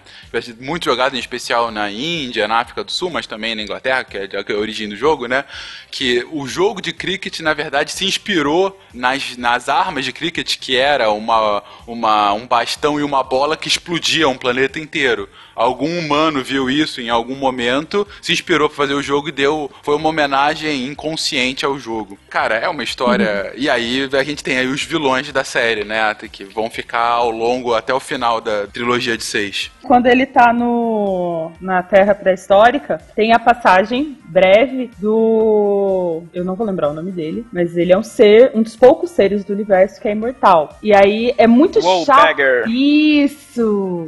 Muito 0.60 0.86
jogado 0.86 1.16
em 1.16 1.20
especial 1.20 1.72
na 1.72 1.90
Índia, 1.90 2.48
na 2.48 2.60
África 2.60 2.84
do 2.84 2.92
Sul, 2.92 3.10
mas 3.10 3.26
também 3.26 3.56
na 3.56 3.64
Inglaterra, 3.64 4.06
é 4.12 4.44
que 4.44 4.52
é 4.52 4.56
a 4.56 4.60
origem 4.60 4.88
do 4.88 4.96
jogo, 4.96 5.26
né? 5.26 5.44
Que 5.90 6.24
o 6.32 6.48
jogo 6.48 6.84
de 6.84 6.94
cricket, 6.94 7.40
na 7.40 7.56
verdade, 7.56 7.92
se 7.92 8.06
inspirou 8.06 8.80
nas, 8.94 9.36
nas 9.36 9.68
armas 9.68 10.06
de 10.06 10.19
cricket, 10.20 10.58
que 10.60 10.76
era 10.76 11.10
uma, 11.12 11.64
uma, 11.88 12.34
um 12.34 12.46
bastão 12.46 13.00
e 13.00 13.04
uma 13.04 13.24
bola 13.24 13.56
que 13.56 13.70
explodiam 13.70 14.34
um 14.34 14.38
planeta 14.38 14.78
inteiro. 14.78 15.30
Algum 15.60 15.99
humano 15.99 16.41
viu 16.41 16.69
isso 16.69 17.02
em 17.02 17.10
algum 17.10 17.36
momento, 17.36 18.07
se 18.22 18.31
inspirou 18.31 18.69
para 18.69 18.77
fazer 18.77 18.94
o 18.94 19.02
jogo 19.02 19.27
e 19.27 19.34
deu. 19.34 19.69
Foi 19.84 19.94
uma 19.98 20.07
homenagem 20.07 20.88
inconsciente 20.88 21.65
ao 21.65 21.77
jogo. 21.77 22.18
Cara, 22.30 22.56
é 22.56 22.69
uma 22.69 22.81
história. 22.81 23.52
E 23.57 23.69
aí 23.69 24.07
a 24.14 24.23
gente 24.23 24.41
tem 24.41 24.57
aí 24.57 24.68
os 24.68 24.84
vilões 24.84 25.30
da 25.34 25.44
série, 25.44 25.84
né? 25.84 26.15
Que 26.31 26.45
vão 26.45 26.69
ficar 26.69 27.10
ao 27.10 27.30
longo 27.30 27.73
até 27.73 27.94
o 27.94 27.99
final 27.99 28.40
da 28.40 28.68
trilogia 28.68 29.18
de 29.18 29.23
seis. 29.26 29.69
Quando 29.84 30.06
ele 30.06 30.26
tá 30.26 30.53
no, 30.53 31.52
na 31.60 31.84
Terra 31.84 32.15
pré-histórica, 32.15 33.02
tem 33.14 33.34
a 33.34 33.40
passagem 33.40 34.18
breve 34.23 34.90
do. 34.98 36.23
Eu 36.34 36.45
não 36.45 36.56
vou 36.56 36.65
lembrar 36.65 36.90
o 36.90 36.94
nome 36.94 37.11
dele, 37.11 37.45
mas 37.52 37.76
ele 37.76 37.91
é 37.91 37.98
um 37.98 38.03
ser, 38.03 38.52
um 38.53 38.61
dos 38.61 38.77
poucos 38.77 39.10
seres 39.10 39.44
do 39.44 39.52
universo 39.52 39.99
que 39.99 40.07
é 40.07 40.11
imortal. 40.11 40.77
E 40.81 40.95
aí 40.95 41.34
é 41.38 41.48
muito 41.48 41.80
Whoa, 41.80 42.06
chato. 42.06 42.27
Bagger. 42.27 42.65
Isso! 42.69 43.49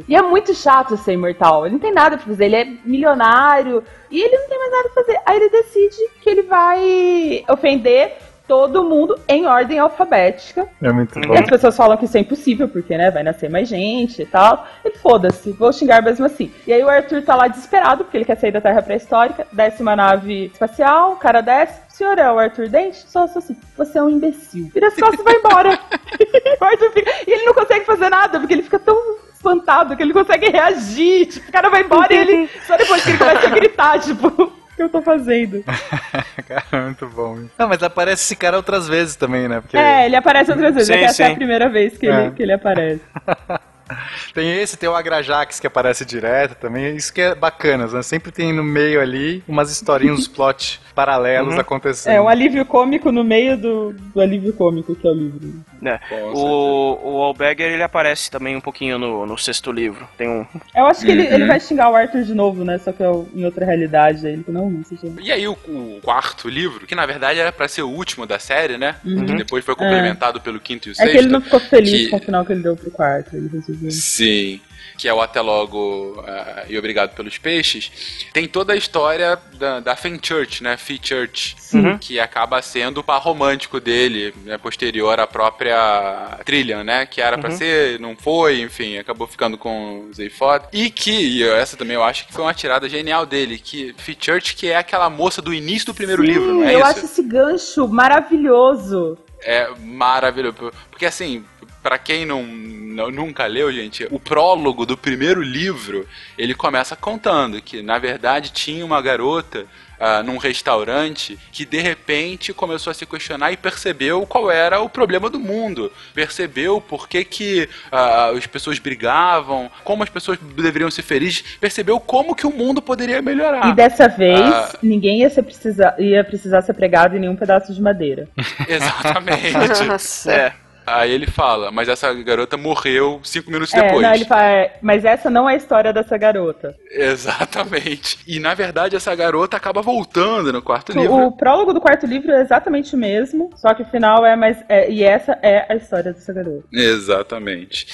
E 0.08 0.16
é 0.16 0.22
muito 0.22 0.54
chato 0.54 0.96
ser 0.96 1.12
imortal. 1.12 1.64
Ele 1.66 1.74
não 1.74 1.80
tem 1.80 1.92
nada 1.92 2.16
pra 2.16 2.26
fazer, 2.26 2.44
ele 2.46 2.56
é 2.56 2.64
milionário 2.84 3.82
e 4.10 4.20
ele 4.20 4.36
não 4.36 4.48
tem 4.48 4.58
mais 4.58 4.70
nada 4.70 4.88
pra 4.90 5.04
fazer. 5.04 5.20
Aí 5.26 5.36
ele 5.36 5.48
decide 5.48 5.96
que 6.20 6.30
ele 6.30 6.42
vai 6.42 7.44
ofender 7.48 8.16
todo 8.46 8.84
mundo 8.84 9.18
em 9.28 9.46
ordem 9.46 9.78
alfabética. 9.78 10.68
É 10.82 10.92
muito 10.92 11.18
E 11.18 11.26
bom. 11.26 11.34
as 11.34 11.48
pessoas 11.48 11.76
falam 11.76 11.96
que 11.96 12.04
isso 12.04 12.16
é 12.16 12.20
impossível, 12.20 12.68
porque, 12.68 12.96
né, 12.98 13.10
vai 13.10 13.22
nascer 13.22 13.48
mais 13.48 13.68
gente 13.68 14.22
e 14.22 14.26
tal. 14.26 14.66
E 14.84 14.90
foda-se, 14.98 15.52
vou 15.52 15.72
xingar 15.72 16.02
mesmo 16.02 16.26
assim. 16.26 16.52
E 16.66 16.72
aí 16.72 16.82
o 16.82 16.88
Arthur 16.88 17.22
tá 17.22 17.34
lá 17.34 17.48
desesperado, 17.48 18.04
porque 18.04 18.16
ele 18.16 18.24
quer 18.24 18.36
sair 18.36 18.50
da 18.52 18.60
Terra 18.60 18.82
pré-histórica, 18.82 19.46
desce 19.52 19.80
uma 19.80 19.96
nave 19.96 20.46
espacial, 20.46 21.12
o 21.12 21.16
cara 21.16 21.40
desce, 21.40 21.80
o 21.88 21.92
senhor 21.94 22.18
é 22.18 22.30
o 22.30 22.38
Arthur 22.38 22.68
Dente? 22.68 22.98
Só, 23.08 23.26
só 23.26 23.38
assim, 23.38 23.56
você 23.76 23.98
é 23.98 24.02
um 24.02 24.10
imbecil. 24.10 24.70
Vira 24.74 24.88
as 24.88 24.96
costas 24.96 25.20
e 25.20 25.22
vai 25.22 25.36
embora. 25.36 25.78
o 26.60 26.64
Arthur 26.64 26.90
fica... 26.90 27.10
E 27.26 27.30
ele 27.30 27.44
não 27.44 27.54
consegue 27.54 27.84
fazer 27.84 28.10
nada, 28.10 28.38
porque 28.38 28.54
ele 28.54 28.62
fica 28.62 28.78
tão 28.78 28.96
espantado 29.42 29.96
que 29.96 30.02
ele 30.02 30.12
consegue 30.12 30.48
reagir. 30.48 31.26
Tipo, 31.26 31.48
o 31.48 31.52
cara 31.52 31.68
vai 31.68 31.82
embora 31.82 32.14
e 32.14 32.18
ele... 32.18 32.50
Só 32.66 32.76
depois 32.76 33.02
que 33.02 33.10
ele 33.10 33.18
começa 33.18 33.46
a 33.46 33.50
gritar, 33.50 33.98
tipo... 33.98 34.28
O 34.28 34.74
que 34.74 34.82
eu 34.82 34.88
tô 34.88 35.02
fazendo? 35.02 35.62
Cara, 36.48 36.84
muito 36.86 37.06
bom. 37.06 37.44
Não, 37.58 37.68
mas 37.68 37.82
aparece 37.82 38.22
esse 38.24 38.34
cara 38.34 38.56
outras 38.56 38.88
vezes 38.88 39.16
também, 39.16 39.46
né? 39.46 39.60
Porque 39.60 39.76
É, 39.76 40.06
ele 40.06 40.16
aparece 40.16 40.50
outras 40.50 40.72
vezes. 40.74 40.86
Sim, 40.88 40.94
é 40.94 40.98
que 40.98 41.04
essa 41.04 41.24
é 41.24 41.32
a 41.32 41.34
primeira 41.34 41.68
vez 41.68 41.98
que, 41.98 42.06
É. 42.06 42.22
ele, 42.22 42.30
que 42.30 42.42
ele 42.42 42.52
aparece. 42.54 43.02
tem 44.32 44.50
esse, 44.58 44.78
tem 44.78 44.88
o 44.88 44.94
Agrajax 44.94 45.60
que 45.60 45.66
aparece 45.66 46.06
direto 46.06 46.54
também. 46.54 46.96
Isso 46.96 47.12
que 47.12 47.20
é 47.20 47.34
bacana, 47.34 47.86
né? 47.86 48.02
Sempre 48.02 48.32
tem 48.32 48.50
no 48.50 48.64
meio 48.64 48.98
ali 49.00 49.44
umas 49.46 49.70
historinhas, 49.70 50.20
uns 50.20 50.28
plot 50.28 50.80
paralelos 50.92 51.58
acontecendo. 51.58 52.12
É, 52.12 52.20
um 52.20 52.28
alívio 52.28 52.64
cômico 52.64 53.10
no 53.10 53.24
meio 53.24 53.56
do, 53.56 53.92
do 53.92 54.20
alívio 54.20 54.52
cômico 54.52 54.94
que 54.94 55.06
é 55.06 55.10
o 55.10 55.14
livro. 55.14 55.52
né? 55.80 55.98
Com 56.08 56.14
O, 56.34 57.16
o 57.18 57.22
Alberger 57.22 57.72
ele 57.72 57.82
aparece 57.82 58.30
também 58.30 58.54
um 58.56 58.60
pouquinho 58.60 58.98
no, 58.98 59.26
no 59.26 59.36
sexto 59.38 59.72
livro. 59.72 60.06
Tem 60.16 60.28
um. 60.28 60.46
Eu 60.74 60.86
acho 60.86 61.04
que 61.04 61.10
ele, 61.10 61.26
ele 61.26 61.46
vai 61.46 61.58
xingar 61.58 61.90
o 61.90 61.96
Arthur 61.96 62.22
de 62.24 62.34
novo, 62.34 62.64
né? 62.64 62.78
Só 62.78 62.92
que 62.92 63.02
é 63.02 63.10
em 63.34 63.44
outra 63.44 63.64
realidade. 63.64 64.26
Aí 64.26 64.32
ele 64.34 64.44
não, 64.48 64.70
não, 64.70 64.82
já... 64.82 65.22
E 65.22 65.32
aí 65.32 65.48
o, 65.48 65.52
o 65.52 65.98
quarto 66.02 66.48
livro, 66.48 66.86
que 66.86 66.94
na 66.94 67.06
verdade 67.06 67.40
era 67.40 67.50
pra 67.52 67.66
ser 67.68 67.82
o 67.82 67.88
último 67.88 68.26
da 68.26 68.38
série, 68.38 68.76
né? 68.78 68.96
Uhum. 69.04 69.26
Que 69.26 69.34
depois 69.34 69.64
foi 69.64 69.74
complementado 69.74 70.40
pelo 70.40 70.60
quinto 70.60 70.88
e 70.88 70.90
o 70.90 70.92
É 70.92 70.94
sexto. 70.94 71.10
que 71.12 71.18
ele 71.18 71.28
não 71.28 71.40
ficou 71.40 71.60
feliz 71.60 71.90
que- 72.04 72.08
com 72.10 72.16
o 72.16 72.20
final 72.20 72.44
que 72.44 72.52
ele 72.52 72.62
deu 72.62 72.76
pro 72.76 72.90
quarto. 72.90 73.36
Ele 73.36 73.48
resolveu. 73.52 73.90
Sim. 73.90 74.60
Que 75.02 75.08
é 75.08 75.12
o 75.12 75.20
Até 75.20 75.40
Logo 75.40 76.22
ah, 76.24 76.64
e 76.68 76.78
Obrigado 76.78 77.16
pelos 77.16 77.36
Peixes. 77.36 77.90
Tem 78.32 78.46
toda 78.46 78.72
a 78.72 78.76
história 78.76 79.36
da, 79.54 79.80
da 79.80 79.96
Fenchurch, 79.96 80.62
né? 80.62 80.76
Fee-Church. 80.76 81.56
Uhum. 81.74 81.98
Que 81.98 82.20
acaba 82.20 82.62
sendo 82.62 82.98
o 82.98 83.02
par 83.02 83.20
romântico 83.20 83.80
dele, 83.80 84.32
né, 84.44 84.56
posterior 84.58 85.18
à 85.18 85.26
própria 85.26 86.38
Trillian, 86.44 86.84
né? 86.84 87.04
Que 87.04 87.20
era 87.20 87.36
pra 87.36 87.50
Uhum. 87.50 87.56
ser, 87.56 87.98
não 87.98 88.14
foi, 88.14 88.60
enfim, 88.60 88.96
acabou 88.96 89.26
ficando 89.26 89.58
com 89.58 90.04
o 90.08 90.14
Zephod. 90.14 90.66
E 90.72 90.88
que, 90.88 91.10
e 91.10 91.42
essa 91.42 91.76
também 91.76 91.96
eu 91.96 92.04
acho 92.04 92.24
que 92.28 92.32
foi 92.32 92.44
uma 92.44 92.54
tirada 92.54 92.88
genial 92.88 93.26
dele, 93.26 93.58
que 93.58 93.92
Fee-Church, 93.98 94.54
que 94.54 94.68
é 94.68 94.76
aquela 94.76 95.10
moça 95.10 95.42
do 95.42 95.52
início 95.52 95.86
do 95.86 95.94
primeiro 95.94 96.22
Sim, 96.24 96.28
livro, 96.30 96.54
não 96.54 96.62
é 96.62 96.74
eu 96.76 96.78
isso? 96.78 96.86
acho 96.88 97.04
esse 97.06 97.22
gancho 97.24 97.88
maravilhoso. 97.88 99.18
É 99.42 99.68
maravilhoso. 99.80 100.72
Porque 100.90 101.06
assim, 101.06 101.44
pra 101.82 101.98
quem 101.98 102.24
não, 102.24 102.42
não- 102.44 103.10
nunca 103.10 103.46
leu, 103.46 103.72
gente, 103.72 104.06
o 104.10 104.18
prólogo 104.20 104.86
do 104.86 104.96
primeiro 104.96 105.42
livro, 105.42 106.06
ele 106.38 106.54
começa 106.54 106.94
contando 106.94 107.60
que, 107.60 107.82
na 107.82 107.98
verdade, 107.98 108.50
tinha 108.52 108.84
uma 108.84 109.00
garota 109.02 109.66
ah, 110.04 110.20
num 110.20 110.36
restaurante 110.36 111.38
que 111.52 111.64
de 111.64 111.80
repente 111.80 112.52
começou 112.52 112.90
a 112.90 112.94
se 112.94 113.06
questionar 113.06 113.52
e 113.52 113.56
percebeu 113.56 114.26
qual 114.26 114.50
era 114.50 114.80
o 114.80 114.88
problema 114.88 115.30
do 115.30 115.38
mundo. 115.38 115.92
Percebeu 116.12 116.80
por 116.80 117.08
que, 117.08 117.24
que 117.24 117.68
ah, 117.90 118.30
as 118.36 118.44
pessoas 118.46 118.80
brigavam, 118.80 119.70
como 119.84 120.02
as 120.02 120.08
pessoas 120.08 120.38
deveriam 120.56 120.90
ser 120.90 121.02
felizes, 121.02 121.42
percebeu 121.60 122.00
como 122.00 122.34
que 122.34 122.46
o 122.46 122.50
mundo 122.52 122.82
poderia 122.82 123.22
melhorar. 123.22 123.68
E 123.68 123.74
dessa 123.74 124.08
vez, 124.08 124.40
Ah. 124.40 124.72
ninguém 124.82 125.20
ia, 125.20 125.30
ser 125.30 125.42
precisar, 125.44 125.94
ia 126.00 126.24
precisar 126.24 126.62
ser 126.62 126.74
pregado 126.74 127.16
em 127.16 127.20
nenhum 127.20 127.36
pedaço 127.36 127.72
de 127.72 127.80
madeira. 127.80 128.28
Exatamente. 128.68 129.52
Nossa. 129.86 130.32
É. 130.32 130.52
Aí 130.86 131.10
ele 131.12 131.26
fala, 131.26 131.70
mas 131.70 131.88
essa 131.88 132.12
garota 132.14 132.56
morreu 132.56 133.20
cinco 133.22 133.50
minutos 133.50 133.72
É, 133.74 133.82
depois. 133.82 134.02
não, 134.02 134.14
ele 134.14 134.24
fala, 134.24 134.42
"É, 134.44 134.76
mas 134.82 135.04
essa 135.04 135.30
não 135.30 135.48
é 135.48 135.54
a 135.54 135.56
história 135.56 135.92
dessa 135.92 136.16
garota. 136.18 136.74
Exatamente. 136.90 138.18
E 138.26 138.38
na 138.38 138.54
verdade 138.54 138.96
essa 138.96 139.14
garota 139.14 139.56
acaba 139.56 139.80
voltando 139.82 140.52
no 140.52 140.60
quarto 140.62 140.92
O, 140.92 141.00
livro. 141.00 141.14
o 141.26 141.32
prólogo 141.32 141.72
do 141.72 141.80
quarto 141.80 142.06
livro 142.06 142.32
é 142.32 142.40
exatamente 142.42 142.94
o 142.94 142.98
mesmo, 142.98 143.50
só 143.56 143.72
que 143.74 143.82
o 143.82 143.86
final 143.86 144.24
é 144.26 144.36
mais. 144.36 144.56
é- 144.68 144.90
e 144.90 145.02
essa 145.02 145.38
é 145.42 145.66
a 145.72 145.76
história 145.76 146.12
dessa 146.12 146.32
garota. 146.32 146.64
Exatamente. 146.72 147.86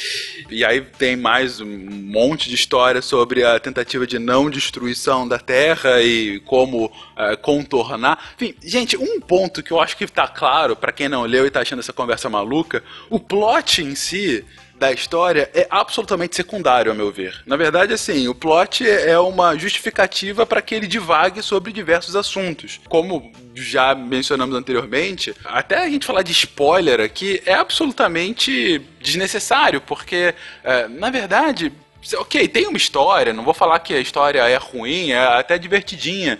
E 0.50 0.64
aí 0.64 0.80
tem 0.80 1.16
mais 1.16 1.60
um 1.60 1.66
monte 1.90 2.48
de 2.48 2.54
história 2.54 3.02
sobre 3.02 3.44
a 3.44 3.58
tentativa 3.60 4.06
de 4.06 4.18
não 4.18 4.48
destruição 4.50 5.26
da 5.28 5.38
Terra 5.38 6.00
e 6.00 6.40
como 6.40 6.90
eh, 7.16 7.36
contornar. 7.36 8.18
Enfim, 8.36 8.54
gente, 8.62 8.96
um 8.96 9.20
ponto 9.20 9.62
que 9.62 9.72
eu 9.72 9.80
acho 9.80 9.96
que 9.96 10.06
tá 10.06 10.26
claro 10.28 10.76
pra 10.76 10.92
quem 10.92 11.08
não 11.08 11.22
leu 11.24 11.46
e 11.46 11.50
tá 11.50 11.60
achando 11.60 11.80
essa 11.80 11.92
conversa 11.92 12.28
maluca, 12.30 12.77
o 13.10 13.18
plot 13.18 13.82
em 13.82 13.94
si 13.94 14.44
da 14.78 14.92
história 14.92 15.50
é 15.52 15.66
absolutamente 15.68 16.36
secundário, 16.36 16.92
a 16.92 16.94
meu 16.94 17.10
ver. 17.10 17.42
Na 17.44 17.56
verdade, 17.56 17.92
assim, 17.92 18.28
o 18.28 18.34
plot 18.34 18.88
é 18.88 19.18
uma 19.18 19.56
justificativa 19.56 20.46
para 20.46 20.62
que 20.62 20.74
ele 20.74 20.86
divague 20.86 21.42
sobre 21.42 21.72
diversos 21.72 22.14
assuntos. 22.14 22.80
Como 22.88 23.32
já 23.54 23.94
mencionamos 23.94 24.54
anteriormente, 24.54 25.34
até 25.44 25.78
a 25.78 25.90
gente 25.90 26.06
falar 26.06 26.22
de 26.22 26.32
spoiler 26.32 27.00
aqui 27.00 27.42
é 27.44 27.54
absolutamente 27.54 28.80
desnecessário, 29.00 29.80
porque, 29.80 30.34
é, 30.62 30.86
na 30.88 31.10
verdade, 31.10 31.72
ok, 32.16 32.46
tem 32.46 32.66
uma 32.66 32.76
história, 32.76 33.32
não 33.32 33.44
vou 33.44 33.54
falar 33.54 33.80
que 33.80 33.94
a 33.94 34.00
história 34.00 34.40
é 34.48 34.56
ruim, 34.56 35.10
é 35.10 35.18
até 35.18 35.58
divertidinha. 35.58 36.38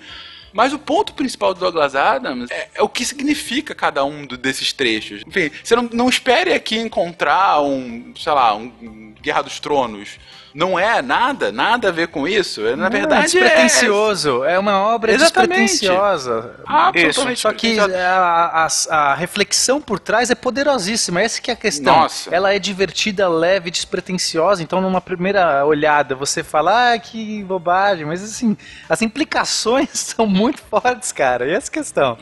Mas 0.52 0.72
o 0.72 0.78
ponto 0.78 1.12
principal 1.14 1.52
do 1.54 1.60
Douglas 1.60 1.94
Adams 1.94 2.50
é, 2.50 2.68
é 2.74 2.82
o 2.82 2.88
que 2.88 3.04
significa 3.04 3.74
cada 3.74 4.04
um 4.04 4.24
do- 4.26 4.36
desses 4.36 4.72
trechos. 4.72 5.22
Enfim, 5.26 5.50
você 5.62 5.76
não, 5.76 5.88
não 5.92 6.08
espere 6.08 6.52
aqui 6.52 6.78
encontrar 6.78 7.60
um, 7.62 8.12
sei 8.16 8.32
lá, 8.32 8.54
um 8.54 9.14
Guerra 9.20 9.42
dos 9.42 9.60
Tronos. 9.60 10.18
Não 10.58 10.76
é 10.76 11.00
nada, 11.00 11.52
nada 11.52 11.88
a 11.88 11.92
ver 11.92 12.08
com 12.08 12.26
isso. 12.26 12.66
É, 12.66 12.74
Na 12.74 12.88
verdade, 12.88 13.38
é. 13.38 13.42
despretensioso. 13.42 14.42
É 14.42 14.58
uma 14.58 14.76
obra 14.92 15.12
Exatamente. 15.12 15.70
despretensiosa. 15.70 16.50
Absolutamente 16.66 17.40
Só 17.40 17.52
que 17.52 17.78
a, 17.78 18.66
a- 18.66 18.68
a 19.12 19.14
reflexão 19.14 19.80
por 19.80 20.00
trás 20.00 20.32
é 20.32 20.34
poderosíssima. 20.34 21.22
Essa 21.22 21.40
que 21.40 21.52
é 21.52 21.54
a 21.54 21.56
questão. 21.56 21.94
Nossa. 21.94 22.34
Ela 22.34 22.52
é 22.52 22.58
divertida, 22.58 23.28
leve, 23.28 23.70
despretensiosa. 23.70 24.60
Então, 24.60 24.80
numa 24.80 25.00
primeira 25.00 25.64
olhada, 25.64 26.16
você 26.16 26.42
fala, 26.42 26.92
ah, 26.94 26.98
que 26.98 27.44
bobagem. 27.44 28.04
Mas, 28.04 28.24
assim, 28.24 28.56
as 28.88 29.00
implicações 29.00 29.90
são 29.94 30.26
muito 30.26 30.60
fortes, 30.62 31.12
cara. 31.12 31.46
E 31.46 31.52
essa 31.52 31.70
é 31.70 31.72
questão. 31.72 32.18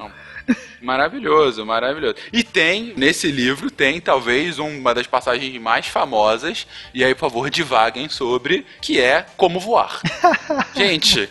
Maravilhoso, 0.80 1.64
maravilhoso. 1.64 2.16
E 2.32 2.42
tem, 2.42 2.92
nesse 2.96 3.30
livro, 3.30 3.70
tem 3.70 4.00
talvez 4.00 4.58
uma 4.58 4.94
das 4.94 5.06
passagens 5.06 5.60
mais 5.60 5.86
famosas, 5.86 6.66
e 6.94 7.04
aí, 7.04 7.14
por 7.14 7.20
favor, 7.20 7.50
divaguem 7.50 8.08
sobre, 8.08 8.64
que 8.80 9.00
é 9.00 9.26
como 9.36 9.58
voar. 9.58 10.00
gente, 10.76 11.28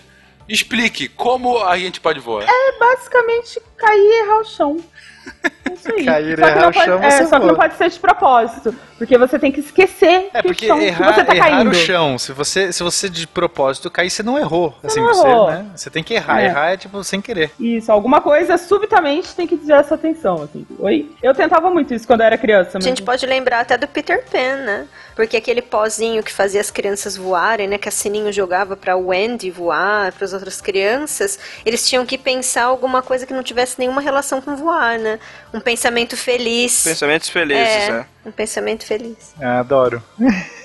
explique 0.48 1.08
como 1.08 1.64
a 1.64 1.78
gente 1.78 2.00
pode 2.02 2.20
voar. 2.20 2.46
É 2.48 2.80
basicamente 2.80 3.62
cair 3.78 4.00
e 4.00 4.22
errar 4.24 4.40
o 4.40 4.46
chão. 4.46 4.78
É 5.68 5.74
isso 5.74 5.92
aí. 5.92 6.06
Cair 6.06 6.34
e 6.34 6.36
que 6.36 6.42
errar 6.42 6.70
o 6.70 6.74
pode, 6.74 6.86
chão, 6.86 7.04
é, 7.04 7.10
você 7.10 7.24
só 7.26 7.32
que 7.32 7.40
voa. 7.40 7.48
não 7.48 7.56
pode 7.56 7.76
ser 7.76 7.90
de 7.90 8.00
propósito. 8.00 8.76
Porque 8.98 9.18
você 9.18 9.38
tem 9.38 9.52
que 9.52 9.60
esquecer 9.60 10.30
É 10.34 10.42
que, 10.42 10.48
porque 10.48 10.68
chão, 10.68 10.80
que 10.80 10.86
errar, 10.86 11.14
você 11.14 11.24
tá 11.24 11.36
errar 11.36 11.50
caindo. 11.50 11.72
o 11.72 11.74
chão, 11.74 12.18
se 12.18 12.32
você, 12.32 12.72
se 12.72 12.82
você 12.82 13.10
de 13.10 13.28
propósito 13.28 13.92
cair, 13.92 14.10
você 14.10 14.24
não 14.24 14.38
errou. 14.38 14.74
assim, 14.84 15.02
não 15.02 15.14
você, 15.14 15.28
errou. 15.28 15.52
né? 15.52 15.66
Você 15.76 15.90
tem 15.90 16.04
que 16.04 16.14
errar. 16.14 16.42
É. 16.42 16.46
Errar 16.46 16.70
é 16.72 16.78
tipo 16.78 17.04
sem 17.04 17.20
querer. 17.22 17.52
Isso, 17.60 17.92
alguma 17.92 18.22
coisa 18.22 18.58
subitamente 18.58 19.36
tem 19.36 19.46
que 19.46 19.58
desviar 19.58 19.82
essa 19.82 19.96
atenção. 19.96 20.44
Assim. 20.44 20.66
Oi? 20.80 21.12
Eu 21.22 21.34
tentava 21.34 21.70
muito 21.70 21.94
isso 21.94 22.08
quando 22.08 22.22
eu 22.22 22.28
era 22.28 22.38
criança. 22.38 22.72
A 22.72 22.74
Mas... 22.76 22.86
gente 22.86 23.04
pode 23.04 23.26
lembrar 23.26 23.62
até 23.62 23.78
do 23.78 23.88
Peter 23.88 24.24
Pan, 24.32 24.58
né? 24.58 24.88
Porque 25.16 25.38
aquele 25.38 25.62
pozinho 25.62 26.22
que 26.24 26.32
fazia 26.32 26.60
as 26.60 26.70
crianças 26.72 27.16
voarem, 27.16 27.68
né? 27.68 27.78
Que 27.78 27.88
a 27.88 27.92
Sininho 27.92 28.32
jogava 28.32 28.76
pra 28.76 28.96
Wendy 28.98 29.50
voar, 29.50 30.12
para 30.12 30.26
as 30.26 30.34
outras 30.34 30.60
crianças, 30.60 31.40
eles 31.66 31.88
tinham 31.88 32.06
que 32.06 32.18
pensar 32.18 32.64
alguma 32.64 33.02
coisa 33.02 33.26
que 33.26 33.34
não 33.34 33.44
tivesse 33.44 33.80
nenhuma 33.80 34.02
relação 34.02 34.42
com 34.42 34.56
voar, 34.56 35.00
né? 35.00 35.20
Um 35.54 35.60
pensamento 35.60 36.18
feliz. 36.18 36.84
Pensamentos 36.84 37.30
felizes, 37.30 37.64
é, 37.66 37.92
né? 37.92 38.06
Um 38.26 38.32
pensamento 38.32 38.86
feliz. 38.86 39.34
Ah, 39.42 39.60
adoro. 39.60 40.02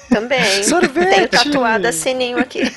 Também. 0.08 0.62
Sorvete! 0.64 1.10
Tenho 1.10 1.28
tatuado 1.28 1.86
a 1.86 1.92
Sininho 1.92 2.38
aqui. 2.38 2.60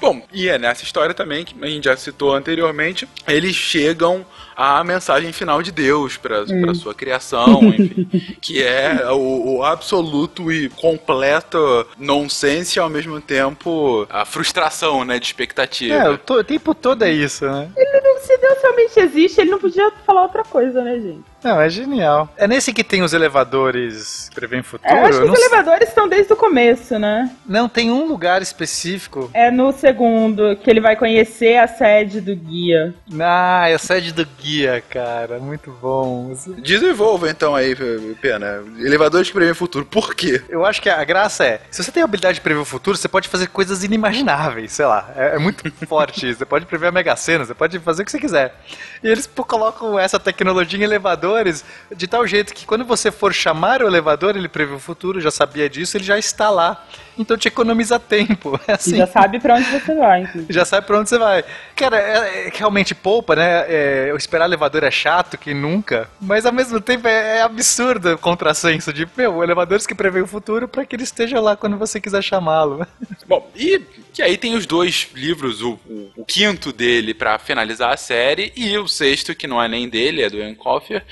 Bom, 0.00 0.20
e 0.32 0.48
é 0.48 0.58
nessa 0.58 0.82
história 0.82 1.14
também, 1.14 1.44
que 1.44 1.54
a 1.62 1.66
gente 1.68 1.84
já 1.84 1.96
citou 1.96 2.34
anteriormente, 2.34 3.08
eles 3.28 3.54
chegam 3.54 4.26
à 4.56 4.82
mensagem 4.82 5.32
final 5.32 5.62
de 5.62 5.70
Deus 5.70 6.16
para 6.16 6.42
Hum. 6.42 6.74
sua 6.74 6.92
criação, 6.92 7.62
enfim, 7.72 8.08
que 8.42 8.60
é 8.60 9.08
o, 9.12 9.58
o 9.58 9.62
absoluto 9.64 10.50
e 10.50 10.68
completo 10.70 11.86
nonsense 11.96 12.80
e 12.80 12.80
ao 12.80 12.88
mesmo 12.90 13.20
tempo 13.20 14.04
a 14.10 14.24
frustração, 14.24 15.04
né, 15.04 15.20
de 15.20 15.26
expectativa. 15.26 15.94
É, 15.94 16.08
o, 16.10 16.18
to- 16.18 16.34
o 16.40 16.44
tempo 16.44 16.74
todo 16.74 17.04
é 17.04 17.12
isso, 17.12 17.44
né? 17.48 17.70
Ele 17.76 18.00
não 18.00 18.18
se 18.18 18.36
Deus 18.38 18.58
realmente 18.60 18.98
existe, 18.98 19.40
ele 19.40 19.50
não 19.52 19.60
podia 19.60 19.88
falar 20.04 20.22
outra 20.22 20.42
coisa, 20.42 20.82
né, 20.82 20.98
gente? 20.98 21.22
Não, 21.42 21.60
é 21.60 21.68
genial. 21.68 22.28
É 22.36 22.46
nesse 22.46 22.72
que 22.72 22.84
tem 22.84 23.02
os 23.02 23.12
elevadores 23.12 24.28
que 24.28 24.34
prevêem 24.34 24.62
futuro? 24.62 24.92
É, 24.92 25.00
acho 25.00 25.18
que 25.18 25.24
os 25.24 25.30
não, 25.30 25.36
elevadores 25.36 25.88
estão 25.88 26.08
desde 26.08 26.32
o 26.32 26.36
começo, 26.36 26.98
né? 26.98 27.30
não, 27.46 27.68
tem 27.68 27.90
um 27.90 28.06
lugar 28.06 28.42
específico. 28.42 29.30
É 29.34 29.50
no 29.50 29.72
segundo 29.72 30.56
que 30.56 30.70
ele 30.70 30.80
vai 30.80 30.96
conhecer 30.96 31.58
a 31.58 31.66
sede 31.66 32.20
do 32.20 32.34
guia. 32.34 32.94
Ah, 33.20 33.68
é 33.68 33.74
a 33.74 33.78
sede 33.78 34.12
do 34.12 34.26
guia, 34.40 34.82
cara. 34.88 35.38
Muito 35.38 35.70
bom. 35.80 36.34
Desenvolva 36.58 37.30
então 37.30 37.54
aí, 37.54 37.74
Pena. 38.20 38.62
Elevadores 38.78 39.28
que 39.28 39.34
prevêem 39.34 39.52
o 39.52 39.56
futuro. 39.56 39.84
Por 39.84 40.14
quê? 40.14 40.42
Eu 40.48 40.64
acho 40.64 40.80
que 40.80 40.88
a 40.88 41.02
graça 41.04 41.44
é, 41.44 41.60
se 41.70 41.82
você 41.82 41.90
tem 41.90 42.02
a 42.02 42.04
habilidade 42.04 42.36
de 42.36 42.40
prever 42.40 42.60
o 42.60 42.64
futuro, 42.64 42.96
você 42.96 43.08
pode 43.08 43.28
fazer 43.28 43.48
coisas 43.48 43.84
inimagináveis, 43.84 44.72
sei 44.72 44.86
lá. 44.86 45.10
É, 45.16 45.36
é 45.36 45.38
muito 45.38 45.70
forte 45.86 46.28
isso. 46.28 46.38
Você 46.38 46.44
pode 46.44 46.66
prever 46.66 46.88
a 46.88 46.92
Mega 46.92 47.16
Sena, 47.16 47.44
você 47.44 47.54
pode 47.54 47.78
fazer 47.78 48.02
o 48.02 48.04
que 48.04 48.10
você 48.10 48.18
quiser. 48.18 48.54
E 49.02 49.08
eles 49.08 49.26
pô, 49.26 49.44
colocam 49.44 49.98
essa 49.98 50.18
tecnologia 50.18 50.78
em 50.78 50.86
elevadores 51.32 51.64
de 51.96 52.06
tal 52.06 52.26
jeito 52.26 52.54
que 52.54 52.66
quando 52.66 52.84
você 52.84 53.10
for 53.10 53.32
chamar 53.32 53.82
o 53.82 53.86
elevador, 53.86 54.36
ele 54.36 54.48
prevê 54.48 54.74
o 54.74 54.78
futuro, 54.78 55.20
já 55.20 55.30
sabia 55.30 55.68
disso, 55.68 55.96
ele 55.96 56.04
já 56.04 56.18
está 56.18 56.50
lá. 56.50 56.84
Então 57.18 57.36
te 57.36 57.46
economiza 57.48 57.98
tempo. 57.98 58.58
É 58.66 58.72
E 58.72 58.74
assim. 58.74 58.96
já 58.96 59.06
sabe 59.06 59.38
pra 59.40 59.56
onde 59.56 59.70
você 59.70 59.94
vai, 59.94 60.22
inclusive. 60.22 60.52
Já 60.52 60.64
sabe 60.64 60.86
pra 60.86 60.98
onde 60.98 61.08
você 61.08 61.18
vai. 61.18 61.44
Cara, 61.76 61.98
é, 61.98 62.46
é- 62.46 62.50
realmente 62.54 62.94
poupa, 62.94 63.34
né? 63.36 63.64
É, 63.68 64.06
eu 64.10 64.16
esperar 64.16 64.44
elevador 64.46 64.82
é 64.84 64.90
chato 64.90 65.36
que 65.36 65.52
nunca, 65.52 66.08
mas 66.20 66.46
ao 66.46 66.52
mesmo 66.52 66.80
tempo 66.80 67.06
é, 67.08 67.38
é 67.38 67.42
absurdo 67.42 68.12
o 68.14 68.18
contrassenso 68.18 68.92
de, 68.92 69.06
meu, 69.16 69.42
elevadores 69.42 69.86
que 69.86 69.94
prevêem 69.94 70.24
o 70.24 70.28
futuro 70.28 70.66
pra 70.68 70.84
que 70.86 70.96
ele 70.96 71.02
esteja 71.02 71.40
lá 71.40 71.56
quando 71.56 71.76
você 71.76 72.00
quiser 72.00 72.22
chamá-lo. 72.22 72.86
Bom, 73.26 73.50
e 73.54 73.80
que 74.12 74.22
aí 74.22 74.36
tem 74.38 74.54
os 74.54 74.64
dois 74.66 75.08
livros, 75.14 75.60
o, 75.62 75.72
o- 75.86 76.10
o 76.16 76.24
quinto 76.24 76.72
dele 76.72 77.12
pra 77.14 77.38
finalizar 77.38 77.92
a 77.92 77.96
série 77.96 78.52
e 78.56 78.76
o 78.78 78.86
sexto 78.88 79.34
que 79.34 79.46
não 79.46 79.62
é 79.62 79.68
nem 79.68 79.88
dele, 79.88 80.22
é 80.22 80.30
do 80.30 80.38
Ian 80.38 80.54
Coffer, 80.54 81.04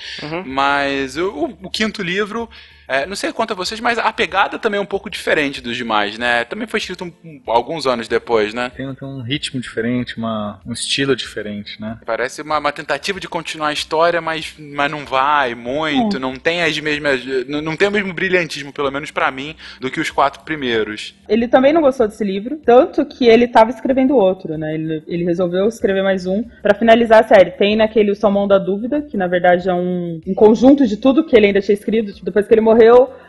mas 0.42 1.16
o, 1.16 1.28
o- 1.28 1.58
o 1.64 1.70
quinto 1.70 2.02
livro, 2.02 2.48
é, 2.90 3.06
não 3.06 3.14
sei 3.16 3.32
quanto 3.32 3.52
a 3.52 3.56
vocês, 3.56 3.80
mas 3.80 3.98
a 3.98 4.12
pegada 4.12 4.58
também 4.58 4.78
é 4.78 4.82
um 4.82 4.86
pouco 4.86 5.08
diferente 5.08 5.60
dos 5.60 5.76
demais, 5.76 6.18
né? 6.18 6.44
Também 6.44 6.66
foi 6.66 6.78
escrito 6.78 7.04
um- 7.04 7.12
um- 7.24 7.40
alguns 7.46 7.86
anos 7.86 8.08
depois, 8.08 8.52
né? 8.52 8.70
Tem, 8.76 8.92
tem 8.94 9.08
um 9.08 9.22
ritmo 9.22 9.60
diferente, 9.60 10.16
uma, 10.18 10.60
um 10.66 10.72
estilo 10.72 11.14
diferente, 11.14 11.80
né? 11.80 11.98
Parece 12.04 12.42
uma, 12.42 12.58
uma 12.58 12.72
tentativa 12.72 13.20
de 13.20 13.28
continuar 13.28 13.68
a 13.68 13.72
história, 13.72 14.20
mas, 14.20 14.54
mas 14.58 14.90
não 14.90 15.04
vai 15.04 15.54
muito, 15.54 16.18
não 16.18 16.34
tem 16.36 16.62
as 16.62 16.78
mesmas. 16.80 17.20
Não, 17.46 17.60
não 17.62 17.76
tem 17.76 17.88
o 17.88 17.90
mesmo 17.92 18.12
brilhantismo, 18.12 18.72
pelo 18.72 18.90
menos 18.90 19.10
pra 19.10 19.30
mim, 19.30 19.54
do 19.80 19.90
que 19.90 20.00
os 20.00 20.10
quatro 20.10 20.42
primeiros. 20.42 21.14
Ele 21.28 21.46
também 21.46 21.72
não 21.72 21.80
gostou 21.80 22.08
desse 22.08 22.24
livro, 22.24 22.56
tanto 22.64 23.04
que 23.06 23.26
ele 23.28 23.46
tava 23.46 23.70
escrevendo 23.70 24.16
outro, 24.16 24.56
né? 24.58 24.74
Ele, 24.74 25.02
ele 25.06 25.24
resolveu 25.24 25.68
escrever 25.68 26.02
mais 26.02 26.26
um 26.26 26.42
pra 26.62 26.74
finalizar 26.74 27.20
a 27.24 27.28
série. 27.28 27.52
Tem 27.52 27.76
naquele 27.76 28.10
O 28.10 28.16
Salmão 28.16 28.48
da 28.48 28.58
Dúvida, 28.58 29.02
que 29.02 29.16
na 29.16 29.26
verdade 29.26 29.68
é 29.68 29.74
um, 29.74 30.20
um 30.26 30.34
conjunto 30.34 30.86
de 30.86 30.96
tudo 30.96 31.24
que 31.24 31.36
ele 31.36 31.46
ainda 31.46 31.60
tinha 31.60 31.74
escrito. 31.74 32.12
Tipo, 32.12 32.24
depois 32.26 32.46
que 32.46 32.54
ele 32.54 32.60
morreu, 32.60 32.79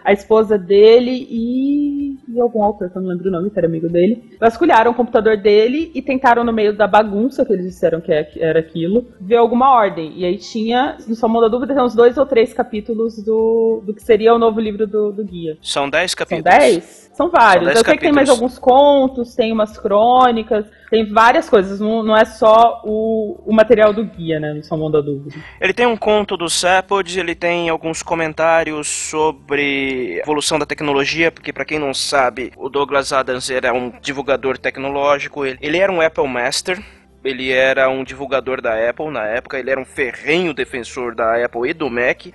a 0.03 0.11
esposa 0.11 0.57
dele 0.57 1.27
e, 1.29 2.17
e 2.27 2.39
algum 2.41 2.63
autor, 2.63 2.89
que 2.89 2.97
eu 2.97 3.01
não 3.01 3.09
lembro 3.09 3.27
o 3.29 3.31
nome, 3.31 3.49
que 3.51 3.57
era 3.59 3.67
amigo 3.67 3.87
dele, 3.87 4.35
vasculharam 4.39 4.91
o 4.91 4.95
computador 4.95 5.37
dele 5.37 5.91
e 5.93 6.01
tentaram, 6.01 6.43
no 6.43 6.51
meio 6.51 6.75
da 6.75 6.87
bagunça 6.87 7.45
que 7.45 7.53
eles 7.53 7.65
disseram 7.65 8.01
que 8.01 8.11
é- 8.11 8.31
era 8.39 8.59
aquilo, 8.59 9.05
ver 9.19 9.35
alguma 9.35 9.69
ordem. 9.75 10.13
E 10.17 10.25
aí 10.25 10.37
tinha, 10.37 10.97
no 11.07 11.13
Salmão 11.15 11.41
da 11.41 11.47
Dúvida, 11.47 11.73
tem 11.75 11.83
uns 11.83 11.93
dois 11.95 12.17
ou 12.17 12.25
três 12.25 12.51
capítulos 12.53 13.23
do, 13.23 13.83
do 13.85 13.93
que 13.93 14.01
seria 14.01 14.33
o 14.33 14.39
novo 14.39 14.59
livro 14.59 14.87
do, 14.87 15.11
do 15.11 15.23
guia. 15.23 15.57
São 15.61 15.89
10 15.89 16.11
São 16.11 16.17
capítulos. 16.17 16.43
10? 16.59 17.11
São 17.13 17.29
vários. 17.29 17.65
São 17.65 17.73
10 17.73 17.77
Eu 17.79 17.85
sei 17.85 17.93
que 17.95 18.01
tem 18.01 18.11
mais 18.11 18.27
capítulos. 18.29 18.57
alguns 18.57 18.57
contos, 18.59 19.35
tem 19.35 19.51
umas 19.51 19.77
crônicas, 19.77 20.65
tem 20.91 21.11
várias 21.11 21.49
coisas. 21.49 21.79
Não, 21.79 22.03
não 22.03 22.15
é 22.15 22.25
só 22.25 22.81
o, 22.83 23.41
o 23.45 23.53
material 23.53 23.93
do 23.93 24.03
guia, 24.03 24.39
né? 24.39 24.53
No 24.53 24.63
Salmão 24.63 24.91
da 24.91 24.99
Dúvida. 24.99 25.33
Ele 25.59 25.73
tem 25.73 25.85
um 25.85 25.95
conto 25.95 26.35
do 26.35 26.49
Sepod, 26.49 27.17
ele 27.17 27.33
tem 27.33 27.69
alguns 27.69 28.03
comentários 28.03 28.87
sobre 28.87 30.19
evolução 30.19 30.59
da 30.59 30.65
tecnologia, 30.65 31.31
porque 31.31 31.53
pra 31.53 31.63
quem 31.63 31.79
não 31.79 31.93
sabe, 31.93 32.51
o 32.57 32.67
Douglas 32.67 33.13
Adams 33.13 33.49
era 33.49 33.73
um 33.73 33.93
divulgador 34.01 34.57
tecnológico, 34.57 35.45
ele, 35.45 35.57
ele 35.61 35.77
era 35.77 35.91
um 35.91 36.01
Apple 36.01 36.27
Master. 36.27 36.83
Ele 37.23 37.51
era 37.51 37.89
um 37.89 38.03
divulgador 38.03 38.61
da 38.61 38.89
Apple 38.89 39.09
na 39.11 39.25
época, 39.25 39.59
ele 39.59 39.69
era 39.69 39.79
um 39.79 39.85
ferrenho 39.85 40.53
defensor 40.53 41.13
da 41.13 41.43
Apple 41.45 41.69
e 41.69 41.73
do 41.73 41.89
Mac, 41.89 42.25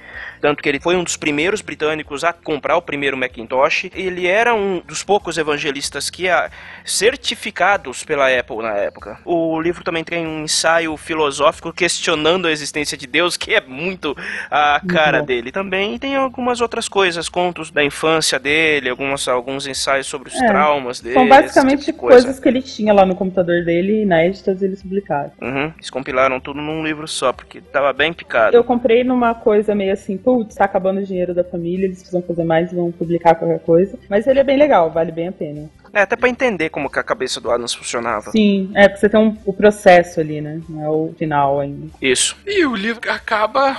tanto 0.40 0.62
que 0.62 0.68
ele 0.68 0.78
foi 0.78 0.94
um 0.96 1.02
dos 1.02 1.16
primeiros 1.16 1.60
britânicos 1.60 2.22
a 2.22 2.32
comprar 2.32 2.76
o 2.76 2.82
primeiro 2.82 3.16
Macintosh. 3.16 3.90
Ele 3.94 4.26
era 4.26 4.54
um 4.54 4.80
dos 4.86 5.02
poucos 5.02 5.38
evangelistas 5.38 6.08
que 6.08 6.28
a, 6.28 6.50
certificados 6.84 8.04
pela 8.04 8.28
Apple 8.28 8.58
na 8.58 8.74
época. 8.74 9.18
O 9.24 9.60
livro 9.60 9.82
também 9.82 10.04
tem 10.04 10.26
um 10.26 10.44
ensaio 10.44 10.96
filosófico 10.96 11.72
questionando 11.72 12.46
a 12.46 12.52
existência 12.52 12.96
de 12.96 13.06
Deus, 13.06 13.36
que 13.36 13.54
é 13.54 13.60
muito 13.60 14.16
a 14.50 14.80
cara 14.86 15.20
bom. 15.20 15.26
dele 15.26 15.50
também. 15.50 15.94
E 15.94 15.98
tem 15.98 16.16
algumas 16.16 16.60
outras 16.60 16.88
coisas, 16.88 17.28
contos 17.28 17.70
da 17.70 17.82
infância 17.84 18.38
dele, 18.38 18.88
alguns, 18.90 19.26
alguns 19.28 19.66
ensaios 19.66 20.06
sobre 20.06 20.28
os 20.28 20.40
É, 20.40 20.46
traumas 20.46 21.00
dele. 21.00 21.14
São 21.14 21.28
basicamente 21.28 21.80
tipo 21.80 21.92
de 21.92 21.98
coisa. 21.98 22.22
coisas 22.22 22.40
que 22.40 22.48
ele 22.48 22.62
tinha 22.62 22.92
lá 22.92 23.04
no 23.06 23.14
computador 23.16 23.64
dele, 23.64 24.02
inéditas, 24.02 24.62
eles 24.76 24.82
publicaram. 24.82 25.32
Uhum, 25.40 25.72
eles 25.76 25.90
compilaram 25.90 26.40
tudo 26.40 26.60
num 26.60 26.84
livro 26.84 27.08
só, 27.08 27.32
porque 27.32 27.60
tava 27.60 27.92
bem 27.92 28.12
picado. 28.12 28.56
Eu 28.56 28.64
comprei 28.64 29.02
numa 29.02 29.34
coisa 29.34 29.74
meio 29.74 29.92
assim, 29.92 30.16
putz, 30.16 30.54
tá 30.54 30.64
acabando 30.64 31.00
o 31.00 31.04
dinheiro 31.04 31.34
da 31.34 31.44
família, 31.44 31.86
eles 31.86 31.98
precisam 31.98 32.22
fazer 32.22 32.44
mais, 32.44 32.72
vão 32.72 32.92
publicar 32.92 33.34
qualquer 33.34 33.60
coisa. 33.60 33.98
Mas 34.08 34.26
ele 34.26 34.40
é 34.40 34.44
bem 34.44 34.58
legal, 34.58 34.90
vale 34.90 35.12
bem 35.12 35.28
a 35.28 35.32
pena. 35.32 35.70
É, 35.92 36.02
até 36.02 36.16
pra 36.16 36.28
entender 36.28 36.68
como 36.68 36.90
que 36.90 36.98
a 36.98 37.02
cabeça 37.02 37.40
do 37.40 37.50
Adams 37.50 37.74
funcionava. 37.74 38.30
Sim, 38.30 38.70
é 38.74 38.88
porque 38.88 39.00
você 39.00 39.08
tem 39.08 39.20
um, 39.20 39.36
o 39.46 39.52
processo 39.52 40.20
ali, 40.20 40.40
né? 40.40 40.60
Não 40.68 40.84
é 40.84 40.88
o 40.90 41.14
final 41.16 41.60
ainda. 41.60 41.88
Isso. 42.02 42.36
E 42.46 42.66
o 42.66 42.74
livro 42.74 43.10
acaba 43.10 43.76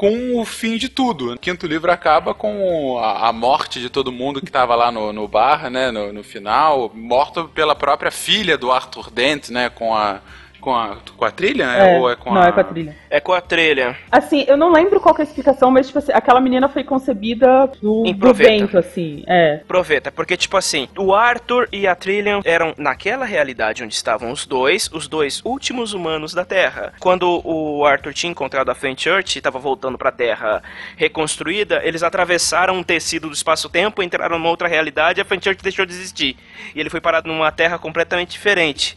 com 0.00 0.40
o 0.40 0.46
fim 0.46 0.78
de 0.78 0.88
tudo. 0.88 1.34
O 1.34 1.38
quinto 1.38 1.66
livro 1.66 1.92
acaba 1.92 2.32
com 2.32 2.98
a, 2.98 3.28
a 3.28 3.32
morte 3.34 3.78
de 3.78 3.90
todo 3.90 4.10
mundo 4.10 4.40
que 4.40 4.48
estava 4.48 4.74
lá 4.74 4.90
no, 4.90 5.12
no 5.12 5.28
bar, 5.28 5.68
né, 5.68 5.90
no, 5.90 6.10
no 6.10 6.24
final, 6.24 6.90
morto 6.94 7.50
pela 7.54 7.76
própria 7.76 8.10
filha 8.10 8.56
do 8.56 8.72
Arthur 8.72 9.10
Dent, 9.10 9.50
né, 9.50 9.68
com 9.68 9.94
a 9.94 10.22
com 10.60 10.74
a, 10.74 10.98
com 11.16 11.24
a 11.24 11.30
trilha, 11.30 11.66
né, 11.66 11.98
ou 11.98 12.10
é 12.10 12.16
com 12.16 12.32
não, 12.32 12.42
a... 12.42 12.48
é 12.48 12.52
com 12.52 12.60
a 12.60 12.64
trilha. 12.64 12.96
É 13.08 13.20
com 13.20 13.32
a 13.32 13.40
trilha. 13.40 13.96
Assim, 14.10 14.44
eu 14.46 14.56
não 14.56 14.70
lembro 14.72 15.00
qual 15.00 15.14
que 15.14 15.22
é 15.22 15.24
a 15.24 15.26
explicação, 15.26 15.70
mas, 15.70 15.86
tipo 15.86 15.98
assim, 15.98 16.12
aquela 16.12 16.40
menina 16.40 16.68
foi 16.68 16.84
concebida 16.84 17.66
do, 17.80 18.02
do 18.02 18.14
proveta. 18.16 18.50
vento, 18.50 18.78
assim. 18.78 19.24
É. 19.26 19.60
Aproveita, 19.62 20.12
porque 20.12 20.36
tipo 20.36 20.56
assim, 20.56 20.88
o 20.98 21.14
Arthur 21.14 21.68
e 21.72 21.86
a 21.86 21.94
Trillian 21.94 22.40
eram 22.44 22.74
naquela 22.76 23.24
realidade 23.24 23.82
onde 23.82 23.94
estavam 23.94 24.30
os 24.30 24.46
dois, 24.46 24.90
os 24.92 25.08
dois 25.08 25.40
últimos 25.44 25.92
humanos 25.92 26.34
da 26.34 26.44
Terra. 26.44 26.92
Quando 27.00 27.40
o 27.44 27.84
Arthur 27.84 28.12
tinha 28.12 28.30
encontrado 28.30 28.70
a 28.70 28.74
Fenchurch 28.74 29.36
e 29.36 29.40
estava 29.40 29.58
voltando 29.58 29.96
para 29.96 30.10
a 30.10 30.12
Terra 30.12 30.62
reconstruída, 30.96 31.80
eles 31.84 32.02
atravessaram 32.02 32.74
um 32.74 32.82
tecido 32.82 33.28
do 33.28 33.34
espaço-tempo, 33.34 34.02
entraram 34.02 34.38
numa 34.38 34.50
outra 34.50 34.68
realidade 34.68 35.20
e 35.20 35.22
a 35.22 35.24
Fenchurch 35.24 35.62
deixou 35.62 35.86
de 35.86 35.92
existir. 35.92 36.36
E 36.74 36.80
ele 36.80 36.90
foi 36.90 37.00
parado 37.00 37.28
numa 37.28 37.50
Terra 37.50 37.78
completamente 37.78 38.30
diferente. 38.30 38.96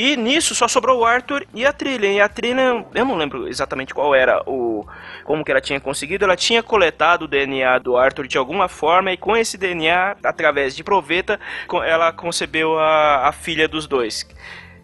E 0.00 0.16
nisso 0.16 0.54
só 0.54 0.68
sobrou 0.68 1.00
o 1.00 1.04
Arthur 1.04 1.44
e 1.52 1.66
a 1.66 1.72
Trillian. 1.72 2.12
E 2.12 2.20
a 2.20 2.28
Trillian, 2.28 2.84
eu 2.94 3.04
não 3.04 3.16
lembro 3.16 3.48
exatamente 3.48 3.92
qual 3.92 4.14
era 4.14 4.40
o. 4.46 4.86
como 5.24 5.44
que 5.44 5.50
ela 5.50 5.60
tinha 5.60 5.80
conseguido. 5.80 6.24
Ela 6.24 6.36
tinha 6.36 6.62
coletado 6.62 7.22
o 7.22 7.26
DNA 7.26 7.80
do 7.80 7.96
Arthur 7.96 8.28
de 8.28 8.38
alguma 8.38 8.68
forma, 8.68 9.10
e 9.10 9.16
com 9.16 9.36
esse 9.36 9.58
DNA, 9.58 10.14
através 10.22 10.76
de 10.76 10.84
proveta, 10.84 11.40
ela 11.84 12.12
concebeu 12.12 12.78
a, 12.78 13.26
a 13.26 13.32
filha 13.32 13.66
dos 13.66 13.88
dois. 13.88 14.24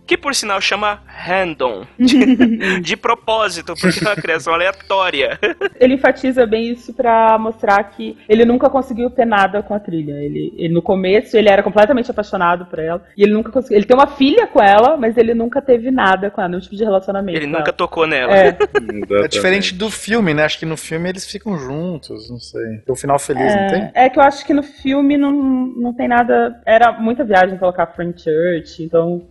Que 0.07 0.17
por 0.17 0.35
sinal 0.35 0.61
chama 0.61 1.01
Random. 1.07 1.85
De, 1.99 2.81
de 2.81 2.97
propósito, 2.97 3.75
porque 3.81 4.05
é 4.05 4.09
uma 4.09 4.17
criação 4.17 4.53
aleatória. 4.53 5.39
Ele 5.81 5.95
enfatiza 5.95 6.47
bem 6.47 6.71
isso 6.73 6.93
pra 6.93 7.39
mostrar 7.39 7.83
que 7.85 8.17
ele 8.29 8.45
nunca 8.45 8.69
conseguiu 8.69 9.09
ter 9.11 9.25
nada 9.25 9.63
com 9.63 9.75
a 9.75 9.81
trilha. 9.81 10.13
Ele, 10.13 10.53
ele 10.57 10.75
no 10.75 10.83
começo 10.83 11.37
ele 11.37 11.49
era 11.49 11.63
completamente 11.63 12.11
apaixonado 12.11 12.67
por 12.67 12.79
ela 12.79 13.03
e 13.17 13.23
ele 13.23 13.33
nunca 13.33 13.51
conseguiu. 13.51 13.79
Ele 13.79 13.87
tem 13.87 13.97
uma 13.97 14.07
filha 14.07 14.47
com 14.47 14.63
ela, 14.63 14.97
mas 14.97 15.17
ele 15.17 15.35
nunca 15.35 15.63
teve 15.63 15.91
nada 15.91 16.31
com 16.31 16.41
ela, 16.41 16.49
nenhum 16.49 16.61
tipo 16.61 16.77
de 16.77 16.85
relacionamento. 16.85 17.39
Ele 17.39 17.47
nunca 17.47 17.71
ela. 17.71 17.73
tocou 17.73 18.07
nela. 18.07 18.35
É, 18.35 18.57
É 19.25 19.29
diferente 19.29 19.75
do 19.75 19.91
filme, 19.91 20.35
né? 20.35 20.45
Acho 20.45 20.59
que 20.59 20.67
no 20.67 20.77
filme 20.77 21.09
eles 21.09 21.25
ficam 21.25 21.57
juntos, 21.57 22.31
não 22.31 22.39
sei. 22.39 22.83
O 22.87 22.95
final 22.95 23.19
feliz, 23.19 23.55
não 23.55 23.69
tem? 23.69 23.91
é, 23.95 24.05
é 24.07 24.09
que 24.11 24.19
eu 24.19 24.23
acho 24.23 24.45
que 24.45 24.53
no 24.53 24.63
filme 24.63 25.17
não, 25.17 25.33
não 25.33 25.93
tem 25.95 26.09
nada. 26.09 26.61
Era 26.67 26.93
muita 26.93 27.25
viagem 27.25 27.59
colocar 27.59 27.87
Frank 27.89 28.21
Church, 28.21 28.83
então 28.83 29.23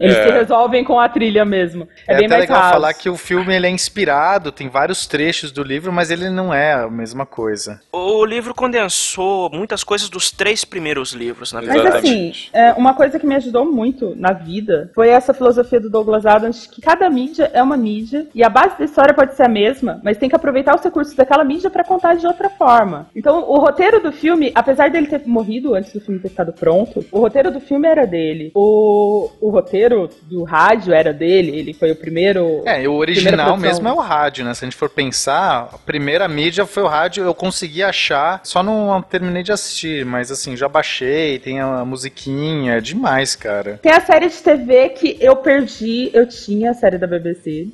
eles 0.00 0.16
É. 0.16 0.26
se 0.26 0.32
resolvem 0.32 0.82
com 0.82 0.98
a 0.98 1.08
trilha 1.08 1.44
mesmo. 1.44 1.86
É, 2.08 2.14
É, 2.14 2.16
bem 2.16 2.26
até 2.26 2.38
mais 2.38 2.48
legal 2.50 2.70
falar 2.70 2.94
que 2.94 3.08
o 3.10 3.16
filme 3.16 3.54
ele 3.54 3.66
é 3.66 3.70
inspirado, 3.70 4.50
tem 4.50 4.68
vários 4.68 5.06
trechos 5.06 5.52
do 5.52 5.62
livro, 5.62 5.92
mas 5.92 6.10
ele 6.10 6.30
não 6.30 6.52
é 6.52 6.72
a 6.72 6.88
mesma 6.88 7.26
coisa. 7.26 7.80
O 7.92 8.24
livro 8.24 8.54
condensou 8.54 9.50
muitas 9.52 9.84
coisas 9.84 10.08
dos 10.08 10.30
três 10.30 10.64
primeiros 10.64 11.12
livros, 11.12 11.52
na 11.52 11.60
Mas 11.60 11.70
verdade. 11.82 11.96
assim, 11.98 12.32
é, 12.52 12.72
uma 12.72 12.94
coisa 12.94 13.18
que 13.18 13.26
me 13.26 13.34
ajudou 13.34 13.64
muito 13.70 14.14
na 14.16 14.32
vida 14.32 14.90
foi 14.94 15.08
essa 15.10 15.34
filosofia 15.34 15.78
do 15.80 15.90
Douglas 15.90 16.24
Adams, 16.26 16.66
que 16.66 16.80
cada 16.80 17.08
mídia 17.10 17.50
é 17.52 17.62
uma 17.62 17.76
mídia, 17.76 18.26
e 18.34 18.42
a 18.42 18.48
base 18.48 18.78
da 18.78 18.84
história 18.84 19.12
pode 19.14 19.34
ser 19.36 19.44
a 19.44 19.48
mesma, 19.48 20.00
mas 20.02 20.16
tem 20.16 20.28
que 20.28 20.36
aproveitar 20.36 20.74
os 20.74 20.82
recursos 20.82 21.14
daquela 21.14 21.44
mídia 21.44 21.68
pra 21.70 21.84
contar 21.84 22.14
de 22.14 22.26
outra 22.26 22.48
forma. 22.48 23.06
Então, 23.14 23.44
o 23.48 23.58
roteiro 23.58 24.00
do 24.00 24.12
filme, 24.12 24.50
apesar 24.54 24.90
dele 24.90 25.06
ter 25.06 25.22
morrido 25.26 25.74
antes 25.74 25.92
do 25.92 26.00
filme 26.00 26.20
ter 26.20 26.28
ficado 26.30 26.52
pronto, 26.52 27.04
o 27.12 27.18
roteiro 27.20 27.50
do 27.50 27.60
filme 27.60 27.86
era 27.86 28.06
dele. 28.06 28.50
O, 28.54 29.28
o 29.40 29.50
roteiro 29.50 29.89
roteiro 29.90 30.10
do 30.22 30.44
rádio 30.44 30.92
era 30.92 31.12
dele, 31.12 31.56
ele 31.56 31.74
foi 31.74 31.90
o 31.90 31.96
primeiro. 31.96 32.62
É, 32.64 32.88
o 32.88 32.94
original 32.94 33.56
mesmo 33.56 33.88
é 33.88 33.92
o 33.92 33.98
rádio, 33.98 34.44
né? 34.44 34.54
Se 34.54 34.64
a 34.64 34.66
gente 34.66 34.76
for 34.76 34.88
pensar, 34.88 35.70
a 35.72 35.78
primeira 35.78 36.26
mídia 36.28 36.64
foi 36.64 36.82
o 36.82 36.86
rádio, 36.86 37.24
eu 37.24 37.34
consegui 37.34 37.82
achar, 37.82 38.40
só 38.44 38.62
não 38.62 39.02
terminei 39.02 39.42
de 39.42 39.52
assistir, 39.52 40.04
mas 40.04 40.30
assim, 40.30 40.56
já 40.56 40.68
baixei, 40.68 41.38
tem 41.38 41.60
a 41.60 41.84
musiquinha, 41.84 42.74
é 42.74 42.80
demais, 42.80 43.34
cara. 43.34 43.78
Tem 43.82 43.92
a 43.92 44.00
série 44.00 44.28
de 44.28 44.36
TV 44.36 44.90
que 44.90 45.16
eu 45.20 45.36
perdi, 45.36 46.10
eu 46.12 46.26
tinha 46.28 46.70
a 46.70 46.74
série 46.74 46.98
da 46.98 47.06
BBC. 47.06 47.68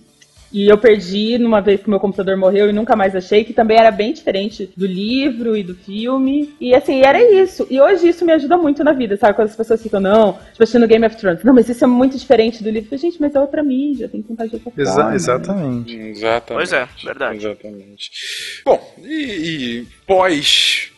E 0.57 0.67
eu 0.71 0.79
perdi 0.79 1.37
numa 1.37 1.61
vez 1.61 1.83
que 1.83 1.91
meu 1.91 2.01
computador 2.01 2.35
morreu 2.35 2.71
e 2.71 2.73
nunca 2.73 2.97
mais 2.97 3.15
achei, 3.15 3.45
que 3.45 3.53
também 3.53 3.77
era 3.79 3.91
bem 3.91 4.15
diferente 4.15 4.71
do 4.75 4.87
livro 4.87 5.55
e 5.55 5.63
do 5.63 5.75
filme. 5.75 6.55
E 6.59 6.75
assim, 6.75 7.03
era 7.03 7.21
isso. 7.43 7.67
E 7.69 7.79
hoje 7.79 8.09
isso 8.09 8.25
me 8.25 8.33
ajuda 8.33 8.57
muito 8.57 8.83
na 8.83 8.93
vida, 8.95 9.19
sabe? 9.19 9.35
Quando 9.35 9.49
as 9.49 9.57
pessoas 9.57 9.83
ficam, 9.83 10.01
não, 10.01 10.33
tipo 10.33 10.63
assistindo 10.63 10.87
Game 10.89 11.05
of 11.05 11.15
Thrones, 11.15 11.45
não, 11.45 11.53
mas 11.53 11.69
isso 11.69 11.85
é 11.85 11.87
muito 11.87 12.17
diferente 12.17 12.63
do 12.65 12.71
livro. 12.71 12.87
Eu 12.87 12.99
falei, 12.99 13.03
Gente, 13.11 13.21
mas 13.21 13.35
é 13.35 13.39
outra 13.41 13.63
mídia, 13.63 14.09
tem 14.09 14.23
que 14.23 14.29
contar 14.29 14.47
de 14.47 14.55
outra 14.55 14.73
Exa- 14.79 14.95
forma. 14.95 15.15
exatamente. 15.15 15.95
Exatamente. 15.95 16.55
Pois 16.55 16.73
é, 16.73 16.89
verdade. 17.05 17.37
Exatamente. 17.37 18.11
Bom, 18.65 18.95
e, 19.05 19.25
e 19.83 19.87
pós 20.07 20.91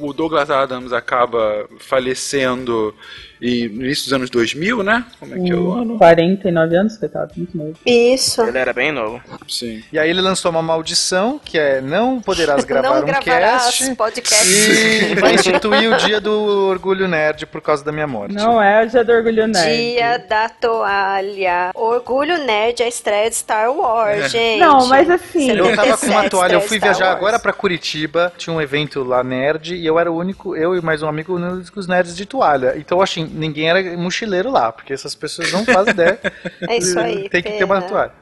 o 0.00 0.12
Douglas 0.12 0.50
Adams 0.50 0.92
acaba 0.92 1.66
falecendo 1.78 2.94
e 3.40 3.68
no 3.68 3.84
início 3.84 4.04
dos 4.04 4.12
anos 4.12 4.30
2000, 4.30 4.82
né? 4.82 5.04
Como 5.20 5.34
é 5.34 5.38
que 5.40 5.50
é 5.50 5.54
o 5.54 5.72
ano? 5.72 5.98
49 5.98 6.76
anos, 6.76 6.96
coitado, 6.96 7.32
muito 7.36 7.56
novo. 7.56 7.74
Isso. 7.84 8.42
Ele 8.42 8.58
era 8.58 8.72
bem 8.72 8.92
novo. 8.92 9.20
Sim. 9.48 9.82
E 9.92 9.98
aí 9.98 10.08
ele 10.10 10.20
lançou 10.20 10.50
uma 10.50 10.62
maldição, 10.62 11.40
que 11.44 11.58
é 11.58 11.80
não 11.80 12.20
poderás 12.20 12.64
gravar 12.66 13.00
Não 13.00 13.08
um 13.08 13.20
cast 13.20 13.94
podcast. 13.94 14.46
e 14.48 15.14
vai 15.20 15.34
instituir 15.34 15.92
o 15.92 15.96
dia 15.98 16.20
do 16.20 16.32
orgulho 16.68 17.06
nerd 17.08 17.46
por 17.46 17.60
causa 17.60 17.84
da 17.84 17.92
minha 17.92 18.06
morte. 18.06 18.34
Não 18.34 18.60
é 18.62 18.84
o 18.84 18.88
dia 18.88 19.04
do 19.04 19.12
orgulho 19.12 19.46
nerd. 19.46 19.76
Dia 19.76 20.18
da 20.18 20.48
toalha. 20.48 21.70
Orgulho 21.74 22.38
Nerd, 22.44 22.82
a 22.82 22.88
estreia 22.88 23.28
de 23.28 23.36
Star 23.36 23.70
Wars, 23.72 24.30
gente. 24.30 24.60
Não, 24.60 24.86
mas 24.86 25.08
assim- 25.10 25.50
Eu 25.50 25.74
tava 25.76 25.96
com 25.96 26.06
uma 26.06 26.22
77 26.22 26.30
toalha, 26.30 26.52
eu 26.54 26.60
fui 26.60 26.78
Star 26.78 26.90
viajar 26.90 27.06
Wars. 27.06 27.16
agora 27.16 27.38
pra 27.38 27.52
Curitiba, 27.52 28.32
tinha 28.36 28.54
um 28.54 28.60
evento 28.60 29.02
lá 29.02 29.22
nerd, 29.22 29.74
e 29.74 29.84
eu 29.86 29.98
era 29.98 30.10
o 30.10 30.16
único, 30.16 30.56
eu 30.56 30.76
e 30.76 30.80
mais 30.80 31.02
um 31.02 31.08
amigo, 31.08 31.34
únicos 31.36 31.86
nerds 31.86 32.16
de 32.16 32.26
toalha. 32.26 32.74
Então, 32.76 33.00
assim, 33.00 33.25
ninguém 33.32 33.68
era 33.68 33.96
mochileiro 33.96 34.50
lá, 34.50 34.72
porque 34.72 34.92
essas 34.92 35.14
pessoas 35.14 35.52
não 35.52 35.64
fazem 35.64 35.92
ideia. 35.92 36.18
É 36.68 36.78
isso 36.78 36.98
aí, 36.98 37.28
Tem 37.28 37.42
que 37.42 37.52
ter 37.52 37.64
uma 37.64 37.76
pena. 37.76 37.88
toalha. 37.88 38.12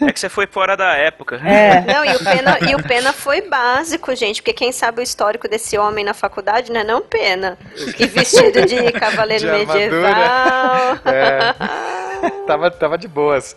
É 0.00 0.12
que 0.12 0.18
você 0.20 0.28
foi 0.28 0.46
fora 0.46 0.76
da 0.76 0.94
época. 0.94 1.36
É. 1.36 1.80
Não, 1.92 2.04
e 2.04 2.14
o, 2.14 2.18
Pena, 2.18 2.58
e 2.70 2.74
o 2.74 2.82
Pena 2.82 3.12
foi 3.12 3.42
básico, 3.42 4.14
gente, 4.14 4.42
porque 4.42 4.52
quem 4.52 4.72
sabe 4.72 5.00
o 5.00 5.02
histórico 5.02 5.48
desse 5.48 5.78
homem 5.78 6.04
na 6.04 6.14
faculdade, 6.14 6.72
né? 6.72 6.82
Não 6.84 7.00
Pena. 7.00 7.56
E 7.98 8.06
vestido 8.06 8.64
de 8.66 8.90
cavaleiro 8.98 9.44
De 9.44 9.50
medieval. 9.50 10.98
É. 11.06 11.54
tava, 12.46 12.70
tava 12.70 12.98
de 12.98 13.08
boas. 13.08 13.56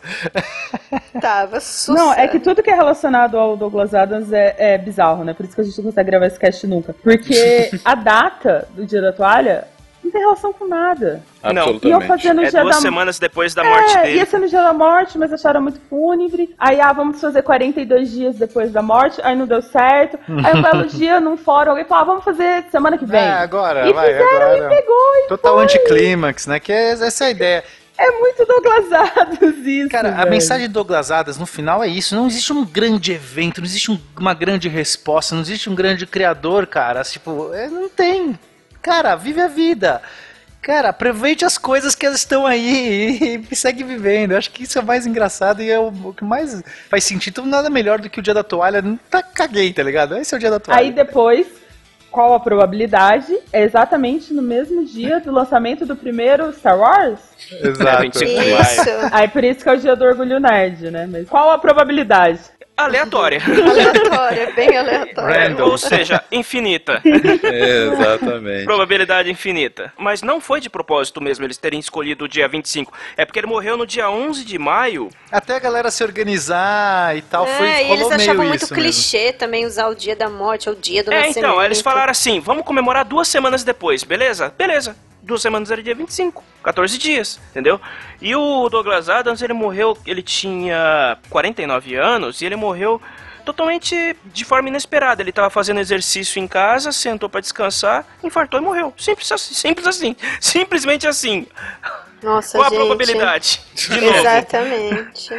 Tava 1.19 1.59
sucesso. 1.59 1.93
Não, 1.93 2.13
é 2.13 2.27
que 2.27 2.39
tudo 2.39 2.61
que 2.63 2.69
é 2.69 2.75
relacionado 2.75 3.37
ao 3.37 3.57
Douglas 3.57 3.93
Adams 3.93 4.31
é, 4.31 4.55
é 4.57 4.77
bizarro, 4.77 5.23
né? 5.23 5.33
Por 5.33 5.45
isso 5.45 5.55
que 5.55 5.61
a 5.61 5.63
gente 5.63 5.77
não 5.77 5.85
consegue 5.85 6.09
gravar 6.09 6.27
esse 6.27 6.39
cast 6.39 6.65
nunca. 6.67 6.93
Porque 7.03 7.71
a 7.83 7.95
data 7.95 8.67
do 8.71 8.85
dia 8.85 9.01
da 9.01 9.11
toalha 9.11 9.67
não 10.05 10.11
tem 10.11 10.21
relação 10.21 10.53
com 10.53 10.67
nada. 10.67 11.21
Não. 11.53 11.79
Iam 11.83 12.01
fazer 12.01 12.33
no 12.33 12.43
É 12.43 12.49
dia 12.49 12.61
duas 12.61 12.75
da 12.75 12.81
semanas 12.81 13.19
depois 13.19 13.53
da 13.53 13.63
morte 13.63 13.97
é, 13.97 14.03
dele. 14.03 14.17
ia 14.17 14.25
ser 14.25 14.37
no 14.39 14.47
dia 14.47 14.61
da 14.61 14.71
morte, 14.73 15.17
mas 15.17 15.33
acharam 15.33 15.61
muito 15.61 15.79
fúnebre. 15.89 16.55
Aí, 16.57 16.79
ah, 16.79 16.93
vamos 16.93 17.19
fazer 17.19 17.41
42 17.41 18.11
dias 18.11 18.35
depois 18.37 18.71
da 18.71 18.81
morte. 18.81 19.19
Aí 19.23 19.35
não 19.35 19.45
deu 19.47 19.61
certo. 19.61 20.17
Aí 20.43 20.57
um 20.57 20.61
belo 20.61 20.85
dia, 20.87 21.19
num 21.19 21.35
fórum, 21.37 21.71
alguém 21.71 21.85
falou, 21.85 22.03
ah, 22.03 22.05
vamos 22.05 22.23
fazer 22.23 22.65
semana 22.71 22.97
que 22.97 23.05
vem. 23.05 23.19
É, 23.19 23.31
agora, 23.31 23.87
e 23.89 23.93
vai, 23.93 24.07
fizeram 24.13 24.35
agora. 24.51 24.57
e 24.73 24.77
pegou 24.77 25.15
e 25.25 25.27
Total 25.27 25.53
foi. 25.55 25.63
anticlímax, 25.63 26.47
né? 26.47 26.59
Que 26.59 26.71
é, 26.71 26.89
essa 26.91 27.23
é 27.25 27.27
a 27.27 27.31
ideia. 27.31 27.63
É 27.97 28.11
muito 28.11 28.45
Douglas 28.45 28.91
Adams 28.91 29.65
isso, 29.65 29.87
Cara, 29.89 30.09
a 30.09 30.17
velho. 30.17 30.29
mensagem 30.31 30.67
de 30.67 30.73
Douglas 30.73 31.11
Adams 31.11 31.37
no 31.37 31.45
final 31.45 31.81
é 31.81 31.87
isso. 31.87 32.13
Não 32.13 32.27
existe 32.27 32.51
um 32.51 32.65
grande 32.65 33.13
evento, 33.13 33.59
não 33.61 33.65
existe 33.65 33.89
um- 33.89 33.97
uma 34.19 34.33
grande 34.33 34.67
resposta, 34.67 35.33
não 35.33 35.41
existe 35.41 35.69
um 35.69 35.75
grande 35.75 36.05
criador, 36.05 36.67
cara. 36.67 37.01
Tipo, 37.03 37.53
é, 37.53 37.69
não 37.69 37.87
tem. 37.87 38.37
Cara, 38.85 39.15
vive 39.15 39.41
a 39.41 39.47
vida. 39.47 39.99
Cara, 40.61 40.89
aproveite 40.89 41.43
as 41.43 41.57
coisas 41.57 41.95
que 41.95 42.05
elas 42.05 42.19
estão 42.19 42.45
aí 42.45 43.41
e, 43.51 43.55
segue 43.55 43.83
vivendo. 43.83 44.33
Eu 44.33 44.37
acho 44.37 44.51
que 44.51 44.61
isso 44.61 44.77
é 44.77 44.81
o 44.81 44.85
mais 44.85 45.07
engraçado 45.07 45.63
e 45.63 45.71
é 45.71 45.79
o, 45.79 45.87
o 45.87 46.13
que 46.13 46.23
mais 46.23 46.61
faz 46.87 47.03
sentido. 47.03 47.43
Nada 47.47 47.67
melhor 47.67 47.99
do 47.99 48.11
que 48.11 48.19
o 48.19 48.21
dia 48.21 48.33
da 48.33 48.43
toalha. 48.43 48.83
Não 48.83 48.95
tá 49.09 49.23
caguei, 49.23 49.73
tá 49.73 49.81
ligado? 49.81 50.15
Esse 50.15 50.35
é 50.35 50.37
o 50.37 50.39
dia 50.39 50.51
da 50.51 50.59
toalha. 50.59 50.81
Aí 50.81 50.91
depois, 50.91 51.47
qual 52.11 52.35
a 52.35 52.39
probabilidade? 52.39 53.35
É 53.51 53.63
exatamente 53.63 54.31
no 54.35 54.43
mesmo 54.43 54.85
dia 54.85 55.19
do 55.19 55.31
lançamento 55.31 55.83
do 55.83 55.95
primeiro 55.95 56.53
Star 56.53 56.77
Wars? 56.77 57.19
Exato. 57.63 58.03
25 58.03 58.31
de 58.31 58.49
Isso. 58.51 58.89
Aí 59.11 59.27
por 59.27 59.43
isso 59.43 59.63
que 59.63 59.69
é 59.69 59.73
o 59.73 59.77
dia 59.77 59.95
do 59.95 60.05
orgulho 60.05 60.39
nerd, 60.39 60.91
né? 60.91 61.07
Mas 61.11 61.27
qual 61.27 61.49
a 61.49 61.57
probabilidade? 61.57 62.39
Aleatória. 62.77 63.41
Aleatório, 63.45 64.53
bem 64.53 64.75
aleatório. 64.77 65.65
Ou 65.65 65.77
seja, 65.77 66.21
infinita. 66.31 67.01
Exatamente. 67.03 68.65
Probabilidade 68.65 69.31
infinita. 69.31 69.93
Mas 69.97 70.21
não 70.21 70.41
foi 70.41 70.59
de 70.59 70.69
propósito 70.69 71.21
mesmo 71.21 71.45
eles 71.45 71.57
terem 71.57 71.79
escolhido 71.79 72.25
o 72.25 72.27
dia 72.27 72.47
25. 72.47 72.91
É 73.15 73.25
porque 73.25 73.39
ele 73.39 73.47
morreu 73.47 73.77
no 73.77 73.85
dia 73.85 74.09
11 74.09 74.43
de 74.43 74.57
maio. 74.59 75.09
Até 75.31 75.55
a 75.55 75.59
galera 75.59 75.89
se 75.89 76.03
organizar 76.03 77.15
e 77.15 77.21
tal, 77.21 77.45
foi 77.47 77.65
É, 77.67 77.79
e 77.83 77.87
rolou 77.87 77.95
eles 77.95 78.07
meio 78.09 78.21
achavam 78.21 78.45
muito 78.45 78.63
isso 78.65 78.73
mesmo. 78.73 78.91
clichê 78.91 79.31
também 79.33 79.65
usar 79.65 79.87
o 79.87 79.95
dia 79.95 80.15
da 80.15 80.29
morte 80.29 80.69
ou 80.69 80.75
o 80.75 80.77
dia 80.77 81.03
do 81.03 81.11
é, 81.11 81.15
nascimento. 81.27 81.37
então, 81.37 81.63
eles 81.63 81.81
falaram 81.81 82.11
assim: 82.11 82.39
vamos 82.39 82.65
comemorar 82.65 83.05
duas 83.05 83.27
semanas 83.27 83.63
depois, 83.63 84.03
beleza? 84.03 84.53
Beleza. 84.57 84.95
Duas 85.25 85.41
semanas 85.41 85.71
era 85.71 85.81
dia 85.81 85.95
25, 85.95 86.43
14 86.63 86.97
dias, 86.99 87.39
entendeu? 87.49 87.81
E 88.21 88.35
o 88.35 88.69
Douglas 88.69 89.09
Adams, 89.09 89.41
ele 89.41 89.53
morreu, 89.53 89.97
ele 90.05 90.21
tinha 90.21 91.17
49 91.29 91.95
anos 91.95 92.41
e 92.41 92.45
ele 92.45 92.55
morreu 92.55 93.01
totalmente 93.43 94.15
de 94.25 94.45
forma 94.45 94.69
inesperada. 94.69 95.21
Ele 95.23 95.31
tava 95.31 95.49
fazendo 95.49 95.79
exercício 95.79 96.39
em 96.39 96.47
casa, 96.47 96.91
sentou 96.91 97.27
pra 97.27 97.41
descansar, 97.41 98.05
infartou 98.23 98.59
e 98.59 98.63
morreu. 98.63 98.93
Simples 98.97 99.31
assim, 99.31 99.53
simples 99.55 99.87
assim. 99.87 100.15
Simplesmente 100.39 101.07
assim. 101.07 101.47
Nossa, 102.21 102.57
Qual 102.57 102.65
a 102.65 102.69
gente. 102.69 102.77
probabilidade? 102.77 103.61
De 103.73 104.01
novo. 104.01 104.15
Exatamente. 104.17 105.29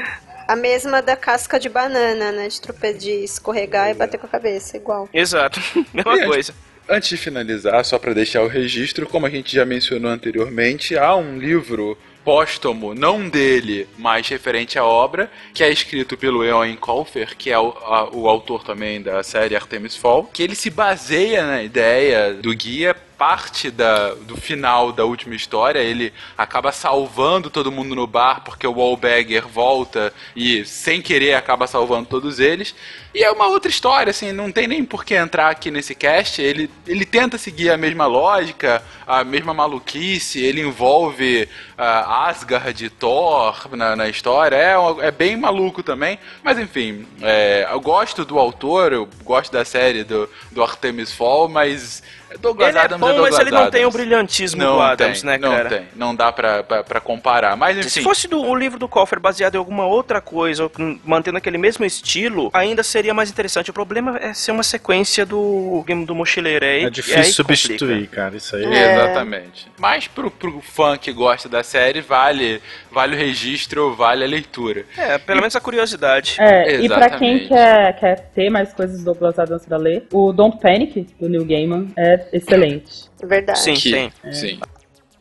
A 0.48 0.54
mesma 0.54 1.02
da 1.02 1.16
casca 1.16 1.58
de 1.58 1.68
banana, 1.68 2.30
né? 2.32 2.48
De 2.48 2.60
trope 2.60 2.92
de 2.94 3.10
escorregar 3.24 3.90
e 3.90 3.94
bater 3.94 4.18
com 4.18 4.26
a 4.26 4.30
cabeça, 4.30 4.76
igual. 4.76 5.08
Exato. 5.12 5.60
Mesma 5.92 6.16
E 6.16 6.24
coisa. 6.24 6.54
Antes 6.88 7.08
de 7.08 7.16
finalizar, 7.16 7.84
só 7.84 7.98
para 7.98 8.14
deixar 8.14 8.42
o 8.42 8.48
registro, 8.48 9.08
como 9.08 9.26
a 9.26 9.30
gente 9.30 9.54
já 9.54 9.64
mencionou 9.64 10.10
anteriormente, 10.10 10.96
há 10.96 11.16
um 11.16 11.36
livro 11.38 11.98
póstumo, 12.24 12.94
não 12.94 13.28
dele, 13.28 13.86
mas 13.98 14.28
referente 14.28 14.78
à 14.78 14.84
obra, 14.84 15.30
que 15.54 15.62
é 15.62 15.70
escrito 15.70 16.16
pelo 16.16 16.44
Eoin 16.44 16.74
Colfer, 16.76 17.36
que 17.36 17.50
é 17.50 17.58
o, 17.58 17.68
a- 17.68 18.10
o 18.12 18.28
autor 18.28 18.64
também 18.64 19.00
da 19.00 19.22
série 19.22 19.54
Artemis 19.56 19.96
Fall, 19.96 20.24
que 20.32 20.42
ele 20.42 20.54
se 20.56 20.68
baseia 20.70 21.44
na 21.46 21.62
ideia 21.62 22.34
do 22.34 22.52
guia 22.54 22.96
parte 23.16 23.70
da, 23.70 24.14
do 24.14 24.36
final 24.36 24.92
da 24.92 25.04
última 25.04 25.34
história, 25.34 25.78
ele 25.78 26.12
acaba 26.36 26.72
salvando 26.72 27.50
todo 27.50 27.72
mundo 27.72 27.94
no 27.94 28.06
bar 28.06 28.42
porque 28.44 28.66
o 28.66 28.72
Wallbagger 28.72 29.46
volta 29.46 30.12
e 30.34 30.64
sem 30.64 31.00
querer 31.00 31.34
acaba 31.34 31.66
salvando 31.66 32.08
todos 32.08 32.38
eles. 32.38 32.74
E 33.16 33.24
é 33.24 33.30
uma 33.30 33.46
outra 33.46 33.70
história, 33.70 34.10
assim, 34.10 34.30
não 34.30 34.52
tem 34.52 34.68
nem 34.68 34.84
por 34.84 35.02
que 35.02 35.14
entrar 35.14 35.48
aqui 35.48 35.70
nesse 35.70 35.94
cast. 35.94 36.42
Ele, 36.42 36.70
ele 36.86 37.06
tenta 37.06 37.38
seguir 37.38 37.70
a 37.70 37.76
mesma 37.78 38.04
lógica, 38.04 38.82
a 39.06 39.24
mesma 39.24 39.54
maluquice, 39.54 40.38
ele 40.38 40.60
envolve 40.60 41.48
ah, 41.78 42.28
Asgard 42.28 42.90
Thor 42.90 43.68
na, 43.74 43.96
na 43.96 44.06
história. 44.06 44.56
É, 44.56 44.74
é 45.00 45.10
bem 45.10 45.34
maluco 45.34 45.82
também. 45.82 46.18
Mas 46.42 46.58
enfim, 46.58 47.06
é, 47.22 47.66
eu 47.70 47.80
gosto 47.80 48.22
do 48.22 48.38
autor, 48.38 48.92
eu 48.92 49.08
gosto 49.24 49.50
da 49.50 49.64
série 49.64 50.04
do, 50.04 50.28
do 50.52 50.62
Artemis 50.62 51.10
Fall, 51.10 51.48
mas. 51.48 52.02
Douglas 52.40 52.68
Ele 52.70 52.78
é 52.78 52.80
Adams 52.82 53.00
bom, 53.00 53.06
Douglas 53.08 53.30
mas 53.30 53.40
ele 53.40 53.50
não 53.50 53.70
tem 53.70 53.84
o 53.84 53.88
Adams. 53.88 53.94
brilhantismo 54.04 54.62
não 54.62 54.74
do 54.76 54.82
Adams, 54.82 55.20
tem, 55.22 55.30
né, 55.30 55.38
não 55.38 55.50
cara? 55.50 55.68
tem, 55.68 55.82
não 55.94 56.14
dá 56.14 56.32
pra, 56.32 56.62
pra, 56.62 56.82
pra 56.84 57.00
comparar. 57.00 57.56
Mas 57.56 57.78
enfim. 57.78 57.88
Se 57.88 58.02
fosse 58.02 58.26
do, 58.28 58.40
o 58.42 58.54
livro 58.54 58.78
do 58.78 58.88
Coffer 58.88 59.20
baseado 59.20 59.54
em 59.54 59.58
alguma 59.58 59.86
outra 59.86 60.20
coisa, 60.20 60.70
mantendo 61.04 61.38
aquele 61.38 61.56
mesmo 61.58 61.84
estilo, 61.84 62.50
ainda 62.52 62.82
seria 62.82 63.14
mais 63.14 63.30
interessante. 63.30 63.70
O 63.70 63.72
problema 63.74 64.18
é 64.20 64.34
ser 64.34 64.50
uma 64.52 64.62
sequência 64.62 65.24
do 65.24 65.82
Game 65.86 66.04
do 66.04 66.14
Mochileiro. 66.14 66.64
Aí, 66.64 66.84
É 66.84 66.86
e 66.86 66.90
difícil 66.90 67.18
aí 67.20 67.32
substituir, 67.32 67.92
complica. 67.94 68.16
cara. 68.16 68.36
Isso 68.36 68.56
aí 68.56 68.64
É. 68.64 68.94
Exatamente. 68.94 69.68
Mas 69.78 70.06
pro, 70.08 70.30
pro 70.30 70.60
fã 70.60 70.96
que 70.96 71.12
gosta 71.12 71.48
da 71.48 71.62
série, 71.62 72.00
vale, 72.00 72.60
vale 72.90 73.14
o 73.14 73.18
registro, 73.18 73.94
vale 73.94 74.24
a 74.24 74.26
leitura. 74.26 74.84
É, 74.96 75.16
pelo 75.18 75.40
menos 75.40 75.54
a 75.54 75.60
curiosidade. 75.60 76.36
É, 76.38 76.80
e 76.80 76.88
pra 76.88 77.10
quem 77.10 77.36
Exatamente. 77.36 77.48
quer, 77.48 77.96
quer 78.00 78.30
ter 78.34 78.50
mais 78.50 78.72
coisas 78.72 78.98
do 78.98 79.04
Douglas 79.04 79.38
Adams 79.38 79.64
pra 79.64 79.76
ler, 79.76 80.06
o 80.12 80.32
Don't 80.32 80.58
Panic, 80.60 81.06
do 81.20 81.28
Neil 81.28 81.44
Gaiman, 81.44 81.88
é 81.96 82.15
excelente. 82.32 83.04
Verdade. 83.22 83.58
Sim, 83.60 83.74
Que- 83.74 83.90
tem. 83.92 84.12
Sim. 84.32 84.60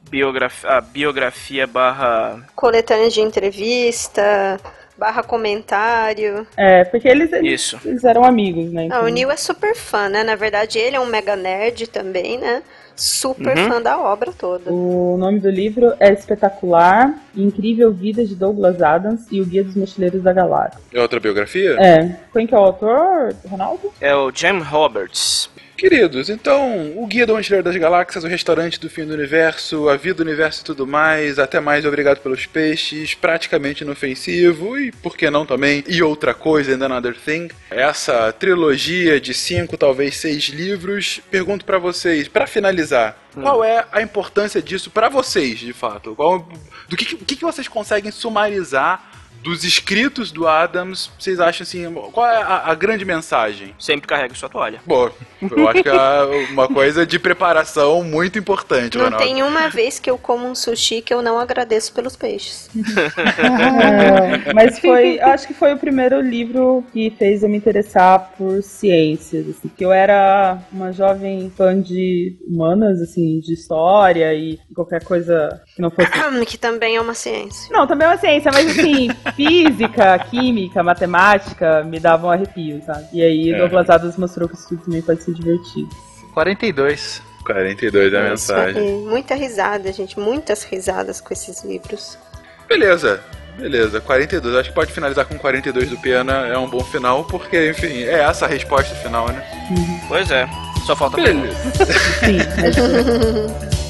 Biografia, 0.09 0.69
a 0.69 0.81
biografia 0.81 1.65
barra. 1.67 2.45
Coletânea 2.55 3.09
de 3.09 3.21
entrevista, 3.21 4.57
barra 4.97 5.23
comentário. 5.23 6.45
É, 6.55 6.83
porque 6.85 7.07
eles, 7.07 7.31
eles, 7.33 7.61
Isso. 7.61 7.79
eles 7.83 8.03
eram 8.03 8.23
amigos, 8.23 8.71
né? 8.71 8.83
Ah, 8.83 8.85
então- 8.85 9.03
o 9.03 9.07
Neil 9.07 9.31
é 9.31 9.37
super 9.37 9.75
fã, 9.75 10.07
né? 10.09 10.23
Na 10.23 10.35
verdade, 10.35 10.77
ele 10.77 10.95
é 10.95 10.99
um 10.99 11.05
mega 11.07 11.35
nerd 11.35 11.87
também, 11.87 12.37
né? 12.37 12.61
super 12.97 13.57
Uhum. 13.57 13.67
fã 13.67 13.81
da 13.81 13.99
obra 13.99 14.31
toda. 14.31 14.71
O 14.71 15.17
nome 15.17 15.37
do 15.41 15.49
livro 15.49 15.93
é 15.99 16.13
Espetacular, 16.13 17.13
Incrível 17.35 17.91
Vida 17.91 18.25
de 18.25 18.33
Douglas 18.33 18.81
Adams 18.81 19.25
e 19.29 19.41
o 19.41 19.45
Guia 19.45 19.65
dos 19.65 19.75
Mochileiros 19.75 20.23
da 20.23 20.31
Galáxia. 20.31 20.79
É 20.93 21.01
outra 21.01 21.19
biografia? 21.19 21.75
É. 21.77 22.15
Quem 22.31 22.47
que 22.47 22.55
é 22.55 22.57
o 22.57 22.61
autor, 22.61 23.35
Ronaldo? 23.49 23.91
É 23.99 24.15
o 24.15 24.31
Jim 24.33 24.59
Roberts. 24.59 25.49
Queridos, 25.77 26.29
então, 26.29 26.93
o 26.95 27.05
Guia 27.05 27.27
do 27.27 27.35
Mochileiro 27.35 27.63
das 27.63 27.75
Galáxias, 27.75 28.23
o 28.23 28.27
restaurante 28.27 28.79
do 28.79 28.89
fim 28.89 29.05
do 29.05 29.13
universo, 29.13 29.89
a 29.89 29.97
vida 29.97 30.15
do 30.15 30.23
universo 30.23 30.61
e 30.61 30.63
tudo 30.63 30.87
mais, 30.87 31.37
até 31.37 31.59
mais 31.59 31.85
obrigado 31.85 32.19
pelos 32.19 32.45
peixes, 32.45 33.13
praticamente 33.13 33.83
inofensivo 33.83 34.77
e, 34.79 34.93
por 34.93 35.17
que 35.17 35.29
não 35.29 35.45
também, 35.45 35.83
e 35.85 36.01
outra 36.01 36.33
coisa, 36.33 36.73
and 36.73 36.85
another 36.85 37.13
thing. 37.13 37.49
Essa 37.69 38.31
trilogia 38.31 39.19
de 39.19 39.33
cinco, 39.33 39.75
talvez 39.75 40.15
seis 40.15 40.45
livros, 40.45 41.19
pergunto 41.29 41.65
pra 41.65 41.77
vocês, 41.77 42.29
pra 42.29 42.47
finalizar, 42.47 43.17
qual 43.33 43.61
é 43.61 43.85
a 43.91 44.01
importância 44.01 44.61
disso 44.61 44.89
pra 44.89 45.09
vocês, 45.09 45.59
de 45.59 45.73
fato? 45.73 46.15
Qual, 46.15 46.47
do 46.87 46.95
que, 46.95 47.03
que, 47.03 47.35
que 47.35 47.43
vocês 47.43 47.67
conseguem 47.67 48.11
sumarizar 48.11 49.11
dos 49.45 49.63
escritos 49.63 50.31
do 50.31 50.47
Adams, 50.47 51.11
vocês 51.19 51.39
acham 51.39 51.63
assim, 51.63 51.93
qual 52.11 52.27
é 52.27 52.41
a, 52.41 52.71
a 52.71 52.73
grande 52.73 53.05
mensagem? 53.05 53.75
Sempre 53.77 54.07
carregue 54.07 54.35
sua 54.35 54.49
toalha. 54.49 54.81
Bom, 54.83 55.11
eu 55.39 55.69
acho 55.69 55.83
que 55.83 55.89
é 55.89 56.23
uma 56.49 56.67
coisa 56.67 57.05
de 57.05 57.19
preparação 57.19 58.03
muito 58.03 58.39
importante, 58.39 58.97
Não 58.97 59.05
Ronaldo. 59.05 59.23
tem 59.23 59.43
uma 59.43 59.69
vez 59.69 59.99
que 59.99 60.09
eu 60.09 60.17
como 60.17 60.47
um 60.47 60.55
sushi 60.55 60.99
que 60.99 61.13
eu 61.13 61.21
não 61.21 61.37
agradeço 61.37 61.93
pelos 61.93 62.15
peixes. 62.15 62.69
É, 63.45 64.53
mas 64.53 64.79
foi, 64.79 65.19
acho 65.19 65.47
que 65.47 65.53
foi 65.53 65.73
o 65.73 65.77
primeiro 65.77 66.19
livro 66.21 66.83
que 66.91 67.09
fez 67.11 67.43
eu 67.43 67.49
me 67.49 67.57
interessar 67.57 68.31
por 68.37 68.63
ciências, 68.63 69.47
assim, 69.49 69.67
que 69.67 69.85
eu 69.85 69.91
era 69.91 70.57
uma 70.71 70.91
jovem 70.91 71.51
fã 71.55 71.79
de 71.79 72.37
humanas, 72.47 73.01
assim, 73.01 73.39
de 73.39 73.53
história 73.53 74.33
e 74.33 74.59
qualquer 74.73 75.03
coisa 75.03 75.61
que 75.75 75.81
não 75.81 75.91
fosse 75.91 76.09
que 76.45 76.57
também 76.57 76.95
é 76.95 77.01
uma 77.01 77.13
ciência. 77.13 77.71
Não, 77.71 77.85
também 77.85 78.07
é 78.07 78.11
uma 78.11 78.17
ciência, 78.17 78.51
mas 78.51 78.67
assim, 78.67 79.09
física, 79.35 80.17
química, 80.19 80.81
matemática 80.83 81.83
me 81.83 81.99
davam 81.99 82.31
arrepio, 82.31 82.81
sabe? 82.85 83.05
E 83.13 83.21
aí 83.21 83.51
É. 83.51 83.57
Douglas 83.57 83.89
Adams 83.89 84.17
mostrou 84.17 84.47
que 84.47 84.55
isso 84.55 84.69
tudo 84.69 84.83
também 84.83 85.01
pode 85.01 85.21
ser 85.23 85.33
divertido. 85.33 85.89
42. 86.33 87.21
42 87.45 88.13
é 88.13 88.17
a 88.17 88.19
Isso 88.21 88.29
mensagem. 88.29 88.91
Muita 89.05 89.35
risada, 89.35 89.91
gente. 89.93 90.19
Muitas 90.19 90.63
risadas 90.63 91.21
com 91.21 91.31
esses 91.33 91.63
livros. 91.63 92.17
Beleza, 92.67 93.21
beleza. 93.57 94.01
42. 94.01 94.55
Acho 94.55 94.69
que 94.69 94.75
pode 94.75 94.91
finalizar 94.91 95.25
com 95.25 95.37
42 95.37 95.89
do 95.89 95.97
Piana. 95.97 96.47
É 96.47 96.57
um 96.57 96.67
bom 96.67 96.83
final, 96.83 97.23
porque, 97.25 97.69
enfim, 97.69 98.03
é 98.03 98.21
essa 98.21 98.45
a 98.45 98.49
resposta 98.49 98.95
final, 98.95 99.27
né? 99.27 99.43
Pois 100.07 100.31
é. 100.31 100.47
Só 100.85 100.95
falta. 100.95 101.17
Beleza. 101.17 101.55
Sim, 102.19 102.39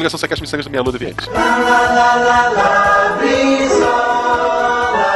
é 0.00 0.10
Coligação 0.10 0.18
Sequest 0.18 0.40
Missangas 0.40 0.66
da 0.66 0.70
Minha 0.70 0.82
Lua 0.82 0.92
Deviante. 0.92 1.28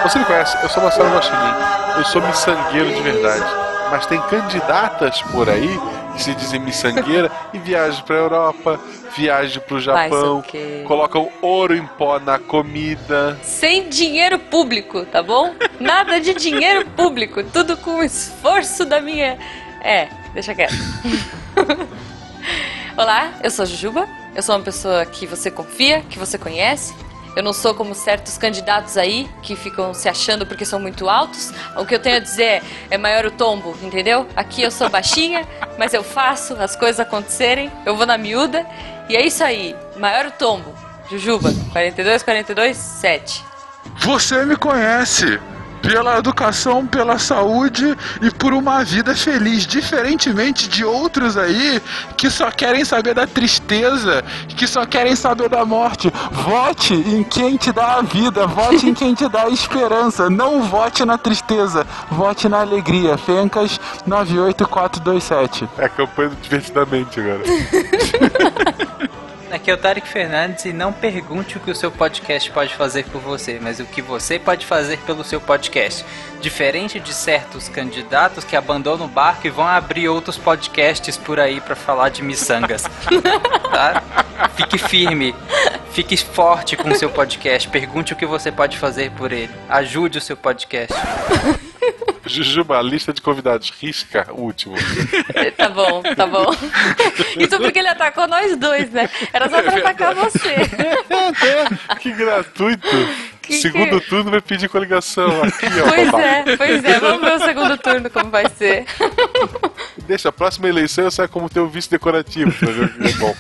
Você 0.03 0.19
me 0.19 0.25
conhece, 0.27 0.57
eu 0.63 0.69
sou 0.69 0.83
Marcelo 0.83 1.11
Guaxinim. 1.11 1.55
Eu 1.97 2.05
sou 2.05 2.21
miçangueiro 2.21 2.93
de 2.95 3.01
verdade. 3.01 3.45
Mas 3.91 4.07
tem 4.07 4.21
candidatas 4.23 5.23
por 5.23 5.49
aí 5.49 5.81
que 6.15 6.23
se 6.23 6.35
dizem 6.35 6.61
miçangueira 6.61 7.31
e 7.53 7.59
viajam 7.59 8.03
pra 8.05 8.17
Europa, 8.17 8.81
viajam 9.17 9.63
pro 9.63 9.81
Japão, 9.81 10.45
colocam 10.87 11.31
ouro 11.41 11.75
em 11.75 11.87
pó 11.87 12.19
na 12.19 12.39
comida. 12.39 13.39
Sem 13.43 13.89
dinheiro 13.89 14.39
público, 14.39 15.05
tá 15.07 15.23
bom? 15.23 15.55
Nada 15.81 16.21
de 16.21 16.35
dinheiro 16.35 16.87
público, 16.91 17.43
tudo 17.45 17.77
com 17.77 17.99
o 17.99 18.05
esforço 18.05 18.85
da 18.85 19.01
minha. 19.01 19.39
É, 19.81 20.09
deixa 20.33 20.55
quieto. 20.55 20.75
Olá, 22.97 23.33
eu 23.43 23.51
sou 23.51 23.65
a 23.65 23.67
Jujuba. 23.67 24.24
Eu 24.35 24.43
sou 24.43 24.57
uma 24.57 24.63
pessoa 24.63 25.07
que 25.07 25.27
você 25.27 25.51
confia, 25.51 26.01
que 26.03 26.19
você 26.19 26.37
conhece. 26.37 26.95
Eu 27.37 27.43
não 27.43 27.53
sou 27.53 27.75
como 27.75 27.95
certos 27.95 28.39
candidatos 28.39 28.97
aí 28.97 29.29
que 29.43 29.57
ficam 29.57 29.93
se 29.93 30.09
achando 30.09 30.47
porque 30.47 30.65
são 30.65 30.79
muito 30.79 31.09
altos. 31.09 31.53
O 31.77 31.85
que 31.85 31.95
eu 31.95 31.99
tenho 31.99 32.17
a 32.17 32.21
dizer 32.21 32.45
é, 32.45 32.63
é 32.91 32.99
maior 32.99 33.27
o 33.27 33.31
tombo, 33.31 33.77
entendeu? 33.83 34.27
Aqui 34.37 34.63
eu 34.63 34.71
sou 34.71 34.89
baixinha, 34.89 35.47
mas 35.79 35.93
eu 35.95 36.05
faço 36.05 36.55
as 36.55 36.77
coisas 36.77 37.01
acontecerem. 37.01 37.71
Eu 37.85 37.97
vou 37.97 38.07
na 38.07 38.17
miúda 38.17 38.67
e 39.09 39.17
é 39.17 39.27
isso 39.27 39.43
aí. 39.43 39.75
Maior 39.97 40.27
o 40.27 40.31
tombo. 40.31 40.75
Jujuba, 41.11 41.53
42, 41.73 42.23
42, 42.23 42.77
7. 42.77 43.45
Você 43.99 44.45
me 44.45 44.57
conhece 44.57 45.39
pela 45.85 46.19
educação, 46.19 46.87
pela 46.87 47.19
saúde 47.19 47.97
e 48.23 48.31
por 48.31 48.55
uma 48.55 48.83
vida 48.83 49.15
feliz, 49.15 49.67
diferentemente 49.67 50.67
de 50.67 50.85
outros 50.85 51.37
aí 51.37 51.81
que 52.17 52.31
só 52.31 52.51
querem 52.51 52.85
saber 52.85 53.15
da 53.15 53.27
tristeza, 53.27 54.25
que 54.49 54.67
só 54.67 54.87
querem 54.87 55.15
saber 55.15 55.51
da 55.51 55.65
morte. 55.65 56.11
Vote 56.33 56.95
em 56.95 57.23
quem 57.23 57.57
te 57.57 57.71
dá 57.71 57.97
a 57.99 58.03
vida, 58.03 58.47
vote 58.47 58.89
em 58.89 58.95
quem 58.95 59.15
te 59.15 59.29
dá 59.29 59.43
a 59.43 59.51
esperança. 59.51 60.31
Não 60.31 60.63
vote 60.63 61.05
na 61.05 61.19
tristeza, 61.19 61.87
vote 62.11 62.49
na 62.49 62.61
alegria. 62.61 63.19
Fencas 63.19 63.79
98427. 64.07 65.69
É 65.77 65.85
a 65.85 65.89
campanha 65.89 66.31
do 66.31 66.37
Divertidamente 66.37 67.21
agora. 67.21 67.43
Aqui 69.55 69.71
é 69.71 69.75
o 69.75 69.77
Tarek 69.77 70.09
Fernandes 70.09 70.65
e 70.65 70.73
não 70.73 70.93
pergunte 70.93 71.57
o 71.57 71.61
que 71.61 71.71
o 71.71 71.77
seu 71.77 71.89
podcast 71.89 72.51
pode 72.51 72.75
fazer 72.75 73.05
por 73.05 73.21
você, 73.21 73.61
mas 73.63 73.79
o 73.79 73.85
que 73.85 74.03
você 74.03 74.37
pode 74.37 74.67
fazer 74.67 74.99
pelo 75.07 75.23
seu 75.23 75.41
podcast. 75.41 76.05
Diferente 76.41 76.99
de 76.99 77.15
certos 77.15 77.69
candidatos 77.69 78.43
que 78.43 78.57
abandonam 78.57 79.07
o 79.07 79.09
barco 79.09 79.47
e 79.47 79.51
vão 79.51 79.65
abrir 79.65 80.09
outros 80.09 80.37
podcasts 80.37 81.17
por 81.17 81.39
aí 81.39 81.61
pra 81.61 81.77
falar 81.77 82.09
de 82.09 82.21
miçangas. 82.21 82.83
tá? 83.71 84.03
Fique 84.57 84.77
firme, 84.77 85.33
fique 85.93 86.17
forte 86.17 86.77
com 86.77 86.89
o 86.89 86.97
seu 86.97 87.09
podcast. 87.09 87.69
Pergunte 87.69 88.13
o 88.13 88.17
que 88.17 88.27
você 88.27 88.51
pode 88.51 88.77
fazer 88.77 89.13
por 89.13 89.31
ele. 89.31 89.55
Ajude 89.69 90.19
o 90.19 90.21
seu 90.21 90.37
podcast. 90.37 90.93
Jujuba, 92.27 92.81
lista 92.81 93.13
de 93.13 93.21
convidados, 93.21 93.71
risca 93.81 94.27
o 94.33 94.41
último. 94.43 94.75
Tá 95.57 95.69
bom, 95.69 96.03
tá 96.17 96.27
bom. 96.27 96.47
Isso 97.39 97.59
porque 97.59 97.79
ele 97.79 97.89
atacou 97.89 98.27
nós 98.27 98.57
dois, 98.57 98.91
né? 98.91 99.09
Era 99.33 99.49
só 99.49 99.63
pra 99.63 99.79
atacar 99.79 100.15
você. 100.15 100.55
que 102.01 102.13
gratuito. 102.13 102.89
Que- 103.43 103.55
Segundo 103.61 104.01
turno 104.01 104.31
vai 104.31 104.41
pedir 104.41 104.69
coligação. 104.69 105.43
Aqui, 105.43 105.67
ó. 105.83 105.89
Pois 105.89 106.11
babá. 106.11 106.23
é, 106.25 106.57
pois 106.57 106.85
é. 106.85 106.99
Vamos 106.99 107.21
ver 107.23 107.35
o 107.35 107.39
segundo 107.45 107.77
turno 107.79 108.11
como 108.11 108.31
vai 108.31 108.49
ser. 108.57 108.85
Deixa, 110.07 110.29
a 110.31 110.33
próxima 110.33 110.69
eleição 110.69 111.05
eu 111.05 111.11
saio 111.11 111.29
como 111.29 111.49
teu 111.49 111.69
vice 111.69 111.91
decorativo. 111.91 112.51
Pra 112.53 112.71
ver 112.71 112.85
o 112.85 112.89
que 112.89 113.09
é 113.09 113.13
bom. 113.13 113.35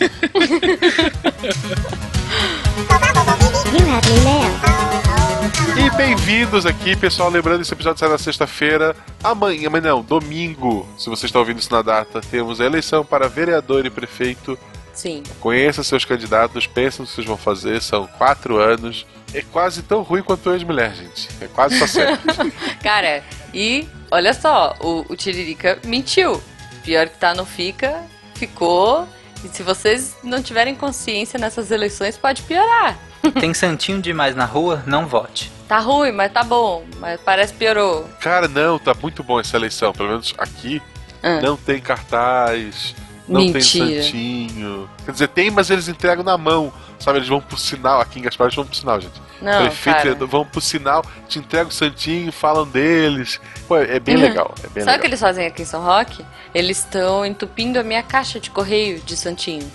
E 5.72 5.96
bem-vindos 5.96 6.66
aqui, 6.66 6.94
pessoal. 6.94 7.30
Lembrando, 7.30 7.62
esse 7.62 7.72
episódio 7.72 7.98
sai 7.98 8.08
na 8.08 8.18
sexta-feira. 8.18 8.94
Amanhã, 9.22 9.70
mas 9.70 9.82
não, 9.82 10.02
domingo, 10.02 10.86
se 10.98 11.08
você 11.08 11.26
está 11.26 11.38
ouvindo 11.38 11.58
isso 11.58 11.72
na 11.72 11.82
data, 11.82 12.20
temos 12.20 12.60
a 12.60 12.64
eleição 12.64 13.04
para 13.04 13.28
vereador 13.28 13.86
e 13.86 13.90
prefeito. 13.90 14.58
Sim. 14.92 15.22
Conheça 15.40 15.82
seus 15.82 16.04
candidatos, 16.04 16.66
pensa 16.66 17.02
no 17.02 17.08
que 17.08 17.14
vocês 17.14 17.26
vão 17.26 17.36
fazer. 17.36 17.82
São 17.82 18.06
quatro 18.06 18.58
anos. 18.58 19.06
É 19.32 19.42
quase 19.42 19.82
tão 19.82 20.02
ruim 20.02 20.22
quanto 20.22 20.48
o 20.48 20.54
ex-mulher, 20.54 20.94
gente. 20.94 21.28
É 21.40 21.48
quase 21.48 21.78
só 21.78 21.86
certo. 21.86 22.22
Cara, 22.82 23.24
e 23.52 23.88
olha 24.10 24.32
só, 24.32 24.76
o, 24.80 25.04
o 25.08 25.16
Tiririca 25.16 25.80
mentiu. 25.84 26.40
Pior 26.84 27.08
que 27.08 27.18
tá, 27.18 27.34
não 27.34 27.44
fica, 27.46 28.02
ficou. 28.34 29.08
E 29.44 29.48
se 29.48 29.62
vocês 29.62 30.16
não 30.22 30.42
tiverem 30.42 30.74
consciência 30.74 31.38
nessas 31.38 31.70
eleições, 31.70 32.16
pode 32.16 32.42
piorar. 32.42 32.96
Tem 33.32 33.52
santinho 33.54 34.00
demais 34.00 34.34
na 34.36 34.44
rua? 34.44 34.82
Não 34.86 35.06
vote. 35.06 35.50
Tá 35.68 35.78
ruim, 35.78 36.12
mas 36.12 36.32
tá 36.32 36.42
bom. 36.42 36.84
Mas 36.98 37.20
parece 37.20 37.52
piorou. 37.54 38.08
Cara, 38.20 38.48
não, 38.48 38.78
tá 38.78 38.94
muito 39.00 39.22
bom 39.22 39.40
essa 39.40 39.56
eleição. 39.56 39.92
Pelo 39.92 40.08
menos 40.10 40.34
aqui 40.38 40.80
Ah. 41.22 41.40
não 41.40 41.56
tem 41.56 41.80
cartaz, 41.80 42.94
Não 43.26 43.40
Mentira. 43.40 43.86
tem 43.86 44.02
santinho. 44.02 44.90
Quer 45.06 45.12
dizer, 45.12 45.28
tem, 45.28 45.50
mas 45.50 45.70
eles 45.70 45.88
entregam 45.88 46.22
na 46.22 46.36
mão. 46.36 46.70
Sabe, 46.98 47.18
eles 47.18 47.28
vão 47.28 47.40
pro 47.40 47.56
sinal. 47.56 48.00
Aqui 48.00 48.18
em 48.18 48.22
Gaspar 48.22 48.46
eles 48.46 48.54
vão 48.54 48.66
pro 48.66 48.76
sinal, 48.76 49.00
gente. 49.00 49.20
Não, 49.40 49.62
Prefeito 49.62 49.96
cara. 50.02 50.26
vão 50.26 50.44
pro 50.44 50.60
sinal, 50.60 51.02
te 51.28 51.38
entregam 51.38 51.68
o 51.68 51.72
santinho, 51.72 52.30
falam 52.30 52.66
deles. 52.66 53.40
Pô, 53.66 53.76
é 53.78 53.98
bem 53.98 54.16
Uhum. 54.16 54.22
legal. 54.22 54.54
É 54.62 54.68
bem 54.68 54.84
Sabe 54.84 54.98
o 54.98 55.00
que 55.00 55.06
eles 55.06 55.20
fazem 55.20 55.46
aqui 55.46 55.62
em 55.62 55.64
São 55.64 55.82
Roque? 55.82 56.24
Eles 56.54 56.78
estão 56.78 57.24
entupindo 57.24 57.78
a 57.78 57.82
minha 57.82 58.02
caixa 58.02 58.38
de 58.38 58.50
correio 58.50 59.00
de 59.00 59.16
santinho. 59.16 59.70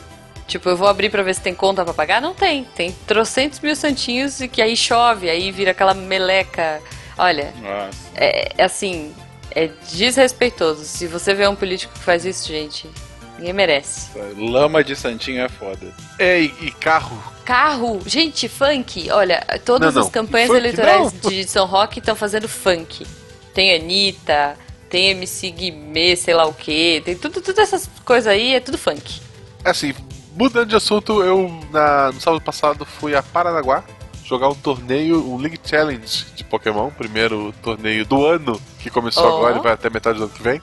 Tipo, 0.50 0.68
eu 0.70 0.76
vou 0.76 0.88
abrir 0.88 1.10
pra 1.12 1.22
ver 1.22 1.36
se 1.36 1.42
tem 1.42 1.54
conta 1.54 1.86
pra 1.86 1.94
pagar? 1.94 2.20
Não 2.20 2.34
tem. 2.34 2.64
Tem 2.76 2.92
trocentos 3.06 3.60
mil 3.60 3.76
santinhos 3.76 4.42
e 4.42 4.48
que 4.48 4.62
aí 4.64 4.76
chove, 4.76 5.30
aí 5.30 5.52
vira 5.52 5.72
aquela 5.72 5.94
meleca. 5.94 6.82
Olha, 7.18 7.54
Nossa. 7.62 7.98
é, 8.16 8.52
é 8.58 8.64
assim, 8.64 9.14
é 9.52 9.70
desrespeitoso. 9.92 10.84
Se 10.86 11.06
você 11.06 11.36
vê 11.36 11.48
um 11.48 11.56
político 11.56 11.94
que 11.94 12.00
faz 12.00 12.26
isso, 12.26 12.48
gente, 12.48 12.90
ninguém 13.38 13.54
merece. 13.54 14.10
Lama 14.36 14.84
de 14.84 14.96
santinho 14.96 15.44
é 15.44 15.50
foda. 15.50 15.94
É, 16.18 16.42
e, 16.42 16.46
e 16.62 16.72
carro. 16.72 17.22
Carro, 17.46 18.02
gente, 18.08 18.50
funk. 18.50 19.10
Olha, 19.12 19.46
todas 19.64 19.94
Não, 19.94 20.02
não. 20.02 20.08
as 20.08 20.12
campanhas 20.14 20.48
Funk, 20.48 20.60
eleitorais 20.60 21.14
não. 21.14 21.30
de 21.30 21.48
São 21.48 21.66
Roque 21.68 22.00
estão 22.00 22.16
fazendo 22.16 22.50
funk. 22.50 23.06
Tem 23.54 23.76
Anitta, 23.76 24.58
tem 24.90 25.10
MC 25.12 25.52
Guimê, 25.52 26.16
sei 26.16 26.34
lá 26.34 26.46
o 26.46 26.54
que, 26.54 27.02
tem 27.06 27.16
tudo, 27.16 27.40
tudo 27.40 27.62
essas 27.62 27.88
coisas 28.04 28.28
aí, 28.28 28.56
é 28.56 28.60
tudo 28.60 28.78
funk. 28.78 29.20
Assim, 29.64 29.94
mudando 30.40 30.70
de 30.70 30.76
assunto, 30.76 31.22
eu 31.22 31.60
na- 31.72 32.12
no 32.12 32.20
sábado 32.22 32.42
passado 32.42 32.86
fui 32.86 33.16
a 33.16 33.22
Paranaguá 33.22 33.84
jogar 34.24 34.48
um 34.50 34.56
torneio, 34.56 35.28
um 35.28 35.38
League 35.38 35.60
Challenge 35.64 36.26
de 36.36 36.44
Pokémon, 36.44 36.90
primeiro 36.92 37.54
torneio 37.64 38.06
do 38.06 38.26
ano, 38.26 38.60
que 38.80 38.90
começou 38.90 39.24
Oh. 39.26 39.38
agora 39.38 39.58
e 39.58 39.62
vai 39.62 39.74
até 39.74 39.90
metade 39.90 40.18
do 40.20 40.24
ano 40.26 40.34
que 40.34 40.42
vem. 40.44 40.62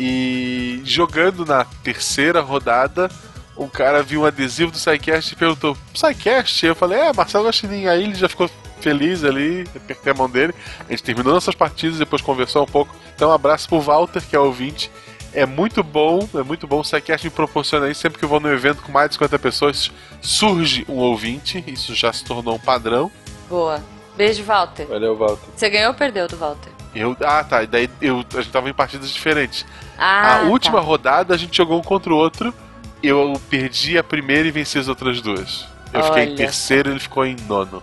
E 0.00 0.80
jogando 0.84 1.44
na 1.44 1.64
terceira 1.82 2.40
rodada, 2.40 3.10
um 3.56 3.68
cara 3.68 4.02
viu 4.02 4.20
um 4.22 4.24
adesivo 4.24 4.70
do 4.70 4.78
SciCast 4.78 5.32
e 5.32 5.36
perguntou: 5.36 5.76
SciCast? 5.92 6.64
Eu 6.64 6.74
falei: 6.76 6.98
É, 7.00 7.12
Marcelo 7.12 7.44
Guaxinim. 7.46 7.86
Aí 7.88 8.04
ele 8.04 8.14
já 8.14 8.28
ficou 8.28 8.48
feliz 8.80 9.24
ali, 9.24 9.66
apertei 9.74 10.12
a 10.12 10.14
mão 10.14 10.30
dele. 10.30 10.54
A 10.86 10.90
gente 10.92 11.02
terminou 11.02 11.34
nossas 11.34 11.56
partidas, 11.56 11.98
depois 11.98 12.22
conversou 12.22 12.62
um 12.62 12.66
pouco. 12.66 12.94
Então, 13.16 13.30
um 13.30 13.32
abraço 13.32 13.68
pro 13.68 13.80
Walter, 13.80 14.22
que 14.22 14.36
é 14.36 14.38
ouvinte. 14.38 14.88
É 15.32 15.44
muito 15.44 15.82
bom, 15.82 16.26
é 16.34 16.42
muito 16.42 16.66
bom. 16.66 16.80
O 16.80 16.84
SciCast 16.84 17.26
me 17.26 17.30
proporciona 17.30 17.88
isso. 17.90 18.00
Sempre 18.00 18.18
que 18.18 18.24
eu 18.24 18.28
vou 18.28 18.40
num 18.40 18.50
evento 18.50 18.82
com 18.82 18.90
mais 18.90 19.08
de 19.08 19.14
50 19.14 19.38
pessoas, 19.38 19.90
surge 20.20 20.84
um 20.88 20.96
ouvinte. 20.96 21.62
Isso 21.66 21.94
já 21.94 22.12
se 22.12 22.24
tornou 22.24 22.54
um 22.54 22.58
padrão. 22.58 23.10
Boa. 23.48 23.82
Beijo, 24.16 24.42
Walter. 24.42 24.86
Valeu, 24.86 25.16
Walter. 25.16 25.48
Você 25.54 25.70
ganhou 25.70 25.90
ou 25.90 25.94
perdeu 25.94 26.26
do 26.26 26.36
Walter? 26.36 26.70
Eu, 26.94 27.16
ah, 27.24 27.44
tá. 27.44 27.62
E 27.62 27.66
daí 27.66 27.90
eu, 28.00 28.24
a 28.34 28.40
gente 28.40 28.50
tava 28.50 28.68
em 28.68 28.74
partidas 28.74 29.10
diferentes. 29.10 29.64
Ah, 29.96 30.38
a 30.38 30.42
última 30.42 30.78
tá. 30.78 30.84
rodada 30.84 31.34
a 31.34 31.36
gente 31.36 31.56
jogou 31.56 31.78
um 31.78 31.82
contra 31.82 32.12
o 32.12 32.16
outro. 32.16 32.52
Eu 33.02 33.40
perdi 33.48 33.96
a 33.96 34.02
primeira 34.02 34.48
e 34.48 34.50
venci 34.50 34.78
as 34.78 34.88
outras 34.88 35.20
duas. 35.20 35.66
Eu 35.92 36.02
fiquei 36.02 36.24
em 36.24 36.28
Olha 36.28 36.36
terceiro 36.36 36.88
e 36.88 36.92
ele 36.92 37.00
ficou 37.00 37.24
em 37.24 37.36
nono. 37.48 37.82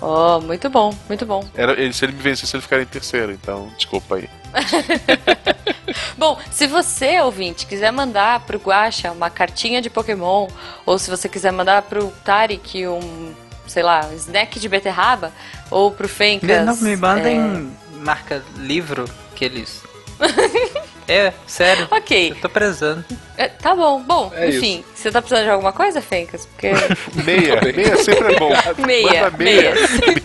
Oh, 0.00 0.40
muito 0.40 0.68
bom, 0.70 0.94
muito 1.08 1.26
bom. 1.26 1.46
Era, 1.54 1.72
ele, 1.80 1.92
se 1.92 2.04
ele 2.04 2.12
me 2.12 2.22
vencesse, 2.22 2.56
ele 2.56 2.62
ficaria 2.62 2.82
em 2.82 2.88
terceiro, 2.88 3.32
então 3.32 3.70
desculpa 3.76 4.16
aí. 4.16 4.28
Bom, 6.16 6.38
se 6.50 6.66
você, 6.66 7.20
ouvinte, 7.20 7.66
quiser 7.66 7.90
mandar 7.92 8.40
pro 8.40 8.58
Guaxa 8.58 9.10
uma 9.12 9.30
cartinha 9.30 9.80
de 9.80 9.90
Pokémon, 9.90 10.48
ou 10.84 10.98
se 10.98 11.10
você 11.10 11.28
quiser 11.28 11.52
mandar 11.52 11.82
pro 11.82 12.12
Tarek 12.24 12.86
um, 12.86 13.34
sei 13.66 13.82
lá, 13.82 14.06
um 14.06 14.14
snack 14.16 14.58
de 14.58 14.68
beterraba, 14.68 15.32
ou 15.70 15.90
pro 15.90 16.08
Fencas... 16.08 16.66
Não 16.66 16.76
me 16.76 16.96
mandem 16.96 17.38
é, 17.38 17.96
marca 17.98 18.42
livro 18.56 19.04
que 19.34 19.44
eles. 19.44 19.82
é, 21.12 21.32
sério. 21.46 21.88
Ok, 21.90 22.30
Eu 22.30 22.36
tô 22.36 22.48
prezando. 22.48 23.04
é, 23.36 23.48
tá 23.48 23.74
bom. 23.74 24.00
Bom, 24.02 24.32
É 24.34 24.48
enfim, 24.48 24.84
você 24.94 25.10
tá 25.10 25.20
precisando 25.20 25.44
de 25.44 25.50
alguma 25.50 25.72
coisa, 25.72 26.00
Fencas? 26.00 26.46
Porque... 26.46 26.70
Meia, 27.24 27.60
meia 27.74 27.96
sempre 27.96 28.34
é 28.34 28.38
bom. 28.38 28.50
meia, 28.86 29.30
meia. 29.30 29.72
meia. 29.72 29.74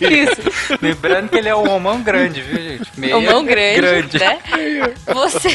Isso. 0.00 0.78
Lembrando 0.80 1.28
que 1.30 1.36
ele 1.36 1.48
é 1.48 1.54
um 1.56 1.68
homão 1.70 2.00
grande, 2.02 2.40
viu, 2.40 2.62
gente? 2.62 2.88
Meia 2.96 3.16
O 3.16 3.22
mão 3.22 3.44
grande, 3.44 3.80
grande. 3.80 4.18
né? 4.18 4.38
Você, 5.06 5.48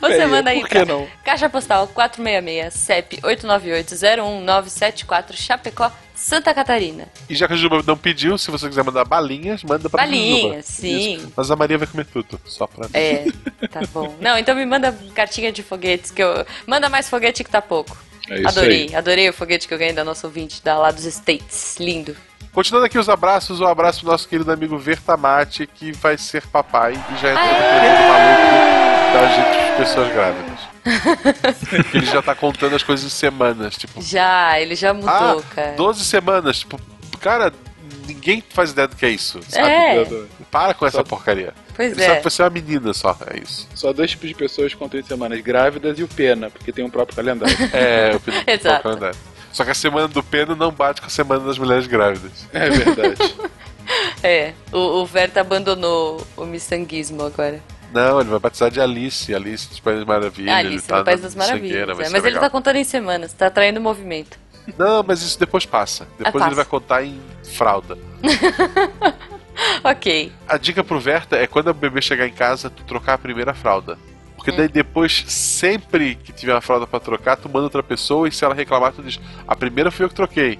você 0.00 0.08
Meia, 0.16 0.28
manda 0.28 0.50
aí 0.50 0.60
por 0.60 0.68
que 0.68 0.74
pra 0.76 0.84
não? 0.84 1.08
Caixa 1.24 1.48
Postal 1.48 1.88
466, 1.88 2.74
CEP 2.74 3.16
898-01974, 3.22 5.32
Chapecó, 5.34 5.90
Santa 6.22 6.54
Catarina. 6.54 7.08
E 7.28 7.34
já 7.34 7.48
que 7.48 7.54
a 7.54 7.56
Juba 7.56 7.82
não 7.84 7.96
pediu, 7.96 8.38
se 8.38 8.48
você 8.48 8.68
quiser 8.68 8.84
mandar 8.84 9.04
balinhas, 9.04 9.64
manda 9.64 9.90
pra 9.90 10.04
Balinhas, 10.04 10.40
Juba. 10.40 10.62
sim. 10.62 11.16
Isso. 11.16 11.32
Mas 11.36 11.50
a 11.50 11.56
Maria 11.56 11.76
vai 11.76 11.86
comer 11.88 12.06
tudo, 12.06 12.40
só 12.44 12.64
pra 12.64 12.84
mim. 12.84 12.92
É, 12.94 13.26
tá 13.68 13.80
bom. 13.92 14.14
Não, 14.20 14.38
então 14.38 14.54
me 14.54 14.64
manda 14.64 14.96
cartinha 15.16 15.50
de 15.50 15.64
foguetes, 15.64 16.12
que 16.12 16.22
eu... 16.22 16.46
Manda 16.64 16.88
mais 16.88 17.10
foguete 17.10 17.42
que 17.42 17.50
tá 17.50 17.60
pouco. 17.60 17.96
É 18.30 18.38
isso 18.38 18.48
adorei, 18.48 18.86
aí. 18.90 18.94
adorei 18.94 19.28
o 19.28 19.32
foguete 19.32 19.66
que 19.66 19.74
eu 19.74 19.78
ganhei 19.78 19.92
da 19.92 20.04
nossa 20.04 20.24
ouvinte, 20.28 20.62
da 20.62 20.78
lá 20.78 20.92
dos 20.92 21.04
States. 21.06 21.76
Lindo. 21.80 22.16
Continuando 22.52 22.86
aqui 22.86 23.00
os 23.00 23.08
abraços, 23.08 23.58
um 23.60 23.66
abraço 23.66 24.02
pro 24.02 24.12
nosso 24.12 24.28
querido 24.28 24.52
amigo 24.52 24.78
Vertamate, 24.78 25.66
que 25.66 25.90
vai 25.90 26.16
ser 26.16 26.46
papai 26.46 26.92
e 26.92 27.20
já 27.20 27.32
entrou 27.32 27.46
no 27.46 27.80
período 27.80 28.08
maluco 28.08 28.91
gente 29.28 29.70
de 29.70 29.76
pessoas 29.76 30.12
grávidas. 30.12 30.58
Ele 31.94 32.06
já 32.06 32.20
tá 32.22 32.34
contando 32.34 32.74
as 32.74 32.82
coisas 32.82 33.06
em 33.06 33.08
semanas, 33.14 33.76
tipo, 33.76 34.00
Já, 34.02 34.58
ele 34.60 34.74
já 34.74 34.92
mudou, 34.92 35.10
ah, 35.10 35.42
cara. 35.54 35.72
12 35.76 36.04
semanas, 36.04 36.58
tipo, 36.58 36.80
cara, 37.20 37.52
ninguém 38.06 38.42
faz 38.50 38.72
ideia 38.72 38.88
do 38.88 38.96
que 38.96 39.06
é 39.06 39.10
isso, 39.10 39.40
sabe? 39.48 39.68
É, 39.70 40.04
Para 40.50 40.74
com 40.74 40.84
essa 40.84 40.98
Só- 40.98 41.04
porcaria. 41.04 41.54
pois 41.76 41.92
Ele 41.92 42.02
sabe 42.02 42.14
é. 42.14 42.16
que 42.18 42.24
você 42.24 42.42
é 42.42 42.44
uma 42.44 42.50
menina 42.50 42.92
só, 42.92 43.16
é 43.32 43.38
isso. 43.38 43.68
Só 43.76 43.92
dois 43.92 44.10
tipos 44.10 44.28
de 44.28 44.34
pessoas 44.34 44.74
com 44.74 44.88
30 44.88 45.06
semanas, 45.08 45.40
grávidas 45.40 45.96
e 45.98 46.02
o 46.02 46.08
Pena, 46.08 46.50
porque 46.50 46.72
tem 46.72 46.84
um 46.84 46.90
próprio 46.90 47.14
calendário. 47.16 47.56
É, 47.72 48.16
o 48.16 48.20
pedido 48.20 48.44
Exato. 48.50 48.82
calendário. 48.82 49.16
Só 49.52 49.64
que 49.64 49.70
a 49.70 49.74
semana 49.74 50.08
do 50.08 50.22
pena 50.22 50.54
não 50.56 50.72
bate 50.72 51.00
com 51.02 51.06
a 51.06 51.10
semana 51.10 51.44
das 51.44 51.58
mulheres 51.58 51.86
grávidas. 51.86 52.46
É 52.52 52.68
verdade. 52.70 53.34
É, 54.22 54.52
o, 54.72 54.78
o 55.02 55.06
Verta 55.06 55.40
abandonou 55.40 56.24
o 56.36 56.44
miçanguismo 56.44 57.22
agora. 57.24 57.60
Não, 57.92 58.20
ele 58.20 58.30
vai 58.30 58.38
batizar 58.38 58.70
de 58.70 58.80
Alice, 58.80 59.34
Alice 59.34 59.68
dos 59.68 59.80
País 59.80 59.98
das 59.98 60.06
Maravilhas. 60.06 60.54
Ah, 60.54 60.60
ele 60.60 60.68
Alice 60.70 60.86
tá 60.88 60.98
no 60.98 61.04
País 61.04 61.20
das 61.20 61.34
Maravilhas. 61.34 61.88
é, 61.88 61.94
mas 61.94 62.14
ele 62.14 62.20
legal. 62.22 62.40
tá 62.42 62.50
contando 62.50 62.76
em 62.76 62.84
semanas, 62.84 63.32
tá 63.32 63.46
atraindo 63.48 63.80
movimento. 63.80 64.38
Não, 64.78 65.02
mas 65.02 65.22
isso 65.22 65.38
depois 65.38 65.66
passa. 65.66 66.06
Depois 66.18 66.42
Ah, 66.42 66.46
ele 66.46 66.54
vai 66.54 66.64
contar 66.64 67.04
em 67.04 67.20
fralda. 67.44 67.98
Ok. 69.84 70.32
A 70.48 70.56
dica 70.56 70.82
pro 70.82 70.98
Verta 70.98 71.36
é 71.36 71.46
quando 71.46 71.68
o 71.68 71.74
bebê 71.74 72.00
chegar 72.00 72.26
em 72.26 72.32
casa, 72.32 72.70
tu 72.70 72.82
trocar 72.84 73.14
a 73.14 73.18
primeira 73.18 73.52
fralda. 73.52 73.98
Porque 74.34 74.50
Hum. 74.50 74.56
daí 74.56 74.68
depois, 74.68 75.24
sempre 75.28 76.14
que 76.16 76.32
tiver 76.32 76.54
uma 76.54 76.60
fralda 76.60 76.86
pra 76.86 76.98
trocar, 76.98 77.36
tu 77.36 77.48
manda 77.48 77.64
outra 77.64 77.82
pessoa 77.82 78.26
e 78.26 78.32
se 78.32 78.44
ela 78.44 78.54
reclamar, 78.54 78.92
tu 78.92 79.02
diz: 79.02 79.20
A 79.46 79.54
primeira 79.54 79.90
fui 79.90 80.04
eu 80.04 80.08
que 80.08 80.14
troquei. 80.14 80.58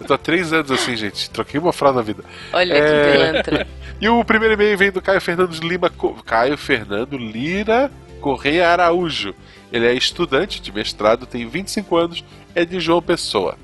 Eu 0.00 0.06
tô 0.06 0.14
há 0.14 0.18
três 0.18 0.52
anos 0.52 0.70
assim, 0.70 0.96
gente. 0.96 1.28
Troquei 1.30 1.58
uma 1.58 1.72
fralda 1.72 1.98
na 1.98 2.02
vida. 2.02 2.24
Olha 2.52 2.74
É. 2.74 2.80
que 3.02 3.12
pilantra. 3.12 3.66
E 3.98 4.10
o 4.10 4.22
primeiro 4.22 4.52
e-mail 4.52 4.76
vem 4.76 4.90
do 4.90 5.00
Caio 5.00 5.20
Fernando 5.22 5.54
Lima. 5.60 5.90
Caio 6.26 6.58
Fernando 6.58 7.16
Lira 7.16 7.90
Correia 8.20 8.68
Araújo. 8.68 9.34
Ele 9.72 9.86
é 9.86 9.94
estudante 9.94 10.60
de 10.60 10.70
mestrado, 10.70 11.24
tem 11.26 11.48
25 11.48 11.96
anos, 11.96 12.24
é 12.54 12.64
de 12.64 12.78
João 12.78 13.00
Pessoa. 13.00 13.56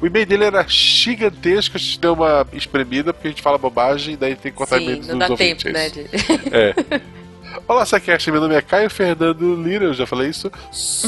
O 0.00 0.06
e-mail 0.06 0.26
dele 0.26 0.44
era 0.44 0.64
gigantesco, 0.68 1.76
a 1.76 1.80
gente 1.80 1.98
deu 1.98 2.14
uma 2.14 2.46
espremida, 2.52 3.12
porque 3.12 3.28
a 3.28 3.30
gente 3.30 3.42
fala 3.42 3.58
bobagem, 3.58 4.14
e 4.14 4.16
daí 4.16 4.34
tem 4.36 4.52
que 4.52 4.62
e-mails 4.62 5.08
não 5.08 5.18
dos 5.18 5.26
dá 5.26 5.32
ouvintes. 5.34 5.64
tempo, 5.64 5.76
né? 5.76 5.90
É. 6.52 7.00
Olá, 7.66 7.84
Saquest, 7.84 8.28
meu 8.28 8.40
nome 8.40 8.54
é 8.54 8.62
Caio 8.62 8.90
Fernando 8.90 9.54
Lira, 9.54 9.86
eu 9.86 9.94
já 9.94 10.06
falei 10.06 10.28
isso. 10.28 10.50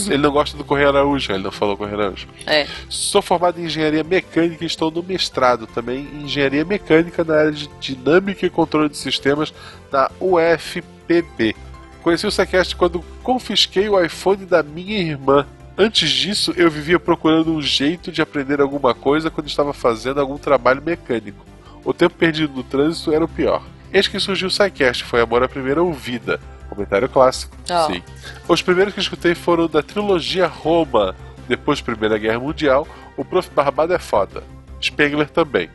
Ele 0.06 0.19
não 0.19 0.31
gosta 0.31 0.56
do 0.56 0.64
Correio 0.64 0.89
Araújo, 0.89 1.32
ele 1.32 1.43
não 1.43 1.52
falou 1.52 1.77
Correio 1.77 2.01
Araújo. 2.01 2.28
É. 2.47 2.66
Sou 2.89 3.20
formado 3.23 3.60
em 3.60 3.64
engenharia 3.64 4.02
mecânica 4.02 4.64
e 4.64 4.66
estou 4.66 4.90
no 4.90 5.02
mestrado 5.02 5.66
também 5.66 6.09
em 6.12 6.24
engenharia 6.24 6.64
mecânica 6.64 7.24
na 7.24 7.35
área 7.35 7.52
de 7.52 7.69
dinâmica 7.81 8.47
e 8.47 8.51
controle 8.51 8.89
de 8.89 8.97
sistemas 8.97 9.52
da 9.90 10.10
UFPB. 10.20 11.55
Conheci 12.02 12.27
o 12.27 12.31
Sequest 12.31 12.74
quando 12.74 13.05
confisquei 13.23 13.89
o 13.89 14.01
iPhone 14.02 14.44
da 14.44 14.62
minha 14.62 14.98
irmã. 14.98 15.47
Antes 15.77 16.10
disso, 16.10 16.52
eu 16.56 16.70
vivia 16.70 16.98
procurando 16.98 17.52
um 17.52 17.62
jeito 17.62 18.10
de 18.10 18.20
aprender 18.20 18.60
alguma 18.60 18.94
coisa 18.94 19.31
quando 19.31 19.47
estava 19.47 19.73
fazendo 19.73 20.20
algum 20.20 20.36
trabalho 20.36 20.82
mecânico. 20.82 21.44
O 21.85 21.93
tempo 21.93 22.14
perdido 22.16 22.52
no 22.55 22.62
trânsito 22.62 23.12
era 23.12 23.24
o 23.24 23.28
pior. 23.28 23.62
Eis 23.93 24.09
que 24.09 24.19
surgiu 24.19 24.48
o 24.48 24.51
SciCast, 24.51 25.05
foi 25.05 25.20
amor 25.20 25.43
à 25.43 25.48
primeira 25.48 25.82
ouvida. 25.82 26.40
Comentário 26.69 27.09
clássico. 27.09 27.55
Ó. 27.70 27.86
Sim. 27.86 28.02
Os 28.48 28.62
primeiros 28.62 28.94
que 28.94 29.01
escutei 29.01 29.35
foram 29.35 29.66
da 29.69 29.82
trilogia 29.82 30.47
Roma. 30.47 31.14
Depois 31.47 31.81
da 31.81 31.85
Primeira 31.85 32.16
Guerra 32.16 32.39
Mundial, 32.39 32.86
o 33.16 33.24
Prof. 33.24 33.51
Barbado 33.51 33.93
é 33.93 33.98
foda. 33.98 34.43
Spengler 34.81 35.28
também. 35.28 35.69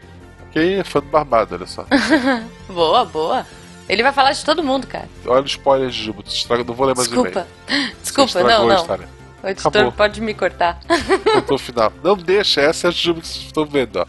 Quem 0.51 0.75
é 0.75 0.83
fã 0.83 0.99
do 0.99 1.05
Barbado, 1.07 1.53
olha 1.55 1.67
só. 1.67 1.85
Boa, 2.67 3.05
boa. 3.05 3.45
Ele 3.87 4.03
vai 4.03 4.11
falar 4.11 4.31
de 4.31 4.43
todo 4.43 4.63
mundo, 4.63 4.87
cara. 4.87 5.07
Olha 5.25 5.43
o 5.43 5.45
spoiler 5.45 5.89
de 5.89 6.11
tu 6.11 6.27
estraga, 6.27 6.63
não 6.63 6.73
vou 6.73 6.87
ler 6.87 6.95
mais 6.95 7.07
o 7.09 7.13
e-mail. 7.13 7.45
Desculpa. 8.01 8.25
Desculpa, 8.25 8.43
não, 8.43 8.67
não. 8.67 8.75
história. 8.75 9.07
O 9.43 9.47
editor 9.47 9.69
Acabou. 9.69 9.91
pode 9.91 10.19
me 10.19 10.33
cortar. 10.33 10.79
Contou 11.33 11.55
o 11.55 11.59
final. 11.59 11.93
Não 12.03 12.17
deixa, 12.17 12.61
essa 12.61 12.87
é 12.87 12.89
a 12.89 12.91
Juba 12.91 13.21
que 13.21 13.27
vocês 13.27 13.45
estão 13.45 13.65
vendo, 13.65 13.97
ó. 13.99 14.05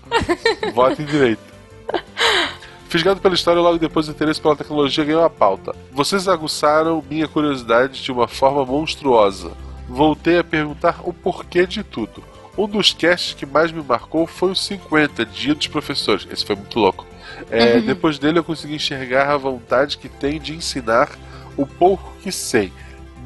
Votem 0.73 1.05
direito. 1.05 1.43
Fisgado 2.89 3.21
pela 3.21 3.35
história, 3.35 3.61
logo 3.61 3.79
depois 3.79 4.09
o 4.09 4.11
interesse 4.13 4.41
pela 4.41 4.57
tecnologia 4.57 5.05
ganhou 5.05 5.23
a 5.23 5.29
pauta. 5.31 5.75
Vocês 5.93 6.27
aguçaram 6.27 7.05
minha 7.09 7.29
curiosidade 7.29 8.03
de 8.03 8.11
uma 8.11 8.27
forma 8.27 8.65
monstruosa. 8.65 9.53
voltei 9.87 10.39
a 10.39 10.45
perguntar 10.45 11.01
o 11.05 11.13
porquê 11.13 11.67
de 11.67 11.83
tudo. 11.83 12.23
Um 12.57 12.67
dos 12.67 12.93
casts 12.93 13.35
que 13.35 13.47
mais 13.47 13.71
me 13.71 13.83
marcou 13.83 14.27
foi 14.27 14.51
o 14.51 14.55
50, 14.55 15.25
Dia 15.25 15.55
dos 15.55 15.67
Professores. 15.67 16.27
Esse 16.31 16.45
foi 16.45 16.57
muito 16.57 16.79
louco. 16.79 17.07
É, 17.51 17.75
Uhum. 17.77 17.87
Depois 17.87 18.19
dele 18.19 18.39
eu 18.39 18.45
consegui 18.45 18.75
enxergar 18.75 19.31
a 19.31 19.37
vontade 19.37 19.97
que 19.97 20.09
tem 20.09 20.41
de 20.41 20.55
ensinar 20.55 21.11
o 21.57 21.67
pouco 21.67 22.13
que 22.23 22.33
sei. 22.33 22.73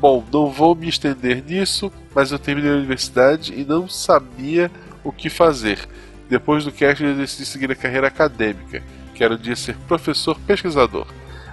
Bom, 0.00 0.24
não 0.32 0.50
vou 0.50 0.74
me 0.74 0.88
estender 0.88 1.42
nisso, 1.42 1.90
mas 2.14 2.30
eu 2.32 2.38
terminei 2.38 2.70
a 2.72 2.76
universidade 2.76 3.54
e 3.56 3.64
não 3.64 3.88
sabia 3.88 4.70
o 5.02 5.10
que 5.12 5.30
fazer. 5.30 5.78
Depois 6.28 6.64
do 6.64 6.72
cast 6.72 7.02
eu 7.02 7.14
decidi 7.14 7.46
seguir 7.46 7.70
a 7.70 7.76
carreira 7.76 8.08
acadêmica. 8.08 8.82
Quero 9.14 9.38
dia 9.38 9.56
ser 9.56 9.76
professor 9.88 10.38
pesquisador. 10.40 11.06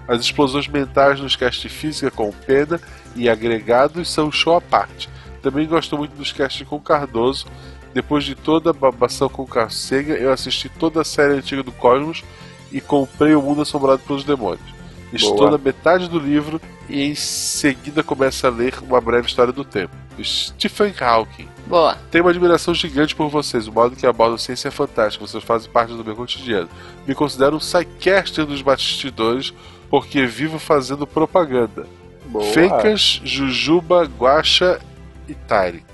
As 0.08 0.22
explosões 0.22 0.68
mentais 0.68 1.20
nos 1.20 1.36
casts 1.36 1.62
de 1.62 1.70
física 1.70 2.10
com 2.10 2.32
pena 2.32 2.82
e 3.16 3.30
agregados 3.30 4.10
são 4.10 4.28
um 4.28 4.32
show 4.32 4.56
à 4.56 4.62
parte. 4.62 5.10
Também 5.42 5.68
gosto 5.68 5.98
muito 5.98 6.16
dos 6.16 6.32
casts 6.32 6.68
com 6.68 6.80
Cardoso. 6.80 7.46
Depois 7.94 8.24
de 8.24 8.36
toda 8.36 8.70
a 8.70 8.74
babação 8.74 9.30
com 9.30 9.46
Carcega, 9.46 10.16
eu 10.16 10.32
assisti 10.32 10.70
toda 10.70 11.02
a 11.02 11.04
série 11.04 11.34
antiga 11.34 11.64
do 11.64 11.72
Cosmos 11.72 12.24
e 12.72 12.80
comprei 12.80 13.34
O 13.34 13.42
Mundo 13.42 13.62
Assombrado 13.62 14.00
pelos 14.00 14.24
Demônios. 14.24 14.80
Estou 15.12 15.38
Boa. 15.38 15.52
na 15.52 15.58
metade 15.58 16.08
do 16.08 16.20
livro 16.20 16.62
e 16.88 17.04
em 17.04 17.16
seguida 17.16 18.04
começo 18.04 18.46
a 18.46 18.50
ler 18.50 18.76
Uma 18.82 19.02
Breve 19.02 19.28
História 19.28 19.52
do 19.52 19.64
Tempo. 19.64 19.96
Stephen 20.24 20.94
Hawking. 21.00 21.48
Boa. 21.68 21.98
Tenho 22.10 22.24
uma 22.24 22.32
admiração 22.32 22.74
gigante 22.74 23.16
por 23.16 23.30
vocês. 23.30 23.68
O 23.68 23.72
modo 23.72 23.96
que 23.96 24.06
abordam 24.08 24.38
ciência 24.38 24.68
é 24.70 24.72
fantástico. 24.72 25.28
Vocês 25.28 25.44
fazem 25.44 25.70
parte 25.72 25.94
do 25.94 26.04
meu 26.04 26.16
cotidiano. 26.16 26.70
Me 27.08 27.14
considero 27.14 27.56
um 27.56 27.60
sidecaster 27.60 28.46
dos 28.46 28.62
bastidores 28.62 29.54
porque 29.90 30.26
vivo 30.26 30.58
fazendo 30.60 31.06
propaganda. 31.06 31.86
Boa. 32.26 32.46
Fencas, 32.46 33.22
Jujuba, 33.24 34.04
Guaxa 34.06 34.80
e 35.28 35.34
Tyrick. 35.34 35.86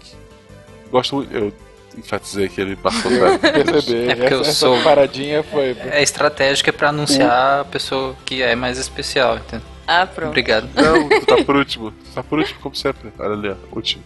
Gosto 0.92 1.16
muito. 1.18 1.34
Eu 1.36 1.54
enfatizei 1.98 2.48
que 2.50 2.60
ele 2.60 2.76
passou 2.76 3.10
Eu 3.12 3.40
percebi. 3.40 4.10
É 4.10 4.16
porque 4.16 4.34
eu 4.34 4.42
essa, 4.42 4.52
sou- 4.54 4.76
essa 4.76 4.84
paradinha 4.84 5.44
foi. 5.44 5.76
É 5.92 6.02
estratégica 6.02 6.72
pra 6.74 6.90
anunciar 6.90 7.62
a 7.62 7.66
pessoa 7.66 8.16
que 8.26 8.42
é 8.42 8.56
mais 8.56 8.78
especial, 8.78 9.38
entendeu? 9.38 9.66
Ah, 9.88 10.06
pronto. 10.08 10.30
Obrigado. 10.30 10.70
Não, 10.74 11.10
tu 11.10 11.26
tá 11.26 11.44
por 11.44 11.56
último. 11.56 11.92
Tu 11.92 12.12
tá 12.14 12.24
por 12.24 12.40
último, 12.40 12.60
como 12.60 12.76
sempre. 12.76 13.12
Olha 13.20 13.34
ali, 13.34 13.50
ó. 13.50 13.56
Último. 13.76 14.04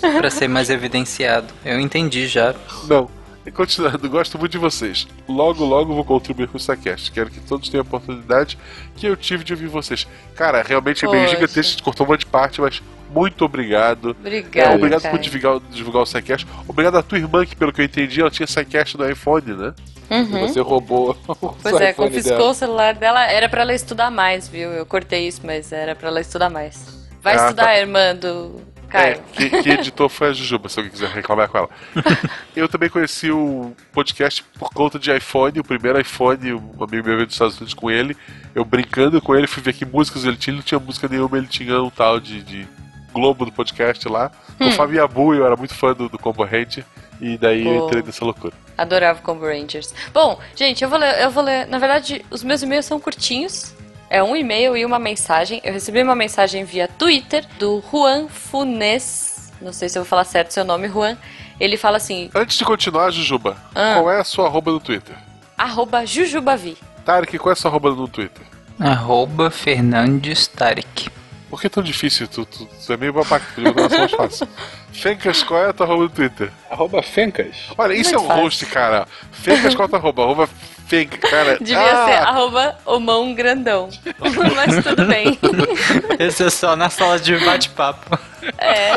pra 0.00 0.30
ser 0.30 0.48
mais 0.48 0.70
evidenciado. 0.70 1.52
Eu 1.64 1.78
entendi 1.78 2.26
já. 2.26 2.54
Não. 2.88 3.08
E 3.50 3.52
continuando, 3.56 4.08
gosto 4.08 4.38
muito 4.38 4.52
de 4.52 4.58
vocês. 4.58 5.06
Logo, 5.28 5.64
logo 5.64 5.92
vou 5.92 6.04
contribuir 6.04 6.46
com 6.48 6.56
o 6.56 6.60
Sacast. 6.60 7.10
Quero 7.10 7.30
que 7.30 7.40
todos 7.40 7.68
tenham 7.68 7.82
a 7.82 7.86
oportunidade 7.86 8.56
que 8.96 9.06
eu 9.06 9.16
tive 9.16 9.42
de 9.44 9.52
ouvir 9.52 9.66
vocês. 9.66 10.06
Cara, 10.36 10.62
realmente 10.62 11.04
é 11.04 11.08
meio 11.08 11.24
Poxa. 11.24 11.34
gigantesco, 11.34 11.58
a 11.60 11.70
gente 11.72 11.82
cortou 11.82 12.06
uma 12.06 12.16
de 12.16 12.26
parte, 12.26 12.60
mas 12.60 12.80
muito 13.12 13.44
obrigado. 13.44 14.10
Obrigada, 14.10 14.70
É, 14.72 14.74
obrigado 14.76 15.02
cara. 15.02 15.16
por 15.16 15.20
divulgar, 15.20 15.60
divulgar 15.70 16.02
o 16.02 16.06
Sacast. 16.06 16.46
Obrigado 16.68 16.96
à 16.96 17.02
tua 17.02 17.18
irmã, 17.18 17.44
que 17.44 17.56
pelo 17.56 17.72
que 17.72 17.80
eu 17.80 17.84
entendi, 17.84 18.20
ela 18.20 18.30
tinha 18.30 18.46
Sacast 18.46 18.96
no 18.96 19.10
iPhone, 19.10 19.52
né? 19.52 19.74
Uhum. 20.10 20.46
Você 20.48 20.60
roubou 20.60 21.16
o 21.28 21.34
Pois 21.62 21.74
é, 21.80 21.92
confiscou 21.92 22.36
dela. 22.38 22.50
o 22.50 22.54
celular 22.54 22.94
dela. 22.94 23.24
Era 23.26 23.48
pra 23.48 23.62
ela 23.62 23.74
estudar 23.74 24.10
mais, 24.10 24.48
viu? 24.48 24.68
Eu 24.70 24.84
cortei 24.86 25.26
isso, 25.28 25.40
mas 25.44 25.72
era 25.72 25.94
pra 25.94 26.08
ela 26.08 26.20
estudar 26.20 26.50
mais. 26.50 26.98
Vai 27.22 27.34
Ah, 27.36 27.44
estudar, 27.46 27.64
tá. 27.64 27.78
irmã 27.78 28.14
do 28.16 28.60
Caio. 28.90 29.14
É, 29.14 29.20
que, 29.32 29.62
que 29.62 29.70
editou 29.70 30.08
foi 30.08 30.28
a 30.28 30.32
Jujuba, 30.32 30.68
se 30.68 30.78
alguém 30.78 30.92
quiser 30.92 31.08
reclamar 31.08 31.48
com 31.48 31.58
ela. 31.58 31.70
eu 32.54 32.68
também 32.68 32.90
conheci 32.90 33.30
o 33.30 33.72
podcast 33.92 34.42
por 34.58 34.70
conta 34.70 34.98
de 34.98 35.14
iPhone, 35.16 35.60
o 35.60 35.64
primeiro 35.64 36.00
iPhone, 36.00 36.54
um 36.54 36.84
amigo 36.84 37.06
meu 37.06 37.16
veio 37.16 37.26
dos 37.26 37.34
Estados 37.34 37.56
Unidos 37.56 37.72
com 37.72 37.90
ele. 37.90 38.16
Eu 38.54 38.64
brincando 38.64 39.22
com 39.22 39.34
ele, 39.34 39.46
fui 39.46 39.62
ver 39.62 39.72
que 39.72 39.84
músicas 39.84 40.24
ele 40.24 40.36
tinha, 40.36 40.52
ele 40.52 40.58
não 40.58 40.64
tinha 40.64 40.80
música 40.80 41.08
nenhuma, 41.08 41.38
ele 41.38 41.46
tinha 41.46 41.80
um 41.80 41.90
tal 41.90 42.18
de, 42.18 42.42
de 42.42 42.68
Globo 43.12 43.44
do 43.44 43.52
podcast 43.52 44.06
lá. 44.08 44.30
Hum. 44.60 44.68
o 44.68 44.72
Fábio 44.72 45.02
Abu, 45.02 45.34
eu 45.34 45.46
era 45.46 45.56
muito 45.56 45.74
fã 45.74 45.94
do, 45.94 46.08
do 46.08 46.18
Combo 46.18 46.44
Ranger, 46.44 46.84
e 47.20 47.38
daí 47.38 47.66
eu 47.66 47.80
Pô. 47.80 47.86
entrei 47.86 48.02
nessa 48.02 48.24
loucura. 48.24 48.52
Adorava 48.76 49.20
Combo 49.20 49.44
Rangers. 49.46 49.94
Bom, 50.12 50.38
gente, 50.56 50.82
eu 50.82 50.88
vou 50.88 50.98
ler, 50.98 51.20
eu 51.20 51.30
vou 51.30 51.42
ler. 51.42 51.66
Na 51.66 51.78
verdade, 51.78 52.24
os 52.30 52.42
meus 52.42 52.62
e-mails 52.62 52.86
são 52.86 52.98
curtinhos. 52.98 53.74
É 54.10 54.22
um 54.22 54.34
e-mail 54.34 54.76
e 54.76 54.84
uma 54.84 54.98
mensagem. 54.98 55.60
Eu 55.62 55.72
recebi 55.72 56.02
uma 56.02 56.16
mensagem 56.16 56.64
via 56.64 56.88
Twitter 56.88 57.46
do 57.58 57.80
Juan 57.90 58.26
Funes. 58.28 59.52
Não 59.62 59.72
sei 59.72 59.88
se 59.88 59.96
eu 59.98 60.02
vou 60.02 60.08
falar 60.08 60.24
certo 60.24 60.50
seu 60.52 60.64
nome, 60.64 60.88
Juan. 60.88 61.16
Ele 61.60 61.76
fala 61.76 61.96
assim: 61.98 62.28
Antes 62.34 62.58
de 62.58 62.64
continuar, 62.64 63.10
Jujuba, 63.12 63.56
Ah. 63.74 63.94
qual 63.94 64.10
é 64.10 64.20
a 64.20 64.24
sua 64.24 64.46
arroba 64.46 64.72
no 64.72 64.80
Twitter? 64.80 65.14
arroba 65.56 66.04
Jujubavi. 66.06 66.76
Tarek, 67.04 67.38
qual 67.38 67.50
é 67.50 67.52
a 67.52 67.56
sua 67.56 67.70
arroba 67.70 67.90
no 67.90 68.08
Twitter? 68.08 68.44
Arroba 68.80 69.50
Fernandes 69.50 70.46
Tarek. 70.46 71.10
Por 71.50 71.60
que 71.60 71.66
é 71.66 71.70
tão 71.70 71.82
difícil? 71.82 72.26
Tu, 72.28 72.44
tu, 72.46 72.64
tu 72.86 72.92
é 72.92 72.96
meio 72.96 73.12
babaca, 73.12 73.44
tu 73.54 73.60
mais 73.60 74.10
fácil. 74.12 74.48
Fencas, 74.92 75.42
qual 75.42 75.60
é 75.64 75.68
a 75.68 75.72
tua 75.72 75.84
arroba 75.86 76.04
no 76.04 76.08
Twitter? 76.08 76.50
Arroba 76.70 77.02
Fencas. 77.02 77.56
Olha, 77.76 77.92
isso 77.92 78.14
é 78.14 78.18
um 78.18 78.22
Muito 78.22 78.28
fácil. 78.28 78.42
host, 78.44 78.66
cara. 78.66 79.06
Fencas, 79.32 79.74
qual 79.74 79.84
é 79.84 79.86
a 79.86 79.88
tua 79.90 79.98
arroba? 79.98 80.22
Arroba 80.22 80.48
Fenca, 80.90 81.18
cara. 81.18 81.56
Devia 81.62 81.78
ah, 81.80 82.04
ser 82.04 82.14
arroba 82.14 82.76
o 82.84 82.98
mão 82.98 83.32
grandão. 83.32 83.88
Mas 84.56 84.84
tudo 84.84 85.06
bem. 85.06 85.38
Esse 86.18 86.42
é 86.42 86.50
só 86.50 86.74
na 86.74 86.90
sala 86.90 87.20
de 87.20 87.38
bate-papo. 87.38 88.18
É. 88.58 88.96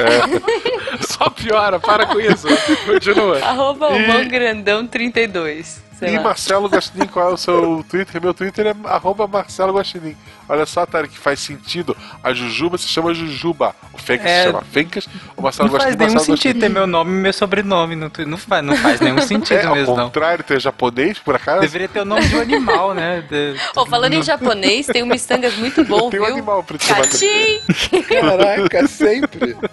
Só 1.06 1.30
piora, 1.30 1.80
para 1.80 2.08
com 2.08 2.20
isso. 2.20 2.48
Continua. 2.88 3.38
Arroba 3.44 3.92
o 3.92 3.96
E- 3.96 4.08
mão 4.08 4.28
grandão 4.28 4.88
32. 4.88 5.83
Sei 6.06 6.14
E 6.14 6.18
lá. 6.18 6.24
Marcelo 6.24 6.68
Guaxinim, 6.68 7.08
qual 7.08 7.30
é 7.30 7.34
o 7.34 7.38
seu 7.38 7.86
Twitter? 7.90 8.22
Meu 8.22 8.34
Twitter 8.34 8.68
é 8.68 8.76
arroba 8.88 9.28
Marcelo 9.28 9.74
Guaxinim. 9.74 10.16
Olha 10.50 10.66
só, 10.66 10.86
Tarek, 10.86 11.18
faz 11.18 11.40
sentido. 11.40 11.96
A 12.22 12.34
Jujuba 12.34 12.78
se 12.78 12.88
chama 12.88 13.14
Jujuba. 13.14 13.74
O 13.94 13.98
Fencas 13.98 14.26
É. 14.28 14.38
se 14.40 14.48
chama 14.50 14.62
Fencas. 14.72 15.08
O 15.38 15.42
Marcelo 15.42 15.70
Não 15.72 15.80
faz 15.80 15.96
nenhum 15.96 16.12
Marcelo 16.14 16.38
sentido 16.38 16.60
ter 16.60 16.70
meu 16.70 16.86
nome 16.86 17.12
e 17.12 17.14
meu 17.16 17.32
sobrenome. 17.34 17.96
Não, 17.96 18.12
não, 18.28 18.38
faz, 18.38 18.64
não 18.64 18.76
faz 18.76 19.00
nenhum 19.00 19.20
sentido 19.24 19.58
É, 19.60 19.66
ao 19.66 19.76
mesmo, 19.76 19.96
não. 19.96 20.06
contrário, 20.06 20.44
tu 20.44 20.54
é 20.54 20.60
japonês, 20.60 21.18
por 21.20 21.36
acaso? 21.36 21.62
Deveria 21.62 21.88
ter 21.88 22.02
o 22.02 22.06
nome 22.06 22.28
de 22.28 22.36
um 22.36 22.42
animal, 22.42 22.94
né? 22.94 23.22
De- 23.30 23.56
Ô, 23.76 23.86
falando 23.86 24.14
em 24.14 24.22
japonês, 24.24 24.86
tem 24.88 25.02
um 25.02 25.06
mistangas 25.08 25.56
muito 25.56 25.84
bom, 25.86 26.10
Tem 26.10 26.20
um 26.20 26.26
viu? 26.26 26.34
animal 26.34 26.62
pra 26.64 26.78
te 26.78 26.86
chamar. 26.86 27.08
Cachim! 27.08 27.60
Caraca, 28.20 28.88
sempre. 28.88 29.56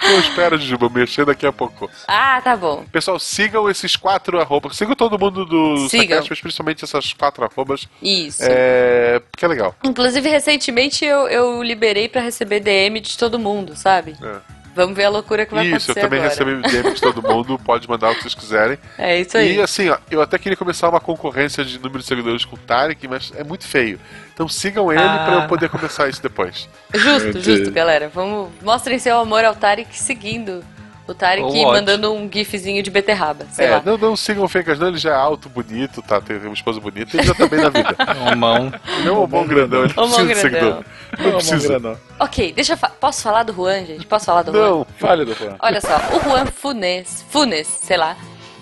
Não, 0.00 0.18
espera, 0.20 0.56
Jujuba, 0.56 0.88
mexer 0.88 1.26
daqui 1.26 1.44
a 1.46 1.52
pouco. 1.52 1.90
Ah, 2.06 2.40
tá 2.42 2.56
bom. 2.56 2.84
Pessoal, 2.90 3.18
sigam 3.18 3.68
esses 3.68 3.94
quatro 3.96 4.40
arrobas. 4.40 4.74
Sigam 4.76 4.94
todo 4.94 5.18
mundo 5.18 5.44
do 5.44 5.57
Sigam. 5.88 6.08
Sacast, 6.08 6.30
mas 6.30 6.40
principalmente 6.40 6.84
essas 6.84 7.12
quatro 7.12 7.44
arrobas. 7.44 7.88
Isso. 8.02 8.42
É. 8.44 9.20
Porque 9.30 9.44
é 9.44 9.48
legal. 9.48 9.74
Inclusive, 9.84 10.28
recentemente 10.28 11.04
eu, 11.04 11.28
eu 11.28 11.62
liberei 11.62 12.08
pra 12.08 12.20
receber 12.20 12.60
DM 12.60 13.00
de 13.00 13.16
todo 13.16 13.38
mundo, 13.38 13.76
sabe? 13.76 14.16
É. 14.22 14.58
Vamos 14.74 14.94
ver 14.94 15.06
a 15.06 15.08
loucura 15.08 15.44
que 15.44 15.52
vai 15.52 15.64
Isso, 15.66 15.72
eu 15.72 15.76
acontecer 15.94 16.00
também 16.00 16.20
agora. 16.20 16.30
recebi 16.30 16.62
DM 16.82 16.94
de 16.94 17.00
todo 17.00 17.20
mundo, 17.20 17.58
pode 17.64 17.88
mandar 17.88 18.10
o 18.12 18.14
que 18.14 18.22
vocês 18.22 18.34
quiserem. 18.34 18.78
É 18.96 19.18
isso 19.20 19.36
aí. 19.36 19.56
E 19.56 19.60
assim, 19.60 19.88
ó, 19.88 19.98
eu 20.08 20.22
até 20.22 20.38
queria 20.38 20.56
começar 20.56 20.88
uma 20.88 21.00
concorrência 21.00 21.64
de 21.64 21.78
número 21.80 21.98
de 21.98 22.04
seguidores 22.04 22.44
com 22.44 22.54
o 22.54 22.58
Tarek, 22.58 23.08
mas 23.08 23.32
é 23.36 23.42
muito 23.42 23.66
feio. 23.66 23.98
Então 24.32 24.46
sigam 24.48 24.92
ele 24.92 25.02
Ah. 25.02 25.24
pra 25.26 25.34
eu 25.42 25.48
poder 25.48 25.68
começar 25.68 26.08
isso 26.08 26.22
depois. 26.22 26.68
Justo, 26.94 27.40
justo, 27.40 27.72
galera. 27.72 28.08
Vamos, 28.14 28.50
mostrem 28.62 29.00
seu 29.00 29.18
amor 29.18 29.44
ao 29.44 29.56
Tarek 29.56 29.96
seguindo. 29.98 30.64
O 31.08 31.14
Tarek 31.14 31.42
ódio. 31.42 31.66
mandando 31.68 32.12
um 32.12 32.30
gifzinho 32.30 32.82
de 32.82 32.90
beterraba, 32.90 33.46
sei 33.50 33.64
é, 33.66 33.70
lá. 33.70 33.82
não, 33.82 33.96
não 33.96 34.14
sigam 34.14 34.44
o 34.44 34.48
Fencas, 34.48 34.78
não, 34.78 34.88
ele 34.88 34.98
já 34.98 35.10
é 35.10 35.16
alto, 35.16 35.48
bonito, 35.48 36.02
tá? 36.02 36.20
Tem 36.20 36.36
uma 36.36 36.52
esposa 36.52 36.78
bonita, 36.78 37.16
ele 37.16 37.26
já 37.26 37.34
tá 37.34 37.46
bem 37.46 37.60
na 37.60 37.70
vida. 37.70 37.96
Um 38.30 38.36
mão. 38.36 38.72
Ele 38.98 39.08
é 39.08 39.12
um 39.12 39.26
bom 39.26 39.46
grandão, 39.46 39.84
ele 39.84 39.92
Ô, 39.96 40.02
precisa 40.02 40.18
mão 40.18 40.26
de 40.26 40.34
seguidor. 40.34 40.60
grandão. 40.60 40.84
Não 41.18 41.32
precisa. 41.38 42.00
Ok, 42.20 42.52
deixa 42.52 42.74
eu 42.74 42.76
fa 42.76 42.90
Posso 42.90 43.22
falar 43.22 43.42
do 43.42 43.54
Juan, 43.54 43.86
gente? 43.86 44.06
Posso 44.06 44.26
falar 44.26 44.42
do 44.42 44.52
Juan? 44.52 44.68
Não, 44.68 44.86
Fale, 44.98 45.24
doutor. 45.24 45.56
Olha 45.60 45.80
só, 45.80 45.96
o 46.14 46.20
Juan 46.20 46.46
Funes, 46.46 47.24
Funes, 47.30 47.66
sei 47.66 47.96
lá, 47.96 48.16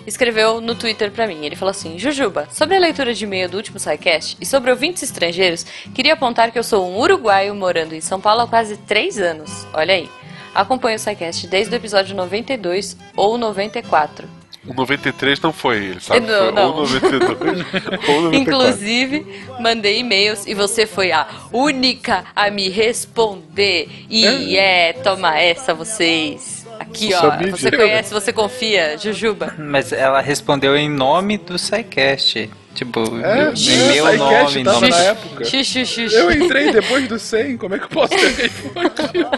escreveu 0.05 0.61
no 0.61 0.73
Twitter 0.73 1.11
pra 1.11 1.27
mim. 1.27 1.45
Ele 1.45 1.55
falou 1.55 1.71
assim: 1.71 1.99
Jujuba, 1.99 2.47
sobre 2.51 2.77
a 2.77 2.79
leitura 2.79 3.13
de 3.13 3.25
e-mail 3.25 3.49
do 3.49 3.57
último 3.57 3.79
SciCast 3.79 4.37
e 4.39 4.45
sobre 4.45 4.71
ouvintes 4.71 5.03
estrangeiros, 5.03 5.65
queria 5.93 6.13
apontar 6.13 6.51
que 6.51 6.57
eu 6.57 6.63
sou 6.63 6.87
um 6.89 6.97
uruguaio 6.97 7.53
morando 7.53 7.93
em 7.93 8.01
São 8.01 8.21
Paulo 8.21 8.41
há 8.41 8.47
quase 8.47 8.77
3 8.77 9.19
anos. 9.19 9.67
Olha 9.73 9.93
aí. 9.93 10.09
Acompanho 10.57 10.95
o 10.95 10.99
SciCast 10.99 11.45
desde 11.45 11.75
o 11.75 11.77
episódio 11.77 12.15
92 12.15 12.97
ou 13.15 13.37
94. 13.37 14.27
o 14.67 14.73
93 14.73 15.39
não 15.39 15.53
foi 15.53 15.77
ele, 15.77 15.99
sabe? 15.99 16.21
Não, 16.21 16.45
foi 16.45 16.51
não. 16.51 16.71
ou 16.71 16.81
92 16.81 17.65
ou 18.09 18.21
94. 18.21 18.35
Inclusive, 18.35 19.43
mandei 19.59 19.99
e-mails 19.99 20.47
e 20.47 20.55
você 20.55 20.87
foi 20.87 21.11
a 21.11 21.27
única 21.53 22.25
a 22.35 22.49
me 22.49 22.69
responder. 22.69 23.87
E 24.09 24.57
é, 24.57 24.93
toma 24.93 25.39
essa 25.39 25.75
vocês. 25.75 26.65
Aqui, 26.79 27.13
ó. 27.13 27.37
Você 27.51 27.69
conhece, 27.69 28.11
você 28.11 28.33
confia, 28.33 28.97
Jujuba. 28.97 29.53
Mas 29.59 29.93
ela 29.93 30.21
respondeu 30.21 30.75
em 30.75 30.89
nome 30.89 31.37
do 31.37 31.57
SciCast. 31.59 32.49
Tipo, 32.77 32.99
É, 33.25 33.51
em 33.55 33.91
meu 33.95 34.17
nome, 34.19 34.63
nome 34.63 34.89
na 34.89 34.97
época. 34.99 35.43
Xixi, 35.43 35.83
xixi. 35.83 36.15
Eu 36.15 36.31
entrei 36.31 36.71
depois 36.71 37.07
do 37.07 37.17
100, 37.17 37.57
como 37.57 37.73
é 37.73 37.79
que 37.79 37.85
eu 37.85 37.89
posso 37.89 38.13
ter 38.13 38.29
respondido? 38.35 39.31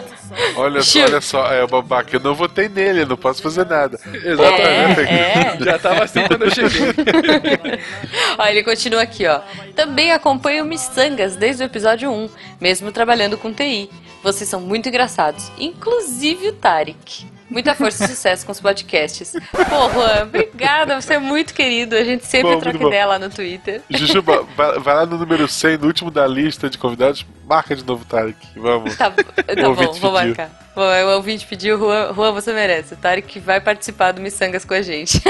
Olha, 0.56 0.82
só, 0.82 1.00
olha 1.00 1.20
só, 1.22 1.50
é 1.50 1.64
o 1.64 1.66
babaca, 1.66 2.14
eu 2.14 2.20
não 2.20 2.34
votei 2.34 2.68
nele, 2.68 3.00
eu 3.00 3.06
não 3.06 3.16
posso 3.16 3.40
fazer 3.40 3.64
nada. 3.64 3.98
Exatamente. 4.12 5.00
É, 5.08 5.56
é. 5.58 5.64
Já 5.64 5.78
tava 5.78 6.04
assim 6.04 6.20
quando 6.26 6.44
eu 6.44 6.50
cheguei. 6.50 6.92
Ó, 8.36 8.46
ele 8.46 8.62
continua 8.62 9.00
aqui, 9.00 9.26
ó. 9.26 9.40
Também 9.74 10.12
acompanho 10.12 10.66
Missangas 10.66 11.34
desde 11.34 11.62
o 11.62 11.66
episódio 11.66 12.10
1, 12.10 12.28
mesmo 12.60 12.92
trabalhando 12.92 13.38
com 13.38 13.50
TI. 13.54 13.88
Vocês 14.22 14.50
são 14.50 14.60
muito 14.60 14.86
engraçados, 14.86 15.50
inclusive 15.58 16.48
o 16.48 16.52
Tarek. 16.52 17.24
Muita 17.50 17.74
força 17.74 18.04
e 18.04 18.08
sucesso 18.08 18.46
com 18.46 18.52
os 18.52 18.60
podcasts. 18.60 19.32
Pô, 19.50 19.90
Juan, 19.92 20.22
obrigada, 20.22 21.00
você 21.00 21.14
é 21.14 21.18
muito 21.18 21.52
querido. 21.52 21.96
A 21.96 22.04
gente 22.04 22.24
sempre 22.24 22.54
Bom, 22.54 22.60
troca 22.60 22.86
ideia 22.86 23.06
lá 23.06 23.18
no 23.18 23.28
Twitter. 23.28 23.82
Jujuba, 23.90 24.46
vai, 24.56 24.78
lá 24.78 25.04
no 25.04 25.18
número 25.18 25.48
100, 25.48 25.78
no 25.78 25.86
último 25.86 26.10
da 26.10 26.26
lista 26.26 26.70
de 26.70 26.78
convidados, 26.78 27.26
marca 27.44 27.74
de 27.74 27.84
novo 27.84 28.02
o 28.02 28.06
Tarek. 28.06 28.38
Vamos. 28.54 28.96
Tá, 28.96 29.10
tá 29.10 29.24
bom, 29.62 29.74
vou 29.74 29.88
pediu. 29.88 30.12
marcar. 30.12 30.50
Bom, 30.74 30.82
o 30.82 31.16
ouvinte 31.16 31.44
pediu, 31.46 31.76
Juan, 31.76 32.14
Juan, 32.14 32.32
você 32.32 32.52
merece. 32.52 32.94
O 32.94 32.96
Tarek 32.96 33.40
vai 33.40 33.60
participar 33.60 34.12
do 34.12 34.20
Missangas 34.20 34.64
com 34.64 34.74
a 34.74 34.82
gente. 34.82 35.20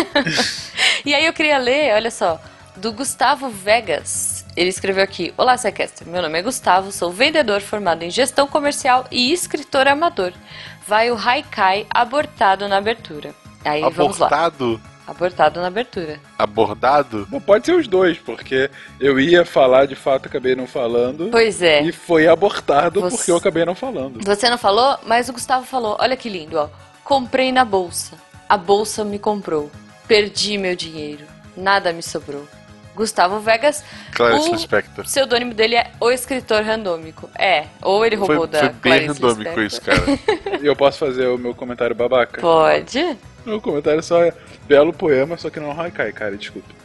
e 1.05 1.15
aí 1.15 1.25
eu 1.25 1.33
queria 1.33 1.57
ler, 1.57 1.95
olha 1.95 2.11
só, 2.11 2.39
do 2.77 2.93
Gustavo 2.93 3.49
Vegas. 3.49 4.45
Ele 4.57 4.69
escreveu 4.69 5.03
aqui: 5.03 5.33
Olá, 5.37 5.57
Sequester. 5.57 6.07
Meu 6.07 6.21
nome 6.21 6.39
é 6.39 6.43
Gustavo, 6.43 6.93
sou 6.93 7.11
vendedor 7.11 7.61
formado 7.61 8.03
em 8.03 8.11
gestão 8.11 8.47
comercial 8.47 9.07
e 9.11 9.33
escritor 9.33 9.89
amador. 9.89 10.33
Vai 10.91 11.09
o 11.12 11.17
Haikai 11.17 11.87
abortado 11.89 12.67
na 12.67 12.79
abertura. 12.79 13.33
Aí 13.65 13.81
vamos 13.93 14.19
lá. 14.19 14.27
Abortado? 14.27 14.81
Abortado 15.07 15.61
na 15.61 15.69
abertura. 15.69 16.19
Abordado? 16.37 17.29
Bom, 17.31 17.39
pode 17.41 17.67
ser 17.67 17.75
os 17.77 17.87
dois, 17.87 18.19
porque 18.19 18.69
eu 18.99 19.21
ia 19.21 19.45
falar, 19.45 19.87
de 19.87 19.95
fato, 19.95 20.27
acabei 20.27 20.57
não 20.57 20.67
falando. 20.67 21.29
Pois 21.31 21.62
é. 21.62 21.81
E 21.83 21.93
foi 21.93 22.27
abortado 22.27 23.01
Você- 23.03 23.17
porque 23.17 23.31
eu 23.31 23.37
acabei 23.37 23.65
não 23.65 23.77
falando. 23.77 24.19
Você 24.25 24.51
não 24.51 24.59
falou, 24.59 24.99
mas 25.07 25.29
o 25.29 25.33
Gustavo 25.33 25.65
falou. 25.65 25.97
Olha 26.01 26.17
que 26.17 26.29
lindo, 26.29 26.59
ó. 26.59 26.69
Comprei 27.05 27.53
na 27.53 27.65
bolsa. 27.65 28.17
A 28.49 28.57
bolsa 28.57 29.05
me 29.05 29.21
comprou. 29.21 29.71
Perdi 30.09 30.59
meu 30.59 30.75
dinheiro. 30.75 31.25
Nada 31.57 31.93
me 31.93 32.03
sobrou. 32.03 32.49
Gustavo 33.01 33.40
Vegas. 33.40 33.82
Clarice 34.12 34.51
o 34.51 34.52
Lispector. 34.52 35.05
pseudônimo 35.05 35.55
dele 35.55 35.77
é 35.77 35.90
O 35.98 36.10
Escritor 36.10 36.62
Randômico. 36.62 37.31
É, 37.35 37.64
ou 37.81 38.05
ele 38.05 38.14
roubou 38.14 38.40
Foi, 38.40 38.48
da 38.48 38.59
foi 38.59 38.68
bem 38.68 38.78
Clarice 38.81 39.06
randômico 39.09 39.60
isso, 39.62 39.81
cara. 39.81 40.01
E 40.60 40.66
eu 40.66 40.77
posso 40.77 40.98
fazer 40.98 41.27
o 41.28 41.39
meu 41.39 41.55
comentário 41.55 41.97
babaca? 41.97 42.43
Pode. 42.43 43.16
Meu 43.47 43.59
comentário 43.59 44.02
só 44.02 44.22
é 44.22 44.35
belo 44.68 44.93
poema, 44.93 45.39
só 45.39 45.48
que 45.48 45.59
não 45.59 45.70
é 45.70 45.74
um 45.74 45.81
haikai, 45.81 46.12
cara, 46.12 46.36
desculpa. 46.36 46.68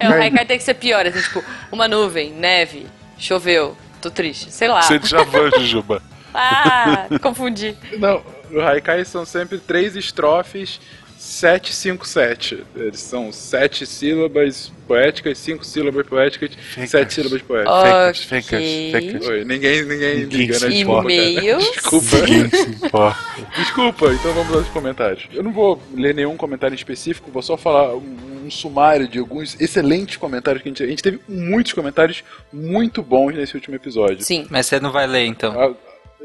É, 0.00 0.08
o 0.08 0.12
Haikai 0.12 0.46
tem 0.46 0.56
que 0.58 0.64
ser 0.64 0.74
pior, 0.74 1.04
assim, 1.04 1.20
tipo, 1.20 1.44
uma 1.70 1.86
nuvem, 1.86 2.32
neve, 2.32 2.86
choveu, 3.18 3.76
tô 4.00 4.10
triste, 4.10 4.50
sei 4.50 4.68
lá. 4.68 4.80
Você 4.82 4.98
já 5.04 5.22
vai, 5.24 5.50
Jujuba. 5.50 6.02
Ah, 6.32 7.06
confundi. 7.20 7.76
Não, 7.98 8.22
o 8.50 8.60
haikai 8.60 9.04
são 9.04 9.24
sempre 9.24 9.58
três 9.58 9.96
estrofes, 9.96 10.80
7, 11.26 11.74
5, 11.74 12.06
7. 12.06 12.64
Eles 12.76 13.00
são 13.00 13.32
sete 13.32 13.84
sílabas 13.84 14.72
poéticas, 14.86 15.36
cinco 15.38 15.64
sílabas 15.64 16.06
poéticas, 16.06 16.50
sete 16.86 17.14
sílabas 17.14 17.42
poéticas. 17.42 17.74
Ok. 17.74 18.14
Fencas, 18.14 18.62
fencas. 18.92 19.28
Oi, 19.28 19.44
ninguém, 19.44 19.82
ninguém 19.82 20.16
Ninguém 20.20 20.38
liga, 20.38 20.54
se 20.54 20.68
né? 20.68 20.80
importa. 20.80 21.12
E-mails. 21.12 21.64
Desculpa. 21.72 22.16
Ninguém 22.20 22.48
se 22.50 22.86
importa. 22.86 23.18
Desculpa, 23.56 24.12
então 24.12 24.32
vamos 24.34 24.54
aos 24.54 24.68
comentários. 24.68 25.24
Eu 25.32 25.42
não 25.42 25.52
vou 25.52 25.82
ler 25.94 26.14
nenhum 26.14 26.36
comentário 26.36 26.74
específico, 26.74 27.30
vou 27.30 27.42
só 27.42 27.56
falar 27.56 27.96
um, 27.96 28.44
um 28.46 28.50
sumário 28.50 29.08
de 29.08 29.18
alguns 29.18 29.60
excelentes 29.60 30.16
comentários 30.16 30.62
que 30.62 30.68
a 30.68 30.70
gente, 30.70 30.82
a 30.84 30.86
gente 30.86 31.02
teve 31.02 31.20
muitos 31.28 31.72
comentários 31.72 32.22
muito 32.52 33.02
bons 33.02 33.34
nesse 33.34 33.56
último 33.56 33.74
episódio. 33.74 34.22
Sim. 34.22 34.46
Mas 34.48 34.66
você 34.66 34.78
não 34.78 34.92
vai 34.92 35.08
ler 35.08 35.26
então. 35.26 35.60
Ah, 35.60 35.74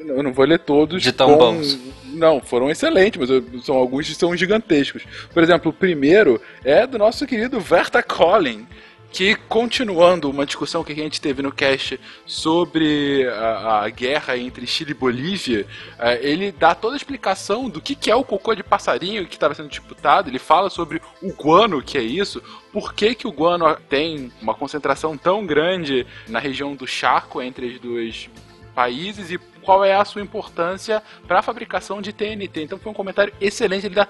Eu 0.06 0.24
não 0.24 0.34
vou 0.34 0.46
ler 0.46 0.60
todos. 0.60 1.02
De 1.02 1.12
tão 1.12 1.38
bons. 1.38 1.78
Não, 2.06 2.42
foram 2.42 2.70
excelentes, 2.70 3.20
mas 3.20 3.30
eu- 3.30 3.44
são 3.62 3.76
alguns 3.76 4.08
que 4.08 4.16
são 4.16 4.36
gigantescos. 4.36 5.04
Por 5.34 5.42
exemplo, 5.44 5.70
o 5.72 5.74
primeiro 5.74 6.42
é 6.64 6.86
do 6.86 6.98
nosso 6.98 7.26
querido 7.26 7.60
Verta 7.60 8.02
Collin, 8.04 8.68
que 9.12 9.36
continuando 9.36 10.30
uma 10.30 10.46
discussão 10.46 10.84
que 10.84 10.94
a 10.94 10.96
gente 10.96 11.20
teve 11.20 11.42
no 11.42 11.52
cast 11.52 12.00
sobre 12.26 13.28
a, 13.28 13.84
a 13.84 13.90
guerra 13.90 14.38
entre 14.38 14.66
Chile 14.66 14.92
e 14.92 14.94
Bolívia, 14.94 15.66
eh, 16.00 16.20
ele 16.24 16.52
dá 16.52 16.74
toda 16.74 16.96
a 16.96 16.98
explicação 16.98 17.70
do 17.70 17.82
que, 17.82 17.94
que 17.94 18.10
é 18.10 18.16
o 18.16 18.24
cocô 18.24 18.56
de 18.56 18.64
passarinho 18.64 19.26
que 19.28 19.36
estava 19.36 19.54
sendo 19.54 19.68
disputado. 19.70 20.30
Ele 20.30 20.40
fala 20.40 20.70
sobre 20.70 21.02
o 21.22 21.34
guano, 21.34 21.82
que 21.82 21.98
é 21.98 22.02
isso, 22.02 22.42
por 22.72 22.94
que, 22.94 23.14
que 23.14 23.28
o 23.28 23.32
guano 23.34 23.76
tem 23.90 24.32
uma 24.42 24.54
concentração 24.54 25.18
tão 25.18 25.46
grande 25.46 26.08
na 26.28 26.40
região 26.40 26.74
do 26.74 26.88
Chaco 26.88 27.42
entre 27.42 27.68
as 27.74 27.80
duas 27.80 28.30
países 28.74 29.30
e 29.30 29.38
qual 29.64 29.84
é 29.84 29.96
a 29.96 30.06
sua 30.06 30.22
importância 30.22 31.02
para 31.28 31.40
a 31.40 31.42
fabricação 31.42 32.02
de 32.02 32.12
TNT. 32.12 32.64
Então 32.64 32.80
foi 32.80 32.92
um 32.92 32.96
comentário 32.96 33.34
excelente, 33.40 33.86
ele 33.86 33.96
dá 33.96 34.08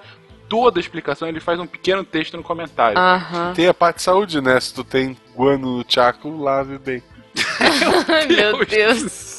toda 0.48 0.78
a 0.78 0.82
explicação, 0.82 1.28
ele 1.28 1.40
faz 1.40 1.58
um 1.58 1.66
pequeno 1.66 2.04
texto 2.04 2.36
no 2.36 2.42
comentário. 2.42 2.98
Aham. 2.98 3.54
Tem 3.54 3.66
a 3.68 3.74
parte 3.74 3.96
de 3.96 4.02
saúde, 4.02 4.40
né? 4.40 4.60
Se 4.60 4.74
tu 4.74 4.84
tem 4.84 5.16
guano 5.34 5.78
no 5.78 5.84
Chaco, 5.88 6.28
lave 6.36 6.78
bem. 6.78 7.02
Ai, 8.08 8.26
meu 8.26 8.64
Deus. 8.66 9.31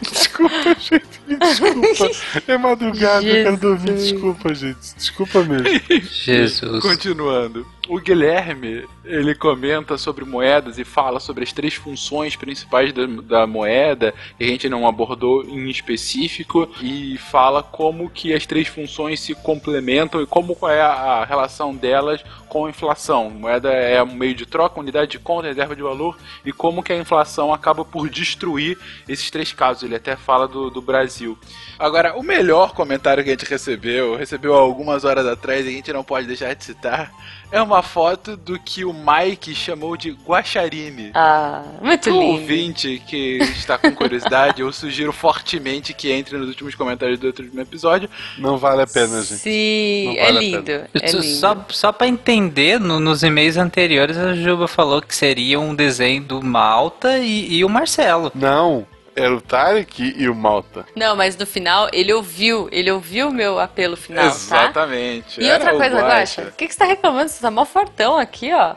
Desculpa, 0.00 0.76
gente. 0.78 1.20
me 1.26 1.36
Desculpa. 1.36 2.42
É 2.46 2.58
madrugada, 2.58 3.26
eu 3.26 3.44
quero 3.44 3.56
dormir. 3.56 3.98
Jesus. 3.98 4.12
Desculpa, 4.12 4.54
gente. 4.54 4.94
Desculpa 4.96 5.42
mesmo. 5.44 5.66
Jesus. 6.10 6.82
Continuando. 6.82 7.66
O 7.88 7.98
Guilherme, 7.98 8.86
ele 9.04 9.34
comenta 9.34 9.98
sobre 9.98 10.24
moedas 10.24 10.78
e 10.78 10.84
fala 10.84 11.18
sobre 11.18 11.42
as 11.42 11.52
três 11.52 11.74
funções 11.74 12.36
principais 12.36 12.92
da, 12.92 13.04
da 13.06 13.46
moeda, 13.46 14.14
que 14.38 14.44
a 14.44 14.46
gente 14.46 14.68
não 14.68 14.86
abordou 14.86 15.44
em 15.44 15.68
específico, 15.68 16.70
e 16.80 17.18
fala 17.18 17.60
como 17.60 18.08
que 18.08 18.32
as 18.32 18.46
três 18.46 18.68
funções 18.68 19.18
se 19.18 19.34
complementam 19.34 20.22
e 20.22 20.26
como 20.26 20.56
é 20.68 20.80
a, 20.80 20.92
a 20.92 21.24
relação 21.24 21.74
delas 21.74 22.22
com 22.48 22.66
a 22.66 22.70
inflação. 22.70 23.28
Moeda 23.30 23.70
é 23.70 24.00
um 24.00 24.14
meio 24.14 24.34
de 24.34 24.46
troca, 24.46 24.78
unidade 24.78 25.10
de 25.10 25.18
conta, 25.18 25.48
reserva 25.48 25.74
de 25.74 25.82
valor, 25.82 26.16
e 26.44 26.52
como 26.52 26.84
que 26.84 26.92
a 26.92 26.96
inflação 26.96 27.52
acaba 27.52 27.84
por 27.84 28.08
destruir 28.08 28.78
esses 29.08 29.28
três 29.32 29.52
casos. 29.52 29.82
Ele 29.82 29.96
até 29.96 30.14
fala 30.14 30.46
do, 30.46 30.70
do 30.70 30.80
Brasil. 30.80 31.36
Agora, 31.78 32.16
o 32.16 32.22
melhor 32.22 32.72
comentário 32.74 33.24
que 33.24 33.30
a 33.30 33.32
gente 33.32 33.44
recebeu, 33.46 34.14
recebeu 34.14 34.54
algumas 34.54 35.04
horas 35.04 35.26
atrás 35.26 35.66
e 35.66 35.70
a 35.70 35.72
gente 35.72 35.92
não 35.92 36.04
pode 36.04 36.26
deixar 36.28 36.54
de 36.54 36.62
citar, 36.64 37.10
é 37.50 37.60
uma 37.60 37.82
foto 37.82 38.36
do 38.36 38.58
que 38.58 38.84
o 38.84 38.92
Mike 38.94 39.54
chamou 39.54 39.96
de 39.96 40.10
guaxarine. 40.10 41.10
Ah, 41.14 41.62
muito 41.82 42.10
O 42.10 42.12
lindo. 42.20 42.32
ouvinte 42.32 43.02
que 43.06 43.38
está 43.38 43.76
com 43.76 43.92
curiosidade, 43.94 44.60
eu 44.62 44.72
sugiro 44.72 45.12
fortemente 45.12 45.92
que 45.92 46.10
entre 46.12 46.36
nos 46.38 46.48
últimos 46.48 46.74
comentários 46.74 47.18
do 47.18 47.26
outro 47.26 47.44
episódio. 47.58 48.08
Não 48.38 48.56
vale 48.58 48.82
a 48.82 48.86
pena, 48.86 49.20
gente. 49.22 49.40
Sim, 49.40 50.16
é 50.18 50.24
vale 50.26 50.38
a 50.38 50.40
lindo. 50.40 50.70
É 50.70 50.88
lindo. 51.10 51.22
Só, 51.22 51.64
só 51.70 51.92
pra 51.92 52.06
entender, 52.06 52.78
no- 52.78 53.00
nos 53.00 53.22
e-mails 53.22 53.56
anteriores 53.56 54.16
a 54.16 54.34
Juba 54.34 54.68
falou 54.68 55.02
que 55.02 55.14
seria 55.14 55.58
um 55.58 55.74
desenho 55.74 56.22
do 56.22 56.42
Malta 56.42 57.18
e, 57.18 57.54
e 57.56 57.64
o 57.64 57.68
Marcelo. 57.68 58.30
Não, 58.34 58.86
era 59.14 59.34
o 59.34 59.40
Tarek 59.40 60.14
e 60.16 60.28
o 60.28 60.34
Malta. 60.34 60.86
Não, 60.96 61.14
mas 61.14 61.36
no 61.36 61.44
final 61.46 61.88
ele 61.92 62.12
ouviu, 62.12 62.68
ele 62.72 62.90
ouviu 62.90 63.28
o 63.28 63.32
meu 63.32 63.58
apelo 63.60 63.96
final, 63.96 64.24
tá? 64.24 64.30
Exatamente. 64.30 65.40
E 65.40 65.44
Era 65.46 65.72
outra 65.72 65.74
o 65.74 65.78
coisa. 65.78 66.00
Guaxa, 66.06 66.42
o 66.42 66.52
que, 66.52 66.66
que 66.66 66.72
você 66.72 66.78
tá 66.78 66.84
reclamando? 66.86 67.28
Você 67.28 67.40
tá 67.40 67.50
mó 67.50 67.64
fortão 67.64 68.16
aqui, 68.16 68.52
ó. 68.52 68.74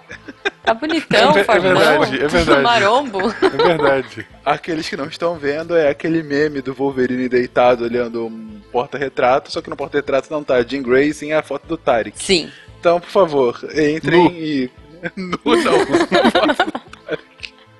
Tá 0.64 0.74
bonitão, 0.74 1.30
É 1.38 1.44
ver- 1.44 1.49
é 1.49 1.60
verdade, 1.60 2.24
é 2.24 2.28
verdade. 2.28 2.62
Marombo. 2.62 3.20
É 3.41 3.49
verdade. 3.49 4.28
Aqueles 4.44 4.88
que 4.90 4.98
não 4.98 5.06
estão 5.07 5.38
vendo 5.38 5.76
é 5.76 5.90
aquele 5.90 6.22
meme 6.22 6.62
do 6.62 6.74
Wolverine 6.74 7.30
deitado 7.30 7.84
olhando 7.84 8.26
um 8.28 8.62
porta-retrato, 8.72 9.52
só 9.52 9.62
que 9.62 9.70
no 9.70 9.76
porta-retrato 9.78 10.28
não 10.32 10.44
tá 10.44 10.56
a 10.56 10.64
Jean 10.64 10.82
Grey, 10.84 11.14
sim 11.14 11.32
a 11.32 11.41
foto 11.41 11.66
do 11.68 11.78
Tarek. 11.78 12.22
Sim. 12.22 12.52
Então, 12.80 12.99
por 12.99 13.10
favor, 13.10 13.60
entrem 13.74 14.24
Nu. 14.24 14.32
e. 14.32 14.72
Nu 15.16 15.40
não. 15.45 16.86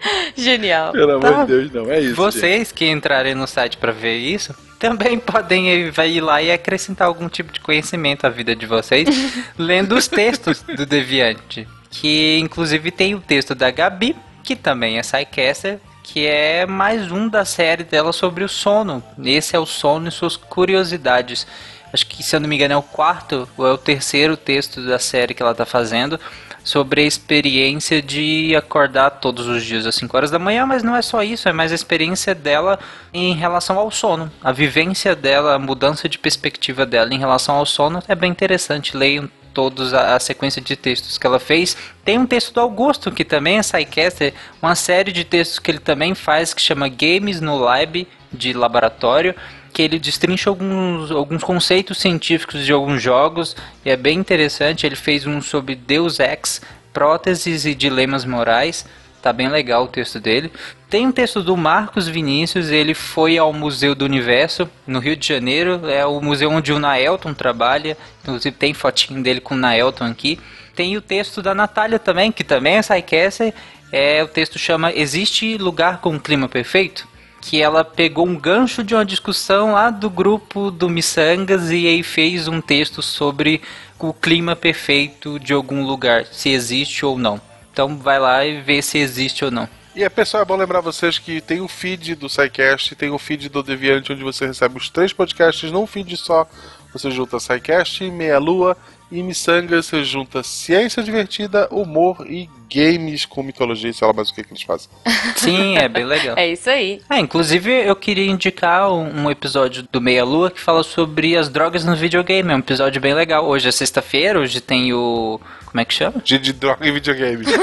Genial. 0.36 0.92
Pelo 0.92 1.14
amor 1.14 1.32
Tá. 1.32 1.46
de 1.46 1.52
Deus, 1.52 1.72
não. 1.72 1.92
É 1.92 1.98
isso. 2.00 2.08
gente. 2.10 2.16
Vocês 2.16 2.72
que 2.72 2.86
entrarem 2.88 3.36
no 3.36 3.48
site 3.48 3.78
pra 3.78 3.92
ver 3.92 4.18
isso, 4.18 4.56
também 4.80 5.18
podem 5.20 5.70
ir, 5.70 6.22
lá 6.22 6.42
e 6.42 6.52
acrescentar 6.52 7.08
algum 7.08 7.28
tipo 7.30 7.52
de 7.52 7.60
conhecimento 7.60 8.26
à 8.26 8.30
vida 8.30 8.56
de 8.56 8.66
vocês, 8.66 9.08
lendo 9.58 9.96
os 9.96 10.08
textos 10.08 10.62
do 10.62 10.86
Deviante. 10.86 11.68
Que 11.90 12.38
inclusive 12.40 12.92
tem 12.92 13.16
o 13.16 13.22
texto 13.22 13.56
da 13.56 13.72
Gabi, 13.72 14.16
que 14.44 14.56
também 14.56 14.98
é 14.98 15.02
Psycaster, 15.02 15.80
que 16.04 16.26
é 16.26 16.66
mais 16.66 17.12
um 17.12 17.28
da 17.28 17.46
série 17.46 17.84
dela 17.84 18.12
sobre 18.14 18.44
o 18.44 18.50
sono. 18.50 19.02
Esse 19.24 19.56
é 19.56 19.60
o 19.60 19.66
sono 19.66 20.08
e 20.08 20.12
suas 20.12 20.36
curiosidades. 20.36 21.48
Acho 21.92 22.06
que, 22.08 22.22
se 22.22 22.36
eu 22.36 22.40
não 22.42 22.50
me 22.50 22.56
engano, 22.56 22.74
é 22.74 22.78
o 22.78 22.82
quarto 22.84 23.48
ou 23.58 23.66
é 23.66 23.72
o 23.72 23.78
terceiro 23.78 24.36
texto 24.36 24.86
da 24.86 25.00
série 25.00 25.34
que 25.34 25.42
ela 25.42 25.56
tá 25.56 25.66
fazendo 25.66 26.20
sobre 26.66 27.02
a 27.02 27.06
experiência 27.06 28.02
de 28.02 28.56
acordar 28.56 29.12
todos 29.12 29.48
os 29.48 29.64
dias 29.64 29.86
às 29.86 29.94
5 29.96 30.18
horas 30.18 30.32
da 30.32 30.40
manhã, 30.40 30.66
mas 30.66 30.82
não 30.82 30.96
é 30.96 31.02
só 31.02 31.24
isso, 31.24 31.48
é 31.48 31.54
mais 31.54 31.72
a 31.72 31.76
experiência 31.76 32.34
dela 32.34 32.80
em 33.14 33.36
relação 33.36 33.78
ao 33.78 33.92
sono. 33.92 34.32
A 34.44 34.52
vivência 34.52 35.16
dela, 35.16 35.54
a 35.54 35.60
mudança 35.60 36.10
de 36.10 36.18
perspectiva 36.18 36.84
dela 36.86 37.14
em 37.14 37.20
relação 37.20 37.56
ao 37.56 37.66
sono 37.68 38.04
é 38.08 38.16
bem 38.16 38.32
interessante. 38.32 38.98
Leiam 38.98 39.30
todos 39.54 39.94
a, 39.94 40.16
a 40.16 40.20
sequência 40.20 40.62
de 40.62 40.76
textos 40.76 41.18
que 41.18 41.26
ela 41.26 41.40
fez. 41.40 41.78
Tem 42.04 42.18
um 42.18 42.26
texto 42.26 42.54
do 42.54 42.60
Augusto, 42.60 43.12
que 43.12 43.24
também 43.24 43.58
é 43.58 43.62
Psycaster, 43.62 44.34
uma 44.62 44.76
série 44.76 45.12
de 45.12 45.24
textos 45.24 45.60
que 45.60 45.72
ele 45.72 45.80
também 45.80 46.14
faz 46.14 46.54
que 46.54 46.62
chama 46.62 46.90
Games 46.90 47.40
no 47.40 47.58
Lab 47.58 48.08
de 48.34 48.54
laboratório, 48.54 49.34
que 49.76 49.82
ele 49.82 50.00
destrincha 50.00 50.50
alguns, 50.50 51.12
alguns 51.12 51.44
conceitos 51.44 51.98
científicos 51.98 52.66
de 52.66 52.72
alguns 52.72 53.02
jogos 53.02 53.58
e 53.84 53.90
é 53.90 53.98
bem 53.98 54.18
interessante. 54.18 54.86
Ele 54.86 54.96
fez 54.96 55.28
um 55.28 55.42
sobre 55.42 55.76
Deus 55.76 56.18
Ex, 56.18 56.62
próteses 56.94 57.66
e 57.66 57.76
dilemas 57.76 58.24
morais. 58.24 58.86
Tá 59.22 59.34
bem 59.34 59.50
legal 59.50 59.84
o 59.84 59.88
texto 59.90 60.18
dele. 60.18 60.50
Tem 60.90 61.06
um 61.06 61.12
texto 61.12 61.44
do 61.44 61.58
Marcos 61.58 62.08
Vinícius, 62.08 62.70
ele 62.70 62.94
foi 62.94 63.38
ao 63.38 63.52
Museu 63.52 63.94
do 63.94 64.06
Universo, 64.06 64.70
no 64.88 65.00
Rio 65.00 65.18
de 65.18 65.28
Janeiro. 65.28 65.90
É 65.90 66.06
o 66.06 66.22
museu 66.22 66.50
onde 66.52 66.72
o 66.72 66.80
Naelton 66.80 67.34
trabalha. 67.34 67.98
Inclusive 68.24 68.56
tem 68.56 68.74
fotinho 68.74 69.22
dele 69.22 69.42
com 69.42 69.56
o 69.56 69.58
Naelton 69.58 70.06
aqui. 70.06 70.40
Tem 70.74 70.96
o 70.96 71.02
texto 71.02 71.42
da 71.42 71.54
Natália 71.54 72.00
também, 72.00 72.32
que 72.32 72.46
também 72.46 72.78
é 72.78 72.82
Psycaster. 72.82 73.54
É, 73.92 74.24
o 74.24 74.28
texto 74.30 74.58
chama 74.58 74.94
Existe 74.94 75.58
Lugar 75.58 76.00
com 76.00 76.18
Clima 76.18 76.48
Perfeito? 76.48 77.06
Que 77.46 77.62
ela 77.62 77.86
pegou 77.86 78.26
um 78.26 78.36
gancho 78.36 78.84
de 78.84 78.96
uma 78.96 79.06
discussão 79.06 79.74
lá 79.74 79.92
do 79.92 80.10
grupo 80.10 80.72
do 80.72 80.90
Missangas 80.90 81.70
e 81.70 81.86
aí 81.88 82.02
fez 82.02 82.48
um 82.48 82.60
texto 82.60 83.04
sobre 83.04 83.62
o 84.00 84.12
clima 84.12 84.56
perfeito 84.56 85.40
de 85.40 85.54
algum 85.54 85.86
lugar, 85.86 86.26
se 86.26 86.50
existe 86.50 87.06
ou 87.06 87.20
não. 87.20 87.40
Então 87.72 88.00
vai 88.00 88.18
lá 88.18 88.44
e 88.44 88.62
vê 88.62 88.82
se 88.82 88.98
existe 88.98 89.46
ou 89.46 89.52
não. 89.52 89.70
E 89.96 90.04
é, 90.04 90.10
pessoal, 90.10 90.42
é 90.42 90.46
bom 90.46 90.56
lembrar 90.56 90.82
vocês 90.82 91.20
que 91.20 91.40
tem 91.40 91.62
o 91.62 91.68
feed 91.68 92.16
do 92.16 92.28
SciCast, 92.28 92.96
tem 92.96 93.12
o 93.12 93.20
feed 93.20 93.48
do 93.48 93.62
Deviante, 93.62 94.12
onde 94.12 94.24
você 94.24 94.48
recebe 94.48 94.78
os 94.78 94.90
três 94.90 95.14
podcasts 95.14 95.72
num 95.72 95.86
feed 95.86 96.18
só. 96.18 96.50
Você 96.94 97.12
junta 97.12 97.40
SciCast, 97.40 98.10
Meia 98.10 98.40
Lua 98.40 98.76
e 99.16 99.24
Missangas, 99.24 99.90
junta 100.04 100.44
ciência 100.44 101.02
divertida, 101.02 101.68
humor 101.72 102.26
e 102.30 102.50
games 102.74 103.26
com 103.26 103.44
mitologia, 103.44 103.94
sei 103.94 104.08
lá 104.08 104.14
mais 104.14 104.30
o 104.30 104.34
que, 104.34 104.44
que 104.44 104.52
eles 104.52 104.64
fazem. 104.64 104.90
Sim, 105.36 105.78
é 105.78 105.88
bem 105.88 106.06
legal. 106.06 106.38
É 106.38 106.48
isso 106.48 106.70
aí. 106.70 107.02
É, 107.10 107.20
inclusive 107.20 107.72
eu 107.72 107.96
queria 107.96 108.26
indicar 108.26 108.92
um, 108.92 109.24
um 109.24 109.32
episódio 109.32 109.88
do 109.92 110.02
Meia 110.02 110.26
Lua 110.26 110.52
que 110.52 110.60
fala 110.60 110.84
sobre 110.84 111.38
as 111.38 111.50
drogas 111.50 111.86
no 111.86 111.96
videogame. 111.96 112.52
É 112.52 112.56
um 112.56 112.60
episódio 112.60 113.02
bem 113.02 113.14
legal. 113.14 113.46
Hoje 113.46 113.70
é 113.70 113.72
sexta-feira, 113.72 114.40
hoje 114.40 114.60
tem 114.60 114.94
o. 114.94 115.40
Como 115.66 115.82
é 115.82 115.86
que 115.86 115.94
chama? 115.94 116.22
Dia 116.24 116.40
de 116.40 116.54
droga 116.54 116.88
em 116.88 116.94
videogame. 116.94 117.46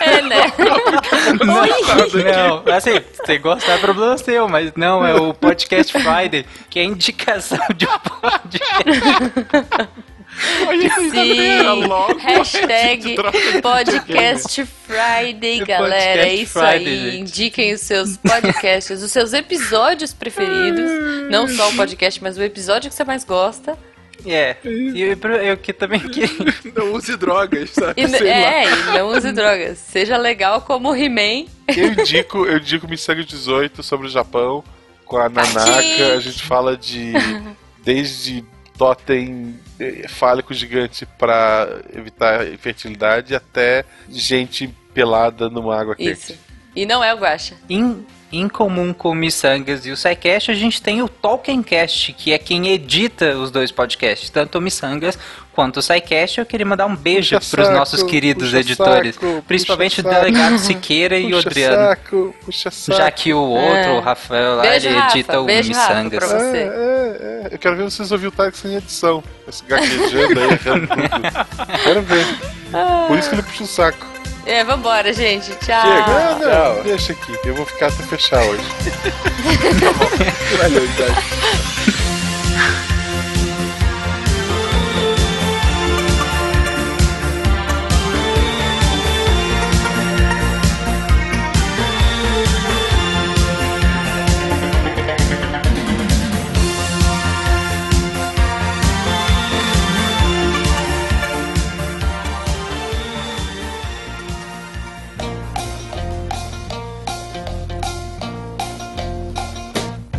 É, 0.00 0.22
né? 0.22 0.52
Não, 1.44 2.74
assim, 2.74 3.00
você 3.14 3.38
gostar 3.38 3.72
é 3.72 3.78
problema 3.78 4.16
seu, 4.18 4.48
mas 4.48 4.72
não, 4.74 5.04
é 5.04 5.14
o 5.14 5.34
Podcast 5.34 5.92
Friday, 5.92 6.44
que 6.68 6.78
é 6.78 6.82
a 6.82 6.86
indicação 6.86 7.58
de 7.76 7.86
um 7.86 7.98
podcast. 7.98 9.00
Sim. 11.10 12.18
Hashtag 12.18 13.16
Podcast 13.62 14.64
Friday, 14.64 15.64
galera. 15.64 16.26
é 16.26 16.34
isso 16.34 16.52
Friday, 16.58 16.86
aí. 16.86 17.10
gente. 17.12 17.20
Indiquem 17.20 17.72
os 17.72 17.80
seus 17.80 18.16
podcasts, 18.16 19.02
os 19.02 19.12
seus 19.12 19.32
episódios 19.32 20.12
preferidos. 20.12 20.90
Não 21.30 21.46
só 21.48 21.70
o 21.70 21.76
podcast, 21.76 22.22
mas 22.22 22.36
o 22.36 22.42
episódio 22.42 22.90
que 22.90 22.96
você 22.96 23.04
mais 23.04 23.24
gosta. 23.24 23.78
É, 24.24 24.56
e 24.64 25.00
eu, 25.00 25.16
eu 25.42 25.56
que 25.56 25.72
também 25.72 25.98
queria. 25.98 26.28
Não 26.76 26.92
use 26.92 27.16
drogas, 27.16 27.70
sabe? 27.70 28.00
E, 28.00 28.28
é, 28.28 28.66
não 28.92 29.08
use 29.08 29.32
drogas. 29.32 29.78
Seja 29.78 30.16
legal 30.16 30.60
como 30.60 30.90
o 30.90 30.96
He-Man. 30.96 31.46
Eu 31.66 31.88
indico, 31.92 32.46
eu 32.46 32.58
indico 32.58 32.86
Missangas 32.86 33.26
18 33.26 33.82
sobre 33.82 34.06
o 34.06 34.10
Japão, 34.10 34.62
com 35.04 35.16
a 35.16 35.28
Nanaka. 35.28 36.14
A 36.14 36.20
gente 36.20 36.44
fala 36.44 36.76
de. 36.76 37.12
desde 37.84 38.44
totem 38.78 39.58
fálico 40.08 40.54
gigante 40.54 41.06
pra 41.06 41.80
evitar 41.94 42.46
infertilidade 42.52 43.34
até 43.34 43.84
gente 44.08 44.68
pelada 44.94 45.48
numa 45.48 45.78
água 45.78 45.96
quente. 45.96 46.32
Isso. 46.32 46.38
E 46.74 46.86
não 46.86 47.02
é 47.02 47.12
o 47.12 47.18
Guaxa. 47.18 47.54
Em, 47.68 48.04
em 48.32 48.48
comum 48.48 48.94
com 48.94 49.10
o 49.10 49.14
Missangas 49.14 49.84
e 49.84 49.90
o 49.90 49.96
SciCast, 49.96 50.50
a 50.50 50.54
gente 50.54 50.80
tem 50.80 51.02
o 51.02 51.08
Tolkiencast, 51.08 52.12
que 52.14 52.32
é 52.32 52.38
quem 52.38 52.68
edita 52.68 53.36
os 53.36 53.50
dois 53.50 53.70
podcasts, 53.70 54.30
tanto 54.30 54.56
o 54.56 54.60
Missangas 54.60 55.18
quanto 55.52 55.76
o 55.78 55.82
SciCast. 55.82 56.38
Eu 56.40 56.46
queria 56.46 56.64
mandar 56.64 56.86
um 56.86 56.96
beijo 56.96 57.38
para 57.50 57.62
os 57.62 57.68
nossos 57.70 58.02
queridos 58.02 58.54
editores, 58.54 59.16
saco, 59.16 59.44
puxa 59.46 59.74
o 59.74 60.02
delegado 60.04 60.58
Siqueira 60.58 61.18
e 61.18 61.26
o 61.26 61.36
Puxa 61.36 61.48
Adriano. 61.50 61.76
saco, 61.76 62.34
puxa 62.44 62.70
saco. 62.70 62.98
Já 62.98 63.10
que 63.10 63.34
o 63.34 63.38
outro, 63.38 63.76
É. 63.76 63.90
o 63.92 64.00
Rafael, 64.00 64.56
lá, 64.56 64.62
Beijo, 64.62 64.88
ele 64.88 64.96
Rafa. 64.98 65.18
edita 65.18 65.40
o 65.40 65.44
Beijo, 65.44 65.72
Rafa, 65.74 65.94
Missangas. 65.94 66.18
pra 66.18 66.28
você. 66.38 66.56
É, 66.56 66.60
é, 66.62 67.48
é. 67.50 67.54
Eu 67.54 67.58
quero 67.58 67.76
ver 67.76 67.82
vocês 67.84 68.10
ouvir 68.10 68.28
o 68.28 68.30
Tarek 68.32 68.56
sem 68.56 68.74
edição. 68.76 69.22
Esse 69.46 69.62
gaguejando 69.64 70.40
aí. 70.40 70.58
Quero 71.84 72.00
ver. 72.02 72.26
Por 73.08 73.18
isso 73.18 73.28
que 73.28 73.34
ele 73.34 73.42
puxa 73.42 73.64
o 73.64 73.66
saco. 73.66 74.06
É, 74.44 74.64
vambora, 74.64 75.12
gente. 75.12 75.54
Tchau. 75.56 75.82
Chega, 75.82 76.06
não, 76.06 76.38
não, 76.38 76.74
tchau. 76.74 76.82
deixa 76.84 77.12
aqui. 77.12 77.38
Eu 77.44 77.54
vou 77.54 77.64
ficar 77.66 77.86
até 77.86 78.02
fechar 78.02 78.42
hoje. 78.44 78.62
Valeu, 80.58 80.84
idade. 80.84 81.14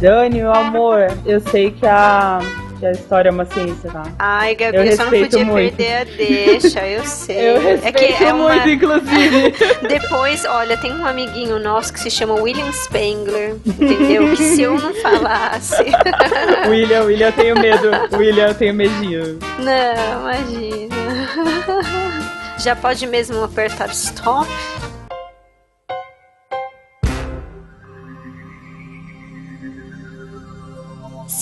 Dani, 0.04 0.40
meu 0.40 0.54
amor, 0.54 1.08
eu 1.26 1.40
sei 1.40 1.72
que 1.72 1.86
a, 1.88 2.40
que 2.78 2.86
a 2.86 2.92
história 2.92 3.30
é 3.30 3.32
uma 3.32 3.46
ciência, 3.46 3.90
tá? 3.90 4.04
Ai, 4.20 4.54
Gabi, 4.54 4.76
Eu 4.76 4.98
só 4.98 5.06
não 5.06 5.12
respeito 5.12 5.30
podia 5.32 5.46
muito. 5.46 5.78
perder 5.78 5.94
a 5.94 6.04
deixa, 6.04 6.86
eu 6.86 7.06
sei. 7.06 7.38
Eu 7.56 7.62
respeito 7.62 8.04
é 8.04 8.12
que 8.12 8.24
é 8.26 8.34
uma... 8.34 8.50
muito, 8.50 8.68
inclusive. 8.70 9.54
Depois, 9.88 10.44
olha, 10.44 10.76
tem 10.76 10.92
um 10.92 11.06
amiguinho 11.06 11.58
nosso 11.58 11.94
que 11.94 12.02
se 12.02 12.12
chama 12.12 12.34
William 12.34 12.70
Spengler, 12.74 13.56
entendeu? 13.66 14.36
Que 14.36 14.44
se 14.44 14.62
eu 14.64 14.78
não 14.78 14.94
falasse. 14.96 15.82
William, 16.68 17.04
William, 17.04 17.28
eu 17.28 17.32
tenho 17.32 17.58
medo. 17.58 17.90
William, 18.12 18.48
eu 18.50 18.56
tenho 18.56 18.74
medinho. 18.74 19.40
Não, 19.60 20.30
imagina. 20.34 20.96
Já 22.60 22.76
pode 22.76 23.08
mesmo 23.08 23.42
apertar 23.42 23.88
stop? 23.92 24.50